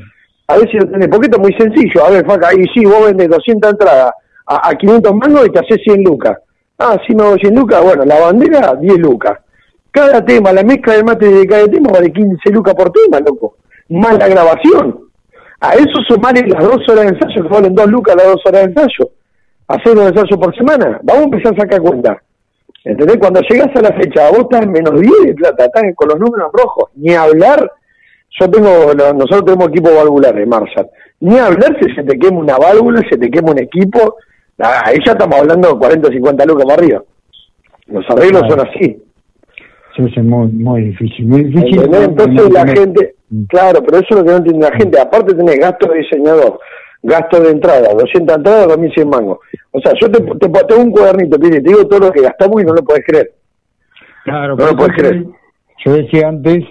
A 0.48 0.58
ver 0.58 0.70
si 0.72 0.78
lo 0.78 0.88
tenés, 0.88 1.10
porque 1.10 1.28
esto 1.28 1.38
es 1.38 1.42
muy 1.42 1.54
sencillo. 1.54 2.06
A 2.06 2.10
ver, 2.12 2.26
Faca, 2.26 2.50
ahí 2.50 2.64
sí, 2.74 2.86
vos 2.86 3.06
vendes 3.06 3.30
200 3.30 3.72
entradas 3.72 4.14
a, 4.48 4.70
a 4.70 4.76
500 4.76 5.16
mangos 5.16 5.48
y 5.48 5.50
te 5.52 5.60
haces 5.60 5.82
100 5.84 6.04
lucas. 6.04 6.38
Ah, 6.80 6.98
sí, 7.06 7.14
me 7.14 7.24
hago 7.24 7.36
100 7.36 7.56
lucas. 7.56 7.84
Bueno, 7.84 8.06
la 8.06 8.20
bandera, 8.20 8.76
10 8.76 8.98
lucas. 9.00 9.38
Cada 9.94 10.26
tema, 10.26 10.52
la 10.52 10.64
mezcla 10.64 10.96
de 10.96 11.04
mate 11.04 11.28
de 11.28 11.46
cada 11.46 11.68
tema 11.68 11.92
vale 11.94 12.12
15 12.12 12.50
lucas 12.52 12.74
por 12.74 12.92
tema, 12.92 13.20
loco. 13.20 13.58
Más 13.90 14.18
la 14.18 14.28
grabación. 14.28 15.00
A 15.60 15.76
eso 15.76 16.02
sumarle 16.08 16.48
las 16.48 16.64
dos 16.64 16.82
horas 16.90 17.06
de 17.06 17.10
ensayo, 17.10 17.44
que 17.44 17.48
valen 17.50 17.76
2 17.76 17.88
lucas 17.88 18.16
las 18.16 18.26
dos 18.26 18.42
horas 18.46 18.62
de 18.64 18.70
ensayo. 18.72 19.12
Hacer 19.68 19.98
un 19.98 20.08
ensayo 20.08 20.38
por 20.40 20.56
semana. 20.58 21.00
Vamos 21.04 21.22
a 21.22 21.26
empezar 21.26 21.54
a 21.54 21.62
sacar 21.62 21.82
cuenta. 21.82 22.22
¿Entendés? 22.84 23.18
Cuando 23.18 23.40
llegas 23.42 23.70
a 23.76 23.82
la 23.82 23.94
fecha, 23.94 24.30
vos 24.32 24.40
estás 24.40 24.64
en 24.64 24.72
menos 24.72 25.00
10 25.00 25.12
de 25.28 25.34
plata, 25.36 25.66
estás 25.66 25.84
con 25.96 26.10
los 26.10 26.20
números 26.20 26.52
rojos. 26.54 26.90
Ni 26.96 27.14
hablar 27.14 27.72
Yo 28.40 28.50
tengo, 28.50 28.68
no- 28.98 29.14
nosotros 29.14 29.46
tenemos 29.46 29.68
equipo 29.68 29.94
valvular 29.96 30.36
en 30.40 30.50
Marshall. 30.50 30.90
Ni 31.20 31.38
hablar 31.38 31.78
si 31.80 31.94
se 31.94 32.02
te 32.04 32.18
quema 32.18 32.40
una 32.40 32.58
válvula, 32.58 33.00
se 33.08 33.16
te 33.16 33.30
quema 33.30 33.52
un 33.52 33.60
equipo. 33.60 34.16
Ah, 34.58 34.82
ahí 34.88 34.98
ya 35.06 35.12
estamos 35.12 35.38
hablando 35.40 35.68
de 35.72 35.78
40 35.78 36.08
o 36.08 36.12
50 36.12 36.44
lucas 36.46 36.66
para 36.66 36.82
arriba. 36.82 37.04
Los 37.86 38.04
arreglos 38.10 38.42
Claro. 38.42 38.56
son 38.64 38.68
así. 38.68 39.04
Sí, 39.96 40.04
sí, 40.14 40.22
muy, 40.22 40.48
muy 40.48 40.82
difícil, 40.86 41.28
muy 41.28 41.44
difícil. 41.44 41.82
Entonces 41.84 42.50
la 42.52 42.66
tener- 42.66 42.78
gente, 42.80 43.16
claro, 43.48 43.84
pero 43.84 43.98
eso 43.98 44.08
es 44.10 44.16
lo 44.18 44.24
que 44.24 44.32
no 44.32 44.38
entiende 44.38 44.70
la 44.70 44.76
gente. 44.78 45.00
Aparte 45.00 45.36
tenés 45.36 45.60
gasto 45.60 45.92
de 45.92 46.00
diseñador, 46.00 46.60
gasto 47.04 47.40
de 47.40 47.52
entrada, 47.52 47.94
200 47.94 48.38
entradas, 48.38 48.68
2100 48.70 49.10
mangos. 49.10 49.38
O 49.72 49.80
sea, 49.80 49.94
yo 50.02 50.10
te, 50.10 50.20
te, 50.22 50.50
te 50.50 50.76
un 50.76 50.92
cuadernito, 50.92 51.40
Piri, 51.40 51.62
te 51.62 51.70
digo 51.70 51.88
todo 51.88 52.08
lo 52.08 52.12
que 52.12 52.22
gastamos 52.22 52.62
y 52.62 52.66
no 52.66 52.74
lo 52.74 52.84
puedes 52.84 53.06
creer. 53.06 53.32
Claro, 54.24 54.56
No 54.56 54.66
lo 54.68 54.76
puedes 54.76 54.96
creer. 54.96 55.26
Yo 55.86 55.94
decía 55.94 56.28
antes 56.30 56.64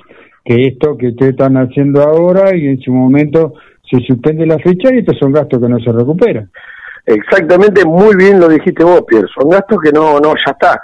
que 0.45 0.67
esto 0.69 0.97
que 0.97 1.09
ustedes 1.09 1.33
están 1.33 1.57
haciendo 1.57 2.03
ahora 2.03 2.57
y 2.57 2.67
en 2.67 2.81
su 2.81 2.93
momento 2.93 3.55
se 3.89 4.01
suspende 4.07 4.47
la 4.47 4.59
fecha 4.59 4.93
y 4.93 4.99
estos 4.99 5.19
son 5.19 5.33
gastos 5.33 5.61
que 5.61 5.69
no 5.69 5.79
se 5.79 5.93
recuperan. 5.93 6.51
Exactamente, 7.07 7.85
muy 7.85 8.17
bien 8.17 8.41
lo 8.41 8.49
dijiste 8.49 8.85
vos, 8.85 9.03
Pierre. 9.07 9.27
Son 9.39 9.49
gastos 9.51 9.79
que 9.83 9.93
no, 9.93 10.19
no, 10.19 10.35
ya 10.35 10.53
está. 10.53 10.81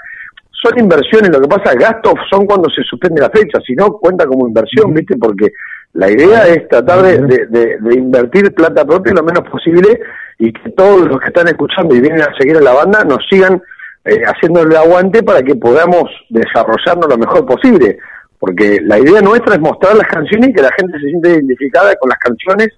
Son 0.62 0.76
inversiones, 0.78 1.30
lo 1.30 1.40
que 1.40 1.48
pasa, 1.48 1.74
gastos 1.74 2.14
son 2.30 2.44
cuando 2.46 2.68
se 2.70 2.82
suspende 2.82 3.20
la 3.20 3.30
fecha, 3.30 3.58
si 3.64 3.74
no 3.74 3.92
cuenta 3.92 4.26
como 4.26 4.48
inversión, 4.48 4.92
¿viste? 4.92 5.16
Porque 5.16 5.52
la 5.92 6.10
idea 6.10 6.46
es 6.48 6.66
tratar 6.68 7.02
de, 7.02 7.18
de- 7.18 7.46
de- 7.46 7.76
de 7.80 7.94
invertir 7.94 8.52
plata 8.54 8.84
propia 8.84 9.12
lo 9.14 9.22
menos 9.22 9.48
posible 9.48 10.00
y 10.38 10.52
que 10.52 10.70
todos 10.70 11.06
los 11.08 11.20
que 11.20 11.28
están 11.28 11.46
escuchando 11.48 11.94
y 11.94 12.00
vienen 12.00 12.22
a 12.22 12.34
seguir 12.38 12.56
a 12.56 12.60
la 12.60 12.72
banda 12.72 13.04
nos 13.04 13.18
sigan 13.30 13.62
eh, 14.04 14.20
haciéndole 14.26 14.76
aguante 14.76 15.22
para 15.22 15.42
que 15.42 15.54
podamos 15.54 16.04
desarrollarnos 16.30 17.08
lo 17.08 17.18
mejor 17.18 17.46
posible. 17.46 17.98
Porque 18.40 18.80
la 18.82 18.98
idea 18.98 19.20
nuestra 19.20 19.54
es 19.54 19.60
mostrar 19.60 19.96
las 19.96 20.06
canciones 20.08 20.48
y 20.50 20.52
que 20.52 20.62
la 20.62 20.70
gente 20.78 20.98
se 20.98 21.06
siente 21.08 21.30
identificada 21.30 21.94
con 21.96 22.08
las 22.08 22.18
canciones, 22.18 22.68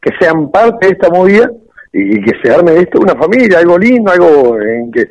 que 0.00 0.10
sean 0.18 0.50
parte 0.50 0.86
de 0.86 0.92
esta 0.92 1.10
movida 1.10 1.50
y, 1.92 2.16
y 2.18 2.22
que 2.22 2.32
se 2.42 2.54
arme 2.54 2.72
de 2.72 2.80
esto 2.80 3.00
una 3.00 3.14
familia, 3.14 3.58
algo 3.58 3.78
lindo, 3.78 4.10
algo 4.10 4.58
en 4.60 4.90
que, 4.90 5.06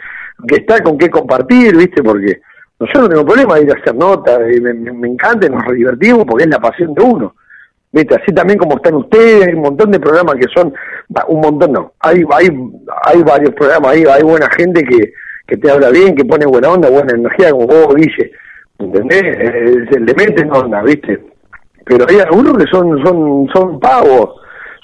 que 0.48 0.57
está 0.57 0.82
con 0.82 0.98
qué 0.98 1.10
compartir, 1.10 1.76
¿viste? 1.76 2.02
Porque 2.03 2.41
yo 2.80 3.02
no 3.02 3.10
tengo 3.10 3.26
problema 3.26 3.56
de 3.56 3.64
ir 3.64 3.72
a 3.72 3.80
hacer 3.80 3.95
notas, 3.95 4.40
me, 4.61 4.74
me, 4.74 5.07
encanta, 5.07 5.49
nos 5.49 5.64
divertimos 5.74 6.26
porque 6.26 6.45
es 6.45 6.49
la 6.49 6.60
pasión 6.60 6.94
de 6.94 7.03
uno. 7.03 7.36
¿Viste? 7.91 8.16
Así 8.16 8.32
también 8.34 8.60
como 8.60 8.76
están 8.76 8.95
ustedes, 8.95 9.48
hay 9.48 9.53
un 9.53 9.61
montón 9.61 9.91
de 9.91 9.99
programas 9.99 10.36
que 10.36 10.48
son, 10.53 10.72
un 11.28 11.41
montón 11.41 11.72
no, 11.72 11.94
hay, 11.99 12.24
hay, 12.32 12.49
hay 13.03 13.24
varios 13.24 13.53
programas, 13.56 13.91
hay, 13.91 14.03
hay 14.03 14.22
buena 14.22 14.48
gente 14.56 14.84
que, 14.84 15.11
que 15.48 15.57
te 15.57 15.72
habla 15.72 15.90
bien, 15.90 16.16
que 16.16 16.24
pone 16.24 16.45
buena 16.45 16.70
onda, 16.70 16.90
buena 16.90 17.16
energía, 17.16 17.49
como 17.49 17.66
vos, 17.66 17.95
Guille, 17.95 18.32
¿entendés? 18.78 19.24
Eh, 19.24 19.86
se 19.91 19.99
le 19.99 20.14
meten 20.14 20.52
onda, 20.52 20.84
¿viste? 20.84 21.20
Pero 21.84 22.06
hay 22.07 22.20
algunos 22.20 22.56
que 22.57 22.70
son, 22.70 23.03
son, 23.03 23.49
son 23.52 23.80
pavos. 23.80 24.36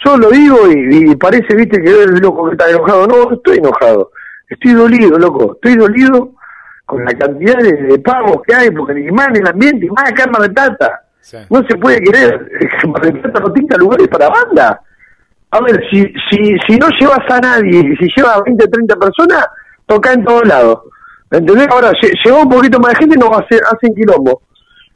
Yo 0.04 0.18
lo 0.18 0.30
digo 0.32 0.58
y, 0.70 1.16
parece, 1.16 1.56
viste, 1.56 1.82
que 1.82 1.90
eres 1.90 2.20
loco 2.20 2.46
que 2.46 2.54
está 2.54 2.70
enojado. 2.70 3.08
No, 3.08 3.30
no 3.30 3.36
estoy 3.36 3.58
enojado. 3.60 4.12
Estoy 4.50 4.74
dolido, 4.74 5.18
loco. 5.18 5.54
Estoy 5.56 5.76
dolido 5.76 6.32
con 6.86 7.04
la 7.04 7.14
cantidad 7.14 7.58
de, 7.58 7.72
de 7.74 8.00
pavos 8.00 8.42
que 8.48 8.54
hay, 8.56 8.70
porque 8.72 8.94
ni 8.94 9.12
más 9.12 9.30
en 9.30 9.38
el 9.38 9.48
ambiente, 9.48 9.86
y 9.86 9.90
más 9.90 10.10
acá 10.12 10.24
en 10.26 10.32
Mar. 10.32 10.52
No 11.50 11.64
se 11.68 11.78
puede 11.78 12.00
querer 12.02 12.48
que 12.82 12.88
Mar 12.88 13.02
del 13.02 13.20
Plata 13.22 13.40
no 13.40 13.52
tenga 13.54 13.78
lugares 13.78 14.08
para 14.08 14.30
banda. 14.30 14.82
A 15.52 15.62
ver, 15.62 15.82
si, 15.90 16.02
si, 16.30 16.58
si 16.68 16.78
no 16.78 16.88
llevas 17.00 17.20
a 17.30 17.40
nadie, 17.40 17.96
si 18.00 18.08
llevas 18.16 18.38
a 18.38 18.42
20, 18.44 18.68
30 18.68 18.96
personas, 18.98 19.48
toca 19.86 20.14
en 20.14 20.24
todos 20.26 20.46
lados. 20.48 20.80
¿Entendés? 21.32 21.68
Ahora, 21.72 21.92
lle- 21.94 22.14
llegó 22.24 22.42
un 22.42 22.50
poquito 22.50 22.80
más 22.80 22.94
de 22.94 22.98
gente, 23.00 23.18
no 23.18 23.30
va 23.32 23.38
a 23.38 23.42
hacer, 23.42 23.62
hacen 23.64 23.96
quilombo. 23.96 24.42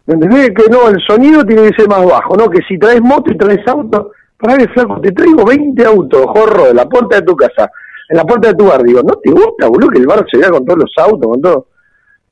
¿Entendés? 0.06 0.52
Que 0.56 0.70
no, 0.70 0.88
el 0.90 1.00
sonido 1.08 1.44
tiene 1.46 1.70
que 1.70 1.76
ser 1.76 1.88
más 1.88 2.04
bajo, 2.06 2.36
¿no? 2.36 2.50
Que 2.50 2.62
si 2.68 2.78
traes 2.78 3.02
moto 3.02 3.32
y 3.32 3.38
traes 3.38 3.66
auto, 3.68 4.12
para 4.38 4.56
ver, 4.58 4.70
flaco, 4.74 5.00
te 5.02 5.12
traigo 5.12 5.46
20 5.46 5.86
autos, 5.86 6.26
jorro, 6.28 6.66
de 6.66 6.74
la 6.74 6.86
puerta 6.86 7.18
de 7.18 7.22
tu 7.24 7.36
casa, 7.36 7.70
en 8.10 8.18
la 8.18 8.24
puerta 8.26 8.48
de 8.50 8.56
tu 8.56 8.66
bar, 8.66 8.84
digo, 8.84 9.02
¿no 9.04 9.14
te 9.16 9.30
gusta, 9.32 9.68
boludo, 9.68 9.90
que 9.90 10.00
el 10.00 10.08
bar 10.08 10.26
se 10.30 10.38
vea 10.38 10.50
con 10.50 10.66
todos 10.66 10.80
los 10.80 10.92
autos, 10.98 11.28
con 11.30 11.42
todo? 11.42 11.68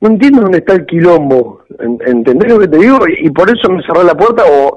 No 0.00 0.08
entiendo 0.08 0.42
dónde 0.42 0.58
está 0.58 0.74
el 0.74 0.86
quilombo, 0.86 1.62
¿en- 1.78 1.98
¿entendés 2.06 2.52
lo 2.52 2.58
que 2.60 2.68
te 2.68 2.78
digo? 2.78 2.98
Y, 3.08 3.26
y 3.26 3.30
por 3.30 3.48
eso 3.50 3.68
me 3.70 3.82
cerré 3.84 4.04
la 4.04 4.14
puerta, 4.16 4.44
o, 4.50 4.76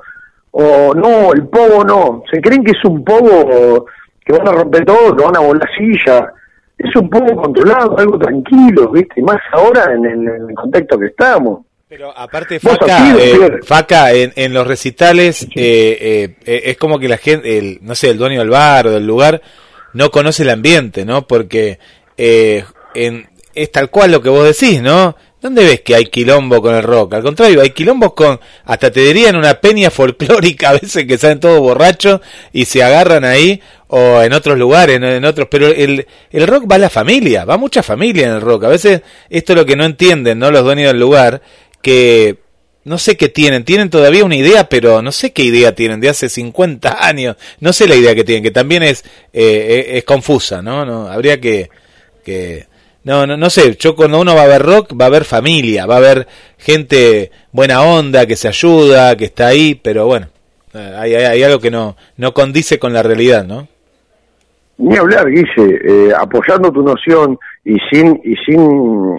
o 0.52 0.94
no, 0.96 1.34
el 1.34 1.48
pogo 1.48 1.84
no, 1.84 2.24
se 2.32 2.40
creen 2.42 2.64
que 2.64 2.72
es 2.72 2.86
un 2.86 3.04
pogo 3.04 3.86
que 4.26 4.34
van 4.34 4.48
a 4.48 4.52
romper 4.52 4.86
todo, 4.86 5.16
que 5.16 5.24
van 5.24 5.36
a 5.38 5.40
volar 5.42 5.68
silla, 5.78 6.34
es 6.78 6.96
un 6.96 7.10
poco 7.10 7.36
controlado, 7.36 7.98
algo 7.98 8.18
tranquilo, 8.18 8.90
¿viste? 8.92 9.20
Y 9.20 9.24
más 9.24 9.38
ahora 9.54 9.94
en, 9.94 10.06
el- 10.06 10.28
en 10.28 10.50
el 10.50 10.56
contexto 10.56 10.98
que 10.98 11.08
estamos. 11.08 11.62
Pero 11.88 12.10
aparte, 12.18 12.58
Faca, 12.60 13.14
eh. 13.20 13.60
Faca 13.64 14.14
en, 14.14 14.32
en 14.36 14.54
los 14.54 14.66
recitales 14.66 15.44
eh, 15.44 15.50
eh, 15.56 16.36
eh, 16.46 16.62
es 16.66 16.78
como 16.78 16.98
que 16.98 17.10
la 17.10 17.18
gente, 17.18 17.58
el, 17.58 17.80
no 17.82 17.96
sé, 17.96 18.10
el 18.12 18.18
dueño 18.18 18.40
del 18.40 18.50
bar 18.50 18.88
o 18.88 18.92
del 18.92 19.06
lugar 19.06 19.42
no 19.94 20.12
conoce 20.12 20.44
el 20.44 20.50
ambiente, 20.50 21.06
¿no? 21.06 21.28
Porque 21.28 21.80
eh, 22.18 22.66
en, 22.94 23.30
es 23.54 23.72
tal 23.72 23.90
cual 23.90 24.12
lo 24.12 24.22
que 24.22 24.30
vos 24.30 24.46
decís, 24.46 24.82
¿no? 24.82 25.16
¿Dónde 25.42 25.64
ves 25.64 25.82
que 25.82 25.96
hay 25.96 26.06
quilombo 26.06 26.62
con 26.62 26.76
el 26.76 26.84
rock? 26.84 27.16
Al 27.16 27.24
contrario, 27.24 27.62
hay 27.62 27.72
quilombos 27.72 28.14
con, 28.14 28.40
hasta 28.66 28.92
te 28.92 29.00
diría 29.00 29.30
en 29.30 29.36
una 29.36 29.56
peña 29.56 29.90
folclórica 29.90 30.70
a 30.72 30.74
veces 30.74 31.06
que 31.06 31.18
salen 31.18 31.40
todos 31.40 31.60
borrachos 31.60 32.22
y 32.54 32.66
se 32.66 32.84
agarran 32.84 33.26
ahí, 33.26 33.60
o 33.88 34.22
en 34.22 34.34
otros 34.34 34.58
lugares, 34.58 35.02
en 35.02 35.26
otros, 35.26 35.48
pero 35.50 35.68
el, 35.68 36.06
el 36.30 36.48
rock 36.48 36.72
va 36.72 36.76
a 36.76 36.80
la 36.80 36.90
familia, 36.90 37.44
va 37.44 37.58
mucha 37.58 37.82
familia 37.82 38.28
en 38.28 38.36
el 38.36 38.42
rock. 38.42 38.66
A 38.66 38.70
veces 38.70 39.02
esto 39.30 39.54
es 39.54 39.60
lo 39.60 39.66
que 39.66 39.76
no 39.76 39.84
entienden, 39.84 40.38
¿no? 40.38 40.52
Los 40.52 40.64
dueños 40.64 40.90
del 40.90 41.00
lugar, 41.00 41.42
que 41.82 42.38
no 42.84 42.98
sé 42.98 43.16
qué 43.18 43.30
tienen, 43.30 43.64
tienen 43.64 43.90
todavía 43.90 44.26
una 44.26 44.36
idea, 44.36 44.68
pero 44.70 45.02
no 45.02 45.12
sé 45.12 45.32
qué 45.32 45.44
idea 45.44 45.76
tienen 45.76 46.00
de 46.00 46.10
hace 46.10 46.30
50 46.30 47.06
años, 47.06 47.36
no 47.60 47.74
sé 47.74 47.88
la 47.88 47.96
idea 47.96 48.16
que 48.16 48.24
tienen, 48.24 48.44
que 48.44 48.52
también 48.52 48.84
es, 48.84 49.04
eh, 49.34 49.86
es, 49.88 49.98
es 49.98 50.04
confusa, 50.04 50.62
¿no? 50.62 50.86
no 50.86 51.08
Habría 51.08 51.40
que, 51.40 51.70
que, 52.24 52.66
no, 53.04 53.26
no, 53.26 53.38
no 53.38 53.50
sé, 53.50 53.76
yo 53.78 53.96
cuando 53.96 54.20
uno 54.20 54.36
va 54.36 54.44
a 54.44 54.48
ver 54.48 54.62
rock, 54.62 54.94
va 55.00 55.06
a 55.06 55.10
ver 55.10 55.26
familia, 55.26 55.86
va 55.86 55.98
a 55.98 56.02
ver 56.02 56.28
gente 56.58 57.32
buena 57.52 57.82
onda, 57.82 58.26
que 58.26 58.36
se 58.36 58.48
ayuda, 58.48 59.16
que 59.16 59.26
está 59.26 59.48
ahí, 59.48 59.76
pero 59.76 60.06
bueno, 60.06 60.28
eh, 60.74 60.96
hay, 60.98 61.16
hay, 61.16 61.24
hay 61.26 61.44
algo 61.44 61.60
que 61.60 61.72
no, 61.72 61.96
no 62.18 62.34
condice 62.34 62.80
con 62.80 62.94
la 62.94 63.04
realidad, 63.04 63.46
¿no? 63.46 63.68
Ni 64.78 64.98
hablar, 64.98 65.30
Guille, 65.30 65.80
eh, 65.84 66.12
apoyando 66.18 66.72
tu 66.72 66.82
noción 66.82 67.38
y 67.64 67.78
sin, 67.92 68.20
y 68.24 68.36
sin, 68.46 69.16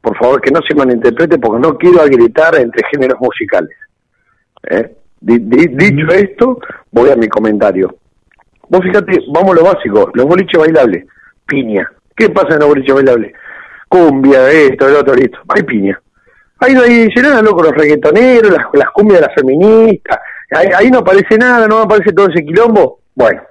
por 0.00 0.16
favor, 0.16 0.40
que 0.40 0.50
no 0.50 0.60
se 0.66 0.74
malinterprete 0.74 1.38
porque 1.38 1.60
no 1.60 1.76
quiero 1.76 2.02
gritar 2.04 2.54
entre 2.56 2.82
géneros 2.90 3.18
musicales. 3.20 3.76
¿eh? 4.70 4.94
Di- 5.20 5.38
di- 5.38 5.68
dicho 5.68 6.08
esto, 6.12 6.58
voy 6.90 7.10
a 7.10 7.16
mi 7.16 7.28
comentario. 7.28 7.94
Vos 8.68 8.80
fíjate, 8.82 9.18
vamos 9.32 9.52
a 9.52 9.60
lo 9.60 9.64
básico, 9.64 10.10
los 10.14 10.26
boliches 10.26 10.58
bailables, 10.60 11.04
piña. 11.46 11.90
¿Qué 12.16 12.30
pasa 12.30 12.54
en 12.54 12.60
los 12.60 12.68
boliches 12.68 12.94
bailables? 12.94 13.32
Cumbia, 13.88 14.50
esto, 14.50 14.88
el 14.88 14.94
otro, 14.96 15.14
listo, 15.14 15.38
hay 15.48 15.62
piña. 15.64 16.00
Ahí 16.60 16.74
no 16.74 16.82
hay 16.82 17.08
nada, 17.22 17.42
loco, 17.42 17.62
los 17.62 17.72
reggaetoneros, 17.72 18.52
las, 18.52 18.66
las 18.74 18.90
cumbias 18.90 19.20
de 19.20 19.26
las 19.26 19.34
feministas, 19.34 20.18
ahí, 20.52 20.68
ahí 20.76 20.90
no 20.90 20.98
aparece 20.98 21.36
nada, 21.38 21.66
no 21.66 21.78
aparece 21.80 22.12
todo 22.12 22.28
ese 22.28 22.44
quilombo. 22.44 23.00
Bueno, 23.14 23.42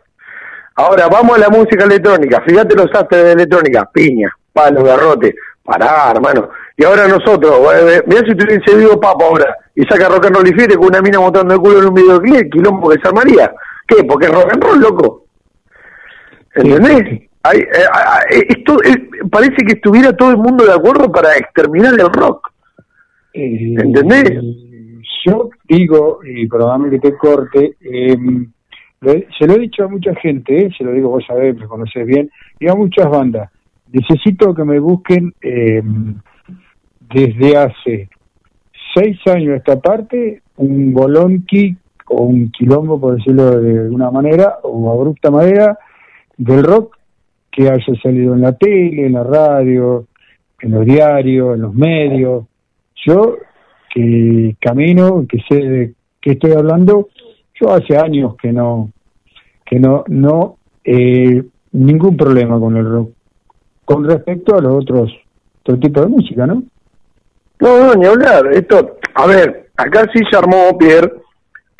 Ahora 0.75 1.09
vamos 1.09 1.35
a 1.35 1.41
la 1.41 1.49
música 1.49 1.83
electrónica. 1.83 2.41
Fíjate 2.47 2.73
los 2.73 2.87
astres 2.93 3.21
de 3.25 3.31
electrónica. 3.33 3.89
Piña, 3.91 4.29
palo, 4.53 4.81
garrote. 4.81 5.35
Pará, 5.69 6.11
hermano. 6.15 6.49
Y 6.75 6.83
ahora 6.83 7.07
nosotros, 7.07 7.59
eh, 7.75 8.01
mirá 8.07 8.21
si 8.21 8.35
tuviese 8.35 8.75
vivo 8.75 8.99
Papa 8.99 9.23
ahora 9.25 9.55
y 9.75 9.83
saca 9.83 10.09
rock 10.09 10.25
and 10.25 10.35
roll 10.37 10.47
y 10.47 10.53
fiere 10.53 10.75
con 10.75 10.87
una 10.87 11.01
mina 11.01 11.19
montando 11.19 11.53
el 11.53 11.59
culo 11.59 11.79
en 11.79 11.89
un 11.89 11.93
videoclip, 11.93 12.51
quilombo 12.51 12.89
que 12.89 12.99
se 12.99 13.07
armaría. 13.07 13.53
¿Qué? 13.87 14.03
Porque 14.03 14.25
es 14.25 14.33
rock 14.33 14.53
and 14.53 14.63
roll, 14.63 14.81
loco. 14.81 15.25
¿Entendés? 16.55 17.29
Hay, 17.43 17.59
eh, 17.59 17.67
eh, 18.31 18.45
esto 18.49 18.83
eh, 18.83 19.09
parece 19.29 19.57
que 19.57 19.73
estuviera 19.73 20.11
todo 20.17 20.31
el 20.31 20.37
mundo 20.37 20.65
de 20.65 20.73
acuerdo 20.73 21.11
para 21.11 21.37
exterminar 21.37 21.93
el 21.93 22.11
rock. 22.11 22.51
¿Entendés? 23.33 24.31
Yo 25.25 25.49
digo, 25.67 26.21
y 26.23 26.47
perdóname 26.47 26.89
que 26.89 26.99
te 26.99 27.15
corte, 27.15 27.75
eh, 27.81 28.17
se 29.37 29.47
lo 29.47 29.53
he 29.53 29.59
dicho 29.59 29.83
a 29.83 29.87
mucha 29.87 30.15
gente, 30.15 30.65
eh, 30.65 30.69
se 30.77 30.83
lo 30.83 30.91
digo, 30.93 31.09
vos 31.09 31.23
sabés, 31.27 31.55
me 31.55 31.67
conocés 31.67 32.05
bien, 32.05 32.29
y 32.59 32.67
a 32.67 32.75
muchas 32.75 33.09
bandas. 33.09 33.49
Necesito 33.91 34.53
que 34.53 34.63
me 34.63 34.79
busquen 34.79 35.33
eh, 35.41 35.81
desde 37.13 37.57
hace 37.57 38.09
seis 38.93 39.19
años 39.27 39.57
esta 39.57 39.79
parte 39.79 40.41
un 40.57 40.93
bolonqui 40.93 41.75
o 42.07 42.23
un 42.23 42.51
quilombo, 42.51 42.99
por 42.99 43.15
decirlo 43.15 43.59
de 43.59 43.79
alguna 43.79 44.11
manera, 44.11 44.57
o 44.63 44.91
abrupta 44.91 45.29
manera, 45.29 45.77
del 46.37 46.63
rock 46.63 46.97
que 47.51 47.69
haya 47.69 48.01
salido 48.01 48.33
en 48.33 48.41
la 48.41 48.53
tele, 48.53 49.05
en 49.05 49.13
la 49.13 49.23
radio, 49.23 50.05
en 50.59 50.71
los 50.71 50.85
diarios, 50.85 51.55
en 51.55 51.61
los 51.61 51.73
medios. 51.73 52.45
Yo 53.05 53.37
que 53.93 54.55
camino, 54.59 55.25
que 55.27 55.39
sé 55.47 55.55
de 55.55 55.93
qué 56.21 56.31
estoy 56.31 56.51
hablando, 56.51 57.09
yo 57.59 57.71
hace 57.71 57.97
años 57.97 58.35
que 58.35 58.51
no, 58.51 58.91
que 59.65 59.79
no, 59.79 60.03
no, 60.07 60.57
eh, 60.83 61.43
ningún 61.71 62.17
problema 62.17 62.59
con 62.59 62.77
el 62.77 62.85
rock. 62.85 63.11
Con 63.89 64.07
respecto 64.07 64.55
a 64.55 64.61
los 64.61 64.83
otros, 64.83 65.11
otro 65.63 65.79
tipo 65.79 66.01
de 66.01 66.07
música, 66.07 66.45
¿no? 66.45 66.61
No, 67.59 67.77
no, 67.87 67.93
ni 67.95 68.05
hablar. 68.05 68.45
Esto, 68.53 68.97
a 69.15 69.25
ver, 69.25 69.69
acá 69.75 70.05
sí 70.13 70.21
se 70.29 70.37
armó, 70.37 70.77
Pierre, 70.77 71.11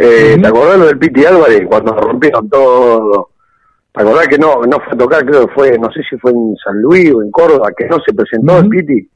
Eh, 0.02 0.38
¿Te 0.42 0.48
acordás 0.48 0.80
lo 0.80 0.86
del 0.88 0.98
Piti 0.98 1.24
Álvarez 1.26 1.64
cuando 1.70 1.92
rompieron 1.94 2.50
todo? 2.50 3.30
¿Te 3.94 4.02
acordás 4.02 4.28
que 4.30 4.38
no, 4.40 4.62
no 4.64 4.78
fue 4.80 4.94
a 4.94 4.98
tocar, 4.98 5.26
creo 5.26 5.46
que 5.46 5.54
fue, 5.54 5.78
no 5.78 5.92
sé 5.92 6.02
si 6.10 6.18
fue 6.18 6.32
en 6.32 6.56
San 6.64 6.82
Luis 6.82 7.14
o 7.14 7.22
en 7.22 7.30
Córdoba, 7.32 7.68
que 7.78 7.86
no 7.88 7.98
se 8.06 8.14
presentó 8.14 8.58
el 8.60 8.70
Piti? 8.70 9.08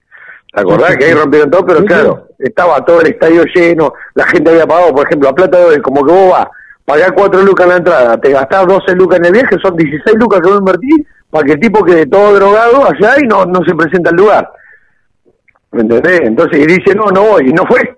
¿Te 0.54 0.62
acordás 0.62 0.90
Sí, 0.90 0.94
sí, 0.94 1.00
que 1.00 1.06
ahí 1.06 1.12
sí. 1.14 1.18
rompieron 1.18 1.50
todo? 1.52 1.66
Pero 1.66 1.80
Sí, 1.80 1.84
sí. 1.84 1.88
claro, 1.88 2.28
estaba 2.38 2.86
todo 2.86 3.00
el 3.02 3.08
estadio 3.08 3.44
lleno, 3.56 3.94
la 4.14 4.26
gente 4.28 4.52
había 4.52 4.68
pagado, 4.68 4.94
por 4.94 5.06
ejemplo, 5.08 5.30
a 5.30 5.34
Plata 5.36 5.70
de 5.70 5.82
como 5.82 6.06
que 6.06 6.12
vos 6.12 6.32
vas, 6.32 6.48
pagás 6.86 7.12
4 7.16 7.42
lucas 7.42 7.66
en 7.66 7.72
la 7.72 7.78
entrada, 7.78 8.18
te 8.20 8.30
gastás 8.32 8.68
12 8.68 8.96
lucas 8.96 9.20
en 9.20 9.26
el 9.26 9.32
viaje, 9.32 9.56
son 9.64 9.76
16 9.78 10.16
lucas 10.20 10.42
que 10.42 10.50
vos 10.50 10.60
invertís 10.60 11.08
para 11.34 11.46
que 11.46 11.52
el 11.54 11.60
tipo 11.60 11.84
quede 11.84 12.06
todo 12.06 12.36
drogado 12.36 12.86
allá 12.86 13.16
y 13.20 13.28
no, 13.28 13.44
no 13.46 13.60
se 13.66 13.74
presenta 13.74 14.12
al 14.12 14.16
lugar. 14.16 14.50
¿Me 15.72 15.82
entendés? 15.82 16.22
Entonces, 16.22 16.60
y 16.60 16.68
dice, 16.68 16.94
no, 16.96 17.06
no 17.08 17.24
voy, 17.24 17.50
y 17.50 17.54
no 17.54 17.66
fue. 17.66 17.80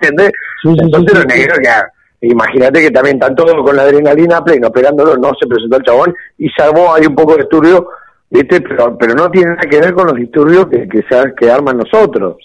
¿Entendés? 0.00 0.30
Entonces, 0.64 1.14
los 1.18 1.26
negros 1.26 1.58
que, 1.58 2.28
imagínate 2.28 2.80
que 2.80 2.90
también 2.92 3.16
están 3.16 3.34
todos 3.34 3.54
con 3.64 3.74
la 3.74 3.82
adrenalina 3.82 4.42
plena, 4.44 4.70
pegándolo, 4.70 5.16
no 5.16 5.32
se 5.40 5.48
presentó 5.48 5.76
el 5.78 5.82
chabón 5.82 6.14
y 6.38 6.48
se 6.50 6.62
armó 6.62 6.94
ahí 6.94 7.04
un 7.06 7.16
poco 7.16 7.32
de 7.32 7.38
disturbio, 7.38 7.88
¿viste? 8.30 8.60
Pero, 8.60 8.96
pero 8.96 9.14
no 9.14 9.28
tiene 9.30 9.50
nada 9.50 9.68
que 9.68 9.80
ver 9.80 9.92
con 9.92 10.06
los 10.06 10.14
disturbios 10.16 10.66
que, 10.68 10.88
que, 10.88 11.02
se, 11.08 11.34
que 11.34 11.50
arman 11.50 11.78
nosotros. 11.78 12.36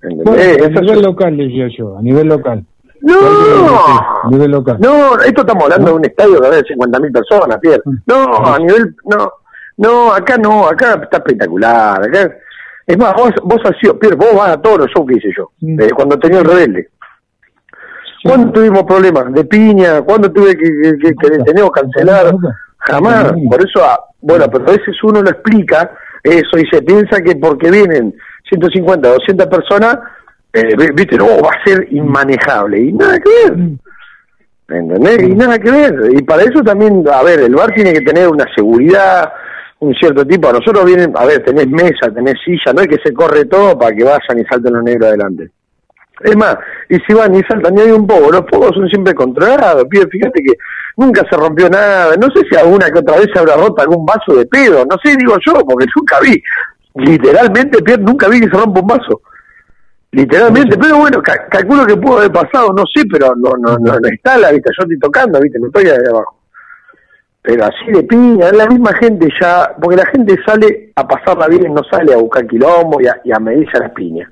Bueno, 0.00 0.22
¿Entendés? 0.40 0.76
a 0.76 0.80
nivel 0.80 0.98
es- 0.98 1.02
local, 1.04 1.36
decía 1.36 1.66
yo, 1.76 1.98
a 1.98 2.02
nivel 2.02 2.28
local. 2.28 2.64
No, 3.02 3.18
A 3.18 4.28
nivel 4.30 4.50
local. 4.52 4.76
no, 4.80 5.16
esto 5.20 5.40
estamos 5.40 5.64
hablando 5.64 5.90
de 5.90 5.96
un 5.96 6.04
estadio 6.04 6.40
que 6.40 6.48
de 6.48 6.62
50.000 6.62 7.12
personas, 7.12 7.58
Pierre. 7.60 7.82
No, 8.06 8.46
a 8.46 8.58
nivel, 8.58 8.94
no, 9.04 9.32
no, 9.76 10.12
acá 10.12 10.36
no, 10.38 10.66
acá 10.68 11.00
está 11.02 11.16
espectacular. 11.18 12.02
Acá, 12.02 12.36
es 12.86 12.96
más, 12.96 13.14
vos, 13.14 13.32
vos 13.42 13.60
has 13.64 13.76
sido, 13.80 13.98
Pierre, 13.98 14.16
vos 14.16 14.34
vas 14.36 14.50
a 14.50 14.62
todos 14.62 14.78
los 14.78 14.90
shows 14.90 15.06
que 15.08 15.16
hice 15.16 15.30
yo, 15.36 15.50
eh, 15.60 15.90
cuando 15.94 16.18
tenía 16.18 16.40
el 16.40 16.44
rebelde. 16.44 16.88
¿Cuándo 18.24 18.52
tuvimos 18.52 18.84
problemas? 18.84 19.32
¿De 19.32 19.44
piña? 19.44 20.00
¿Cuándo 20.02 20.30
tuve 20.30 20.56
que, 20.56 20.64
que, 20.64 20.96
que, 20.98 21.14
que 21.14 21.70
cancelar? 21.74 22.32
Jamás. 22.78 23.32
Por 23.50 23.60
eso, 23.60 23.84
ah, 23.84 23.98
bueno, 24.20 24.46
pero 24.50 24.64
a 24.68 24.72
veces 24.72 24.94
uno 25.02 25.22
lo 25.22 25.30
explica 25.30 25.90
eso 26.22 26.56
y 26.56 26.64
se 26.66 26.82
piensa 26.82 27.20
que 27.20 27.34
porque 27.36 27.70
vienen 27.70 28.14
150, 28.48 29.08
200 29.08 29.46
personas, 29.46 29.98
eh, 30.52 30.74
vi- 30.76 30.92
viste, 30.94 31.16
no, 31.16 31.26
va 31.40 31.50
a 31.50 31.64
ser 31.64 31.86
inmanejable. 31.90 32.80
Y 32.80 32.92
nada 32.92 33.18
que 33.18 33.30
ver. 33.50 33.58
¿Entendés? 34.68 35.22
Y 35.22 35.34
nada 35.34 35.58
que 35.58 35.70
ver. 35.70 35.94
Y 36.12 36.22
para 36.22 36.42
eso 36.42 36.62
también, 36.62 37.04
a 37.12 37.22
ver, 37.22 37.40
el 37.40 37.54
bar 37.54 37.72
tiene 37.74 37.92
que 37.92 38.00
tener 38.00 38.28
una 38.28 38.46
seguridad, 38.54 39.32
un 39.80 39.94
cierto 39.94 40.26
tipo. 40.26 40.48
A 40.48 40.52
nosotros 40.52 40.84
vienen, 40.84 41.12
a 41.16 41.26
ver, 41.26 41.42
tenés 41.44 41.68
mesa, 41.68 42.10
tenés 42.14 42.34
silla, 42.44 42.72
no 42.74 42.80
es 42.82 42.88
que 42.88 42.98
se 43.04 43.12
corre 43.12 43.44
todo 43.46 43.78
para 43.78 43.94
que 43.94 44.04
vayan 44.04 44.38
y 44.38 44.44
salten 44.44 44.72
los 44.74 44.82
negros 44.84 45.08
adelante. 45.08 45.50
Es 46.20 46.36
más, 46.36 46.56
y 46.88 46.96
si 47.00 47.14
van 47.14 47.34
y 47.34 47.42
saltan 47.42 47.76
y 47.76 47.80
hay 47.80 47.90
un 47.90 48.06
poco, 48.06 48.30
los 48.30 48.42
pocos 48.42 48.70
son 48.76 48.88
siempre 48.88 49.12
controlados, 49.12 49.84
pibe, 49.90 50.06
fíjate 50.08 50.40
que 50.42 50.52
nunca 50.96 51.22
se 51.28 51.36
rompió 51.36 51.68
nada, 51.68 52.14
no 52.16 52.28
sé 52.30 52.42
si 52.48 52.54
alguna 52.56 52.90
que 52.90 53.00
otra 53.00 53.16
vez 53.16 53.26
se 53.32 53.40
habrá 53.40 53.56
roto 53.56 53.82
algún 53.82 54.06
vaso 54.06 54.36
de 54.36 54.46
pedo, 54.46 54.84
no 54.88 54.96
sé, 55.02 55.16
digo 55.16 55.34
yo, 55.44 55.54
porque 55.64 55.86
nunca 55.96 56.20
vi, 56.20 56.40
literalmente, 56.94 57.82
Pierre, 57.82 58.02
nunca 58.02 58.28
vi 58.28 58.40
que 58.40 58.46
se 58.46 58.52
rompa 58.56 58.80
un 58.80 58.86
vaso. 58.86 59.20
Literalmente, 60.12 60.76
pero 60.78 60.98
bueno, 60.98 61.22
ca- 61.22 61.46
calculo 61.48 61.86
que 61.86 61.96
pudo 61.96 62.18
haber 62.18 62.30
pasado, 62.32 62.72
no 62.76 62.84
sé, 62.94 63.02
pero 63.10 63.34
no, 63.34 63.52
no, 63.58 63.78
no, 63.78 63.98
no 63.98 64.08
está 64.08 64.36
la 64.36 64.50
vista, 64.52 64.70
yo 64.76 64.82
estoy 64.82 64.98
tocando, 64.98 65.40
viste, 65.40 65.58
no 65.58 65.68
estoy 65.68 65.84
ahí 65.86 66.04
abajo. 66.08 66.38
Pero 67.40 67.64
así 67.64 67.90
de 67.92 68.02
piña, 68.04 68.52
la 68.52 68.66
misma 68.66 68.92
gente 69.00 69.26
ya, 69.40 69.74
porque 69.80 69.96
la 69.96 70.06
gente 70.06 70.36
sale 70.46 70.92
a 70.94 71.08
pasarla 71.08 71.48
bien, 71.48 71.72
no 71.74 71.82
sale 71.90 72.12
a 72.12 72.18
buscar 72.18 72.46
quilombo 72.46 73.00
y 73.00 73.06
a, 73.06 73.20
y 73.24 73.32
a 73.32 73.38
medirse 73.40 73.76
a 73.78 73.80
las 73.80 73.90
piñas. 73.92 74.28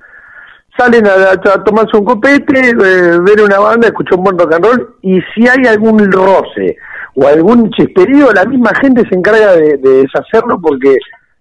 Salen 0.77 1.05
a, 1.07 1.31
a- 1.31 1.63
tomarse 1.63 1.97
un 1.97 2.05
copete, 2.05 2.69
eh, 2.69 3.19
ver 3.19 3.41
una 3.43 3.59
banda, 3.59 3.87
escuchar 3.87 4.19
un 4.19 4.23
buen 4.23 4.37
rock 4.37 4.53
and 4.53 4.65
roll, 4.65 4.95
y 5.01 5.19
si 5.33 5.47
hay 5.47 5.65
algún 5.67 6.11
roce 6.11 6.77
o 7.15 7.27
algún 7.27 7.71
chisperío, 7.71 8.31
la 8.31 8.45
misma 8.45 8.69
gente 8.79 9.01
se 9.09 9.15
encarga 9.15 9.53
de, 9.55 9.77
de 9.77 10.03
deshacerlo 10.03 10.61
porque 10.61 10.95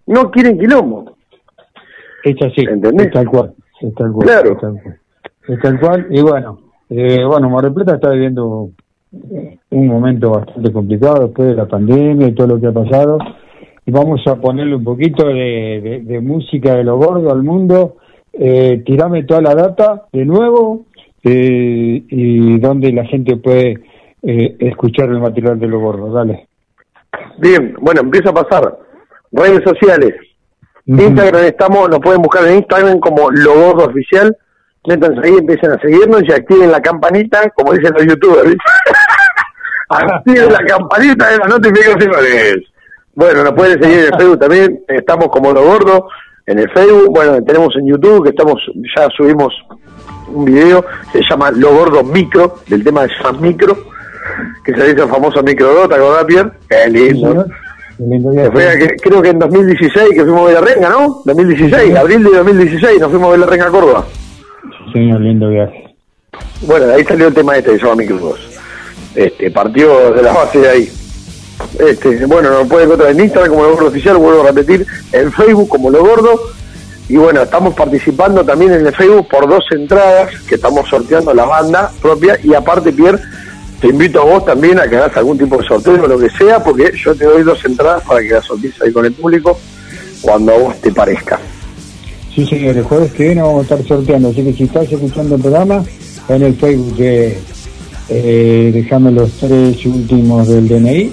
no 0.07 0.31
quieren 0.31 0.59
quilombo. 0.59 1.15
Es 2.25 2.35
así, 2.43 2.65
es 2.67 3.11
tal 3.13 3.27
cual, 3.29 3.53
es 3.81 3.95
tal 3.95 4.13
cual. 4.13 4.27
Claro. 4.29 4.53
Es 4.53 4.59
tal 4.61 4.73
cual, 4.83 4.99
Es 5.49 5.61
tal 5.61 5.81
cual, 5.81 6.07
y 6.11 6.21
bueno, 6.23 6.59
eh, 6.91 7.25
bueno, 7.25 7.49
Mar 7.51 7.65
del 7.65 7.75
Plata 7.75 7.95
está 7.95 8.11
viviendo 8.11 8.71
un 9.71 9.87
momento 9.89 10.31
bastante 10.31 10.73
complicado 10.73 11.27
después 11.27 11.49
de 11.49 11.55
la 11.57 11.67
pandemia 11.67 12.29
y 12.29 12.35
todo 12.35 12.47
lo 12.49 12.61
que 12.61 12.67
ha 12.69 12.73
pasado, 12.73 13.19
y 13.85 13.91
vamos 13.91 14.21
a 14.27 14.37
ponerle 14.37 14.77
un 14.77 14.85
poquito 14.85 15.27
de, 15.27 15.81
de- 15.83 16.01
de 16.05 16.21
música 16.21 16.75
de 16.77 16.85
lo 16.85 16.97
gordo 16.97 17.31
al 17.33 17.43
mundo, 17.43 17.97
eh, 18.33 18.83
tirame 18.87 19.25
toda 19.25 19.41
la 19.41 19.55
data 19.55 20.07
de 20.13 20.25
nuevo, 20.25 20.85
eh, 21.25 22.03
y 22.09 22.59
donde 22.61 22.93
la 22.93 23.05
gente 23.05 23.37
puede 23.37 23.79
eh, 24.23 24.57
escuchar 24.61 25.09
el 25.09 25.19
material 25.21 25.59
de 25.59 25.67
lo 25.67 25.81
gordo, 25.81 26.13
dale. 26.13 26.47
Bien, 27.39 27.75
bueno, 27.81 28.03
empieza 28.03 28.31
a 28.31 28.35
pasar. 28.35 28.79
Redes 29.33 29.63
sociales. 29.65 30.15
Instagram 30.99 31.45
estamos, 31.45 31.89
nos 31.89 32.01
pueden 32.01 32.23
buscar 32.23 32.47
en 32.47 32.57
Instagram 32.57 32.99
como 33.01 33.31
Logodo 33.31 33.87
Oficial. 33.87 34.37
Métanse 34.87 35.21
ahí, 35.23 35.35
empiecen 35.39 35.73
a 35.73 35.81
seguirnos 35.81 36.23
y 36.27 36.33
activen 36.33 36.73
la 36.73 36.81
campanita, 36.81 37.49
como 37.51 37.73
dicen 37.73 37.93
los 37.95 38.07
youtubers. 38.07 38.57
activen 39.89 40.53
la 40.53 40.65
campanita 40.65 41.31
de 41.31 41.39
las 41.39 41.49
notificaciones. 41.49 42.57
Bueno, 43.15 43.45
nos 43.45 43.53
pueden 43.53 43.83
seguir 43.83 43.99
en 43.99 44.05
el 44.07 44.19
Facebook 44.19 44.39
también. 44.39 44.85
Estamos 44.89 45.29
como 45.29 45.53
Lo 45.53 45.63
Gordo 45.63 46.09
en 46.47 46.59
el 46.59 46.71
Facebook. 46.71 47.11
Bueno, 47.11 47.43
tenemos 47.45 47.75
en 47.77 47.87
YouTube 47.87 48.25
que 48.25 48.31
estamos, 48.31 48.61
ya 48.97 49.09
subimos 49.17 49.53
un 50.29 50.45
video, 50.45 50.85
se 51.13 51.21
llama 51.29 51.51
Lo 51.51 51.75
Gordo 51.75 52.03
Micro, 52.03 52.57
del 52.69 52.85
tema 52.85 53.03
de 53.03 53.11
San 53.23 53.41
Micro, 53.41 53.77
que 54.65 54.75
se 54.75 54.85
dice 54.85 55.03
el 55.03 55.09
famoso 55.09 55.43
Micro 55.43 55.75
2, 55.75 55.89
¿te 55.89 55.95
acordás, 55.97 56.25
Pierre? 56.25 56.51
Qué 56.69 56.89
lindo. 56.89 57.47
Fue, 58.53 58.79
que- 58.79 58.97
creo 58.97 59.23
que 59.23 59.29
en 59.31 59.39
2016 59.39 60.09
que 60.15 60.23
fuimos 60.23 60.41
a 60.41 60.45
ver 60.45 60.55
la 60.55 60.61
renga, 60.61 60.89
¿no? 60.89 61.23
2016, 61.25 61.95
abril 61.97 62.25
de 62.25 62.31
2016 62.31 63.01
nos 63.01 63.11
fuimos 63.11 63.29
a 63.29 63.31
ver 63.33 63.41
la 63.41 63.47
renga 63.47 63.67
a 63.67 63.71
Córdoba. 63.71 64.07
Señor, 64.93 65.21
lindo 65.21 65.49
viaje. 65.51 65.95
Bueno, 66.63 66.87
de 66.87 66.95
ahí 66.95 67.05
salió 67.05 67.29
el 67.29 67.35
tema 67.35 67.57
este 67.57 67.73
que 67.73 67.79
se 67.79 67.85
llama 67.85 67.97
Micro 67.97 68.19
2. 68.19 68.41
Este, 69.15 69.51
partió 69.51 70.13
de 70.13 70.23
la 70.23 70.33
base 70.33 70.59
de 70.61 70.69
ahí. 70.69 70.93
Este, 71.79 72.25
bueno, 72.27 72.51
nos 72.51 72.69
pueden 72.69 72.87
encontrar 72.87 73.11
en 73.11 73.21
Instagram 73.21 73.51
como 73.51 73.65
Lo 73.65 73.73
Gordo 73.75 73.89
Oficial, 73.89 74.17
vuelvo 74.17 74.43
a 74.43 74.47
repetir, 74.47 74.87
en 75.13 75.33
Facebook 75.33 75.69
como 75.69 75.91
Lo 75.91 76.01
Gordo. 76.05 76.41
Y 77.09 77.17
bueno, 77.17 77.43
estamos 77.43 77.75
participando 77.75 78.45
también 78.45 78.73
en 78.73 78.87
el 78.87 78.95
Facebook 78.95 79.27
por 79.29 79.49
dos 79.49 79.65
entradas 79.73 80.31
que 80.49 80.55
estamos 80.55 80.89
sorteando 80.89 81.35
la 81.35 81.45
banda 81.45 81.91
propia. 82.01 82.39
Y 82.43 82.55
aparte, 82.55 82.93
Pierre, 82.93 83.19
te 83.81 83.89
invito 83.89 84.21
a 84.21 84.25
vos 84.25 84.45
también 84.45 84.79
a 84.79 84.89
que 84.89 84.97
hagas 84.97 85.17
algún 85.17 85.39
tipo 85.39 85.57
de 85.57 85.67
sorteo 85.67 86.05
o 86.05 86.07
lo 86.07 86.19
que 86.19 86.29
sea, 86.31 86.63
porque 86.63 86.93
yo 86.95 87.15
te 87.15 87.25
doy 87.25 87.43
dos 87.43 87.65
entradas 87.65 88.03
para 88.05 88.21
que 88.21 88.29
las 88.29 88.45
sortees 88.45 88.81
ahí 88.83 88.93
con 88.93 89.07
el 89.07 89.13
público 89.13 89.59
cuando 90.21 90.53
a 90.53 90.59
vos 90.59 90.81
te 90.81 90.93
parezca. 90.93 91.41
Sí, 92.35 92.47
señor, 92.47 92.77
el 92.77 92.85
jueves 92.85 93.13
que 93.13 93.25
viene 93.25 93.43
vamos 93.43 93.61
a 93.61 93.63
estar 93.63 93.89
sorteando, 93.89 94.29
así 94.29 94.45
que 94.45 94.53
si 94.53 94.65
estás 94.65 94.91
escuchando 94.93 95.37
el 95.37 95.41
programa, 95.41 95.83
en 96.29 96.43
el 96.43 96.55
Facebook 96.55 96.97
de 96.97 97.39
eh, 98.11 98.71
déjame 98.73 99.13
los 99.13 99.33
tres 99.33 99.85
últimos 99.87 100.47
del 100.47 100.69
DNI 100.69 101.13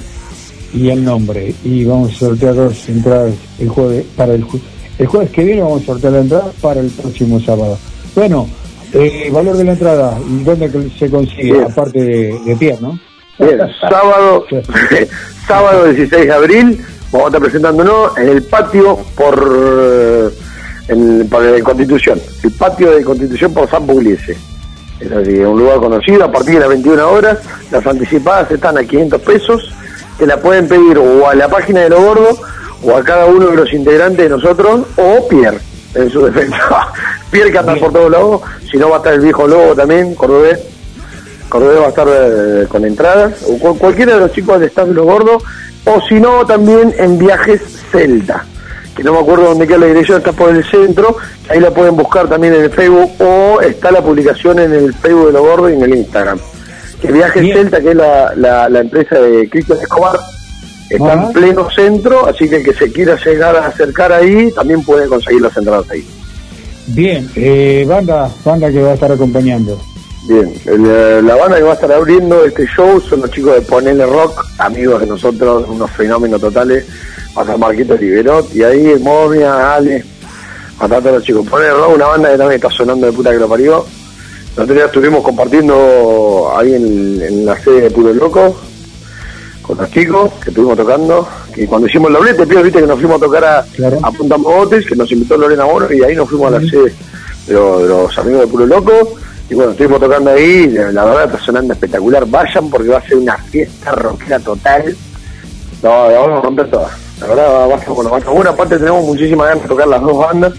y 0.73 0.89
el 0.89 1.03
nombre, 1.03 1.53
y 1.63 1.85
vamos 1.85 2.11
a 2.13 2.19
sortear 2.19 2.55
dos 2.55 2.89
entradas 2.89 3.33
el 3.59 3.69
jueves, 3.69 4.05
para 4.15 4.33
el, 4.33 4.45
el 4.99 5.07
jueves 5.07 5.29
que 5.31 5.43
viene 5.43 5.61
vamos 5.61 5.83
a 5.83 5.85
sortear 5.85 6.13
la 6.13 6.19
entrada 6.19 6.51
para 6.59 6.81
el 6.81 6.89
próximo 6.89 7.39
sábado. 7.39 7.79
Bueno, 8.13 8.47
eh, 8.97 9.29
valor 9.31 9.57
de 9.57 9.63
la 9.63 9.73
entrada, 9.73 10.17
¿y 10.27 10.43
dónde 10.43 10.89
se 10.97 11.09
consigue? 11.09 11.53
Bien. 11.53 11.63
Aparte 11.63 11.99
de, 11.99 12.39
de 12.45 12.55
pie, 12.55 12.77
¿no? 12.81 12.99
Bien, 13.39 13.59
sábado, 13.81 14.45
sábado 15.47 15.85
16 15.85 16.25
de 16.25 16.33
abril, 16.33 16.85
vamos 17.11 17.25
a 17.25 17.27
estar 17.27 17.41
presentándonos 17.41 18.17
en 18.17 18.29
el 18.29 18.43
patio 18.43 18.97
por, 19.15 19.35
eh, 19.51 20.29
en, 20.87 21.27
por 21.29 21.43
el 21.43 21.63
Constitución, 21.63 22.19
el 22.43 22.51
patio 22.51 22.91
de 22.91 23.03
Constitución 23.03 23.53
por 23.53 23.69
San 23.69 23.85
Pugliese. 23.85 24.37
Es 24.99 25.11
así, 25.11 25.37
un 25.39 25.59
lugar 25.59 25.77
conocido 25.77 26.23
a 26.23 26.31
partir 26.31 26.55
de 26.55 26.61
las 26.61 26.69
21 26.69 27.11
horas. 27.11 27.37
Las 27.69 27.85
anticipadas 27.85 28.49
están 28.49 28.79
a 28.79 28.83
500 28.83 29.21
pesos, 29.21 29.71
que 30.17 30.25
la 30.25 30.37
pueden 30.37 30.67
pedir 30.67 30.97
o 30.97 31.29
a 31.29 31.35
la 31.35 31.47
página 31.47 31.81
de 31.81 31.89
Lo 31.89 32.01
Gordo 32.01 32.37
o 32.83 32.95
a 32.95 33.03
cada 33.03 33.25
uno 33.25 33.47
de 33.47 33.57
los 33.57 33.71
integrantes 33.73 34.17
de 34.17 34.29
nosotros 34.29 34.87
o 34.95 35.27
Pierre, 35.27 35.59
en 35.97 36.09
su 36.09 36.25
defecto. 36.25 36.55
Pierre 37.31 37.51
que 37.51 37.57
anda 37.57 37.75
por 37.75 37.91
todos 37.91 38.11
lados, 38.11 38.41
si 38.71 38.77
no 38.77 38.89
va 38.89 38.95
a 38.95 38.99
estar 38.99 39.13
el 39.13 39.21
viejo 39.21 39.47
Lobo 39.47 39.75
también, 39.75 40.15
cordobés. 40.15 40.59
Cordobés 41.49 41.79
va 41.79 41.85
a 41.85 41.89
estar 41.89 42.07
eh, 42.09 42.65
con 42.67 42.83
entradas, 42.85 43.33
o 43.47 43.57
cual- 43.57 43.77
cualquiera 43.77 44.13
de 44.15 44.19
los 44.21 44.31
chicos 44.33 44.59
del 44.59 44.69
staff 44.69 44.87
de 44.87 44.93
Lo 44.93 45.05
Gordo, 45.05 45.37
o 45.85 46.01
si 46.07 46.15
no, 46.15 46.45
también 46.45 46.93
en 46.97 47.17
Viajes 47.17 47.61
Celta, 47.91 48.43
que 48.95 49.03
no 49.03 49.13
me 49.13 49.19
acuerdo 49.19 49.45
dónde 49.45 49.65
queda 49.67 49.77
la 49.79 49.85
dirección, 49.87 50.17
está 50.17 50.33
por 50.33 50.49
el 50.49 50.63
centro, 50.69 51.15
ahí 51.49 51.59
la 51.61 51.71
pueden 51.71 51.95
buscar 51.95 52.27
también 52.27 52.53
en 52.53 52.63
el 52.63 52.69
Facebook, 52.71 53.11
o 53.19 53.61
está 53.61 53.91
la 53.91 54.01
publicación 54.01 54.59
en 54.59 54.73
el 54.73 54.93
Facebook 54.93 55.27
de 55.27 55.31
Lo 55.33 55.41
Gordo 55.43 55.69
y 55.69 55.73
en 55.73 55.83
el 55.83 55.95
Instagram. 55.95 56.37
Que 57.01 57.11
Viajes 57.13 57.53
Celta, 57.53 57.79
que 57.79 57.91
es 57.91 57.95
la, 57.95 58.33
la, 58.35 58.67
la 58.67 58.79
empresa 58.79 59.15
de 59.19 59.47
Cristian 59.49 59.77
Escobar, 59.79 60.17
está 60.89 61.13
Ajá. 61.13 61.27
en 61.27 61.33
pleno 61.33 61.69
centro, 61.69 62.27
así 62.27 62.49
que 62.49 62.57
el 62.57 62.63
que 62.63 62.73
se 62.73 62.91
quiera 62.91 63.17
llegar 63.23 63.55
a 63.55 63.67
acercar 63.67 64.11
ahí, 64.11 64.51
también 64.51 64.83
puede 64.83 65.07
conseguir 65.07 65.41
las 65.41 65.55
entradas 65.57 65.89
ahí. 65.89 66.05
Bien, 66.87 67.29
eh, 67.35 67.85
banda, 67.87 68.31
banda 68.45 68.71
que 68.71 68.81
va 68.81 68.91
a 68.91 68.93
estar 68.93 69.11
acompañando. 69.11 69.77
Bien, 70.27 70.53
el, 70.65 70.85
eh, 70.85 71.21
la 71.21 71.35
banda 71.35 71.57
que 71.57 71.63
va 71.63 71.71
a 71.71 71.75
estar 71.75 71.91
abriendo 71.91 72.45
este 72.45 72.65
show 72.67 72.99
son 73.01 73.21
los 73.21 73.31
chicos 73.31 73.55
de 73.55 73.61
Ponele 73.61 74.05
Rock, 74.05 74.45
amigos 74.57 75.01
de 75.01 75.07
nosotros, 75.07 75.65
unos 75.67 75.91
fenómenos 75.91 76.39
totales. 76.39 76.85
Va 77.35 77.41
a 77.41 77.43
estar 77.43 77.57
Marquito 77.57 77.95
Liberot 77.95 78.53
y 78.55 78.63
ahí 78.63 78.95
Momia, 78.99 79.75
Ale, 79.75 80.03
va 80.79 80.81
a 80.81 80.85
estar 80.85 81.01
todos 81.01 81.15
los 81.15 81.23
chicos. 81.23 81.47
Ponele 81.47 81.71
Rock, 81.71 81.95
una 81.95 82.07
banda 82.07 82.31
que 82.31 82.37
también 82.37 82.61
está 82.61 82.69
sonando 82.69 83.07
de 83.07 83.13
puta 83.13 83.31
que 83.31 83.37
lo 83.37 83.49
parió. 83.49 83.85
El 84.55 84.63
otro 84.63 84.73
día 84.73 84.85
estuvimos 84.85 85.23
compartiendo 85.23 86.51
ahí 86.55 86.73
en, 86.73 87.21
en 87.21 87.45
la 87.45 87.55
sede 87.61 87.81
de 87.81 87.91
Puro 87.91 88.13
Loco 88.13 88.57
con 89.67 89.77
los 89.77 89.91
chicos 89.91 90.31
que 90.43 90.49
estuvimos 90.49 90.77
tocando. 90.77 91.27
Y 91.55 91.67
cuando 91.67 91.87
hicimos 91.87 92.07
el 92.07 92.13
doblete, 92.15 92.47
Pío, 92.47 92.63
viste 92.63 92.79
que 92.79 92.87
nos 92.87 92.99
fuimos 92.99 93.17
a 93.21 93.25
tocar 93.25 93.43
a, 93.45 93.59
a 94.03 94.11
Punta 94.11 94.37
Mogotes, 94.37 94.85
que 94.85 94.95
nos 94.95 95.11
invitó 95.11 95.37
Lorena 95.37 95.65
Moro, 95.65 95.93
y 95.93 96.01
ahí 96.03 96.15
nos 96.15 96.29
fuimos 96.29 96.47
a 96.53 96.59
la 96.59 96.67
sede 96.69 96.93
de, 97.47 97.53
los- 97.53 97.81
de 97.83 97.87
los 97.89 98.17
amigos 98.17 98.41
de 98.41 98.47
Puro 98.47 98.65
Loco. 98.65 98.93
Y 99.49 99.53
bueno, 99.55 99.71
estuvimos 99.71 99.99
tocando 99.99 100.31
ahí, 100.31 100.67
la 100.67 101.05
verdad 101.05 101.25
está 101.25 101.39
sonando 101.39 101.73
espectacular. 101.73 102.25
Vayan 102.25 102.69
porque 102.69 102.89
va 102.89 102.97
a 102.97 103.07
ser 103.07 103.17
una 103.17 103.37
fiesta 103.37 103.91
rockera 103.93 104.39
total. 104.39 104.95
No, 105.83 106.09
la 106.09 106.19
vamos 106.19 106.39
a 106.39 106.41
romper 106.41 106.69
toda. 106.69 106.89
La 107.21 107.27
verdad 107.27 107.47
va, 107.69 107.75
a 107.75 107.79
ser 107.79 107.89
a 107.89 108.19
ser 108.19 108.29
bueno, 108.33 108.49
aparte 108.49 108.77
tenemos 108.77 109.03
muchísimas 109.05 109.47
ganas 109.47 109.63
de 109.63 109.69
tocar 109.69 109.87
las 109.87 110.01
dos 110.01 110.17
bandas. 110.17 110.53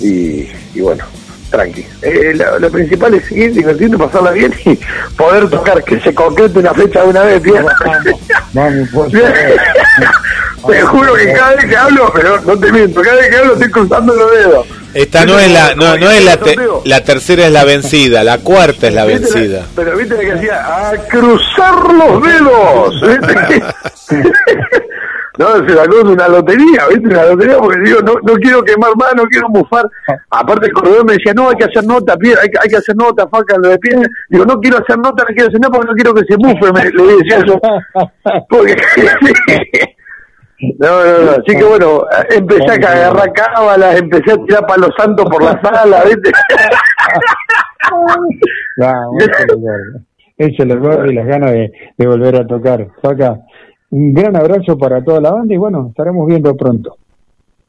Y, 0.00 0.48
y 0.74 0.80
bueno, 0.80 1.04
tranqui. 1.50 1.84
Eh, 2.02 2.32
lo, 2.34 2.58
lo 2.58 2.70
principal 2.70 3.14
es 3.14 3.24
seguir 3.26 3.52
divirtiendo, 3.52 3.98
pasarla 3.98 4.30
bien 4.32 4.54
y 4.64 4.78
poder 5.16 5.48
tocar, 5.50 5.82
que 5.84 6.00
se 6.00 6.14
concrete 6.14 6.58
una 6.58 6.72
fecha 6.74 7.02
de 7.02 7.08
una 7.08 7.22
vez. 7.22 7.42
Vamos, 8.52 8.88
pues. 8.92 9.12
Te 10.66 10.82
juro 10.82 11.14
que 11.14 11.32
cada 11.32 11.54
vez 11.54 11.64
que 11.64 11.76
hablo, 11.76 12.12
pero 12.14 12.38
no 12.42 12.58
te 12.58 12.70
miento, 12.70 13.00
cada 13.00 13.16
vez 13.16 13.30
que 13.30 13.36
hablo 13.36 13.54
estoy 13.54 13.70
cruzando 13.70 14.14
los 14.14 14.30
dedos. 14.30 14.66
Esta 14.92 15.24
no 15.24 15.38
es 15.38 15.50
la, 15.50 15.74
no, 15.74 15.96
no 15.96 16.10
es 16.10 16.22
la, 16.22 16.36
te- 16.36 16.56
la 16.84 17.02
tercera 17.02 17.46
es 17.46 17.52
la 17.52 17.64
vencida, 17.64 18.22
la 18.24 18.38
cuarta 18.38 18.88
es 18.88 18.92
la 18.94 19.06
¿Viste 19.06 19.28
la- 19.30 19.34
vencida. 19.36 19.66
pero 19.74 19.96
viste 19.96 20.18
que 20.18 20.32
hacía 20.32 20.90
a 20.90 20.92
cruzar 21.08 21.76
los 21.94 22.22
dedos. 22.22 23.02
no, 25.40 25.66
se 25.68 25.74
sacó 25.74 25.96
de 26.04 26.12
una 26.12 26.28
lotería, 26.28 26.86
¿viste? 26.88 27.08
Una 27.08 27.24
lotería 27.24 27.58
porque 27.58 27.80
digo, 27.82 28.00
no, 28.02 28.12
no 28.22 28.34
quiero 28.34 28.62
quemar 28.62 28.94
más, 28.96 29.14
no 29.16 29.24
quiero 29.24 29.48
mufar. 29.48 29.88
Aparte 30.30 30.66
el 30.66 30.72
corredor 30.72 31.04
me 31.06 31.14
decía, 31.14 31.32
no, 31.34 31.48
hay 31.48 31.56
que 31.56 31.64
hacer 31.64 31.84
nota, 31.86 32.14
pie, 32.16 32.34
hay, 32.40 32.48
que- 32.50 32.58
hay 32.62 32.68
que 32.68 32.76
hacer 32.76 32.94
nota, 32.96 33.26
faca, 33.28 33.56
lo 33.56 33.68
de 33.70 33.78
pie. 33.78 33.96
Digo, 34.28 34.44
no 34.44 34.60
quiero 34.60 34.76
hacer 34.78 34.98
nota, 34.98 35.24
no 35.26 35.34
quiero 35.34 35.48
hacer 35.48 35.60
nada 35.60 35.72
porque 35.72 35.88
no 35.88 35.94
quiero 35.94 36.14
que 36.14 36.24
se 36.28 36.36
mufe, 36.36 36.72
me, 36.72 36.84
le 36.90 37.16
decía 37.16 37.42
yo. 37.46 37.58
Porque... 38.48 38.76
No, 40.78 41.02
no, 41.02 41.18
no. 41.24 41.30
Así 41.30 41.56
que 41.56 41.64
bueno, 41.64 42.04
empecé 42.28 42.70
a 42.70 42.74
agarrar 42.74 43.32
cábalas, 43.32 43.98
empecé 43.98 44.32
a 44.32 44.36
tirar 44.44 44.66
palos 44.66 44.90
santos 44.98 45.24
por 45.30 45.42
la 45.42 45.58
sala, 45.62 46.02
¿viste? 46.04 46.30
Eso 50.36 50.62
es 50.62 50.68
lo 50.68 50.78
gordo 50.80 51.06
y 51.06 51.14
las 51.14 51.26
ganas 51.26 51.52
de, 51.52 51.72
de 51.96 52.06
volver 52.06 52.36
a 52.36 52.46
tocar. 52.46 52.86
Faca, 53.02 53.38
un 53.90 54.14
gran 54.14 54.36
abrazo 54.36 54.78
para 54.78 55.02
toda 55.02 55.20
la 55.20 55.32
banda 55.32 55.54
y 55.54 55.56
bueno, 55.56 55.88
estaremos 55.90 56.26
viendo 56.26 56.56
pronto. 56.56 56.96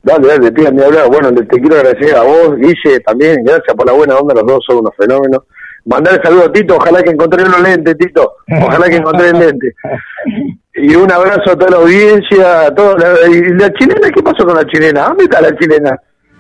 Dale, 0.04 0.28
dale, 0.28 0.52
tía, 0.52 0.72
ni 0.72 0.82
hablar. 0.82 1.08
Bueno, 1.10 1.32
te, 1.34 1.46
quiero 1.46 1.76
agradecer 1.76 2.16
a 2.16 2.24
vos, 2.24 2.56
Guille, 2.58 3.00
también. 3.02 3.44
Gracias 3.44 3.76
por 3.76 3.86
la 3.86 3.94
buena 3.94 4.18
onda, 4.18 4.34
los 4.34 4.46
dos 4.46 4.64
son 4.66 4.78
unos 4.78 4.96
fenómenos. 4.98 5.44
Mandar 5.86 6.16
el 6.16 6.24
saludo 6.24 6.46
a 6.46 6.52
Tito, 6.52 6.76
ojalá 6.76 7.02
que 7.02 7.12
encontré 7.12 7.44
los 7.44 7.62
lentes, 7.62 7.98
Tito. 7.98 8.34
Ojalá 8.64 8.88
que 8.90 8.96
encontré 8.98 9.30
el 9.30 9.40
lente. 9.40 9.76
Y 10.74 10.96
un 10.96 11.12
abrazo 11.12 11.52
a 11.52 11.56
toda 11.58 11.72
la 11.72 11.78
audiencia, 11.78 12.62
a 12.62 12.74
toda 12.74 12.96
la, 12.98 13.28
¿Y 13.28 13.42
la 13.54 13.72
chilena? 13.74 14.10
¿Qué 14.10 14.24
pasó 14.24 14.46
con 14.46 14.56
la 14.56 14.66
chilena? 14.66 15.10
¿Dónde 15.10 15.26
está 15.26 15.42
la 15.42 15.56
chilena? 15.58 16.00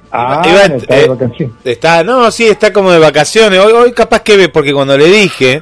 Ah, 0.10 0.42
está 0.44 0.96
de 0.96 1.04
eh, 1.04 1.08
vacaciones. 1.08 1.56
está, 1.66 2.04
no, 2.04 2.32
sí, 2.32 2.48
está 2.48 2.72
como 2.72 2.92
de 2.92 3.00
vacaciones. 3.00 3.60
Hoy, 3.60 3.74
hoy 3.74 3.92
capaz 3.92 4.22
que 4.22 4.38
ve, 4.38 4.48
porque 4.48 4.74
cuando 4.74 4.98
le 4.98 5.06
dije, 5.06 5.62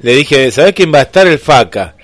le 0.00 0.14
dije, 0.14 0.50
¿sabes 0.50 0.72
quién 0.72 0.92
va 0.92 1.00
a 1.00 1.02
estar? 1.02 1.26
El 1.26 1.38
Faca. 1.38 1.94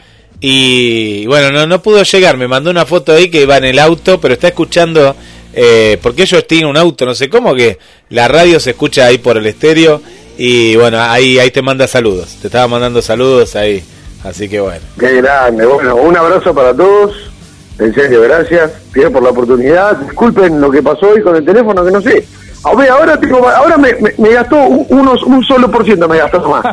Y 0.44 1.24
bueno, 1.26 1.52
no, 1.52 1.68
no 1.68 1.80
pudo 1.80 2.02
llegar, 2.02 2.36
me 2.36 2.48
mandó 2.48 2.68
una 2.70 2.84
foto 2.84 3.12
ahí 3.12 3.30
que 3.30 3.46
va 3.46 3.58
en 3.58 3.64
el 3.64 3.78
auto, 3.78 4.20
pero 4.20 4.34
está 4.34 4.48
escuchando, 4.48 5.14
eh, 5.54 5.98
porque 6.02 6.22
ellos 6.22 6.44
tienen 6.48 6.66
un 6.66 6.76
auto, 6.76 7.06
no 7.06 7.14
sé 7.14 7.30
cómo, 7.30 7.54
que 7.54 7.78
la 8.10 8.26
radio 8.26 8.58
se 8.58 8.70
escucha 8.70 9.06
ahí 9.06 9.18
por 9.18 9.36
el 9.36 9.46
estéreo. 9.46 10.02
Y 10.36 10.74
bueno, 10.74 11.00
ahí, 11.00 11.38
ahí 11.38 11.52
te 11.52 11.62
manda 11.62 11.86
saludos. 11.86 12.38
Te 12.40 12.48
estaba 12.48 12.66
mandando 12.66 13.00
saludos 13.00 13.54
ahí. 13.54 13.84
Así 14.24 14.48
que 14.48 14.60
bueno. 14.60 14.80
Qué 14.98 15.20
grande. 15.20 15.64
Bueno, 15.64 15.94
un 15.94 16.16
abrazo 16.16 16.52
para 16.52 16.74
todos. 16.74 17.30
En 17.78 17.94
serio, 17.94 18.22
gracias. 18.22 18.72
Pierre 18.92 19.10
por 19.10 19.22
la 19.22 19.30
oportunidad. 19.30 19.96
Disculpen 19.98 20.60
lo 20.60 20.72
que 20.72 20.82
pasó 20.82 21.10
hoy 21.10 21.22
con 21.22 21.36
el 21.36 21.44
teléfono, 21.44 21.84
que 21.84 21.90
no 21.92 22.00
sé. 22.00 22.26
A 22.64 22.74
ver, 22.76 22.90
ahora 22.90 23.18
tengo, 23.18 23.48
ahora 23.48 23.76
me, 23.76 23.92
me, 23.94 24.12
me 24.18 24.28
gastó 24.30 24.56
un, 24.56 24.86
unos, 24.88 25.22
un 25.24 25.42
solo 25.42 25.68
por 25.70 25.84
ciento 25.84 26.08
me 26.08 26.18
gastó 26.18 26.40
más. 26.48 26.64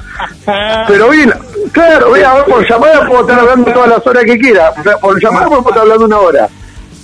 Pero 0.87 1.09
bien, 1.09 1.33
claro, 1.71 2.11
vea, 2.11 2.45
por 2.45 2.67
llamada 2.69 3.07
puedo 3.07 3.21
estar 3.21 3.39
hablando 3.39 3.71
todas 3.71 3.89
las 3.89 4.05
horas 4.05 4.23
que 4.23 4.37
quiera. 4.37 4.71
O 4.77 4.83
sea, 4.83 4.97
por 4.97 5.21
llamada 5.21 5.47
puedo 5.47 5.61
estar 5.61 5.79
hablando 5.79 6.05
una 6.05 6.19
hora. 6.19 6.49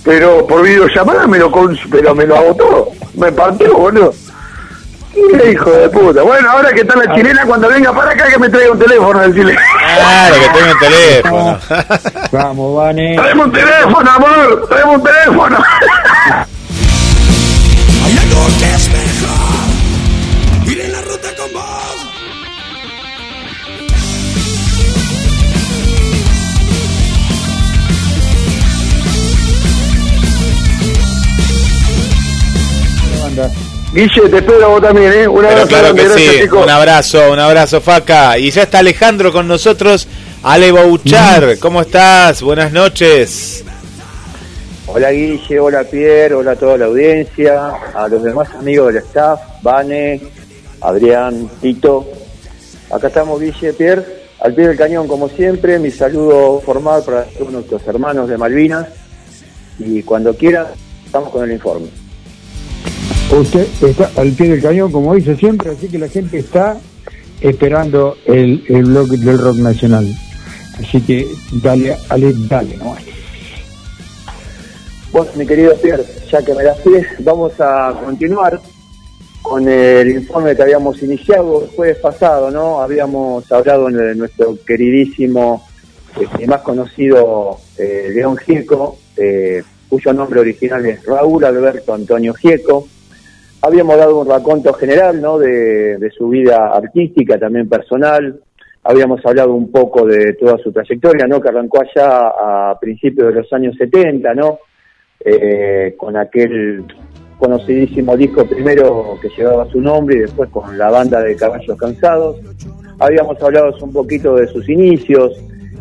Pero 0.04 0.46
por 0.46 0.62
videollamada 0.62 1.26
me 1.26 1.38
lo 1.38 1.50
cons 1.50 1.80
pero 1.90 2.14
me 2.14 2.26
lo 2.26 2.36
agotó. 2.36 2.90
Me 3.14 3.32
partió, 3.32 3.76
boludo. 3.76 4.14
Qué 5.12 5.50
hijo 5.50 5.70
de 5.70 5.88
puta. 5.88 6.22
Bueno, 6.22 6.50
ahora 6.50 6.72
que 6.72 6.82
está 6.82 6.94
la 6.94 7.12
chilena, 7.14 7.44
cuando 7.44 7.68
venga 7.68 7.92
para 7.92 8.12
acá 8.12 8.28
que 8.28 8.38
me 8.38 8.48
traiga 8.48 8.72
un 8.72 8.78
teléfono 8.78 9.18
del 9.18 9.34
chileno. 9.34 9.60
Claro, 9.96 10.34
que 10.34 10.48
tengo 10.58 10.72
un 10.72 10.78
teléfono. 10.78 11.58
Vamos, 12.30 12.76
Vane. 12.76 13.16
Traemos 13.16 13.46
un 13.46 13.52
teléfono, 13.52 14.10
amor. 14.10 14.66
Traemos 14.68 14.96
un 14.96 15.02
teléfono. 15.02 15.58
Es 18.74 18.88
mejor. 18.90 20.70
Ir 20.70 20.80
en 20.80 20.92
la 20.92 21.00
ruta 21.02 21.34
con 21.36 21.52
vos. 21.52 22.06
Banda. 33.22 33.50
Guille, 33.92 34.28
te 34.28 34.36
espero 34.36 34.70
vos 34.70 34.82
también, 34.82 35.12
¿eh? 35.12 35.28
Un 35.28 35.36
Pero 35.36 35.48
abrazo 35.48 35.68
claro 35.68 35.84
grande, 35.94 36.02
que 36.02 36.08
gracias, 36.08 36.50
sí, 36.50 36.56
un 36.56 36.70
abrazo, 36.70 37.32
un 37.32 37.38
abrazo 37.38 37.80
Faca. 37.80 38.38
Y 38.38 38.50
ya 38.50 38.62
está 38.64 38.80
Alejandro 38.80 39.32
con 39.32 39.48
nosotros, 39.48 40.06
Ale 40.42 40.70
Bouchar, 40.72 41.58
¿cómo 41.58 41.80
estás? 41.80 42.42
Buenas 42.42 42.72
noches. 42.72 43.64
Hola 44.88 45.10
Guille, 45.10 45.58
hola 45.58 45.82
Pierre, 45.82 46.34
hola 46.34 46.52
a 46.52 46.56
toda 46.56 46.78
la 46.78 46.84
audiencia, 46.84 47.70
a 47.92 48.06
los 48.06 48.22
demás 48.22 48.48
amigos 48.54 48.94
del 48.94 49.02
staff, 49.02 49.40
Vane, 49.60 50.20
Adrián, 50.80 51.50
Tito. 51.60 52.06
Acá 52.90 53.08
estamos 53.08 53.40
Guille, 53.40 53.72
Pierre, 53.72 54.04
al 54.40 54.54
pie 54.54 54.68
del 54.68 54.76
cañón 54.76 55.08
como 55.08 55.28
siempre, 55.28 55.80
mi 55.80 55.90
saludo 55.90 56.60
formal 56.60 57.02
para 57.04 57.24
todos 57.24 57.52
nuestros 57.52 57.84
hermanos 57.86 58.28
de 58.28 58.38
Malvinas 58.38 58.86
y 59.80 60.02
cuando 60.02 60.34
quieran 60.34 60.66
estamos 61.04 61.30
con 61.30 61.44
el 61.44 61.52
informe. 61.52 61.88
Usted 63.32 63.66
está 63.82 64.08
al 64.16 64.30
pie 64.32 64.50
del 64.50 64.62
cañón, 64.62 64.92
como 64.92 65.16
dice 65.16 65.34
siempre, 65.34 65.70
así 65.72 65.88
que 65.88 65.98
la 65.98 66.08
gente 66.08 66.38
está 66.38 66.78
esperando 67.40 68.16
el, 68.24 68.64
el 68.68 68.84
blog 68.84 69.08
del 69.08 69.38
rock 69.38 69.56
nacional. 69.56 70.06
Así 70.78 71.00
que 71.00 71.26
dale, 71.60 71.96
Ale, 72.08 72.32
dale, 72.48 72.76
¿no? 72.76 72.94
Mi 75.34 75.46
querido 75.46 75.74
Pierre, 75.76 76.04
ya 76.30 76.42
que 76.44 76.52
me 76.52 76.62
las 76.62 76.78
pides, 76.80 77.06
vamos 77.20 77.58
a 77.58 77.98
continuar 78.04 78.60
con 79.40 79.66
el 79.66 80.10
informe 80.10 80.54
que 80.54 80.60
habíamos 80.60 81.02
iniciado 81.02 81.62
el 81.64 81.70
jueves 81.70 81.96
pasado, 81.96 82.50
¿no? 82.50 82.82
Habíamos 82.82 83.50
hablado 83.50 83.86
de 83.86 84.14
nuestro 84.14 84.58
queridísimo 84.66 85.66
este, 86.20 86.44
y 86.44 86.46
más 86.46 86.60
conocido 86.60 87.56
eh, 87.78 88.10
León 88.14 88.36
Gieco, 88.36 88.98
eh, 89.16 89.62
cuyo 89.88 90.12
nombre 90.12 90.40
original 90.40 90.84
es 90.84 91.02
Raúl 91.06 91.46
Alberto 91.46 91.94
Antonio 91.94 92.34
Gieco. 92.34 92.86
Habíamos 93.62 93.96
dado 93.96 94.20
un 94.20 94.28
raconto 94.28 94.74
general, 94.74 95.22
¿no? 95.22 95.38
De, 95.38 95.96
de 95.96 96.10
su 96.10 96.28
vida 96.28 96.74
artística, 96.74 97.38
también 97.38 97.70
personal. 97.70 98.38
Habíamos 98.82 99.24
hablado 99.24 99.54
un 99.54 99.72
poco 99.72 100.04
de 100.04 100.34
toda 100.34 100.58
su 100.58 100.72
trayectoria, 100.72 101.26
¿no? 101.26 101.40
Que 101.40 101.48
arrancó 101.48 101.80
allá 101.80 102.28
a 102.70 102.78
principios 102.78 103.28
de 103.28 103.40
los 103.40 103.50
años 103.54 103.74
70, 103.78 104.34
¿no? 104.34 104.58
Eh, 105.28 105.96
con 105.96 106.16
aquel 106.16 106.84
conocidísimo 107.36 108.16
disco 108.16 108.46
primero 108.46 109.18
que 109.20 109.28
llevaba 109.36 109.68
su 109.70 109.80
nombre 109.80 110.16
y 110.16 110.20
después 110.20 110.48
con 110.50 110.78
la 110.78 110.88
banda 110.88 111.20
de 111.20 111.34
Caballos 111.34 111.76
Cansados. 111.76 112.36
Habíamos 113.00 113.42
hablado 113.42 113.74
un 113.82 113.92
poquito 113.92 114.36
de 114.36 114.46
sus 114.46 114.68
inicios 114.68 115.32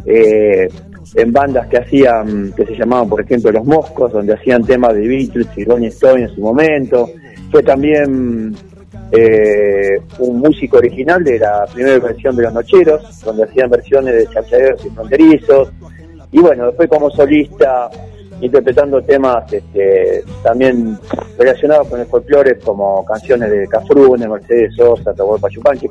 eh, 0.05 0.67
en 1.13 1.31
bandas 1.31 1.67
que 1.67 1.77
hacían, 1.77 2.53
que 2.53 2.65
se 2.65 2.75
llamaban 2.75 3.07
por 3.07 3.21
ejemplo 3.21 3.51
Los 3.51 3.65
Moscos, 3.65 4.11
donde 4.11 4.33
hacían 4.33 4.63
temas 4.63 4.95
de 4.95 5.07
Beatles 5.07 5.47
y 5.55 5.63
Rolling 5.63 5.89
Stone 5.89 6.23
en 6.23 6.29
su 6.29 6.41
momento. 6.41 7.07
Fue 7.51 7.61
también 7.61 8.55
eh, 9.11 9.99
un 10.17 10.39
músico 10.39 10.77
original 10.77 11.23
de 11.23 11.37
la 11.37 11.67
primera 11.71 11.99
versión 11.99 12.35
de 12.35 12.43
Los 12.43 12.53
Nocheros, 12.53 13.21
donde 13.21 13.43
hacían 13.43 13.69
versiones 13.69 14.15
de 14.15 14.27
Chanchaderos 14.33 14.83
y 14.85 14.89
Fronterizos. 14.89 15.71
Y 16.31 16.39
bueno, 16.39 16.65
después 16.65 16.89
como 16.89 17.11
solista 17.11 17.91
interpretando 18.45 19.01
temas 19.01 19.51
este, 19.51 20.23
también 20.43 20.97
relacionados 21.37 21.87
con 21.87 21.99
el 21.99 22.05
folclore 22.05 22.57
como 22.59 23.03
canciones 23.05 23.51
de 23.51 23.67
Cafrune, 23.67 24.27
Mercedes 24.27 24.75
Sosa, 24.75 25.11
Atahualpa 25.11 25.49
Yupanqui. 25.49 25.87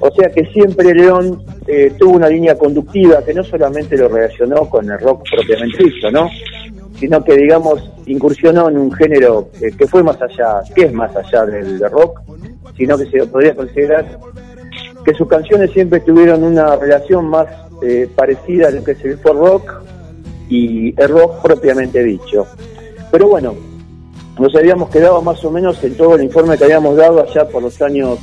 O 0.00 0.10
sea 0.10 0.28
que 0.28 0.44
siempre 0.46 0.92
León 0.92 1.42
eh, 1.66 1.92
tuvo 1.98 2.14
una 2.14 2.28
línea 2.28 2.56
conductiva 2.56 3.24
que 3.24 3.32
no 3.32 3.44
solamente 3.44 3.96
lo 3.96 4.08
relacionó 4.08 4.68
con 4.68 4.90
el 4.90 4.98
rock 4.98 5.22
propiamente 5.30 5.84
dicho, 5.84 6.10
¿no? 6.10 6.28
Sino 6.98 7.22
que, 7.22 7.36
digamos, 7.36 7.90
incursionó 8.06 8.68
en 8.68 8.78
un 8.78 8.92
género 8.92 9.48
eh, 9.60 9.70
que 9.76 9.86
fue 9.86 10.02
más 10.02 10.20
allá, 10.20 10.62
que 10.74 10.82
es 10.82 10.92
más 10.92 11.14
allá 11.16 11.46
del, 11.46 11.78
del 11.78 11.90
rock, 11.90 12.20
sino 12.76 12.98
que 12.98 13.06
se 13.06 13.26
podría 13.26 13.54
considerar 13.54 14.18
que 15.04 15.14
sus 15.14 15.28
canciones 15.28 15.70
siempre 15.70 16.00
tuvieron 16.00 16.42
una 16.42 16.76
relación 16.76 17.26
más 17.26 17.46
eh, 17.82 18.08
parecida 18.14 18.68
a 18.68 18.70
lo 18.70 18.82
que 18.82 18.92
es 18.92 19.04
el 19.04 19.18
folk 19.18 19.38
rock 19.38 19.82
y 20.48 20.94
el 21.00 21.08
rock 21.08 21.42
propiamente 21.42 22.02
dicho. 22.02 22.46
Pero 23.10 23.28
bueno, 23.28 23.54
nos 24.38 24.54
habíamos 24.54 24.90
quedado 24.90 25.22
más 25.22 25.44
o 25.44 25.50
menos 25.50 25.82
en 25.84 25.96
todo 25.96 26.16
el 26.16 26.24
informe 26.24 26.58
que 26.58 26.64
habíamos 26.64 26.96
dado 26.96 27.22
allá 27.22 27.46
por 27.48 27.62
los 27.62 27.80
años 27.82 28.18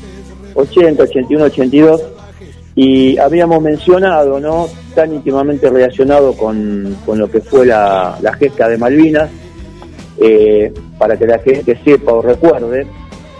80, 0.55 1.03
81, 1.03 1.45
82 1.45 2.01
y 2.75 3.17
habíamos 3.17 3.61
mencionado, 3.61 4.39
¿no? 4.39 4.67
Tan 4.95 5.13
íntimamente 5.13 5.69
relacionado 5.69 6.33
con, 6.33 6.97
con 7.05 7.19
lo 7.19 7.29
que 7.29 7.41
fue 7.41 7.65
la, 7.65 8.17
la 8.21 8.33
gesta 8.33 8.67
de 8.67 8.77
Malvinas, 8.77 9.29
eh, 10.19 10.71
para 10.97 11.17
que 11.17 11.27
la 11.27 11.39
gente 11.39 11.79
sepa 11.83 12.13
o 12.13 12.21
recuerde, 12.21 12.85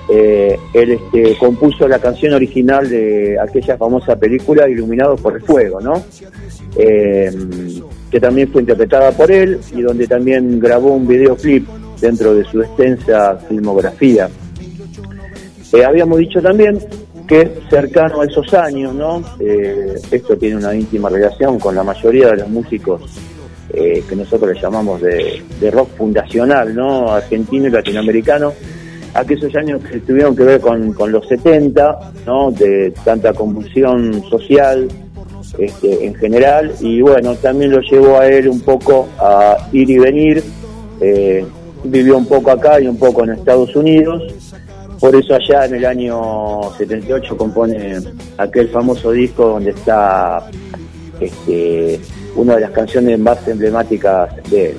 eh, 0.10 0.58
él 0.74 0.92
este, 0.92 1.38
compuso 1.38 1.88
la 1.88 2.00
canción 2.00 2.34
original 2.34 2.90
de 2.90 3.38
aquella 3.40 3.78
famosa 3.78 4.16
película 4.16 4.68
Iluminados 4.68 5.22
por 5.22 5.36
el 5.36 5.42
Fuego, 5.42 5.80
¿no? 5.80 6.04
Eh, 6.76 7.32
que 8.12 8.20
también 8.20 8.52
fue 8.52 8.62
interpretada 8.62 9.12
por 9.12 9.32
él 9.32 9.60
y 9.74 9.82
donde 9.82 10.06
también 10.06 10.60
grabó 10.60 10.94
un 10.94 11.08
videoclip 11.08 11.66
dentro 12.02 12.36
de 12.36 12.44
su 12.44 12.62
extensa 12.62 13.38
filmografía. 13.48 14.30
Eh, 15.72 15.86
habíamos 15.86 16.20
dicho 16.20 16.42
también 16.42 16.78
que 17.26 17.50
cercano 17.70 18.22
a 18.22 18.26
esos 18.26 18.54
años, 18.54 18.94
¿no? 18.94 19.24
Eh, 19.40 19.96
esto 20.12 20.36
tiene 20.38 20.58
una 20.58 20.76
íntima 20.76 21.08
relación 21.08 21.58
con 21.58 21.74
la 21.74 21.84
mayoría 21.84 22.32
de 22.32 22.38
los 22.38 22.50
músicos 22.50 23.02
eh, 23.74 24.04
que 24.08 24.16
nosotros 24.18 24.54
le 24.54 24.62
llamamos 24.62 25.02
de, 25.02 25.72
rock 25.72 25.92
fundacional, 25.96 26.76
¿no? 26.76 27.14
Argentino 27.14 27.68
y 27.68 27.72
latinoamericano. 27.72 28.52
Aquellos 29.14 29.56
años 29.56 29.82
que 29.84 30.00
tuvieron 30.00 30.36
que 30.36 30.44
ver 30.44 30.60
con, 30.60 30.92
con 30.94 31.12
los 31.12 31.26
70, 31.30 32.12
¿no? 32.26 32.52
De 32.52 32.94
tanta 33.06 33.32
convulsión 33.34 34.22
social 34.30 34.90
este, 35.58 36.06
en 36.06 36.16
general. 36.16 36.74
Y 36.80 37.02
bueno, 37.02 37.36
también 37.36 37.72
lo 37.72 37.82
llevó 37.82 38.20
a 38.20 38.28
él 38.28 38.48
un 38.48 38.62
poco 38.62 39.08
a 39.20 39.70
ir 39.72 39.90
y 39.90 39.98
venir. 39.98 40.44
Eh, 41.00 41.46
vivió 41.84 42.18
un 42.18 42.26
poco 42.26 42.52
acá 42.52 42.80
y 42.80 42.88
un 42.88 42.98
poco 42.98 43.24
en 43.24 43.32
Estados 43.32 43.76
Unidos. 43.76 44.24
Por 45.00 45.16
eso 45.16 45.34
allá 45.34 45.66
en 45.66 45.76
el 45.76 45.86
año 45.86 46.62
78 46.78 47.36
compone 47.36 48.00
aquel 48.38 48.70
famoso 48.70 49.12
disco 49.12 49.48
donde 49.48 49.72
está 49.72 50.48
este, 51.20 52.00
una 52.36 52.56
de 52.56 52.62
las 52.62 52.72
canciones 52.72 53.18
más 53.18 53.48
emblemáticas 53.48 54.30
de 54.50 54.70
él. 54.70 54.78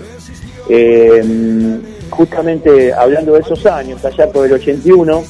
Eh, 0.68 1.81
justamente 2.10 2.92
hablando 2.92 3.33
de 3.33 3.41
esos 3.41 3.67
años, 3.67 4.05
allá 4.05 4.31
por 4.31 4.47
el 4.47 4.52
81, 4.52 5.25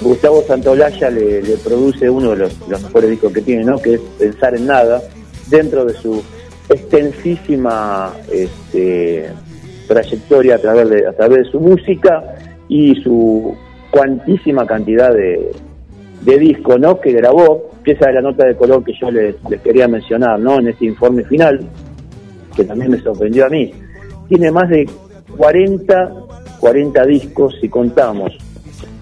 Gustavo 0.00 0.42
Santaolalla 0.42 1.10
le, 1.10 1.42
le 1.42 1.56
produce 1.56 2.08
uno 2.08 2.30
de 2.30 2.36
los, 2.36 2.68
mejores 2.68 3.10
discos 3.10 3.32
que 3.32 3.40
tiene, 3.40 3.64
¿no? 3.64 3.78
que 3.78 3.94
es 3.94 4.00
Pensar 4.18 4.54
en 4.54 4.66
Nada, 4.66 5.02
dentro 5.48 5.84
de 5.84 5.94
su 5.94 6.22
extensísima 6.68 8.14
este, 8.32 9.28
trayectoria 9.88 10.56
a 10.56 10.58
través, 10.58 10.88
de, 10.88 11.44
su 11.50 11.58
música 11.58 12.22
y 12.68 12.94
su 13.02 13.56
cuantísima 13.90 14.66
cantidad 14.66 15.12
de, 15.12 15.50
de 16.22 16.38
discos 16.38 16.78
¿no? 16.78 17.00
que 17.00 17.12
grabó, 17.12 17.70
que 17.82 17.92
esa 17.92 18.10
es 18.10 18.14
la 18.14 18.22
nota 18.22 18.46
de 18.46 18.54
color 18.54 18.84
que 18.84 18.92
yo 19.00 19.10
les, 19.10 19.34
les 19.50 19.60
quería 19.62 19.88
mencionar 19.88 20.38
¿no? 20.38 20.60
en 20.60 20.68
este 20.68 20.84
informe 20.84 21.24
final, 21.24 21.60
que 22.54 22.64
también 22.64 22.92
me 22.92 23.00
sorprendió 23.00 23.46
a 23.46 23.48
mí. 23.48 23.72
Tiene 24.28 24.52
más 24.52 24.68
de 24.68 24.88
40, 25.36 26.12
40 26.60 27.06
discos 27.06 27.56
si 27.60 27.68
contamos 27.68 28.36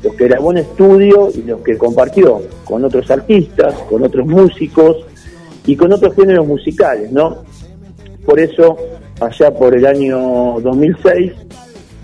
los 0.07 0.15
que 0.15 0.29
grabó 0.29 0.53
en 0.53 0.59
estudio 0.59 1.31
y 1.35 1.43
los 1.43 1.61
que 1.63 1.77
compartió 1.77 2.41
con 2.65 2.85
otros 2.85 3.11
artistas, 3.11 3.75
con 3.91 4.05
otros 4.05 4.25
músicos 4.27 5.05
y 5.67 5.75
con 5.75 5.93
otros 5.93 6.15
géneros 6.15 6.47
musicales, 6.47 7.11
¿no? 7.11 7.43
Por 8.25 8.39
eso, 8.39 8.77
allá 9.21 9.53
por 9.53 9.75
el 9.75 9.85
año 9.85 10.61
2006, 10.61 11.33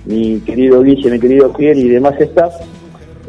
mi 0.07 0.41
querido 0.41 0.83
Guille, 0.83 1.11
mi 1.11 1.21
querido 1.21 1.53
Pierre 1.53 1.79
y 1.79 1.89
demás 1.89 2.21
staff, 2.21 2.55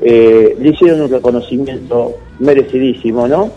eh, 0.02 0.56
le 0.60 0.69
hicieron 0.69 1.02
un 1.02 1.11
reconocimiento 1.11 2.16
merecidísimo, 2.40 3.27
¿no? 3.27 3.52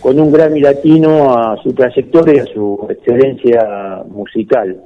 Con 0.00 0.18
un 0.20 0.32
Grammy 0.32 0.60
latino 0.60 1.36
a 1.36 1.56
su 1.62 1.72
trayectoria 1.72 2.34
y 2.34 2.38
a 2.38 2.46
su 2.46 2.86
excelencia 2.88 4.02
musical. 4.08 4.80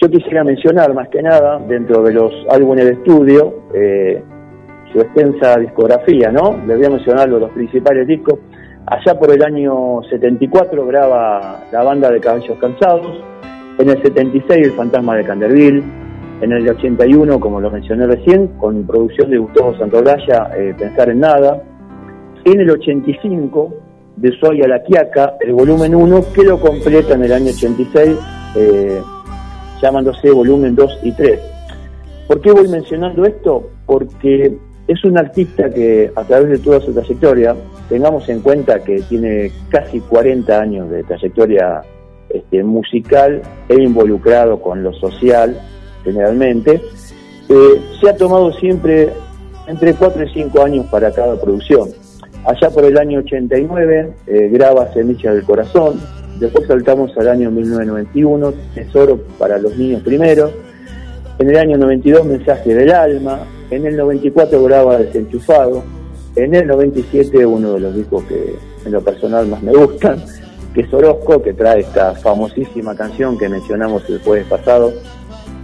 Yo 0.00 0.08
quisiera 0.08 0.42
mencionar 0.42 0.94
más 0.94 1.08
que 1.08 1.20
nada, 1.20 1.58
dentro 1.58 2.02
de 2.02 2.12
los 2.14 2.32
álbumes 2.48 2.84
de 2.86 2.92
estudio, 2.92 3.64
eh, 3.74 4.22
su 4.92 5.00
extensa 5.00 5.56
discografía, 5.58 6.30
¿no? 6.30 6.56
Les 6.66 6.76
voy 6.76 6.86
a 6.86 6.90
mencionar 6.90 7.28
los, 7.28 7.50
principales 7.50 8.06
discos. 8.06 8.38
Allá 8.86 9.18
por 9.18 9.30
el 9.30 9.42
año 9.42 10.02
74 10.08 10.86
graba 10.86 11.64
La 11.70 11.82
Banda 11.82 12.10
de 12.10 12.20
Caballos 12.20 12.58
Cansados, 12.58 13.22
en 13.78 13.90
el 13.90 14.02
76 14.02 14.66
El 14.66 14.72
Fantasma 14.72 15.16
de 15.16 15.24
Canderville, 15.24 15.82
en 16.40 16.52
el 16.52 16.68
81, 16.68 17.38
como 17.38 17.60
lo 17.60 17.70
mencioné 17.70 18.06
recién, 18.06 18.48
con 18.58 18.86
producción 18.86 19.30
de 19.30 19.38
Gustavo 19.38 19.76
Santolaya, 19.76 20.50
eh, 20.56 20.74
Pensar 20.78 21.10
en 21.10 21.20
Nada, 21.20 21.62
en 22.44 22.60
el 22.60 22.70
85, 22.70 23.74
de 24.16 24.32
Soy 24.40 24.62
a 24.62 24.68
la 24.68 24.82
Quiaca, 24.82 25.34
el 25.40 25.52
volumen 25.52 25.94
1, 25.94 26.24
que 26.34 26.44
lo 26.44 26.58
completa 26.58 27.14
en 27.14 27.24
el 27.24 27.32
año 27.32 27.50
86, 27.50 28.16
eh, 28.56 29.00
llamándose 29.82 30.30
volumen 30.30 30.74
2 30.74 31.00
y 31.02 31.12
3. 31.12 31.40
¿Por 32.26 32.40
qué 32.40 32.52
voy 32.52 32.68
mencionando 32.68 33.24
esto? 33.24 33.70
Porque 33.86 34.58
es 34.88 35.04
un 35.04 35.18
artista 35.18 35.68
que 35.70 36.10
a 36.16 36.24
través 36.24 36.48
de 36.48 36.58
toda 36.58 36.80
su 36.80 36.92
trayectoria, 36.94 37.54
tengamos 37.90 38.26
en 38.30 38.40
cuenta 38.40 38.82
que 38.82 39.02
tiene 39.02 39.52
casi 39.68 40.00
40 40.00 40.58
años 40.58 40.90
de 40.90 41.04
trayectoria 41.04 41.82
este, 42.30 42.64
musical 42.64 43.42
e 43.68 43.74
involucrado 43.82 44.60
con 44.60 44.82
lo 44.82 44.94
social 44.94 45.60
generalmente, 46.02 46.80
eh, 47.50 47.80
se 48.00 48.08
ha 48.08 48.16
tomado 48.16 48.50
siempre 48.54 49.10
entre 49.66 49.92
4 49.92 50.24
y 50.24 50.32
5 50.32 50.62
años 50.62 50.86
para 50.86 51.12
cada 51.12 51.38
producción. 51.38 51.90
Allá 52.46 52.70
por 52.70 52.84
el 52.84 52.96
año 52.96 53.18
89 53.18 54.12
eh, 54.26 54.48
graba 54.50 54.90
Semillas 54.94 55.34
del 55.34 55.44
Corazón, 55.44 56.00
después 56.40 56.66
saltamos 56.66 57.14
al 57.18 57.28
año 57.28 57.50
1991, 57.50 58.54
Tesoro 58.74 59.18
para 59.38 59.58
los 59.58 59.76
niños 59.76 60.02
primero, 60.02 60.50
en 61.38 61.50
el 61.50 61.56
año 61.58 61.76
92 61.76 62.24
Mensaje 62.24 62.74
del 62.74 62.90
Alma, 62.90 63.40
en 63.70 63.86
el 63.86 63.96
94 63.96 64.62
graba 64.62 64.98
Desenchufado, 64.98 65.82
en 66.36 66.54
el 66.54 66.66
97 66.66 67.44
uno 67.44 67.74
de 67.74 67.80
los 67.80 67.94
discos 67.94 68.24
que 68.24 68.54
en 68.84 68.92
lo 68.92 69.00
personal 69.00 69.46
más 69.48 69.62
me 69.62 69.72
gustan, 69.72 70.22
que 70.74 70.82
es 70.82 70.92
Orozco, 70.92 71.42
que 71.42 71.52
trae 71.52 71.80
esta 71.80 72.14
famosísima 72.14 72.94
canción 72.94 73.38
que 73.38 73.48
mencionamos 73.48 74.08
el 74.08 74.20
jueves 74.20 74.46
pasado, 74.46 74.92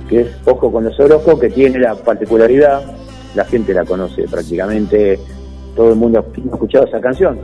que 0.08 0.22
es 0.22 0.28
Ojo 0.44 0.70
con 0.70 0.84
los 0.84 0.98
Orozco, 0.98 1.38
que 1.38 1.50
tiene 1.50 1.78
la 1.78 1.94
particularidad, 1.94 2.82
la 3.34 3.44
gente 3.44 3.72
la 3.72 3.84
conoce 3.84 4.24
prácticamente, 4.28 5.18
todo 5.76 5.90
el 5.90 5.96
mundo 5.96 6.18
ha 6.18 6.40
escuchado 6.54 6.86
esa 6.86 7.00
canción, 7.00 7.38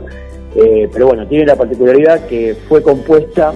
eh, 0.55 0.89
pero 0.91 1.07
bueno, 1.07 1.27
tiene 1.27 1.45
la 1.45 1.55
particularidad 1.55 2.25
que 2.27 2.55
fue 2.67 2.81
compuesta 2.81 3.53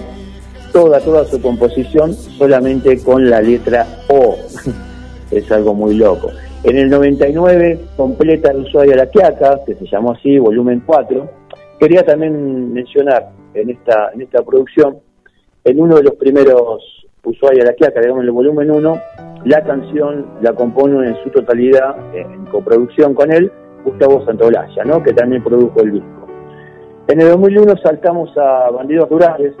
toda, 0.72 1.00
toda 1.00 1.24
su 1.26 1.40
composición 1.40 2.14
solamente 2.14 3.02
con 3.02 3.28
la 3.28 3.40
letra 3.40 3.86
O. 4.08 4.36
es 5.30 5.50
algo 5.50 5.74
muy 5.74 5.94
loco. 5.94 6.30
En 6.64 6.76
el 6.76 6.90
99 6.90 7.78
completa 7.96 8.50
el 8.50 8.62
Ushuaia 8.62 8.94
a 8.94 8.96
la 8.96 9.06
Quiaca, 9.06 9.60
que 9.64 9.74
se 9.74 9.86
llamó 9.86 10.12
así, 10.12 10.38
volumen 10.38 10.82
4. 10.84 11.28
Quería 11.78 12.02
también 12.02 12.72
mencionar 12.72 13.30
en 13.54 13.70
esta, 13.70 14.10
en 14.12 14.22
esta 14.22 14.42
producción, 14.42 14.98
en 15.64 15.80
uno 15.80 15.96
de 15.96 16.02
los 16.02 16.14
primeros 16.14 17.06
Ushuaia 17.24 17.62
a 17.62 17.66
la 17.66 17.72
Quiaca, 17.74 18.00
digamos 18.00 18.22
en 18.22 18.28
el 18.28 18.32
volumen 18.32 18.70
1, 18.70 19.00
la 19.44 19.62
canción 19.62 20.26
la 20.42 20.52
compone 20.52 21.08
en 21.08 21.16
su 21.22 21.30
totalidad, 21.30 21.96
en 22.14 22.46
coproducción 22.46 23.14
con 23.14 23.32
él, 23.32 23.50
Gustavo 23.84 24.24
Santolaya, 24.24 24.84
¿no? 24.84 25.02
que 25.02 25.12
también 25.12 25.42
produjo 25.42 25.80
el 25.80 25.92
disco. 25.92 26.26
En 27.08 27.20
el 27.20 27.28
2001 27.28 27.76
saltamos 27.82 28.36
a 28.36 28.70
Bandidos 28.70 29.08
Rurales, 29.08 29.54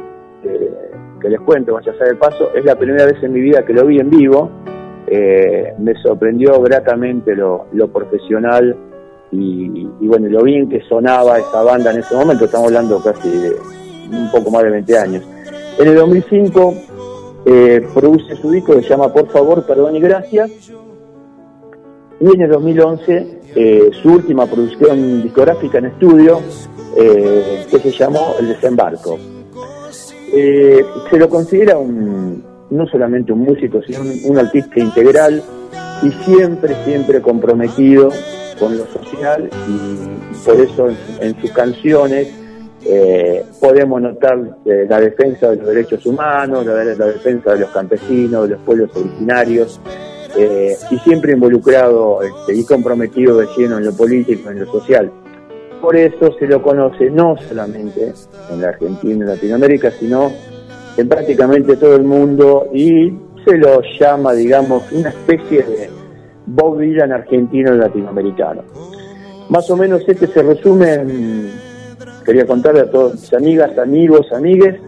eh, 0.44 0.72
que 1.20 1.28
les 1.28 1.40
cuento, 1.40 1.74
vaya 1.74 1.92
a 1.92 1.98
ser 1.98 2.08
el 2.08 2.18
paso, 2.18 2.50
es 2.54 2.64
la 2.64 2.76
primera 2.76 3.06
vez 3.06 3.22
en 3.22 3.32
mi 3.32 3.40
vida 3.40 3.64
que 3.64 3.72
lo 3.72 3.86
vi 3.86 3.98
en 4.00 4.10
vivo, 4.10 4.50
eh, 5.08 5.72
me 5.78 5.94
sorprendió 6.02 6.60
gratamente 6.62 7.36
lo, 7.36 7.66
lo 7.72 7.88
profesional 7.88 8.76
y, 9.30 9.84
bueno, 10.06 10.28
lo 10.28 10.42
bien 10.42 10.68
que 10.68 10.80
sonaba 10.82 11.38
esa 11.38 11.62
banda 11.62 11.92
en 11.92 11.98
ese 11.98 12.14
momento, 12.14 12.46
estamos 12.46 12.68
hablando 12.68 13.02
casi 13.02 13.28
de 13.28 13.52
un 14.10 14.30
poco 14.30 14.50
más 14.50 14.62
de 14.62 14.70
20 14.70 14.98
años. 14.98 15.24
En 15.78 15.88
el 15.88 15.94
2005 15.96 16.74
eh, 17.44 17.86
produce 17.94 18.36
su 18.36 18.50
disco 18.50 18.74
que 18.74 18.82
se 18.82 18.88
llama 18.88 19.12
Por 19.12 19.28
favor, 19.28 19.64
perdón 19.66 19.96
y 19.96 20.00
gracias, 20.00 20.72
y 22.18 22.34
en 22.34 22.40
el 22.40 22.50
2011 22.50 23.40
eh, 23.54 23.90
su 24.02 24.12
última 24.12 24.46
producción 24.46 25.22
discográfica 25.22 25.78
en 25.78 25.86
estudio, 25.86 26.40
que 26.96 27.78
se 27.78 27.90
llamó 27.90 28.34
El 28.40 28.48
Desembarco. 28.48 29.18
Se 30.30 31.18
lo 31.18 31.28
considera 31.28 31.76
un, 31.76 32.42
no 32.70 32.86
solamente 32.86 33.32
un 33.32 33.40
músico, 33.40 33.80
sino 33.82 34.00
un, 34.24 34.38
artista 34.38 34.80
integral 34.80 35.42
y 36.02 36.10
siempre, 36.24 36.74
siempre 36.84 37.20
comprometido 37.20 38.10
con 38.58 38.76
lo 38.76 38.86
social 38.86 39.48
y 39.68 40.44
por 40.44 40.60
eso 40.60 40.88
en, 41.20 41.40
sus 41.40 41.50
canciones 41.52 42.32
eh, 42.84 43.44
podemos 43.60 44.00
notar 44.00 44.38
eh, 44.64 44.86
la 44.88 45.00
defensa 45.00 45.50
de 45.50 45.56
los 45.56 45.66
derechos 45.66 46.06
humanos, 46.06 46.64
la, 46.64 46.74
defensa 46.84 47.52
de 47.52 47.60
los 47.60 47.70
campesinos, 47.70 48.48
de 48.48 48.54
los 48.54 48.62
pueblos 48.62 48.90
originarios, 48.94 49.80
eh, 50.36 50.76
y 50.90 50.98
siempre 50.98 51.32
involucrado 51.32 52.20
este, 52.22 52.54
y 52.54 52.64
comprometido 52.64 53.38
de 53.38 53.46
lleno 53.56 53.78
en 53.78 53.86
lo 53.86 53.92
político, 53.92 54.50
en 54.50 54.60
lo 54.60 54.66
social. 54.66 55.10
Por 55.80 55.96
eso 55.96 56.32
se 56.38 56.46
lo 56.46 56.62
conoce 56.62 57.10
no 57.10 57.36
solamente 57.48 58.12
en 58.50 58.60
la 58.60 58.68
Argentina, 58.68 59.24
en 59.24 59.30
Latinoamérica, 59.30 59.90
sino 59.90 60.30
en 60.96 61.08
prácticamente 61.08 61.76
todo 61.76 61.96
el 61.96 62.04
mundo 62.04 62.68
y 62.72 63.12
se 63.44 63.56
lo 63.58 63.80
llama, 63.98 64.32
digamos, 64.32 64.90
una 64.92 65.10
especie 65.10 65.62
de 65.62 65.90
Bob 66.46 66.78
Dylan 66.78 67.12
argentino 67.12 67.72
latinoamericano. 67.74 68.62
Más 69.48 69.70
o 69.70 69.76
menos 69.76 70.02
este 70.08 70.26
se 70.26 70.42
resume 70.42 70.94
en, 70.94 71.50
quería 72.24 72.46
contarle 72.46 72.80
a 72.80 72.90
todas 72.90 73.14
mis 73.14 73.34
amigas, 73.34 73.78
amigos, 73.78 74.26
amigues, 74.32 74.80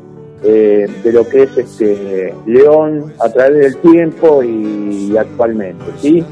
eh, 0.42 0.86
de 1.02 1.12
lo 1.12 1.28
que 1.28 1.44
es 1.44 1.56
este 1.56 2.32
León 2.46 3.12
a 3.20 3.28
través 3.28 3.58
del 3.58 3.76
tiempo 3.78 4.42
y 4.42 5.16
actualmente, 5.16 5.84
¿sí? 5.98 6.24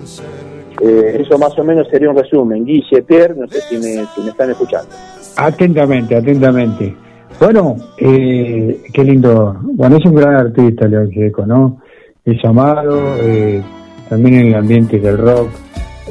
Eh, 0.81 1.23
eso 1.25 1.39
más 1.39 1.59
o 1.59 1.65
menos 1.65 1.89
sería 1.89 2.11
un 2.11 2.17
resumen. 2.17 2.65
Guille, 2.65 3.03
Pierre, 3.03 3.35
no 3.35 3.49
sé 3.49 3.61
si 3.63 3.77
me, 3.77 4.05
si 4.15 4.21
me 4.23 4.31
están 4.31 4.51
escuchando. 4.51 4.89
Atentamente, 5.37 6.17
atentamente. 6.17 7.06
Bueno, 7.39 7.77
eh, 7.99 8.81
qué 8.93 9.05
lindo. 9.05 9.59
Bueno, 9.63 9.99
es 9.99 10.05
un 10.07 10.15
gran 10.15 10.37
artista, 10.37 10.89
León 10.89 11.11
Gieco, 11.11 11.45
¿no? 11.45 11.83
Es 12.25 12.43
amado, 12.45 13.15
eh, 13.21 13.63
también 14.09 14.35
en 14.35 14.47
el 14.49 14.55
ambiente 14.55 14.99
del 14.99 15.19
rock. 15.19 15.51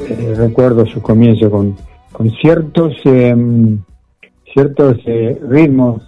Eh, 0.08 0.34
recuerdo 0.36 0.86
su 0.86 1.02
comienzo 1.02 1.50
con, 1.50 1.76
con 2.12 2.30
ciertos 2.30 2.94
em, 3.04 3.78
ciertos 4.52 4.98
eh, 5.06 5.38
ritmos 5.48 6.02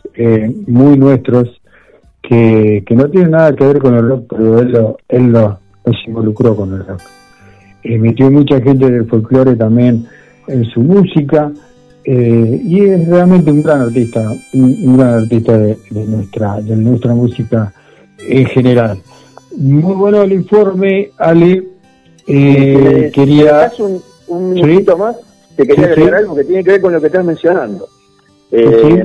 muy 0.66 0.96
nuestros 0.96 1.60
que, 2.22 2.82
que 2.86 2.94
no 2.94 3.08
tienen 3.08 3.32
nada 3.32 3.54
que 3.54 3.64
ver 3.64 3.78
con 3.78 3.94
el 3.94 4.08
rock, 4.08 4.24
pero 4.30 4.58
él 4.60 4.72
lo, 4.72 4.96
él 5.08 5.30
lo, 5.30 5.58
los 5.84 5.96
involucró 6.06 6.56
con 6.56 6.72
el 6.74 6.86
rock. 6.86 7.02
Metió 7.84 8.30
mucha 8.30 8.60
gente 8.60 8.90
del 8.90 9.06
folclore 9.06 9.56
también 9.56 10.06
en 10.46 10.64
su 10.64 10.80
música 10.80 11.52
eh, 12.04 12.60
y 12.64 12.80
es 12.84 13.06
realmente 13.08 13.50
un 13.50 13.62
gran 13.62 13.82
artista, 13.82 14.30
un, 14.54 14.76
un 14.84 14.96
gran 14.96 15.14
artista 15.22 15.58
de, 15.58 15.78
de 15.90 16.04
nuestra 16.06 16.60
de 16.60 16.76
nuestra 16.76 17.14
música 17.14 17.72
en 18.18 18.46
general. 18.46 18.98
Muy 19.56 19.94
bueno 19.94 20.22
el 20.22 20.32
informe, 20.32 21.10
Ale. 21.18 21.64
Eh, 22.26 23.10
quería 23.14 23.44
¿me 23.44 23.50
das 23.50 23.80
un, 23.80 24.02
un 24.28 24.50
minutito 24.52 24.96
más? 24.98 25.16
Te 25.56 25.66
quería 25.66 25.94
Sí, 25.94 26.02
sí. 26.02 26.08
algo 26.08 26.36
que 26.36 26.44
tiene 26.44 26.62
que 26.62 26.70
ver 26.72 26.80
con 26.80 26.92
lo 26.92 27.00
que 27.00 27.06
estás 27.08 27.24
mencionando. 27.24 27.88
Eh, 28.50 29.04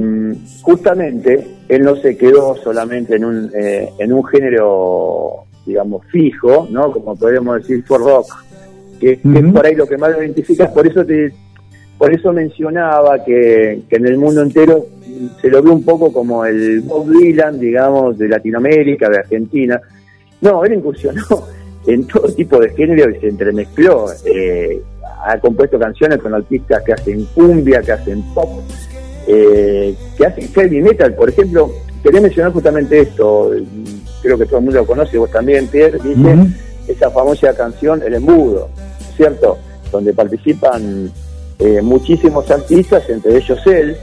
Justamente, 0.62 1.48
él 1.68 1.82
no 1.84 1.96
se 1.98 2.16
quedó 2.18 2.56
solamente 2.64 3.16
en 3.16 3.26
un, 3.26 3.52
eh, 3.54 3.90
en 4.00 4.14
un 4.14 4.24
género, 4.26 5.46
digamos, 5.66 6.06
fijo, 6.12 6.68
¿no? 6.70 6.92
Como 6.92 7.16
podemos 7.16 7.58
decir, 7.58 7.84
for 7.86 8.02
rock, 8.02 8.28
que, 9.00 9.20
que 9.20 9.40
es 9.40 9.54
por 9.54 9.66
ahí 9.66 9.76
lo 9.76 9.86
que 9.88 9.98
más 9.98 10.12
lo 10.12 10.22
identifica. 10.22 10.72
Por 10.72 10.88
eso 10.88 11.06
te, 11.06 11.34
por 12.04 12.14
eso 12.14 12.34
mencionaba 12.34 13.24
que, 13.24 13.84
que 13.90 13.96
en 13.96 14.06
el 14.06 14.18
mundo 14.18 14.42
entero 14.42 14.88
se 15.42 15.48
lo 15.48 15.64
ve 15.64 15.70
un 15.70 15.86
poco 15.86 16.12
como 16.12 16.44
el 16.44 16.82
Bob 16.82 17.10
Dylan, 17.10 17.58
digamos, 17.58 18.18
de 18.18 18.28
Latinoamérica, 18.28 19.08
de 19.08 19.20
Argentina. 19.20 19.80
No, 20.42 20.66
él 20.66 20.74
incursionó 20.74 21.24
en 21.88 22.06
todo 22.06 22.28
tipo 22.34 22.60
de 22.60 22.72
género 22.72 23.10
y 23.10 23.22
se 23.22 23.30
entremezcló. 23.30 24.08
Eh, 24.26 24.82
ha 25.24 25.40
compuesto 25.40 25.80
canciones 25.80 26.18
con 26.18 26.34
artistas 26.34 26.84
que 26.84 26.92
hacen 26.92 27.24
cumbia, 27.34 27.82
que 27.82 27.94
hacen 27.94 28.22
pop, 28.34 28.50
eh, 29.26 29.96
que 30.18 30.26
hacen 30.26 30.50
heavy 30.50 30.82
metal. 30.82 31.16
Por 31.16 31.30
ejemplo, 31.30 31.72
quería 32.04 32.20
mencionar 32.20 32.52
justamente 32.52 33.00
esto, 33.00 33.50
creo 34.22 34.38
que 34.38 34.46
todo 34.46 34.58
el 34.58 34.66
mundo 34.66 34.82
lo 34.82 34.86
conoce, 34.86 35.18
vos 35.18 35.32
también, 35.32 35.68
Pierre, 35.68 36.00
dice, 36.04 36.36
esa 36.86 37.10
famosa 37.12 37.56
canción 37.56 38.04
El 38.06 38.16
Embudo, 38.16 38.68
¿cierto? 39.16 39.58
Donde 39.90 40.12
participan 40.12 41.10
eh, 41.60 41.82
muchísimos 41.82 42.50
artistas, 42.50 43.10
entre 43.10 43.38
ellos 43.38 43.60
él, 43.68 43.96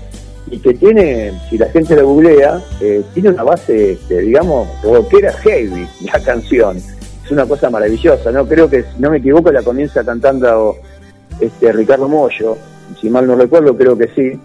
y 0.51 0.59
que 0.59 0.75
tiene, 0.75 1.33
si 1.49 1.59
la 1.59 1.69
gente 1.69 1.95
la 1.95 2.03
googlea, 2.03 2.61
eh, 2.81 3.03
tiene 3.15 3.31
una 3.31 3.45
base, 3.45 3.93
este, 3.93 4.21
digamos, 4.21 4.69
rockera 4.83 5.33
heavy, 5.33 5.87
la 6.13 6.21
canción. 6.21 6.77
Es 6.77 7.31
una 7.31 7.47
cosa 7.47 7.71
maravillosa, 7.71 8.33
¿no? 8.33 8.47
Creo 8.47 8.69
que, 8.69 8.83
si 8.83 9.01
no 9.01 9.11
me 9.11 9.19
equivoco, 9.19 9.53
la 9.53 9.63
comienza 9.63 10.05
cantando 10.05 10.77
este 11.39 11.73
Ricardo 11.73 12.09
Mollo, 12.09 12.57
si 13.01 13.09
mal 13.09 13.27
no 13.27 13.37
recuerdo, 13.37 13.77
creo 13.77 13.97
que 13.97 14.09
sí. 14.15 14.41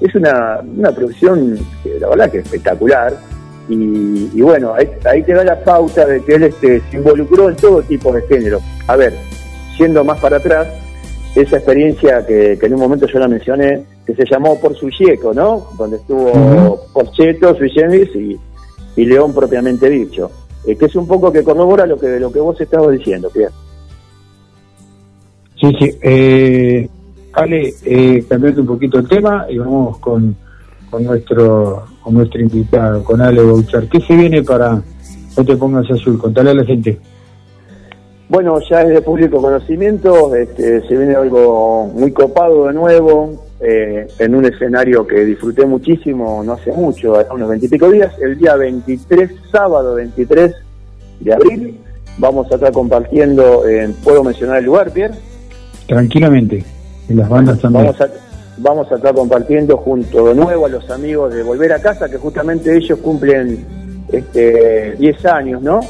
Es 0.00 0.14
una, 0.14 0.60
una 0.60 0.92
producción, 0.92 1.58
la 2.00 2.08
verdad 2.08 2.30
que 2.30 2.38
espectacular, 2.38 3.14
y, 3.68 4.30
y 4.34 4.40
bueno, 4.40 4.74
ahí, 4.74 4.88
ahí 5.04 5.22
te 5.22 5.34
da 5.34 5.44
la 5.44 5.62
pauta 5.62 6.06
de 6.06 6.22
que 6.24 6.34
él 6.34 6.44
este, 6.44 6.82
se 6.90 6.96
involucró 6.96 7.50
en 7.50 7.56
todo 7.56 7.82
tipo 7.82 8.12
de 8.12 8.22
género. 8.22 8.60
A 8.86 8.96
ver, 8.96 9.14
yendo 9.78 10.02
más 10.02 10.18
para 10.18 10.38
atrás, 10.38 10.66
esa 11.34 11.56
experiencia 11.56 12.26
que, 12.26 12.58
que 12.58 12.66
en 12.66 12.74
un 12.74 12.80
momento 12.80 13.06
yo 13.06 13.18
la 13.18 13.28
mencioné, 13.28 13.84
que 14.06 14.14
se 14.14 14.24
llamó 14.30 14.58
Por 14.60 14.76
su 14.76 14.88
Yeco, 14.90 15.32
¿no? 15.32 15.68
Donde 15.78 15.96
estuvo 15.96 16.80
Porcheto, 16.92 17.54
Sui 17.56 17.70
Generis 17.70 18.08
y, 18.14 18.38
y 18.96 19.04
León 19.04 19.32
propiamente 19.32 19.88
dicho. 19.88 20.30
Eh, 20.66 20.76
que 20.76 20.86
es 20.86 20.96
un 20.96 21.06
poco 21.06 21.32
que 21.32 21.42
corrobora 21.42 21.86
lo 21.86 21.96
que 21.98 22.20
lo 22.20 22.30
que 22.30 22.40
vos 22.40 22.60
estabas 22.60 22.90
diciendo, 22.92 23.30
Pierre. 23.30 23.54
Sí, 25.58 25.72
sí. 25.78 25.98
Eh, 26.02 26.88
Ale, 27.32 27.72
eh, 27.84 28.24
cambiando 28.28 28.62
un 28.62 28.66
poquito 28.66 28.98
el 28.98 29.08
tema 29.08 29.46
y 29.48 29.58
vamos 29.58 29.98
con, 29.98 30.36
con 30.90 31.04
nuestro 31.04 31.84
con 32.02 32.14
nuestro 32.14 32.40
invitado, 32.40 33.04
con 33.04 33.20
Ale 33.20 33.42
Bouchar. 33.42 33.86
¿Qué 33.88 34.00
se 34.00 34.16
viene 34.16 34.42
para 34.42 34.82
No 35.36 35.44
te 35.44 35.56
pongas 35.56 35.90
azul? 35.90 36.18
Contale 36.18 36.50
a 36.50 36.54
la 36.54 36.64
gente. 36.64 36.98
Bueno, 38.30 38.60
ya 38.60 38.82
es 38.82 38.90
de 38.90 39.02
público 39.02 39.42
conocimiento, 39.42 40.36
este, 40.36 40.86
se 40.86 40.96
viene 40.96 41.16
algo 41.16 41.90
muy 41.92 42.12
copado 42.12 42.68
de 42.68 42.72
nuevo, 42.72 43.44
eh, 43.60 44.06
en 44.20 44.34
un 44.36 44.44
escenario 44.44 45.04
que 45.04 45.24
disfruté 45.24 45.66
muchísimo 45.66 46.40
no 46.44 46.52
hace 46.52 46.70
mucho, 46.70 47.18
hace 47.18 47.32
unos 47.32 47.48
veintipico 47.48 47.90
días, 47.90 48.14
el 48.22 48.38
día 48.38 48.54
23, 48.54 49.32
sábado 49.50 49.96
23 49.96 50.54
de 51.18 51.34
abril, 51.34 51.80
vamos 52.18 52.46
a 52.52 52.54
estar 52.54 52.70
compartiendo, 52.70 53.66
en, 53.66 53.94
¿puedo 53.94 54.22
mencionar 54.22 54.58
el 54.58 54.66
lugar, 54.66 54.92
Pierre? 54.92 55.14
Tranquilamente. 55.88 56.64
Y 57.08 57.14
las 57.14 57.28
bandas 57.28 57.58
también. 57.58 57.86
Vamos 57.86 58.00
a, 58.00 58.08
vamos 58.58 58.92
a 58.92 58.94
estar 58.94 59.12
compartiendo 59.12 59.76
junto 59.76 60.28
de 60.28 60.36
nuevo 60.36 60.66
a 60.66 60.68
los 60.68 60.88
amigos 60.88 61.34
de 61.34 61.42
Volver 61.42 61.72
a 61.72 61.80
Casa, 61.80 62.08
que 62.08 62.16
justamente 62.16 62.76
ellos 62.76 63.00
cumplen 63.00 63.66
este 64.12 64.94
10 65.00 65.26
años, 65.26 65.62
¿no? 65.62 65.80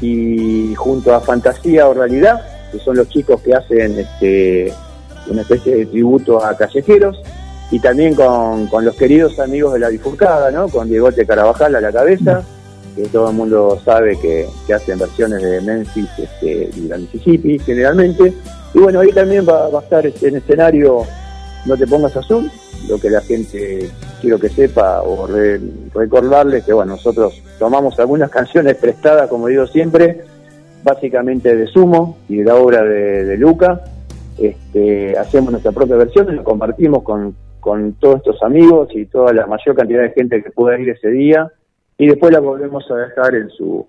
Y 0.00 0.74
junto 0.74 1.14
a 1.14 1.20
Fantasía 1.20 1.88
o 1.88 1.94
Realidad, 1.94 2.40
que 2.70 2.78
son 2.78 2.96
los 2.96 3.08
chicos 3.08 3.40
que 3.42 3.54
hacen 3.54 3.98
este 3.98 4.72
una 5.28 5.42
especie 5.42 5.74
de 5.74 5.86
tributo 5.86 6.44
a 6.44 6.56
callejeros, 6.56 7.20
y 7.70 7.80
también 7.80 8.14
con, 8.14 8.66
con 8.68 8.84
los 8.84 8.94
queridos 8.94 9.38
amigos 9.40 9.72
de 9.72 9.80
la 9.80 9.88
bifurcada, 9.88 10.50
¿no? 10.50 10.68
Con 10.68 10.88
Diegote 10.88 11.26
Carabajal 11.26 11.74
a 11.74 11.80
la 11.80 11.92
cabeza, 11.92 12.44
que 12.94 13.08
todo 13.08 13.30
el 13.30 13.36
mundo 13.36 13.80
sabe 13.84 14.18
que, 14.20 14.46
que 14.66 14.74
hacen 14.74 14.98
versiones 14.98 15.42
de 15.42 15.60
Memphis 15.60 16.08
este, 16.16 16.70
y 16.76 16.88
la 16.88 16.96
Mississippi 16.98 17.58
generalmente. 17.58 18.32
Y 18.72 18.78
bueno, 18.78 19.00
ahí 19.00 19.10
también 19.10 19.46
va, 19.48 19.68
va 19.68 19.80
a 19.80 19.82
estar 19.82 20.06
este, 20.06 20.28
en 20.28 20.36
escenario 20.36 21.04
No 21.64 21.76
te 21.76 21.86
pongas 21.86 22.16
azul, 22.16 22.50
lo 22.88 22.98
que 22.98 23.10
la 23.10 23.20
gente 23.20 23.90
quiero 24.20 24.38
que 24.38 24.48
sepa 24.48 25.02
o 25.02 25.26
re- 25.26 25.60
recordarles 25.94 26.64
que 26.64 26.72
bueno, 26.72 26.92
nosotros 26.92 27.42
tomamos 27.58 27.98
algunas 27.98 28.30
canciones 28.38 28.76
prestadas, 28.76 29.28
como 29.28 29.46
digo 29.48 29.66
siempre, 29.66 30.22
básicamente 30.82 31.54
de 31.56 31.66
Sumo 31.66 32.18
y 32.28 32.36
de 32.38 32.44
la 32.44 32.54
obra 32.56 32.82
de, 32.82 33.24
de 33.24 33.36
Luca. 33.36 33.82
Este, 34.38 35.16
hacemos 35.18 35.50
nuestra 35.50 35.72
propia 35.72 35.96
versión 35.96 36.28
y 36.30 36.36
lo 36.36 36.44
compartimos 36.44 37.02
con, 37.02 37.34
con 37.60 37.94
todos 37.94 38.16
estos 38.18 38.42
amigos 38.42 38.88
y 38.94 39.06
toda 39.06 39.32
la 39.32 39.46
mayor 39.46 39.74
cantidad 39.74 40.02
de 40.02 40.10
gente 40.10 40.42
que 40.42 40.50
pueda 40.50 40.78
ir 40.78 40.90
ese 40.90 41.08
día 41.08 41.50
y 41.98 42.06
después 42.06 42.32
la 42.32 42.40
volvemos 42.40 42.84
a 42.90 42.96
dejar 42.96 43.34
en 43.34 43.48
su 43.50 43.86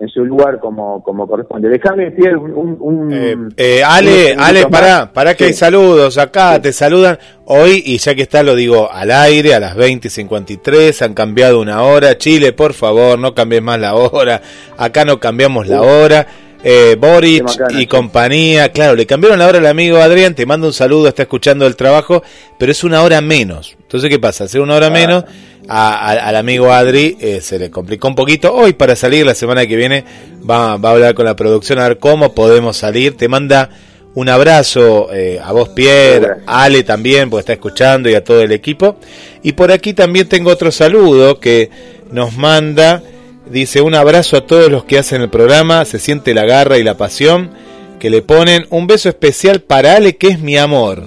en 0.00 0.08
su 0.08 0.24
lugar 0.24 0.60
como, 0.60 1.02
como 1.02 1.26
corresponde. 1.26 1.68
Déjame, 1.68 2.12
Pierre, 2.12 2.36
un... 2.36 2.52
un, 2.52 2.76
un- 2.80 3.54
Eh, 3.56 3.82
Ale, 3.84 4.34
un 4.34 4.40
Ale, 4.40 4.66
pará, 4.68 5.12
pará 5.12 5.34
que 5.34 5.46
hay 5.46 5.52
saludos 5.52 6.18
acá, 6.18 6.62
te 6.62 6.72
saludan. 6.72 7.18
Hoy 7.46 7.82
y 7.84 7.98
ya 7.98 8.14
que 8.14 8.22
está 8.22 8.42
lo 8.44 8.54
digo 8.54 8.88
al 8.92 9.10
aire 9.10 9.54
a 9.54 9.60
las 9.60 9.76
20.53, 9.76 11.02
han 11.02 11.14
cambiado 11.14 11.60
una 11.60 11.82
hora, 11.82 12.16
Chile, 12.16 12.52
por 12.52 12.74
favor, 12.74 13.18
no 13.18 13.34
cambies 13.34 13.62
más 13.62 13.80
la 13.80 13.94
hora, 13.96 14.40
acá 14.76 15.04
no 15.04 15.18
cambiamos 15.18 15.66
la 15.66 15.82
hora, 15.82 16.26
eh, 16.64 16.96
Boric 16.98 17.44
y 17.78 17.86
compañía. 17.86 18.70
Claro, 18.72 18.94
le 18.96 19.06
cambiaron 19.06 19.38
la 19.38 19.46
hora 19.46 19.58
al 19.58 19.66
amigo 19.66 19.98
Adrián, 19.98 20.34
te 20.34 20.46
mando 20.46 20.66
un 20.66 20.72
saludo, 20.72 21.08
está 21.08 21.22
escuchando 21.22 21.66
el 21.66 21.76
trabajo, 21.76 22.22
pero 22.58 22.72
es 22.72 22.82
una 22.84 23.02
hora 23.02 23.20
menos. 23.20 23.76
Entonces, 23.80 24.10
¿qué 24.10 24.18
pasa? 24.18 24.44
Hacer 24.44 24.60
una 24.60 24.74
hora 24.74 24.90
menos, 24.90 25.24
a- 25.68 25.94
a- 26.10 26.28
al 26.28 26.36
amigo 26.36 26.72
Adri 26.72 27.16
eh, 27.20 27.40
se 27.40 27.58
le 27.58 27.70
complicó 27.70 28.08
un 28.08 28.14
poquito. 28.14 28.52
Hoy, 28.54 28.72
para 28.72 28.96
salir 28.96 29.24
la 29.26 29.34
semana 29.34 29.66
que 29.66 29.76
viene, 29.76 30.04
va, 30.48 30.76
va 30.78 30.90
a 30.90 30.92
hablar 30.92 31.14
con 31.14 31.24
la 31.26 31.36
producción 31.36 31.78
a 31.78 31.88
ver 31.88 31.98
cómo 31.98 32.34
podemos 32.34 32.76
salir. 32.76 33.16
Te 33.16 33.28
manda 33.28 33.70
un 34.14 34.28
abrazo 34.28 35.12
eh, 35.12 35.38
a 35.42 35.52
vos, 35.52 35.68
Pierre, 35.68 36.38
a 36.46 36.64
Ale 36.64 36.82
también, 36.82 37.30
porque 37.30 37.40
está 37.40 37.52
escuchando, 37.52 38.08
y 38.10 38.14
a 38.14 38.24
todo 38.24 38.40
el 38.42 38.50
equipo. 38.52 38.96
Y 39.42 39.52
por 39.52 39.70
aquí 39.70 39.92
también 39.94 40.26
tengo 40.28 40.50
otro 40.50 40.72
saludo 40.72 41.38
que 41.38 41.70
nos 42.10 42.36
manda, 42.36 43.02
dice 43.50 43.80
un 43.80 43.94
abrazo 43.94 44.36
a 44.36 44.46
todos 44.46 44.70
los 44.70 44.84
que 44.84 44.98
hacen 44.98 45.22
el 45.22 45.28
programa, 45.28 45.84
se 45.84 45.98
siente 45.98 46.34
la 46.34 46.44
garra 46.44 46.78
y 46.78 46.84
la 46.84 46.96
pasión 46.96 47.50
que 47.98 48.10
le 48.10 48.22
ponen. 48.22 48.66
Un 48.70 48.86
beso 48.86 49.08
especial 49.08 49.60
para 49.60 49.96
Ale, 49.96 50.16
que 50.16 50.28
es 50.28 50.40
mi 50.40 50.56
amor, 50.56 51.02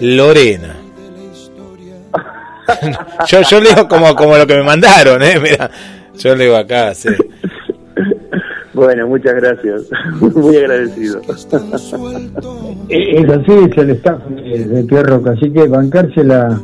Lorena. 0.00 0.76
yo, 3.28 3.42
yo 3.42 3.60
leo 3.60 3.88
como, 3.88 4.14
como 4.14 4.36
lo 4.36 4.46
que 4.46 4.56
me 4.56 4.62
mandaron, 4.62 5.22
¿eh? 5.22 5.38
Mira, 5.40 5.70
yo 6.18 6.34
leo 6.34 6.56
acá, 6.56 6.94
sí. 6.94 7.10
Bueno, 8.78 9.08
muchas 9.08 9.34
gracias. 9.34 9.82
Muy 10.20 10.56
agradecido. 10.56 11.20
Es 11.20 11.46
así, 13.28 13.52
es 13.70 13.78
el 13.78 13.90
staff 13.90 14.22
de, 14.28 14.64
de 14.64 14.84
Pierro, 14.84 15.22
así 15.26 15.50
que 15.50 15.66
bancársela, 15.66 16.60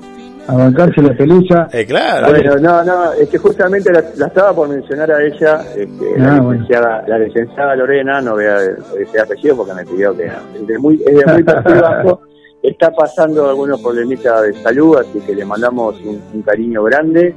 a 0.47 0.55
bancarse 0.55 1.01
la 1.03 1.15
pelusa. 1.17 1.69
Eh, 1.73 1.87
claro. 1.87 2.29
Bueno, 2.29 2.57
no, 2.57 2.85
no, 2.85 3.13
es 3.13 3.29
que 3.29 3.39
justamente 3.39 3.93
la, 3.93 4.05
la 4.17 4.27
estaba 4.27 4.53
por 4.55 4.69
mencionar 4.69 5.11
a 5.11 5.23
ella, 5.23 5.61
este, 5.77 6.19
la, 6.19 6.37
Ah, 6.37 6.41
bueno. 6.41 6.53
licenciada, 6.53 7.05
la 7.07 7.19
licenciada 7.19 7.77
Lorena, 7.77 8.21
no 8.21 8.33
voy 8.33 8.45
a 8.45 8.59
decir 8.59 9.21
apellido 9.23 9.57
porque 9.57 9.75
me 9.75 9.85
pidió 9.85 10.17
que 10.17 10.27
es 10.27 10.67
de 10.67 10.79
muy, 10.79 11.03
es 11.07 11.17
de 11.17 11.33
muy 11.33 11.43
perfil 11.45 11.81
bajo, 11.81 12.21
está 12.63 12.91
pasando 12.91 13.49
algunos 13.49 13.81
problemitas 13.81 14.43
de 14.43 14.53
salud, 14.63 14.97
así 14.99 15.19
que 15.21 15.35
le 15.35 15.45
mandamos 15.45 15.99
un, 16.05 16.21
un 16.33 16.43
cariño 16.43 16.83
grande 16.85 17.35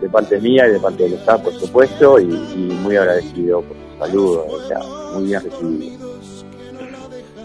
de 0.00 0.08
parte 0.08 0.40
mía 0.40 0.66
y 0.68 0.72
de 0.72 0.78
parte 0.80 1.02
del 1.04 1.14
staff, 1.14 1.40
por 1.42 1.52
supuesto, 1.52 2.18
y, 2.20 2.24
y 2.24 2.78
muy 2.82 2.96
agradecido 2.96 3.62
por 3.62 3.76
su 3.76 4.04
saludo, 4.06 4.46
o 4.48 4.60
sea, 4.68 4.78
muy 5.14 5.24
bien 5.26 5.42
recibido. 5.42 6.08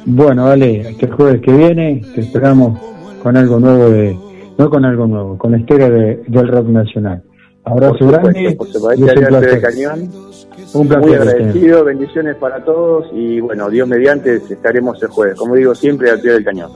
Bueno, 0.06 0.48
dale, 0.48 0.82
hasta 0.90 1.06
el 1.06 1.14
jueves 1.14 1.42
que 1.42 1.51
viene 1.51 2.01
te 2.14 2.22
esperamos 2.22 2.77
con 3.24 3.38
algo 3.38 3.59
nuevo 3.59 3.90
de, 3.90 4.17
no 4.57 4.69
con 4.69 4.85
algo 4.85 5.07
nuevo, 5.07 5.38
con 5.38 5.51
la 5.51 5.57
historia 5.59 5.90
de- 5.90 6.22
del 6.27 6.48
rock 6.48 6.67
nacional. 6.67 7.23
Abrazo 7.65 7.95
Por 7.99 8.11
grande. 8.11 8.56
por 8.57 8.67
supuesto, 8.67 9.01
y 9.01 9.03
es 9.06 9.14
este 9.15 9.19
un 9.19 9.25
de 9.25 9.40
placer. 9.40 9.61
Cañón. 9.61 10.11
Un 10.73 10.88
placer. 10.88 11.06
Muy 11.07 11.14
este. 11.14 11.30
agradecido, 11.32 11.83
bendiciones 11.85 12.35
para 12.35 12.64
todos 12.65 13.06
y 13.14 13.40
bueno, 13.40 13.69
Dios 13.69 13.88
mediante 13.88 14.35
estaremos 14.35 15.01
el 15.01 15.09
jueves. 15.09 15.35
Como 15.38 15.56
digo 15.56 15.73
siempre, 15.73 16.09
al 16.11 16.19
pie 16.19 16.32
del 16.33 16.43
cañón. 16.43 16.72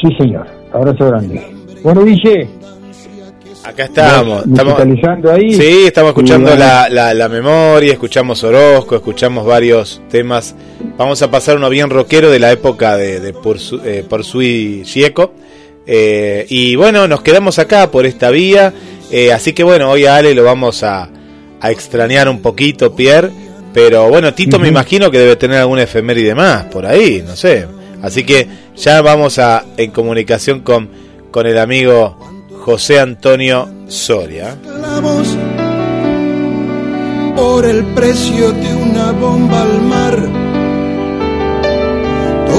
Sí, 0.00 0.08
señor. 0.18 0.46
Abrazo 0.72 1.06
grande. 1.08 1.40
Bueno, 1.82 2.04
Guille. 2.04 2.48
Acá 3.64 3.84
estamos. 3.84 4.44
estamos 4.44 4.72
Musicalizando 4.74 5.30
ahí. 5.32 5.52
Sí, 5.52 5.84
estamos 5.86 6.08
escuchando 6.10 6.48
bueno, 6.48 6.64
la, 6.64 6.88
la, 6.88 7.14
la 7.14 7.28
memoria, 7.28 7.92
escuchamos 7.92 8.42
Orozco, 8.42 8.96
escuchamos 8.96 9.46
varios 9.46 10.02
temas. 10.10 10.56
Vamos 10.98 11.22
a 11.22 11.30
pasar 11.30 11.56
uno 11.56 11.70
bien 11.70 11.88
rockero 11.88 12.28
de 12.30 12.40
la 12.40 12.50
época 12.50 12.96
de, 12.96 13.20
de 13.20 13.32
Porsu- 13.32 13.80
eh, 13.84 14.04
Porsuí 14.08 14.82
Gieco. 14.84 15.32
Eh, 15.86 16.46
y 16.48 16.76
bueno, 16.76 17.08
nos 17.08 17.22
quedamos 17.22 17.58
acá 17.58 17.90
por 17.90 18.06
esta 18.06 18.30
vía. 18.30 18.72
Eh, 19.10 19.32
así 19.32 19.52
que 19.52 19.64
bueno, 19.64 19.90
hoy 19.90 20.06
a 20.06 20.16
Ale 20.16 20.34
lo 20.34 20.44
vamos 20.44 20.82
a, 20.82 21.08
a 21.60 21.70
extrañar 21.70 22.28
un 22.28 22.40
poquito, 22.40 22.94
Pierre. 22.94 23.30
Pero 23.74 24.08
bueno, 24.08 24.34
Tito 24.34 24.58
me 24.58 24.68
imagino 24.68 25.10
que 25.10 25.18
debe 25.18 25.36
tener 25.36 25.58
alguna 25.58 25.82
efeméride 25.82 26.34
más 26.34 26.64
por 26.64 26.84
ahí, 26.84 27.22
no 27.26 27.34
sé. 27.36 27.66
Así 28.02 28.24
que 28.24 28.46
ya 28.76 29.00
vamos 29.00 29.38
a 29.38 29.64
en 29.76 29.90
comunicación 29.90 30.60
con, 30.60 30.90
con 31.30 31.46
el 31.46 31.58
amigo 31.58 32.16
José 32.64 33.00
Antonio 33.00 33.68
Soria. 33.88 34.56
por 37.34 37.64
el 37.64 37.84
precio 37.94 38.52
de 38.52 38.74
una 38.74 39.12
bomba 39.12 39.62
al 39.62 39.82
mar. 39.82 40.41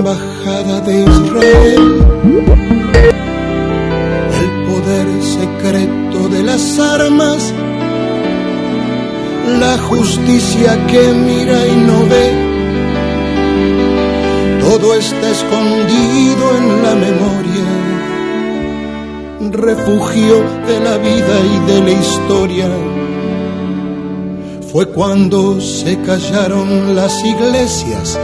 Embajada 0.00 0.80
de 0.80 1.02
Israel. 1.02 1.84
El 4.42 4.50
poder 4.70 5.08
secreto 5.22 6.18
de 6.30 6.42
las 6.42 6.78
armas, 6.78 7.52
la 9.60 9.76
justicia 9.76 10.86
que 10.86 11.02
mira 11.12 11.66
y 11.66 11.76
no 11.88 11.98
ve. 12.12 12.26
Todo 14.60 14.94
está 14.94 15.28
escondido 15.28 16.44
en 16.56 16.82
la 16.82 16.94
memoria, 17.06 17.68
refugio 19.52 20.36
de 20.66 20.80
la 20.80 20.96
vida 20.96 21.36
y 21.52 21.58
de 21.70 21.78
la 21.82 21.90
historia. 21.90 22.70
Fue 24.72 24.86
cuando 24.86 25.60
se 25.60 26.00
callaron 26.00 26.96
las 26.96 27.22
iglesias 27.22 28.18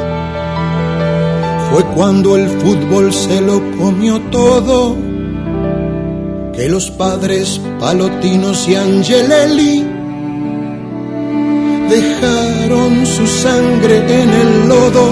fue 1.76 1.84
cuando 1.94 2.36
el 2.36 2.48
fútbol 2.48 3.12
se 3.12 3.38
lo 3.42 3.60
comió 3.76 4.18
todo, 4.30 4.96
que 6.54 6.70
los 6.70 6.90
padres 6.90 7.60
Palotinos 7.78 8.66
y 8.66 8.76
Angelelli 8.76 9.84
dejaron 11.90 13.04
su 13.04 13.26
sangre 13.26 13.98
en 13.98 14.30
el 14.30 14.68
lodo. 14.70 15.06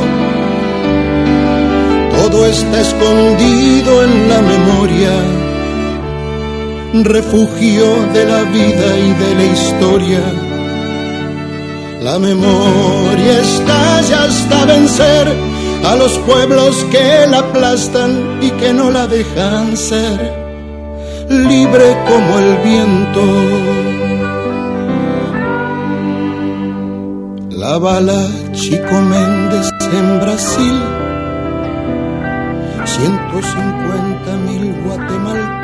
Todo 2.16 2.46
está 2.46 2.80
escondido 2.80 4.02
en 4.04 4.28
la 4.30 4.40
memoria, 4.40 5.12
refugio 7.04 7.84
de 8.14 8.24
la 8.24 8.42
vida 8.44 8.88
y 9.06 9.12
de 9.22 9.34
la 9.34 9.44
historia. 9.52 10.22
La 12.00 12.18
memoria 12.18 13.38
estalla 13.38 14.24
hasta 14.24 14.64
vencer 14.64 15.53
a 15.84 15.96
los 15.96 16.12
pueblos 16.20 16.84
que 16.90 17.26
la 17.28 17.38
aplastan 17.38 18.38
y 18.40 18.50
que 18.52 18.72
no 18.72 18.90
la 18.90 19.06
dejan 19.06 19.76
ser 19.76 20.18
libre 21.28 21.96
como 22.08 22.38
el 22.38 22.56
viento. 22.68 23.22
La 27.50 27.78
bala 27.78 28.26
Chico 28.52 29.00
Méndez 29.00 29.70
en 29.92 30.20
Brasil, 30.20 30.80
150 32.84 34.36
mil 34.46 34.74
guatemaltecos. 34.84 35.63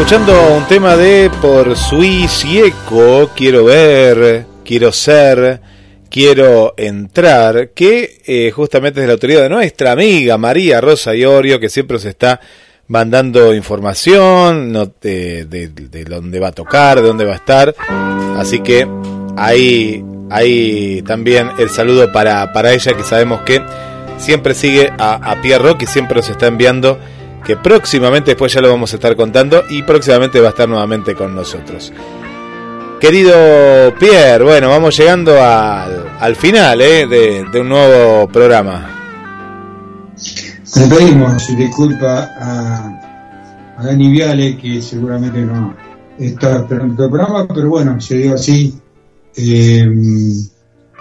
Escuchando 0.00 0.56
un 0.56 0.66
tema 0.66 0.96
de 0.96 1.30
Por 1.42 1.76
Sui 1.76 2.26
Sieco, 2.26 3.30
Quiero 3.36 3.66
ver, 3.66 4.46
quiero 4.64 4.92
ser, 4.92 5.60
quiero 6.08 6.72
entrar, 6.78 7.72
que 7.74 8.22
eh, 8.24 8.50
justamente 8.50 9.00
es 9.00 9.02
de 9.02 9.06
la 9.08 9.12
autoridad 9.12 9.42
de 9.42 9.50
nuestra 9.50 9.92
amiga 9.92 10.38
María 10.38 10.80
Rosa 10.80 11.14
Iorio, 11.14 11.60
que 11.60 11.68
siempre 11.68 11.98
se 11.98 12.08
está 12.08 12.40
mandando 12.88 13.54
información 13.54 14.72
no, 14.72 14.90
de, 15.02 15.44
de, 15.44 15.68
de 15.68 16.04
dónde 16.04 16.40
va 16.40 16.48
a 16.48 16.52
tocar, 16.52 17.02
de 17.02 17.06
dónde 17.06 17.26
va 17.26 17.32
a 17.32 17.36
estar. 17.36 17.74
Así 18.38 18.60
que 18.60 18.88
ahí, 19.36 20.02
ahí 20.30 21.02
también 21.02 21.50
el 21.58 21.68
saludo 21.68 22.10
para, 22.10 22.54
para 22.54 22.72
ella, 22.72 22.96
que 22.96 23.04
sabemos 23.04 23.42
que 23.42 23.62
siempre 24.16 24.54
sigue 24.54 24.90
a, 24.96 25.16
a 25.30 25.42
Pierre 25.42 25.62
Rock 25.62 25.82
y 25.82 25.86
siempre 25.86 26.16
nos 26.16 26.30
está 26.30 26.46
enviando 26.46 26.98
próximamente, 27.56 28.32
después 28.32 28.52
ya 28.52 28.60
lo 28.60 28.68
vamos 28.68 28.92
a 28.92 28.96
estar 28.96 29.16
contando, 29.16 29.64
y 29.68 29.82
próximamente 29.82 30.40
va 30.40 30.48
a 30.48 30.50
estar 30.50 30.68
nuevamente 30.68 31.14
con 31.14 31.34
nosotros. 31.34 31.92
Querido 33.00 33.94
Pierre, 33.98 34.44
bueno, 34.44 34.68
vamos 34.68 34.96
llegando 34.96 35.42
al, 35.42 36.06
al 36.20 36.36
final 36.36 36.80
¿eh? 36.82 37.06
de, 37.06 37.60
un 37.60 37.68
nuevo 37.68 38.28
programa. 38.28 38.90
Le 40.76 40.86
pedimos 40.86 41.56
disculpas 41.56 42.28
a, 42.38 43.74
a 43.78 43.86
Dani 43.86 44.10
Viale, 44.10 44.58
que 44.58 44.82
seguramente 44.82 45.40
no 45.40 45.74
está 46.18 46.58
esperando 46.58 47.04
el 47.04 47.10
programa, 47.10 47.48
pero 47.48 47.70
bueno, 47.70 48.00
se 48.00 48.16
dio 48.16 48.34
así. 48.34 48.78
Eh, 49.36 49.86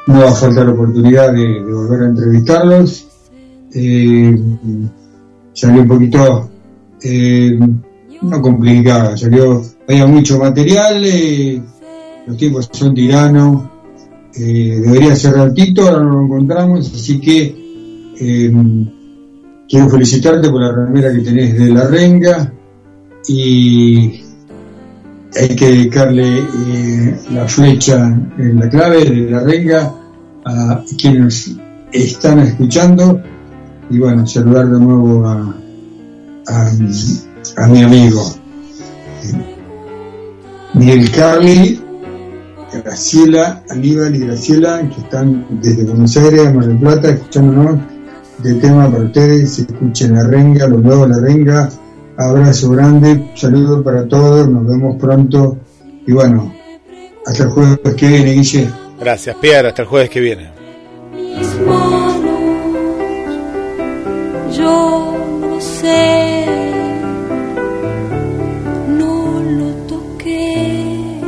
no 0.07 0.19
va 0.19 0.29
a 0.29 0.35
faltar 0.35 0.65
la 0.65 0.71
oportunidad 0.71 1.33
de, 1.33 1.61
volver 1.61 2.01
a 2.03 2.05
entrevistarlos. 2.05 3.07
Eh, 3.73 4.39
salió 5.59 5.81
un 5.81 5.88
poquito 5.89 6.49
eh, 7.03 7.59
no 8.21 8.41
complicada, 8.41 9.17
salió, 9.17 9.61
había 9.88 10.05
mucho 10.05 10.39
material, 10.39 11.03
eh, 11.05 11.61
los 12.27 12.38
tiempos 12.38 12.69
son 12.71 12.93
tiranos, 12.93 13.63
eh, 14.35 14.79
debería 14.81 15.15
ser 15.17 15.33
ratito, 15.33 15.81
ahora 15.81 16.03
no 16.03 16.11
lo 16.11 16.25
encontramos, 16.25 16.93
así 16.93 17.19
que 17.19 17.59
quiero 19.69 19.89
felicitarte 19.89 20.49
por 20.49 20.61
la 20.61 20.71
remera 20.71 21.13
que 21.13 21.19
tenés 21.19 21.57
de 21.57 21.69
la 21.69 21.88
renga 21.88 22.53
y 23.27 24.21
hay 25.39 25.55
que 25.55 25.65
dedicarle 25.65 26.43
la 27.33 27.47
flecha 27.47 28.07
en 28.38 28.59
la 28.59 28.69
clave 28.69 29.05
de 29.05 29.31
la 29.31 29.39
renga 29.41 29.93
a 30.45 30.83
quienes 30.97 31.55
están 31.93 32.39
escuchando 32.39 33.21
y 33.90 34.00
bueno, 34.00 34.26
saludar 34.27 34.68
de 34.68 34.80
nuevo 34.80 35.27
a, 35.27 35.56
a, 36.48 36.72
a 37.58 37.68
mi 37.68 37.82
amigo 37.82 38.22
eh, 39.24 39.56
Miguel 40.74 41.11
Carli, 41.11 41.82
Graciela, 42.72 43.64
Aníbal 43.69 44.16
y 44.16 44.19
Graciela, 44.19 44.88
que 44.90 45.01
están 45.01 45.45
desde 45.61 45.85
Buenos 45.85 46.16
Aires, 46.18 46.53
Mar 46.53 46.68
del 46.68 46.77
Plata, 46.77 47.09
escuchándonos 47.09 47.80
del 48.43 48.59
tema 48.59 48.90
para 48.90 49.03
ustedes, 49.03 49.59
escuchen 49.59 50.14
la 50.14 50.24
renga, 50.24 50.68
los 50.68 50.82
nuevos 50.82 51.09
la 51.09 51.19
renga, 51.19 51.69
abrazo 52.18 52.69
grande, 52.72 53.32
saludo 53.35 53.84
para 53.84 54.08
todos, 54.08 54.48
nos 54.48 54.68
vemos 54.68 54.95
pronto 54.98 55.58
y 56.06 56.11
bueno, 56.11 56.53
hasta 57.26 57.43
el 57.43 57.50
jueves 57.50 57.80
que 57.95 58.08
viene, 58.08 58.34
Guille. 58.34 58.69
Gracias, 59.00 59.35
Pierre. 59.38 59.69
Hasta 59.69 59.84
el 59.84 59.88
jueves 59.88 60.09
que 60.09 60.19
viene. 60.19 60.50
No 65.80 65.85
sé, 65.85 66.45
no 68.88 69.40
lo 69.58 69.69
toqué. 69.88 71.22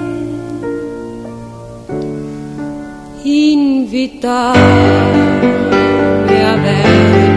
Invitarme 3.24 4.58
a 6.46 6.56
ver 6.56 7.31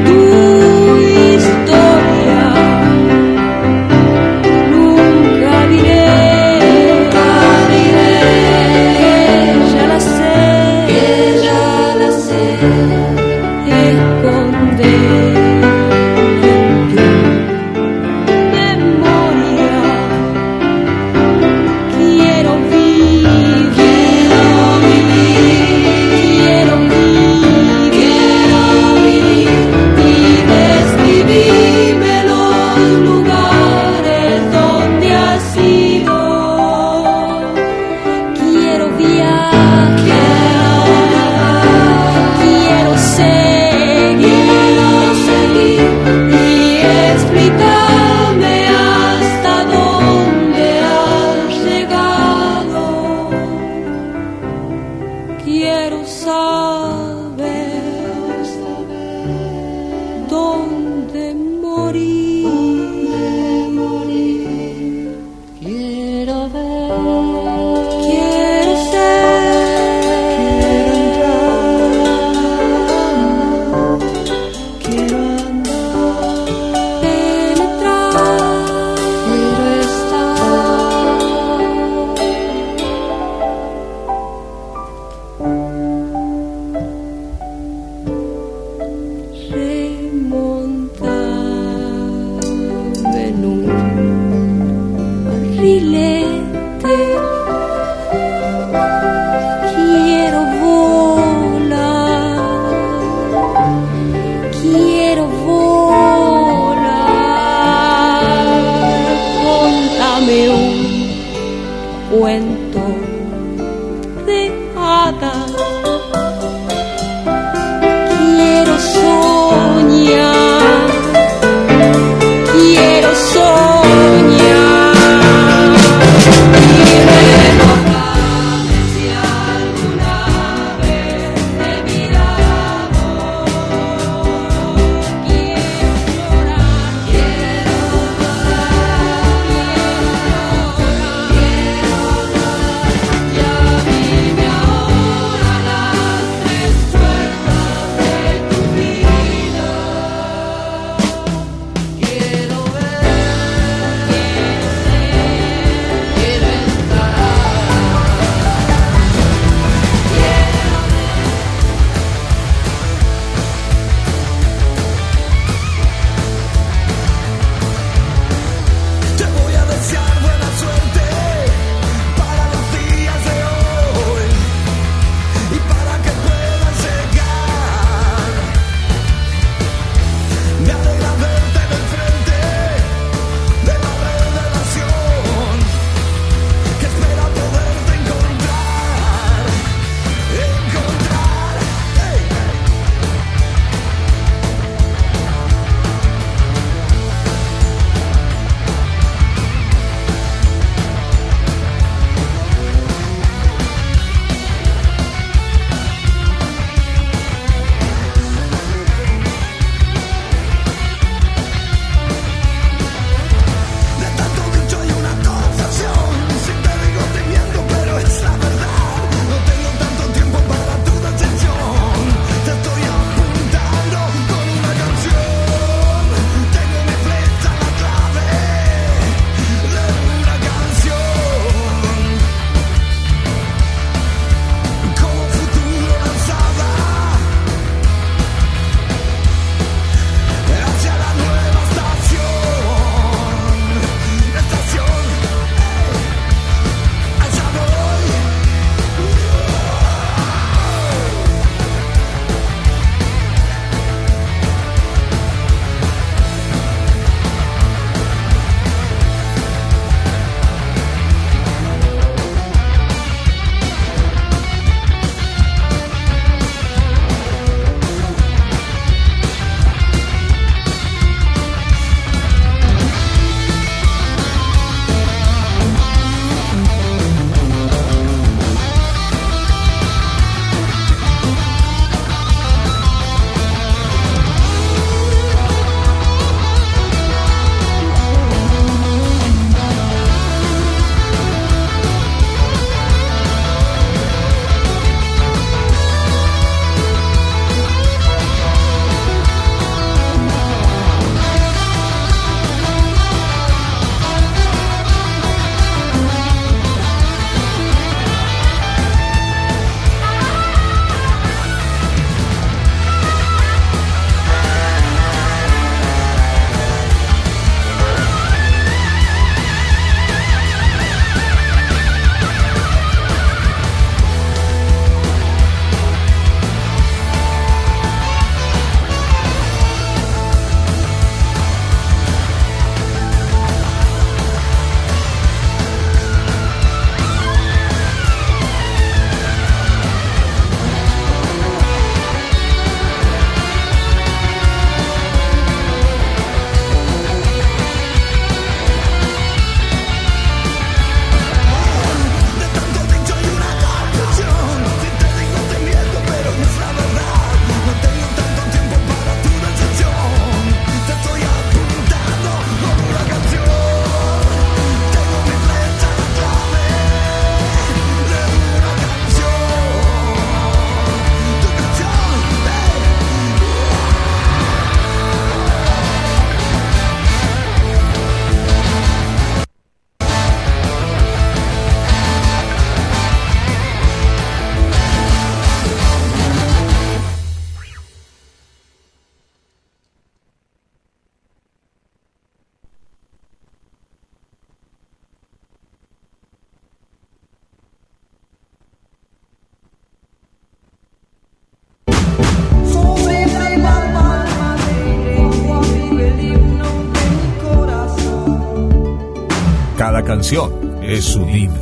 canción 410.25 410.81
es 410.83 411.17
un 411.17 411.28
himno. 411.28 411.61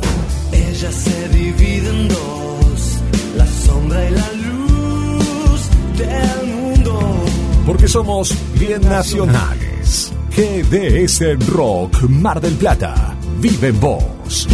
Ella 0.53 0.89
se 0.89 1.29
divide 1.29 1.89
en 1.89 2.07
dos, 2.07 3.01
la 3.35 3.45
sombra 3.45 4.09
y 4.09 4.11
la 4.11 4.31
luz 4.31 5.69
del 5.97 6.47
mundo. 6.47 7.25
Porque 7.65 7.89
somos 7.89 8.33
bien 8.57 8.81
nacionales. 8.83 10.13
GDS 10.29 11.45
Rock 11.49 12.03
Mar 12.03 12.39
del 12.39 12.53
Plata. 12.53 13.17
Vive 13.41 13.67
en 13.67 13.79
vos. 13.81 14.47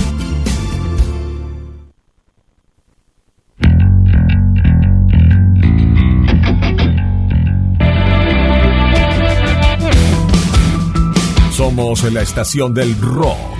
Somos 11.51 12.11
la 12.11 12.23
estación 12.23 12.73
del 12.73 12.99
rock. 12.99 13.58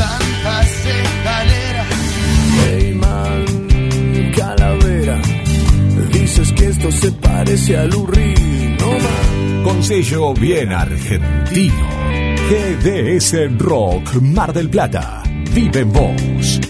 Tantas 0.00 0.86
escaleras. 0.86 1.86
Hey 2.64 2.94
man, 2.94 4.32
calavera. 4.34 5.20
Dices 6.10 6.52
que 6.54 6.68
esto 6.68 6.90
se 6.90 7.12
parece 7.12 7.76
al 7.76 7.94
Urri, 7.94 8.34
no 8.80 8.92
man. 8.92 9.62
Con 9.62 9.82
sello 9.82 10.32
bien 10.32 10.72
argentino. 10.72 11.86
GDS 12.48 13.58
Rock 13.58 14.14
Mar 14.22 14.54
del 14.54 14.70
Plata. 14.70 15.22
Vive 15.52 15.80
en 15.80 15.92
vos. 15.92 16.69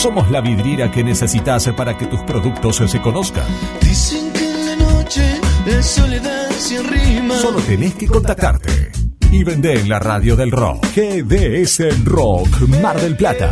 Somos 0.00 0.30
la 0.30 0.40
vidriera 0.40 0.90
que 0.90 1.04
necesitas 1.04 1.68
para 1.76 1.98
que 1.98 2.06
tus 2.06 2.20
productos 2.20 2.76
se 2.76 3.02
conozcan. 3.02 3.44
Dicen 3.82 4.32
que 4.32 4.50
en 4.50 4.64
la 4.64 4.76
noche 4.76 5.40
es 5.66 5.84
soledad 5.84 6.50
sin 6.52 6.88
rima. 6.88 7.36
Solo 7.36 7.58
tenés 7.58 7.96
que 7.96 8.06
contactarte 8.06 8.92
y 9.30 9.44
vender 9.44 9.76
en 9.76 9.90
la 9.90 9.98
radio 9.98 10.36
del 10.36 10.52
rock. 10.52 10.86
GDS 10.96 12.02
Rock 12.06 12.60
Mar 12.80 12.98
del 12.98 13.14
Plata. 13.14 13.50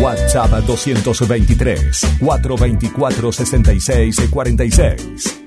WhatsApp 0.00 0.52
223 0.64 2.16
424 2.18 3.32
66 3.32 4.28
46. 4.30 5.43